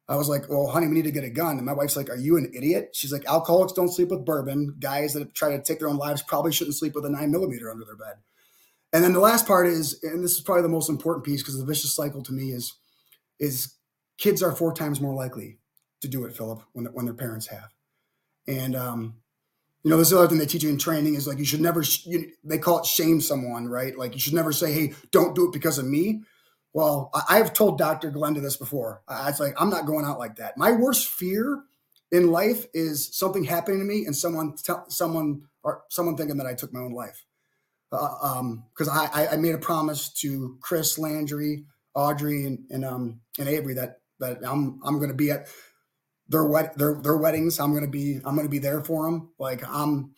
I 0.07 0.17
was 0.17 0.29
like, 0.29 0.51
well, 0.51 0.67
honey, 0.67 0.87
we 0.87 0.95
need 0.95 1.05
to 1.05 1.11
get 1.11 1.25
a 1.25 1.31
gun. 1.31 1.57
And 1.57 1.65
my 1.65 1.73
wife's 1.73 1.97
like, 1.97 2.11
are 2.11 2.17
you 2.17 2.37
an 2.37 2.51
idiot? 2.55 2.91
She's 2.93 3.13
like, 3.13 3.25
alcoholics 3.25 3.73
don't 3.73 3.93
sleep 3.93 4.09
with 4.09 4.25
bourbon. 4.25 4.77
Guys 4.79 5.15
that 5.15 5.35
try 5.35 5.57
to 5.57 5.63
take 5.63 5.79
their 5.79 5.89
own 5.89 5.97
lives 5.97 6.23
probably 6.23 6.53
shouldn't 6.53 6.77
sleep 6.77 6.95
with 6.95 7.07
a 7.07 7.11
nine 7.11 7.31
millimeter 7.31 7.71
under 7.71 7.85
their 7.85 7.97
bed. 7.97 8.17
And 8.93 9.03
then 9.03 9.15
the 9.15 9.21
last 9.21 9.47
part 9.47 9.67
is, 9.67 10.03
and 10.03 10.23
this 10.23 10.35
is 10.35 10.41
probably 10.41 10.63
the 10.63 10.69
most 10.69 10.91
important 10.91 11.25
piece 11.25 11.43
because 11.43 11.59
the 11.59 11.65
vicious 11.65 11.95
cycle 11.95 12.23
to 12.23 12.33
me 12.33 12.51
is, 12.51 12.75
is 13.41 13.75
kids 14.19 14.43
are 14.43 14.53
four 14.53 14.75
times 14.75 15.01
more 15.01 15.15
likely 15.15 15.59
to 16.03 16.09
do 16.09 16.25
it, 16.27 16.37
Philip, 16.37 16.63
when, 16.75 16.85
when 16.87 17.07
their 17.07 17.15
parents 17.15 17.47
have. 17.47 17.71
And, 18.47 18.77
um, 18.77 19.15
you 19.83 19.91
know, 19.91 19.97
this 19.97 20.13
other 20.13 20.29
thing 20.29 20.39
they 20.39 20.47
teach 20.47 20.63
you 20.63 20.71
in 20.71 20.79
training 20.79 21.15
is 21.15 21.27
like, 21.27 21.39
you 21.39 21.45
should 21.45 21.61
never, 21.61 21.83
you, 22.05 22.31
they 22.45 22.59
call 22.59 22.81
it 22.81 22.87
shame 22.87 23.21
someone, 23.21 23.69
right? 23.69 23.97
Like 23.99 24.15
you 24.15 24.21
should 24.21 24.35
never 24.35 24.53
say, 24.53 24.73
Hey, 24.73 24.95
don't 25.11 25.35
do 25.35 25.47
it 25.47 25.53
because 25.53 25.79
of 25.79 25.87
me 25.87 26.23
well, 26.75 27.11
I, 27.29 27.39
have 27.39 27.53
told 27.53 27.79
Dr. 27.79 28.11
Glenda 28.11 28.43
this 28.43 28.57
before. 28.57 29.01
I, 29.07 29.29
it's 29.29 29.39
like, 29.39 29.55
I'm 29.57 29.70
not 29.70 29.87
going 29.87 30.05
out 30.05 30.18
like 30.18 30.37
that. 30.37 30.59
My 30.59 30.72
worst 30.72 31.07
fear 31.07 31.62
in 32.11 32.33
life 32.33 32.66
is 32.75 33.16
something 33.16 33.45
happening 33.45 33.79
to 33.79 33.85
me 33.85 34.05
and 34.05 34.14
someone, 34.14 34.57
someone, 34.89 35.43
or 35.62 35.85
someone 35.89 36.16
thinking 36.16 36.37
that 36.39 36.49
I 36.49 36.55
took 36.55 36.72
my 36.72 36.81
own 36.81 36.93
life. 36.93 37.25
Uh, 37.93 38.16
um, 38.20 38.64
cause 38.77 38.89
I, 38.89 39.29
I 39.31 39.37
made 39.37 39.55
a 39.55 39.59
promise 39.59 40.09
to 40.14 40.59
Chris 40.61 40.99
Landry, 40.99 41.64
Audrey 41.95 42.45
and, 42.45 42.64
and, 42.70 42.85
um, 42.85 43.20
and 43.39 43.49
Avery 43.49 43.75
that, 43.75 44.01
that 44.18 44.39
I'm, 44.45 44.81
I'm 44.85 44.99
going 44.99 45.11
to 45.11 45.14
be 45.14 45.31
at 45.31 45.47
their 46.29 46.45
wed 46.45 46.72
their, 46.75 47.01
their 47.01 47.16
weddings. 47.16 47.61
I'm 47.61 47.70
going 47.70 47.85
to 47.85 47.91
be, 47.91 48.16
I'm 48.25 48.35
going 48.35 48.47
to 48.47 48.51
be 48.51 48.59
there 48.59 48.83
for 48.83 49.05
them. 49.05 49.31
Like 49.39 49.62
I'm, 49.68 50.14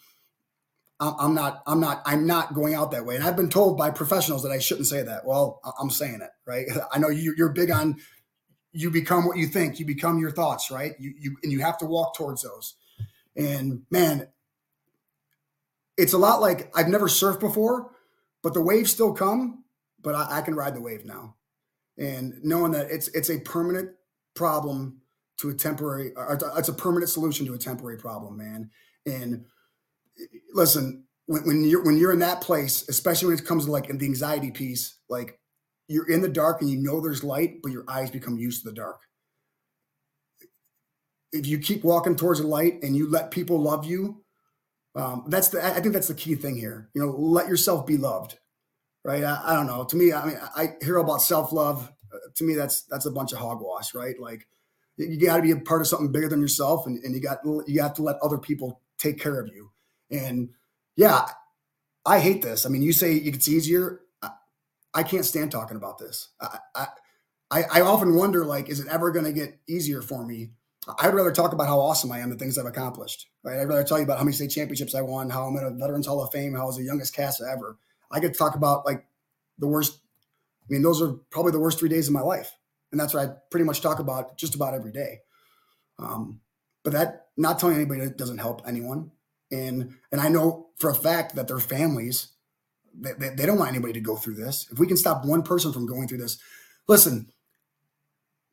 I'm 0.98 1.34
not, 1.34 1.62
I'm 1.66 1.78
not, 1.78 2.02
I'm 2.06 2.26
not 2.26 2.54
going 2.54 2.74
out 2.74 2.90
that 2.92 3.04
way. 3.04 3.16
And 3.16 3.24
I've 3.24 3.36
been 3.36 3.50
told 3.50 3.76
by 3.76 3.90
professionals 3.90 4.42
that 4.44 4.52
I 4.52 4.58
shouldn't 4.58 4.86
say 4.86 5.02
that. 5.02 5.26
Well, 5.26 5.60
I'm 5.78 5.90
saying 5.90 6.20
it, 6.22 6.30
right? 6.46 6.66
I 6.92 6.98
know 6.98 7.08
you, 7.08 7.34
you're 7.36 7.52
big 7.52 7.70
on 7.70 7.96
you 8.76 8.90
become 8.90 9.26
what 9.26 9.38
you 9.38 9.46
think, 9.46 9.80
you 9.80 9.86
become 9.86 10.18
your 10.18 10.30
thoughts, 10.30 10.70
right? 10.70 10.92
You, 10.98 11.14
you, 11.18 11.36
and 11.42 11.50
you 11.50 11.60
have 11.60 11.78
to 11.78 11.86
walk 11.86 12.14
towards 12.14 12.42
those. 12.42 12.74
And 13.34 13.82
man, 13.90 14.28
it's 15.96 16.12
a 16.12 16.18
lot 16.18 16.42
like 16.42 16.70
I've 16.76 16.88
never 16.88 17.08
surfed 17.08 17.40
before, 17.40 17.90
but 18.42 18.52
the 18.52 18.60
waves 18.60 18.92
still 18.92 19.14
come, 19.14 19.64
but 20.02 20.14
I, 20.14 20.38
I 20.38 20.40
can 20.42 20.54
ride 20.54 20.74
the 20.74 20.82
wave 20.82 21.06
now. 21.06 21.36
And 21.96 22.34
knowing 22.42 22.72
that 22.72 22.90
it's, 22.90 23.08
it's 23.08 23.30
a 23.30 23.40
permanent 23.40 23.92
problem 24.34 25.00
to 25.38 25.48
a 25.48 25.54
temporary, 25.54 26.12
it's 26.58 26.68
a 26.68 26.74
permanent 26.74 27.08
solution 27.08 27.46
to 27.46 27.54
a 27.54 27.58
temporary 27.58 27.96
problem, 27.96 28.36
man. 28.36 28.70
And 29.06 29.46
listen, 30.52 31.04
when, 31.26 31.44
when 31.46 31.64
you're 31.64 31.84
when 31.84 31.98
you're 31.98 32.12
in 32.12 32.20
that 32.20 32.40
place, 32.40 32.88
especially 32.88 33.28
when 33.28 33.38
it 33.38 33.44
comes 33.44 33.66
to 33.66 33.70
like 33.70 33.88
the 33.88 34.06
anxiety 34.06 34.50
piece, 34.50 34.98
like 35.08 35.38
you're 35.88 36.08
in 36.08 36.22
the 36.22 36.28
dark 36.28 36.60
and 36.60 36.70
you 36.70 36.78
know 36.78 37.00
there's 37.00 37.24
light, 37.24 37.62
but 37.62 37.72
your 37.72 37.84
eyes 37.88 38.10
become 38.10 38.38
used 38.38 38.62
to 38.62 38.70
the 38.70 38.74
dark. 38.74 39.00
If 41.32 41.46
you 41.46 41.58
keep 41.58 41.84
walking 41.84 42.16
towards 42.16 42.40
the 42.40 42.46
light 42.46 42.82
and 42.82 42.96
you 42.96 43.10
let 43.10 43.30
people 43.30 43.60
love 43.60 43.84
you, 43.84 44.24
um, 44.94 45.24
that's 45.28 45.48
the 45.48 45.64
I 45.64 45.80
think 45.80 45.92
that's 45.92 46.08
the 46.08 46.14
key 46.14 46.34
thing 46.34 46.56
here. 46.56 46.88
You 46.94 47.02
know, 47.02 47.10
let 47.10 47.48
yourself 47.48 47.86
be 47.86 47.98
loved, 47.98 48.38
right? 49.04 49.22
I, 49.22 49.40
I 49.44 49.54
don't 49.54 49.66
know. 49.66 49.84
To 49.84 49.96
me, 49.96 50.12
I 50.12 50.24
mean, 50.24 50.38
I 50.56 50.74
hear 50.82 50.96
about 50.96 51.22
self 51.22 51.52
love. 51.52 51.92
Uh, 52.12 52.18
to 52.36 52.44
me, 52.44 52.54
that's 52.54 52.82
that's 52.84 53.06
a 53.06 53.10
bunch 53.10 53.32
of 53.32 53.38
hogwash, 53.38 53.94
right? 53.94 54.18
Like 54.18 54.46
you 54.96 55.20
got 55.20 55.36
to 55.36 55.42
be 55.42 55.50
a 55.50 55.56
part 55.56 55.82
of 55.82 55.88
something 55.88 56.10
bigger 56.10 56.28
than 56.28 56.40
yourself, 56.40 56.86
and, 56.86 57.02
and 57.04 57.14
you 57.14 57.20
got 57.20 57.40
you 57.66 57.82
have 57.82 57.94
to 57.94 58.02
let 58.02 58.16
other 58.22 58.38
people 58.38 58.80
take 58.96 59.20
care 59.20 59.38
of 59.38 59.48
you. 59.48 59.70
And 60.10 60.50
yeah, 60.96 61.26
I 62.04 62.20
hate 62.20 62.42
this. 62.42 62.66
I 62.66 62.68
mean, 62.68 62.82
you 62.82 62.92
say 62.92 63.14
it's 63.14 63.48
easier. 63.48 64.00
I, 64.22 64.30
I 64.94 65.02
can't 65.02 65.24
stand 65.24 65.50
talking 65.50 65.76
about 65.76 65.98
this. 65.98 66.28
I, 66.40 66.86
I, 67.50 67.62
I 67.64 67.80
often 67.80 68.14
wonder, 68.14 68.44
like, 68.44 68.68
is 68.68 68.80
it 68.80 68.88
ever 68.88 69.10
going 69.10 69.24
to 69.24 69.32
get 69.32 69.58
easier 69.68 70.02
for 70.02 70.24
me? 70.24 70.50
I'd 71.00 71.14
rather 71.14 71.32
talk 71.32 71.52
about 71.52 71.66
how 71.66 71.80
awesome 71.80 72.12
I 72.12 72.20
am, 72.20 72.30
the 72.30 72.36
things 72.36 72.58
I've 72.58 72.66
accomplished. 72.66 73.26
Right? 73.42 73.58
I'd 73.58 73.68
rather 73.68 73.84
tell 73.84 73.98
you 73.98 74.04
about 74.04 74.18
how 74.18 74.24
many 74.24 74.34
state 74.34 74.50
championships 74.50 74.94
I 74.94 75.02
won, 75.02 75.30
how 75.30 75.44
I'm 75.44 75.56
in 75.56 75.64
a 75.64 75.70
Veterans 75.70 76.06
Hall 76.06 76.22
of 76.22 76.32
Fame, 76.32 76.54
how 76.54 76.62
I 76.62 76.66
was 76.66 76.76
the 76.76 76.84
youngest 76.84 77.14
CASA 77.14 77.44
ever. 77.50 77.78
I 78.10 78.20
could 78.20 78.36
talk 78.36 78.54
about 78.54 78.86
like 78.86 79.04
the 79.58 79.66
worst. 79.66 79.98
I 80.62 80.72
mean, 80.72 80.82
those 80.82 81.02
are 81.02 81.12
probably 81.30 81.52
the 81.52 81.60
worst 81.60 81.78
three 81.78 81.88
days 81.88 82.08
of 82.08 82.14
my 82.14 82.20
life, 82.20 82.56
and 82.90 83.00
that's 83.00 83.14
what 83.14 83.28
I 83.28 83.32
pretty 83.50 83.64
much 83.64 83.80
talk 83.80 83.98
about 83.98 84.36
just 84.36 84.54
about 84.54 84.74
every 84.74 84.92
day. 84.92 85.20
Um, 85.98 86.40
but 86.84 86.92
that 86.92 87.26
not 87.36 87.58
telling 87.58 87.76
anybody 87.76 88.08
doesn't 88.10 88.38
help 88.38 88.62
anyone 88.66 89.10
and 89.50 89.94
and 90.10 90.20
I 90.20 90.28
know 90.28 90.68
for 90.78 90.90
a 90.90 90.94
fact 90.94 91.34
that 91.36 91.48
their 91.48 91.58
families 91.58 92.28
they, 92.98 93.28
they, 93.28 93.46
don't 93.46 93.58
want 93.58 93.70
anybody 93.70 93.92
to 93.92 94.00
go 94.00 94.16
through 94.16 94.36
this. 94.36 94.66
If 94.70 94.78
we 94.78 94.86
can 94.86 94.96
stop 94.96 95.24
one 95.24 95.42
person 95.42 95.72
from 95.72 95.86
going 95.86 96.08
through 96.08 96.18
this, 96.18 96.38
listen, 96.88 97.28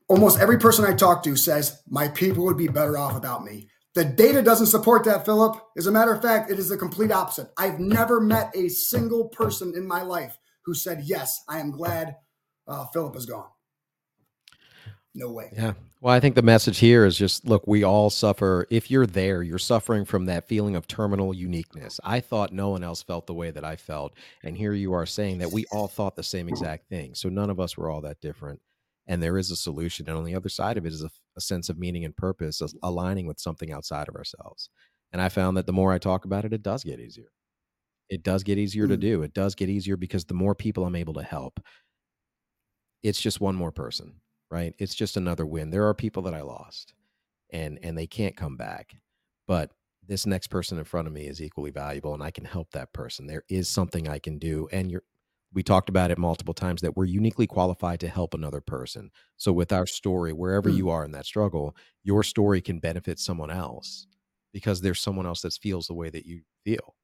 almost 0.09 0.39
every 0.39 0.57
person 0.57 0.85
I 0.85 0.93
talk 0.93 1.23
to 1.23 1.35
says 1.35 1.81
my 1.87 2.09
people 2.09 2.43
would 2.45 2.57
be 2.57 2.67
better 2.67 2.97
off 2.97 3.13
without 3.13 3.43
me. 3.43 3.69
The 3.95 4.05
data 4.05 4.41
doesn't 4.41 4.67
support 4.67 5.03
that, 5.05 5.23
Philip. 5.23 5.61
As 5.77 5.87
a 5.87 5.91
matter 5.91 6.13
of 6.13 6.21
fact, 6.21 6.49
it 6.49 6.57
is 6.57 6.69
the 6.69 6.77
complete 6.77 7.11
opposite. 7.11 7.47
I've 7.57 7.79
never 7.79 8.19
met 8.19 8.51
a 8.55 8.67
single 8.69 9.29
person 9.29 9.73
in 9.75 9.87
my 9.87 10.01
life 10.01 10.37
who 10.65 10.73
said, 10.73 11.03
Yes, 11.05 11.43
I 11.47 11.59
am 11.59 11.71
glad 11.71 12.15
uh, 12.67 12.85
Philip 12.87 13.15
is 13.15 13.25
gone. 13.25 13.47
No 15.15 15.29
way. 15.29 15.51
Yeah. 15.53 15.73
Well, 16.01 16.13
I 16.13 16.19
think 16.19 16.35
the 16.35 16.41
message 16.41 16.79
here 16.79 17.05
is 17.05 17.17
just 17.17 17.45
look, 17.45 17.65
we 17.67 17.83
all 17.83 18.09
suffer. 18.09 18.67
If 18.69 18.89
you're 18.89 19.05
there, 19.05 19.43
you're 19.43 19.59
suffering 19.59 20.05
from 20.05 20.25
that 20.25 20.47
feeling 20.47 20.75
of 20.75 20.87
terminal 20.87 21.33
uniqueness. 21.33 21.99
I 22.03 22.19
thought 22.19 22.51
no 22.51 22.69
one 22.69 22.83
else 22.83 23.03
felt 23.03 23.27
the 23.27 23.33
way 23.33 23.51
that 23.51 23.63
I 23.63 23.75
felt. 23.75 24.13
And 24.43 24.57
here 24.57 24.73
you 24.73 24.93
are 24.93 25.05
saying 25.05 25.37
that 25.37 25.51
we 25.51 25.65
all 25.71 25.87
thought 25.87 26.15
the 26.15 26.23
same 26.23 26.49
exact 26.49 26.89
thing. 26.89 27.13
So 27.15 27.29
none 27.29 27.49
of 27.49 27.59
us 27.59 27.77
were 27.77 27.89
all 27.89 28.01
that 28.01 28.21
different. 28.21 28.59
And 29.05 29.21
there 29.21 29.37
is 29.37 29.51
a 29.51 29.55
solution. 29.55 30.09
And 30.09 30.17
on 30.17 30.25
the 30.25 30.35
other 30.35 30.49
side 30.49 30.77
of 30.77 30.85
it 30.85 30.93
is 30.93 31.03
a, 31.03 31.11
a 31.37 31.41
sense 31.41 31.69
of 31.69 31.77
meaning 31.77 32.05
and 32.05 32.15
purpose, 32.15 32.61
aligning 32.81 33.27
with 33.27 33.39
something 33.39 33.71
outside 33.71 34.09
of 34.09 34.15
ourselves. 34.15 34.69
And 35.11 35.21
I 35.21 35.29
found 35.29 35.57
that 35.57 35.67
the 35.67 35.73
more 35.73 35.93
I 35.93 35.99
talk 35.99 36.25
about 36.25 36.43
it, 36.43 36.53
it 36.53 36.63
does 36.63 36.83
get 36.83 36.99
easier. 36.99 37.31
It 38.09 38.23
does 38.23 38.43
get 38.43 38.57
easier 38.57 38.87
to 38.87 38.97
mm. 38.97 39.01
do. 39.01 39.21
It 39.21 39.33
does 39.33 39.55
get 39.55 39.69
easier 39.69 39.95
because 39.95 40.25
the 40.25 40.33
more 40.33 40.55
people 40.55 40.85
I'm 40.85 40.95
able 40.95 41.13
to 41.13 41.23
help, 41.23 41.59
it's 43.03 43.21
just 43.21 43.39
one 43.39 43.55
more 43.55 43.71
person 43.71 44.15
right? 44.53 44.75
It's 44.77 44.93
just 44.93 45.17
another 45.17 45.47
win. 45.47 45.71
There 45.71 45.87
are 45.87 45.95
people 45.95 46.21
that 46.23 46.35
I 46.35 46.43
lost 46.43 46.93
and 47.51 47.79
and 47.81 47.97
they 47.97 48.05
can't 48.05 48.37
come 48.37 48.55
back. 48.55 48.91
But 49.47 49.71
this 50.07 50.27
next 50.27 50.47
person 50.47 50.77
in 50.77 50.83
front 50.83 51.07
of 51.07 51.13
me 51.13 51.25
is 51.25 51.41
equally 51.41 51.71
valuable 51.71 52.13
and 52.13 52.21
I 52.21 52.29
can 52.29 52.45
help 52.45 52.69
that 52.71 52.93
person. 52.93 53.25
There 53.25 53.43
is 53.49 53.67
something 53.67 54.07
I 54.07 54.19
can 54.19 54.37
do 54.37 54.69
and 54.71 54.91
you're 54.91 55.01
we 55.53 55.63
talked 55.63 55.89
about 55.89 56.11
it 56.11 56.17
multiple 56.17 56.53
times 56.53 56.81
that 56.81 56.95
we're 56.95 57.05
uniquely 57.05 57.47
qualified 57.47 57.99
to 57.99 58.07
help 58.07 58.33
another 58.33 58.61
person. 58.61 59.11
So 59.37 59.51
with 59.51 59.71
our 59.71 59.85
story, 59.87 60.33
wherever 60.33 60.69
mm. 60.69 60.75
you 60.75 60.89
are 60.89 61.03
in 61.03 61.11
that 61.11 61.25
struggle, 61.25 61.75
your 62.03 62.23
story 62.23 62.59
can 62.61 62.79
benefit 62.79 63.19
someone 63.19 63.51
else 63.51 64.07
because 64.51 64.81
there's 64.81 64.99
someone 64.99 65.27
else 65.27 65.41
that 65.41 65.53
feels 65.53 65.87
the 65.87 65.93
way 65.93 66.09
that 66.11 66.25
you 66.25 66.41
feel. 66.63 66.95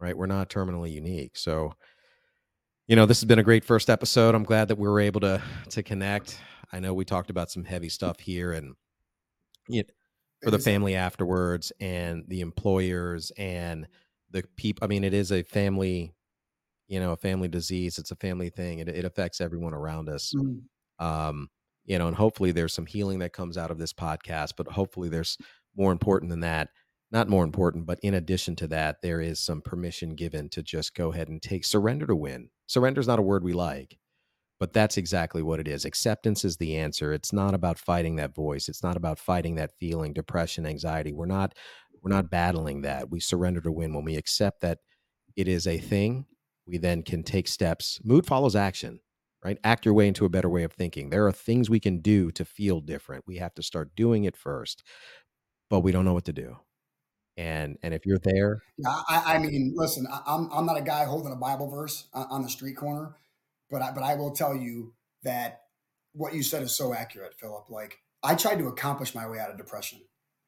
Right? 0.00 0.16
We're 0.16 0.26
not 0.26 0.50
terminally 0.50 0.92
unique. 0.92 1.36
So 1.36 1.72
you 2.90 2.96
know, 2.96 3.06
this 3.06 3.20
has 3.20 3.24
been 3.24 3.38
a 3.38 3.44
great 3.44 3.64
first 3.64 3.88
episode. 3.88 4.34
I'm 4.34 4.42
glad 4.42 4.66
that 4.66 4.76
we 4.76 4.88
were 4.88 4.98
able 4.98 5.20
to 5.20 5.40
to 5.68 5.82
connect. 5.84 6.40
I 6.72 6.80
know 6.80 6.94
we 6.94 7.04
talked 7.04 7.30
about 7.30 7.50
some 7.50 7.64
heavy 7.64 7.88
stuff 7.88 8.20
here 8.20 8.52
and 8.52 8.74
you 9.68 9.82
know, 9.82 9.88
for 10.42 10.50
the 10.50 10.58
family 10.58 10.94
afterwards 10.94 11.72
and 11.80 12.24
the 12.28 12.40
employers 12.40 13.30
and 13.36 13.86
the 14.30 14.44
people. 14.56 14.84
I 14.84 14.88
mean, 14.88 15.04
it 15.04 15.12
is 15.12 15.32
a 15.32 15.42
family, 15.42 16.14
you 16.88 17.00
know, 17.00 17.12
a 17.12 17.16
family 17.16 17.48
disease. 17.48 17.98
It's 17.98 18.10
a 18.10 18.16
family 18.16 18.50
thing. 18.50 18.78
It, 18.78 18.88
it 18.88 19.04
affects 19.04 19.40
everyone 19.40 19.74
around 19.74 20.08
us. 20.08 20.32
Mm-hmm. 20.36 21.04
Um, 21.04 21.48
you 21.84 21.98
know, 21.98 22.06
and 22.06 22.16
hopefully 22.16 22.52
there's 22.52 22.72
some 22.72 22.86
healing 22.86 23.18
that 23.18 23.32
comes 23.32 23.58
out 23.58 23.70
of 23.70 23.78
this 23.78 23.92
podcast, 23.92 24.52
but 24.56 24.68
hopefully 24.68 25.08
there's 25.08 25.36
more 25.76 25.92
important 25.92 26.30
than 26.30 26.40
that. 26.40 26.68
Not 27.12 27.28
more 27.28 27.42
important, 27.42 27.86
but 27.86 27.98
in 28.02 28.14
addition 28.14 28.54
to 28.56 28.68
that, 28.68 29.02
there 29.02 29.20
is 29.20 29.40
some 29.40 29.62
permission 29.62 30.14
given 30.14 30.48
to 30.50 30.62
just 30.62 30.94
go 30.94 31.12
ahead 31.12 31.28
and 31.28 31.42
take 31.42 31.64
surrender 31.64 32.06
to 32.06 32.14
win. 32.14 32.50
Surrender 32.66 33.00
is 33.00 33.08
not 33.08 33.18
a 33.18 33.22
word 33.22 33.42
we 33.42 33.52
like, 33.52 33.98
but 34.60 34.74
that's 34.74 34.98
exactly 34.98 35.42
what 35.42 35.58
it 35.58 35.66
is. 35.66 35.86
Acceptance 35.86 36.44
is 36.44 36.58
the 36.58 36.76
answer. 36.76 37.14
It's 37.14 37.32
not 37.32 37.54
about 37.54 37.78
fighting 37.78 38.16
that 38.16 38.34
voice. 38.34 38.68
It's 38.68 38.82
not 38.82 38.96
about 38.96 39.18
fighting 39.18 39.54
that 39.54 39.72
feeling, 39.80 40.12
depression, 40.12 40.66
anxiety. 40.66 41.12
We're 41.12 41.26
not 41.26 41.54
we're 42.02 42.14
not 42.14 42.30
battling 42.30 42.82
that. 42.82 43.10
We 43.10 43.20
surrender 43.20 43.60
to 43.62 43.72
win 43.72 43.94
when 43.94 44.04
we 44.04 44.16
accept 44.16 44.60
that 44.60 44.78
it 45.34 45.48
is 45.48 45.66
a 45.66 45.78
thing. 45.78 46.26
We 46.66 46.78
then 46.78 47.02
can 47.02 47.22
take 47.22 47.48
steps. 47.48 48.00
Mood 48.04 48.26
follows 48.26 48.54
action, 48.54 49.00
right? 49.44 49.58
Act 49.64 49.86
your 49.86 49.94
way 49.94 50.06
into 50.06 50.24
a 50.24 50.30
better 50.30 50.48
way 50.48 50.62
of 50.62 50.72
thinking. 50.72 51.10
There 51.10 51.26
are 51.26 51.32
things 51.32 51.68
we 51.68 51.80
can 51.80 52.00
do 52.00 52.30
to 52.32 52.44
feel 52.44 52.80
different. 52.80 53.24
We 53.26 53.36
have 53.38 53.54
to 53.54 53.62
start 53.62 53.96
doing 53.96 54.24
it 54.24 54.36
first, 54.36 54.82
but 55.68 55.80
we 55.80 55.90
don't 55.90 56.04
know 56.04 56.14
what 56.14 56.26
to 56.26 56.32
do. 56.34 56.58
And 57.38 57.78
and 57.82 57.94
if 57.94 58.04
you're 58.04 58.20
there, 58.22 58.62
yeah, 58.76 58.90
I, 59.08 59.36
I 59.36 59.38
mean, 59.38 59.72
listen, 59.74 60.06
I'm 60.26 60.50
I'm 60.52 60.66
not 60.66 60.76
a 60.76 60.82
guy 60.82 61.04
holding 61.04 61.32
a 61.32 61.36
Bible 61.36 61.70
verse 61.70 62.08
uh, 62.12 62.26
on 62.28 62.42
the 62.42 62.50
street 62.50 62.76
corner 62.76 63.14
but 63.70 63.82
I, 63.82 63.92
but 63.92 64.02
I 64.02 64.14
will 64.14 64.32
tell 64.32 64.54
you 64.54 64.94
that 65.22 65.62
what 66.12 66.34
you 66.34 66.42
said 66.42 66.62
is 66.62 66.72
so 66.72 66.94
accurate, 66.94 67.34
Philip. 67.38 67.70
Like 67.70 67.98
I 68.22 68.34
tried 68.34 68.58
to 68.58 68.68
accomplish 68.68 69.14
my 69.14 69.28
way 69.28 69.38
out 69.38 69.50
of 69.50 69.56
depression, 69.56 70.00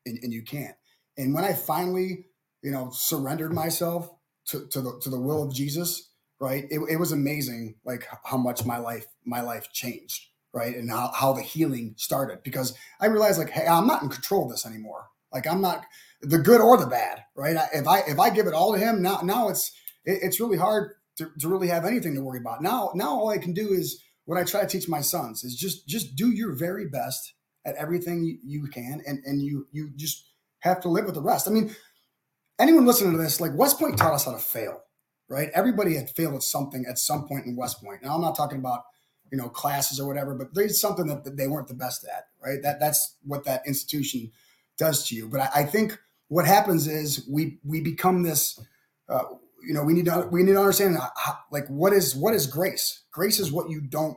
and, 0.06 0.18
and 0.22 0.32
you 0.32 0.42
can't. 0.42 0.74
And 1.16 1.34
when 1.34 1.44
I 1.44 1.52
finally, 1.52 2.26
you 2.62 2.70
know, 2.70 2.90
surrendered 2.92 3.52
myself 3.52 4.10
to, 4.46 4.66
to 4.68 4.80
the 4.80 4.98
to 5.02 5.10
the 5.10 5.20
will 5.20 5.42
of 5.42 5.54
Jesus, 5.54 6.10
right? 6.40 6.64
It, 6.70 6.80
it 6.90 6.96
was 6.96 7.12
amazing, 7.12 7.76
like 7.84 8.06
how 8.24 8.36
much 8.36 8.64
my 8.64 8.78
life 8.78 9.06
my 9.24 9.40
life 9.40 9.72
changed, 9.72 10.26
right? 10.52 10.74
And 10.74 10.90
how, 10.90 11.12
how 11.14 11.32
the 11.32 11.42
healing 11.42 11.94
started 11.96 12.42
because 12.42 12.76
I 13.00 13.06
realized, 13.06 13.38
like, 13.38 13.50
hey, 13.50 13.66
I'm 13.66 13.86
not 13.86 14.02
in 14.02 14.08
control 14.08 14.44
of 14.44 14.50
this 14.50 14.66
anymore. 14.66 15.08
Like 15.32 15.46
I'm 15.46 15.60
not 15.60 15.84
the 16.20 16.38
good 16.38 16.60
or 16.60 16.76
the 16.76 16.86
bad, 16.86 17.24
right? 17.34 17.56
If 17.72 17.86
I 17.86 18.00
if 18.00 18.18
I 18.18 18.30
give 18.30 18.46
it 18.46 18.54
all 18.54 18.72
to 18.72 18.78
Him, 18.78 19.02
now 19.02 19.20
now 19.22 19.48
it's 19.48 19.72
it, 20.04 20.18
it's 20.22 20.40
really 20.40 20.58
hard 20.58 20.92
to, 21.18 21.30
to 21.40 21.48
really 21.48 21.68
have 21.68 21.84
anything 21.84 22.14
to 22.14 22.22
worry 22.22 22.38
about. 22.38 22.62
Now, 22.62 22.90
now 22.94 23.10
all 23.10 23.28
I 23.28 23.38
can 23.38 23.52
do 23.52 23.72
is 23.72 24.02
what 24.24 24.38
I 24.38 24.44
try 24.44 24.62
to 24.62 24.66
teach 24.66 24.88
my 24.88 25.00
sons 25.00 25.44
is 25.44 25.54
just 25.56 25.86
just 25.88 26.16
do 26.16 26.30
your 26.30 26.52
very 26.52 26.88
best 26.88 27.34
at 27.64 27.76
everything 27.76 28.38
you 28.44 28.66
can, 28.68 29.02
and 29.06 29.22
and 29.24 29.42
you 29.42 29.66
you 29.72 29.90
just 29.96 30.28
have 30.60 30.80
to 30.80 30.88
live 30.88 31.06
with 31.06 31.14
the 31.14 31.22
rest. 31.22 31.48
I 31.48 31.50
mean, 31.50 31.74
anyone 32.58 32.86
listening 32.86 33.12
to 33.12 33.18
this, 33.18 33.40
like 33.40 33.56
West 33.56 33.78
Point 33.78 33.98
taught 33.98 34.14
us 34.14 34.24
how 34.24 34.32
to 34.32 34.38
fail, 34.38 34.80
right? 35.28 35.50
Everybody 35.54 35.96
had 35.96 36.10
failed 36.10 36.34
at 36.34 36.42
something 36.42 36.84
at 36.88 36.98
some 36.98 37.26
point 37.26 37.46
in 37.46 37.56
West 37.56 37.82
Point. 37.82 38.02
Now 38.02 38.14
I'm 38.14 38.20
not 38.20 38.36
talking 38.36 38.58
about 38.58 38.82
you 39.30 39.38
know 39.38 39.48
classes 39.48 39.98
or 39.98 40.06
whatever, 40.06 40.34
but 40.34 40.54
there's 40.54 40.80
something 40.80 41.06
that 41.06 41.36
they 41.36 41.48
weren't 41.48 41.68
the 41.68 41.74
best 41.74 42.04
at, 42.04 42.24
right? 42.42 42.62
That 42.62 42.78
that's 42.80 43.16
what 43.24 43.44
that 43.44 43.66
institution 43.66 44.30
does 44.78 45.06
to 45.08 45.16
you. 45.16 45.28
But 45.28 45.40
I, 45.40 45.50
I 45.56 45.64
think 45.64 45.98
what 46.28 46.46
happens 46.46 46.86
is 46.86 47.26
we 47.30 47.58
we 47.64 47.80
become 47.80 48.22
this. 48.22 48.58
Uh, 49.08 49.24
you 49.66 49.74
know 49.74 49.82
we 49.82 49.92
need 49.92 50.06
to 50.06 50.28
we 50.30 50.42
need 50.42 50.52
to 50.52 50.58
understand 50.58 50.96
how, 50.96 51.38
like 51.50 51.66
what 51.68 51.92
is 51.92 52.14
what 52.14 52.34
is 52.34 52.46
grace? 52.46 53.04
Grace 53.12 53.38
is 53.38 53.52
what 53.52 53.70
you 53.70 53.80
don't 53.80 54.16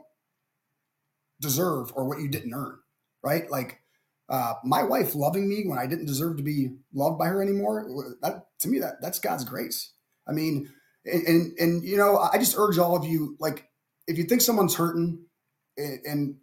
deserve 1.40 1.92
or 1.94 2.06
what 2.06 2.20
you 2.20 2.28
didn't 2.28 2.54
earn 2.54 2.78
right? 3.22 3.50
Like 3.50 3.80
uh, 4.28 4.54
my 4.64 4.82
wife 4.82 5.14
loving 5.14 5.48
me 5.48 5.64
when 5.66 5.78
i 5.78 5.86
didn't 5.86 6.06
deserve 6.06 6.36
to 6.36 6.42
be 6.42 6.70
loved 6.92 7.16
by 7.16 7.26
her 7.26 7.40
anymore 7.40 8.16
that 8.22 8.46
to 8.58 8.68
me 8.68 8.80
that 8.80 8.94
that's 9.00 9.20
god's 9.20 9.44
grace. 9.44 9.92
I 10.28 10.32
mean 10.32 10.68
and 11.04 11.26
and, 11.26 11.58
and 11.58 11.84
you 11.84 11.96
know 11.96 12.18
i 12.18 12.36
just 12.36 12.56
urge 12.58 12.78
all 12.78 12.96
of 12.96 13.04
you 13.04 13.36
like 13.38 13.68
if 14.08 14.18
you 14.18 14.24
think 14.24 14.40
someone's 14.40 14.74
hurting 14.74 15.24
and, 15.76 16.00
and 16.04 16.36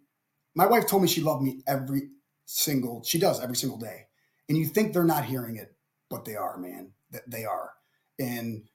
my 0.54 0.64
wife 0.64 0.86
told 0.86 1.02
me 1.02 1.08
she 1.08 1.20
loved 1.20 1.42
me 1.42 1.62
every 1.66 2.08
single 2.46 3.02
she 3.04 3.18
does 3.18 3.42
every 3.42 3.56
single 3.56 3.78
day 3.78 4.06
and 4.48 4.56
you 4.56 4.64
think 4.64 4.92
they're 4.92 5.04
not 5.04 5.26
hearing 5.26 5.56
it 5.56 5.74
but 6.08 6.24
they 6.24 6.36
are 6.36 6.56
man 6.56 6.92
that 7.10 7.28
they 7.30 7.44
are. 7.44 7.70
And 8.18 8.68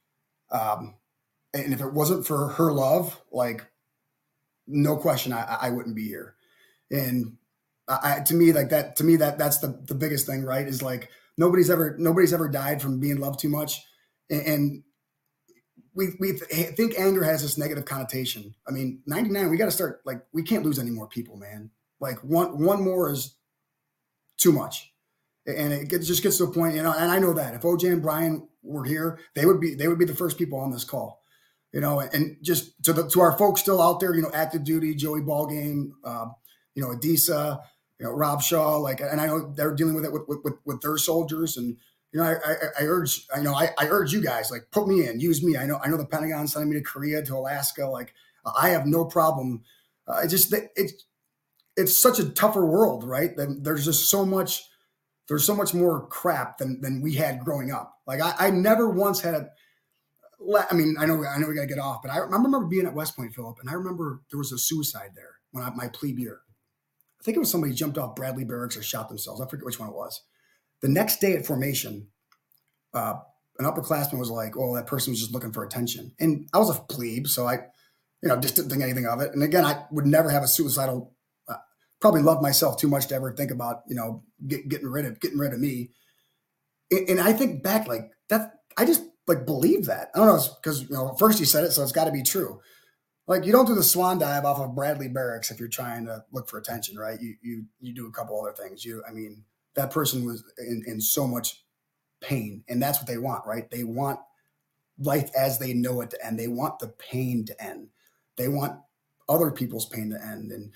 um, 0.52 0.96
and 1.54 1.74
if 1.74 1.82
it 1.82 1.94
wasn't 1.94 2.26
for 2.26 2.50
her 2.50 2.72
love, 2.72 3.20
like 3.32 3.66
no 4.68 4.98
question, 4.98 5.34
I, 5.34 5.58
I 5.62 5.70
wouldn't 5.72 5.96
be 5.96 6.08
here. 6.08 6.36
And 6.92 7.38
I, 7.88 8.20
to 8.26 8.36
me, 8.36 8.54
like 8.54 8.70
that, 8.70 8.96
to 8.98 9.04
me, 9.04 9.16
that 9.18 9.38
that's 9.38 9.60
the 9.60 9.80
the 9.88 9.96
biggest 9.96 10.26
thing, 10.28 10.44
right? 10.44 10.68
Is 10.68 10.82
like 10.84 11.10
nobody's 11.38 11.70
ever 11.70 11.96
nobody's 11.98 12.34
ever 12.34 12.48
died 12.48 12.82
from 12.82 13.00
being 13.00 13.18
loved 13.20 13.40
too 13.40 13.50
much, 13.50 13.84
and, 14.30 14.42
and 14.42 14.84
we 15.96 16.10
we 16.20 16.34
think 16.34 16.94
anger 16.98 17.24
has 17.24 17.42
this 17.42 17.58
negative 17.58 17.86
connotation. 17.86 18.54
I 18.68 18.72
mean, 18.72 19.02
ninety 19.06 19.32
nine, 19.32 19.50
we 19.50 19.58
got 19.58 19.66
to 19.66 19.72
start 19.72 20.02
like 20.06 20.22
we 20.34 20.44
can't 20.44 20.64
lose 20.64 20.80
any 20.80 20.92
more 20.92 21.08
people, 21.08 21.36
man. 21.36 21.72
Like 22.00 22.20
one 22.20 22.64
one 22.64 22.84
more 22.84 23.12
is 23.12 23.36
too 24.38 24.52
much, 24.52 24.89
and 25.58 25.74
it 25.74 25.90
gets, 25.90 26.08
just 26.08 26.24
gets 26.24 26.38
to 26.38 26.46
a 26.46 26.52
point, 26.52 26.76
you 26.76 26.84
know. 26.84 26.94
And 26.94 27.12
I 27.12 27.20
know 27.20 27.34
that 27.34 27.54
if 27.54 27.62
OJ 27.62 27.92
and 27.92 28.02
Brian 28.02 28.48
were 28.64 28.84
here, 28.84 29.20
they 29.36 29.46
would 29.46 29.60
be 29.60 29.76
they 29.76 29.88
would 29.88 30.00
be 30.00 30.06
the 30.06 30.16
first 30.16 30.38
people 30.38 30.60
on 30.60 30.72
this 30.72 30.84
call. 30.84 31.24
You 31.72 31.82
know, 31.82 32.00
and 32.00 32.38
just 32.42 32.82
to 32.84 32.94
the 32.94 33.08
to 33.10 33.22
our 33.22 33.38
folks 33.38 33.62
still 33.62 33.82
out 33.82 34.00
there, 34.00 34.16
you 34.16 34.22
know, 34.22 34.32
active 34.34 34.64
duty, 34.64 34.96
Joey 34.96 35.22
Ballgame, 35.22 35.92
um, 36.04 36.34
you 36.74 36.82
know, 36.82 36.90
Adisa, 36.90 37.62
you 38.00 38.06
know, 38.06 38.12
Rob 38.12 38.42
Shaw, 38.42 38.78
like, 38.78 39.02
and 39.02 39.22
I 39.22 39.28
know 39.28 39.54
they're 39.56 39.76
dealing 39.76 39.94
with 39.94 40.06
it 40.06 40.12
with 40.12 40.24
with, 40.44 40.56
with 40.66 40.82
their 40.82 40.98
soldiers, 40.98 41.58
and 41.58 41.78
you 42.12 42.20
know, 42.20 42.26
I, 42.26 42.34
I, 42.34 42.56
I 42.80 42.84
urge, 42.86 43.28
I 43.36 43.42
know, 43.42 43.54
I, 43.54 43.70
I 43.78 43.88
urge 43.88 44.12
you 44.14 44.22
guys, 44.22 44.50
like, 44.50 44.72
put 44.72 44.88
me 44.88 45.08
in, 45.08 45.20
use 45.20 45.44
me. 45.44 45.58
I 45.58 45.66
know, 45.66 45.80
I 45.84 45.90
know 45.90 45.98
the 45.98 46.08
Pentagon 46.08 46.48
sending 46.48 46.72
me 46.72 46.78
to 46.78 46.84
Korea, 46.84 47.24
to 47.24 47.36
Alaska, 47.36 47.86
like, 47.86 48.16
I 48.60 48.70
have 48.70 48.88
no 48.88 49.06
problem. 49.06 49.64
Uh, 50.08 50.26
just 50.26 50.54
it's 50.76 51.06
it's 51.76 51.96
such 51.96 52.20
a 52.20 52.30
tougher 52.30 52.66
world, 52.66 53.04
right? 53.04 53.32
There's 53.38 53.86
just 53.86 54.10
so 54.10 54.26
much 54.26 54.69
there's 55.30 55.46
so 55.46 55.56
much 55.56 55.74
more 55.74 56.08
crap 56.08 56.58
than 56.58 56.82
than 56.82 57.02
we 57.02 57.16
had 57.16 57.40
growing 57.40 57.72
up. 57.72 57.94
Like 58.06 58.22
I, 58.22 58.34
I 58.40 58.50
never 58.50 58.90
once 58.90 59.22
had 59.22 59.36
a. 59.36 59.50
I 60.70 60.74
mean, 60.74 60.96
I 61.00 61.06
know 61.06 61.24
I 61.26 61.38
know 61.38 61.48
we 61.48 61.56
got 61.56 61.62
to 61.62 61.68
get 61.68 61.80
off, 61.80 62.02
but 62.02 62.12
I, 62.12 62.16
I, 62.16 62.20
remember 62.20 62.66
being 62.66 62.86
at 62.86 62.94
West 62.94 63.16
Point, 63.16 63.34
Philip, 63.34 63.58
and 63.60 63.70
I 63.70 63.74
remember 63.74 64.22
there 64.32 64.38
was 64.38 64.52
a 64.52 64.58
suicide 64.58 65.12
there 65.16 65.36
when 65.52 65.64
I 65.64 65.70
my 65.72 65.88
plebe 65.90 66.20
year. 66.20 66.42
I 67.20 67.24
think 67.24 67.36
it 67.36 67.40
was 67.40 67.52
somebody 67.52 67.74
jumped 67.74 67.98
off 67.98 68.16
Bradley 68.16 68.46
Barracks 68.46 68.78
or 68.78 68.84
shot 68.84 69.10
themselves. 69.10 69.42
I 69.42 69.48
forget 69.48 69.66
which 69.66 69.80
one 69.80 69.90
it 69.90 69.96
was. 69.96 70.22
The 70.82 70.88
next 70.88 71.20
day 71.20 71.34
at 71.34 71.46
formation, 71.46 72.08
uh, 72.94 73.16
an 73.60 73.66
upperclassman 73.66 74.18
was 74.18 74.32
like, 74.32 74.56
"Oh, 74.58 74.76
that 74.76 74.88
person 74.88 75.12
was 75.12 75.20
just 75.20 75.34
looking 75.34 75.52
for 75.52 75.64
attention," 75.64 76.14
and 76.20 76.48
I 76.54 76.58
was 76.58 76.70
a 76.70 76.82
plebe, 76.82 77.28
so 77.28 77.46
I, 77.46 77.56
you 78.24 78.30
know, 78.30 78.38
just 78.38 78.56
didn't 78.56 78.70
think 78.70 78.82
anything 78.82 79.06
of 79.06 79.20
it. 79.20 79.34
And 79.34 79.44
again, 79.44 79.66
I 79.66 79.84
would 79.92 80.06
never 80.08 80.30
have 80.30 80.44
a 80.44 80.48
suicidal 80.48 81.14
probably 82.00 82.22
love 82.22 82.42
myself 82.42 82.78
too 82.78 82.88
much 82.88 83.08
to 83.08 83.16
ever 83.16 83.32
think 83.32 83.52
about, 83.52 83.84
you 83.88 83.96
know, 83.96 84.24
get, 84.48 84.68
getting 84.70 84.88
rid 84.88 85.06
of 85.06 85.20
getting 85.20 85.40
rid 85.40 85.54
of 85.54 85.60
me. 85.60 85.92
And, 86.92 87.10
and 87.10 87.22
I 87.22 87.34
think 87.34 87.64
back 87.64 87.88
like 87.88 88.12
that. 88.30 88.54
I 88.78 88.86
just 88.86 89.04
like 89.28 89.46
believe 89.46 89.86
that. 89.86 90.10
I 90.16 90.20
don't 90.20 90.28
know 90.28 90.44
because 90.62 90.84
you 90.84 90.90
know 90.90 91.14
first 91.16 91.40
you 91.40 91.46
said 91.46 91.64
it, 91.64 91.72
so 91.72 91.84
it's 91.84 91.92
got 91.92 92.06
to 92.06 92.12
be 92.12 92.24
true. 92.24 92.60
Like 93.28 93.46
you 93.46 93.52
don't 93.52 93.68
do 93.68 93.76
the 93.76 93.84
swan 93.84 94.18
dive 94.18 94.46
off 94.46 94.60
of 94.60 94.74
Bradley 94.74 95.08
Barracks 95.08 95.52
if 95.52 95.60
you're 95.60 95.70
trying 95.70 96.06
to 96.06 96.24
look 96.32 96.50
for 96.50 96.58
attention, 96.58 96.98
right? 96.98 97.20
You 97.22 97.36
you 97.42 97.66
you 97.80 97.94
do 97.94 98.08
a 98.08 98.12
couple 98.12 98.42
other 98.42 98.54
things. 98.54 98.84
You, 98.84 99.04
I 99.08 99.12
mean, 99.12 99.44
that 99.76 99.92
person 99.92 100.26
was 100.26 100.44
in, 100.58 100.84
in 100.88 101.00
so 101.00 101.28
much 101.28 101.64
pain, 102.22 102.64
and 102.70 102.82
that's 102.82 103.00
what 103.00 103.08
they 103.08 103.18
want, 103.18 103.46
right? 103.46 103.70
They 103.70 103.84
want 103.84 104.20
life 104.98 105.30
as 105.36 105.60
they 105.60 105.74
know 105.74 106.02
it 106.02 106.10
to 106.12 106.26
end. 106.26 106.40
They 106.40 106.48
want 106.48 106.80
the 106.80 106.88
pain 106.88 107.46
to 107.46 107.64
end. 107.64 107.90
They 108.36 108.48
want 108.48 108.80
other 109.28 109.52
people's 109.52 109.86
pain 109.86 110.10
to 110.10 110.22
end. 110.22 110.52
And 110.52 110.74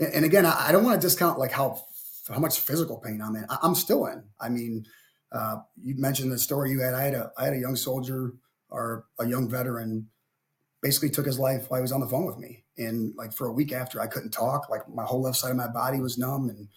and 0.00 0.24
again, 0.24 0.46
I, 0.46 0.72
don't 0.72 0.84
want 0.84 0.98
to 0.98 1.06
discount 1.06 1.38
like 1.38 1.52
how 1.52 1.84
how 2.32 2.40
much 2.40 2.60
physical 2.60 2.98
pain 2.98 3.20
I'm 3.22 3.36
in. 3.36 3.46
I, 3.48 3.58
am 3.62 3.74
still 3.74 4.06
in. 4.06 4.24
I 4.40 4.48
mean, 4.48 4.86
uh, 5.32 5.56
you 5.82 5.96
mentioned 5.96 6.32
the 6.32 6.38
story 6.38 6.70
you 6.70 6.80
had. 6.80 6.94
I 6.94 7.02
had 7.02 7.14
a 7.14 7.32
I 7.36 7.44
had 7.44 7.54
a 7.54 7.58
young 7.58 7.76
soldier 7.76 8.32
or 8.70 9.06
a 9.18 9.26
young 9.26 9.48
veteran 9.48 10.08
basically 10.82 11.10
took 11.10 11.26
his 11.26 11.38
life 11.38 11.66
while 11.68 11.80
he 11.80 11.82
was 11.82 11.92
on 11.92 12.00
the 12.00 12.06
phone 12.06 12.26
with 12.26 12.38
me. 12.38 12.64
And 12.78 13.14
like 13.16 13.32
for 13.32 13.46
a 13.46 13.52
week 13.52 13.72
after, 13.72 14.00
I 14.00 14.06
couldn't 14.06 14.30
talk. 14.30 14.70
Like 14.70 14.88
my 14.88 15.04
whole 15.04 15.20
left 15.20 15.36
side 15.36 15.50
of 15.50 15.56
my 15.56 15.68
body 15.68 16.00
was 16.00 16.16
numb, 16.18 16.48
and 16.48 16.68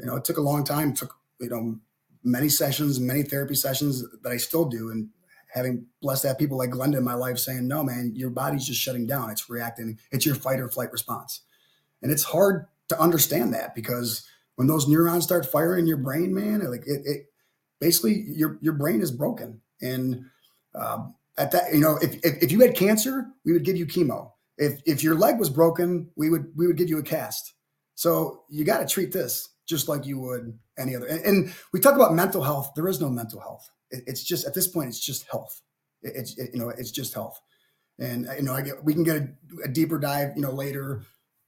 you 0.00 0.06
know, 0.06 0.16
it 0.16 0.24
took 0.24 0.38
a 0.38 0.42
long 0.42 0.64
time. 0.64 0.90
It 0.90 0.96
took 0.96 1.14
you 1.40 1.48
know 1.48 1.78
many 2.24 2.48
sessions, 2.48 2.98
many 2.98 3.22
therapy 3.22 3.54
sessions 3.54 4.04
that 4.22 4.32
I 4.32 4.36
still 4.36 4.64
do, 4.64 4.90
and 4.90 5.08
having 5.54 5.86
blessed 6.02 6.22
to 6.22 6.28
have 6.28 6.38
people 6.38 6.58
like 6.58 6.70
Glenda 6.70 6.98
in 6.98 7.04
my 7.04 7.14
life 7.14 7.38
saying, 7.38 7.68
"No, 7.68 7.84
man, 7.84 8.12
your 8.14 8.30
body's 8.30 8.66
just 8.66 8.80
shutting 8.80 9.06
down. 9.06 9.30
It's 9.30 9.48
reacting. 9.48 9.98
It's 10.10 10.26
your 10.26 10.34
fight 10.34 10.58
or 10.58 10.68
flight 10.68 10.90
response." 10.90 11.42
And 12.02 12.10
it's 12.10 12.24
hard 12.24 12.66
to 12.88 13.00
understand 13.00 13.54
that 13.54 13.74
because 13.74 14.26
when 14.56 14.66
those 14.68 14.88
neurons 14.88 15.24
start 15.24 15.46
firing 15.46 15.80
in 15.80 15.86
your 15.86 15.98
brain, 15.98 16.34
man, 16.34 16.68
like 16.70 16.86
it, 16.86 17.02
it 17.04 17.26
basically 17.80 18.24
your 18.28 18.58
your 18.60 18.72
brain 18.74 19.00
is 19.00 19.10
broken. 19.10 19.60
And 19.80 20.24
um, 20.74 21.14
at 21.38 21.52
that, 21.52 21.74
you 21.74 21.80
know, 21.80 21.98
if, 22.00 22.14
if, 22.24 22.42
if 22.42 22.52
you 22.52 22.60
had 22.60 22.74
cancer, 22.74 23.26
we 23.44 23.52
would 23.52 23.64
give 23.64 23.76
you 23.76 23.86
chemo. 23.86 24.32
If 24.58 24.80
if 24.86 25.02
your 25.02 25.14
leg 25.14 25.38
was 25.38 25.50
broken, 25.50 26.10
we 26.16 26.30
would 26.30 26.46
we 26.56 26.66
would 26.66 26.76
give 26.76 26.88
you 26.88 26.98
a 26.98 27.02
cast. 27.02 27.54
So 27.94 28.42
you 28.50 28.64
got 28.64 28.78
to 28.78 28.86
treat 28.86 29.12
this 29.12 29.48
just 29.66 29.88
like 29.88 30.06
you 30.06 30.18
would 30.18 30.58
any 30.78 30.94
other. 30.94 31.06
And, 31.06 31.24
and, 31.24 31.54
we 31.72 31.80
talk 31.80 31.96
about 31.96 32.14
mental 32.14 32.42
health. 32.42 32.72
There 32.76 32.86
is 32.88 33.00
no 33.00 33.08
mental 33.08 33.40
health. 33.40 33.68
It, 33.90 34.04
it's 34.06 34.22
just 34.22 34.46
at 34.46 34.54
this 34.54 34.68
point, 34.68 34.88
it's 34.88 35.04
just 35.04 35.26
health. 35.30 35.60
It, 36.02 36.12
it's 36.14 36.38
it, 36.38 36.50
you 36.52 36.60
know, 36.60 36.68
it's 36.68 36.90
just 36.90 37.14
health. 37.14 37.40
And 37.98 38.28
you 38.36 38.42
know, 38.42 38.54
I 38.54 38.62
get 38.62 38.84
we 38.84 38.94
can 38.94 39.02
get 39.02 39.16
a, 39.16 39.28
a 39.64 39.68
deeper 39.68 39.98
dive, 39.98 40.32
you 40.36 40.42
know, 40.42 40.52
later 40.52 41.02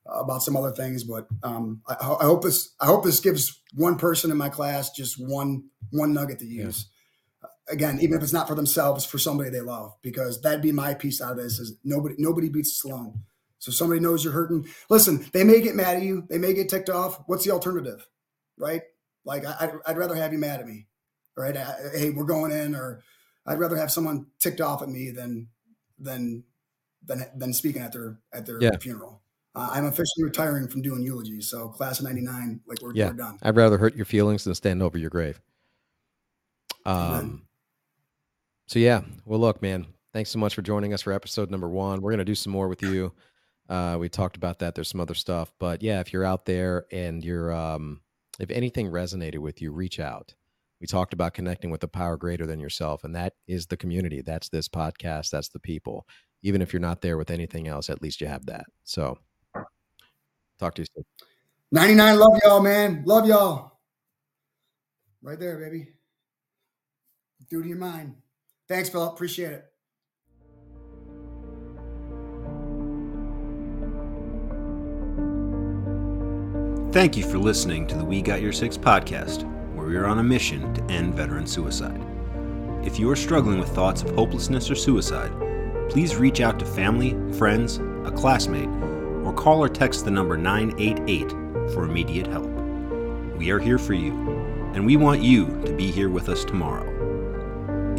about 0.08 0.42
some 0.42 0.56
other 0.56 0.72
things. 0.72 1.04
But 1.04 1.26
um, 1.42 1.82
I, 1.88 1.94
I, 2.00 2.24
hope 2.24 2.42
this 2.42 2.74
I 2.80 2.86
hope 2.86 3.04
this 3.04 3.20
gives 3.20 3.60
one 3.74 3.98
person 3.98 4.30
in 4.30 4.36
my 4.36 4.48
class 4.48 4.90
just 4.90 5.16
one 5.18 5.64
one 5.90 6.12
nugget 6.12 6.38
to 6.40 6.46
use. 6.46 6.86
Yeah. 6.86 7.48
Again, 7.70 7.98
even 8.00 8.16
if 8.16 8.22
it's 8.22 8.32
not 8.32 8.48
for 8.48 8.54
themselves, 8.54 9.04
for 9.04 9.18
somebody 9.18 9.50
they 9.50 9.60
love, 9.60 9.94
because 10.02 10.40
that'd 10.40 10.62
be 10.62 10.72
my 10.72 10.94
piece 10.94 11.20
out 11.20 11.32
of 11.32 11.36
this. 11.38 11.58
Is 11.58 11.76
nobody 11.84 12.14
nobody 12.18 12.48
beats 12.48 12.82
alone. 12.84 13.20
So 13.58 13.72
somebody 13.72 14.00
knows 14.00 14.24
you're 14.24 14.32
hurting. 14.32 14.66
Listen, 14.88 15.26
they 15.32 15.44
may 15.44 15.60
get 15.60 15.74
mad 15.74 15.96
at 15.96 16.02
you. 16.02 16.24
They 16.30 16.38
may 16.38 16.54
get 16.54 16.68
ticked 16.68 16.88
off. 16.88 17.20
What's 17.26 17.44
the 17.44 17.50
alternative, 17.50 18.06
right? 18.56 18.82
Like 19.24 19.44
I, 19.44 19.66
would 19.66 19.80
I'd 19.86 19.98
rather 19.98 20.14
have 20.14 20.32
you 20.32 20.38
mad 20.38 20.60
at 20.60 20.66
me, 20.66 20.86
right? 21.36 21.56
I, 21.56 21.74
hey, 21.92 22.10
we're 22.10 22.24
going 22.24 22.52
in, 22.52 22.74
or 22.74 23.02
I'd 23.44 23.58
rather 23.58 23.76
have 23.76 23.90
someone 23.90 24.26
ticked 24.38 24.60
off 24.60 24.80
at 24.80 24.88
me 24.88 25.10
than 25.10 25.48
than 25.98 26.44
than 27.04 27.26
than 27.36 27.52
speaking 27.52 27.82
at 27.82 27.92
their 27.92 28.20
at 28.32 28.46
their 28.46 28.62
yeah. 28.62 28.76
funeral. 28.80 29.22
Uh, 29.54 29.70
I'm 29.72 29.86
officially 29.86 30.24
retiring 30.24 30.68
from 30.68 30.82
doing 30.82 31.02
eulogies. 31.02 31.48
So 31.48 31.68
class 31.68 31.98
of 31.98 32.06
99, 32.06 32.60
like 32.66 32.80
we're, 32.82 32.94
yeah, 32.94 33.08
we're 33.08 33.14
done. 33.14 33.38
I'd 33.42 33.56
rather 33.56 33.78
hurt 33.78 33.96
your 33.96 34.04
feelings 34.04 34.44
than 34.44 34.54
stand 34.54 34.82
over 34.82 34.98
your 34.98 35.10
grave. 35.10 35.40
Um, 36.84 37.42
so 38.66 38.78
yeah, 38.78 39.02
well, 39.24 39.40
look, 39.40 39.60
man, 39.62 39.86
thanks 40.12 40.30
so 40.30 40.38
much 40.38 40.54
for 40.54 40.62
joining 40.62 40.94
us 40.94 41.02
for 41.02 41.12
episode 41.12 41.50
number 41.50 41.68
one. 41.68 42.00
We're 42.00 42.10
going 42.10 42.18
to 42.18 42.24
do 42.24 42.34
some 42.34 42.52
more 42.52 42.68
with 42.68 42.82
you. 42.82 43.12
Uh, 43.68 43.96
we 44.00 44.08
talked 44.08 44.36
about 44.36 44.58
that. 44.60 44.74
There's 44.74 44.88
some 44.88 45.00
other 45.00 45.14
stuff, 45.14 45.52
but 45.58 45.82
yeah, 45.82 46.00
if 46.00 46.12
you're 46.12 46.24
out 46.24 46.46
there 46.46 46.86
and 46.90 47.22
you're, 47.22 47.52
um, 47.52 48.00
if 48.40 48.50
anything 48.50 48.90
resonated 48.90 49.38
with 49.38 49.60
you, 49.60 49.72
reach 49.72 50.00
out. 50.00 50.34
We 50.80 50.86
talked 50.86 51.12
about 51.12 51.34
connecting 51.34 51.70
with 51.70 51.82
a 51.82 51.88
power 51.88 52.16
greater 52.16 52.46
than 52.46 52.60
yourself, 52.60 53.04
and 53.04 53.14
that 53.16 53.34
is 53.46 53.66
the 53.66 53.76
community. 53.76 54.22
That's 54.22 54.48
this 54.48 54.68
podcast. 54.68 55.30
That's 55.30 55.48
the 55.48 55.58
people. 55.58 56.06
Even 56.42 56.62
if 56.62 56.72
you're 56.72 56.80
not 56.80 57.00
there 57.00 57.18
with 57.18 57.30
anything 57.30 57.66
else, 57.66 57.90
at 57.90 58.00
least 58.00 58.20
you 58.20 58.28
have 58.28 58.46
that. 58.46 58.66
So 58.84 59.18
Talk 60.58 60.74
to 60.74 60.82
you 60.82 60.86
soon. 60.94 61.04
99, 61.72 62.18
love 62.18 62.38
y'all, 62.44 62.60
man. 62.60 63.02
Love 63.06 63.26
y'all. 63.26 63.78
Right 65.22 65.38
there, 65.38 65.58
baby. 65.58 65.92
Do 67.50 67.62
to 67.62 67.68
your 67.68 67.78
mind. 67.78 68.14
Thanks, 68.68 68.88
Philip. 68.88 69.14
Appreciate 69.14 69.52
it. 69.52 69.64
Thank 76.92 77.16
you 77.16 77.22
for 77.22 77.38
listening 77.38 77.86
to 77.88 77.96
the 77.96 78.04
We 78.04 78.22
Got 78.22 78.40
Your 78.40 78.52
Six 78.52 78.76
podcast, 78.76 79.44
where 79.74 79.86
we 79.86 79.96
are 79.96 80.06
on 80.06 80.18
a 80.18 80.22
mission 80.22 80.72
to 80.74 80.82
end 80.84 81.14
veteran 81.14 81.46
suicide. 81.46 82.00
If 82.84 82.98
you 82.98 83.10
are 83.10 83.16
struggling 83.16 83.60
with 83.60 83.68
thoughts 83.68 84.02
of 84.02 84.10
hopelessness 84.14 84.70
or 84.70 84.74
suicide, 84.74 85.30
please 85.90 86.16
reach 86.16 86.40
out 86.40 86.58
to 86.58 86.64
family, 86.64 87.10
friends, 87.36 87.76
a 88.04 88.10
classmate, 88.10 88.68
or 89.28 89.32
call 89.34 89.62
or 89.62 89.68
text 89.68 90.06
the 90.06 90.10
number 90.10 90.38
988 90.38 91.30
for 91.72 91.84
immediate 91.84 92.26
help. 92.26 92.50
We 93.36 93.50
are 93.50 93.58
here 93.58 93.76
for 93.76 93.92
you, 93.92 94.12
and 94.72 94.86
we 94.86 94.96
want 94.96 95.22
you 95.22 95.46
to 95.66 95.72
be 95.74 95.90
here 95.90 96.08
with 96.08 96.30
us 96.30 96.46
tomorrow. 96.46 96.86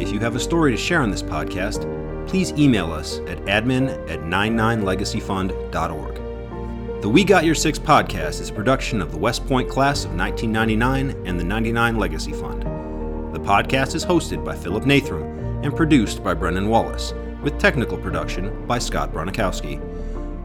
If 0.00 0.10
you 0.10 0.18
have 0.20 0.34
a 0.34 0.40
story 0.40 0.72
to 0.72 0.76
share 0.76 1.00
on 1.02 1.12
this 1.12 1.22
podcast, 1.22 1.86
please 2.26 2.50
email 2.54 2.92
us 2.92 3.18
at 3.28 3.38
admin 3.44 3.90
at 4.10 4.22
99legacyfund.org. 4.22 6.14
The 7.00 7.08
We 7.08 7.22
Got 7.22 7.44
Your 7.44 7.54
Six 7.54 7.78
podcast 7.78 8.40
is 8.40 8.50
a 8.50 8.52
production 8.52 9.00
of 9.00 9.12
the 9.12 9.18
West 9.18 9.46
Point 9.46 9.70
class 9.70 10.04
of 10.04 10.16
1999 10.16 11.26
and 11.26 11.38
the 11.38 11.44
99 11.44 11.96
Legacy 11.96 12.32
Fund. 12.32 12.62
The 13.32 13.40
podcast 13.40 13.94
is 13.94 14.04
hosted 14.04 14.44
by 14.44 14.56
Philip 14.56 14.82
Nathram 14.82 15.64
and 15.64 15.76
produced 15.76 16.24
by 16.24 16.34
Brendan 16.34 16.68
Wallace, 16.68 17.14
with 17.40 17.56
technical 17.60 17.96
production 17.96 18.66
by 18.66 18.80
Scott 18.80 19.12
Bronikowski. 19.12 19.89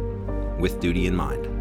with 0.60 0.80
duty 0.80 1.08
in 1.08 1.16
mind. 1.16 1.57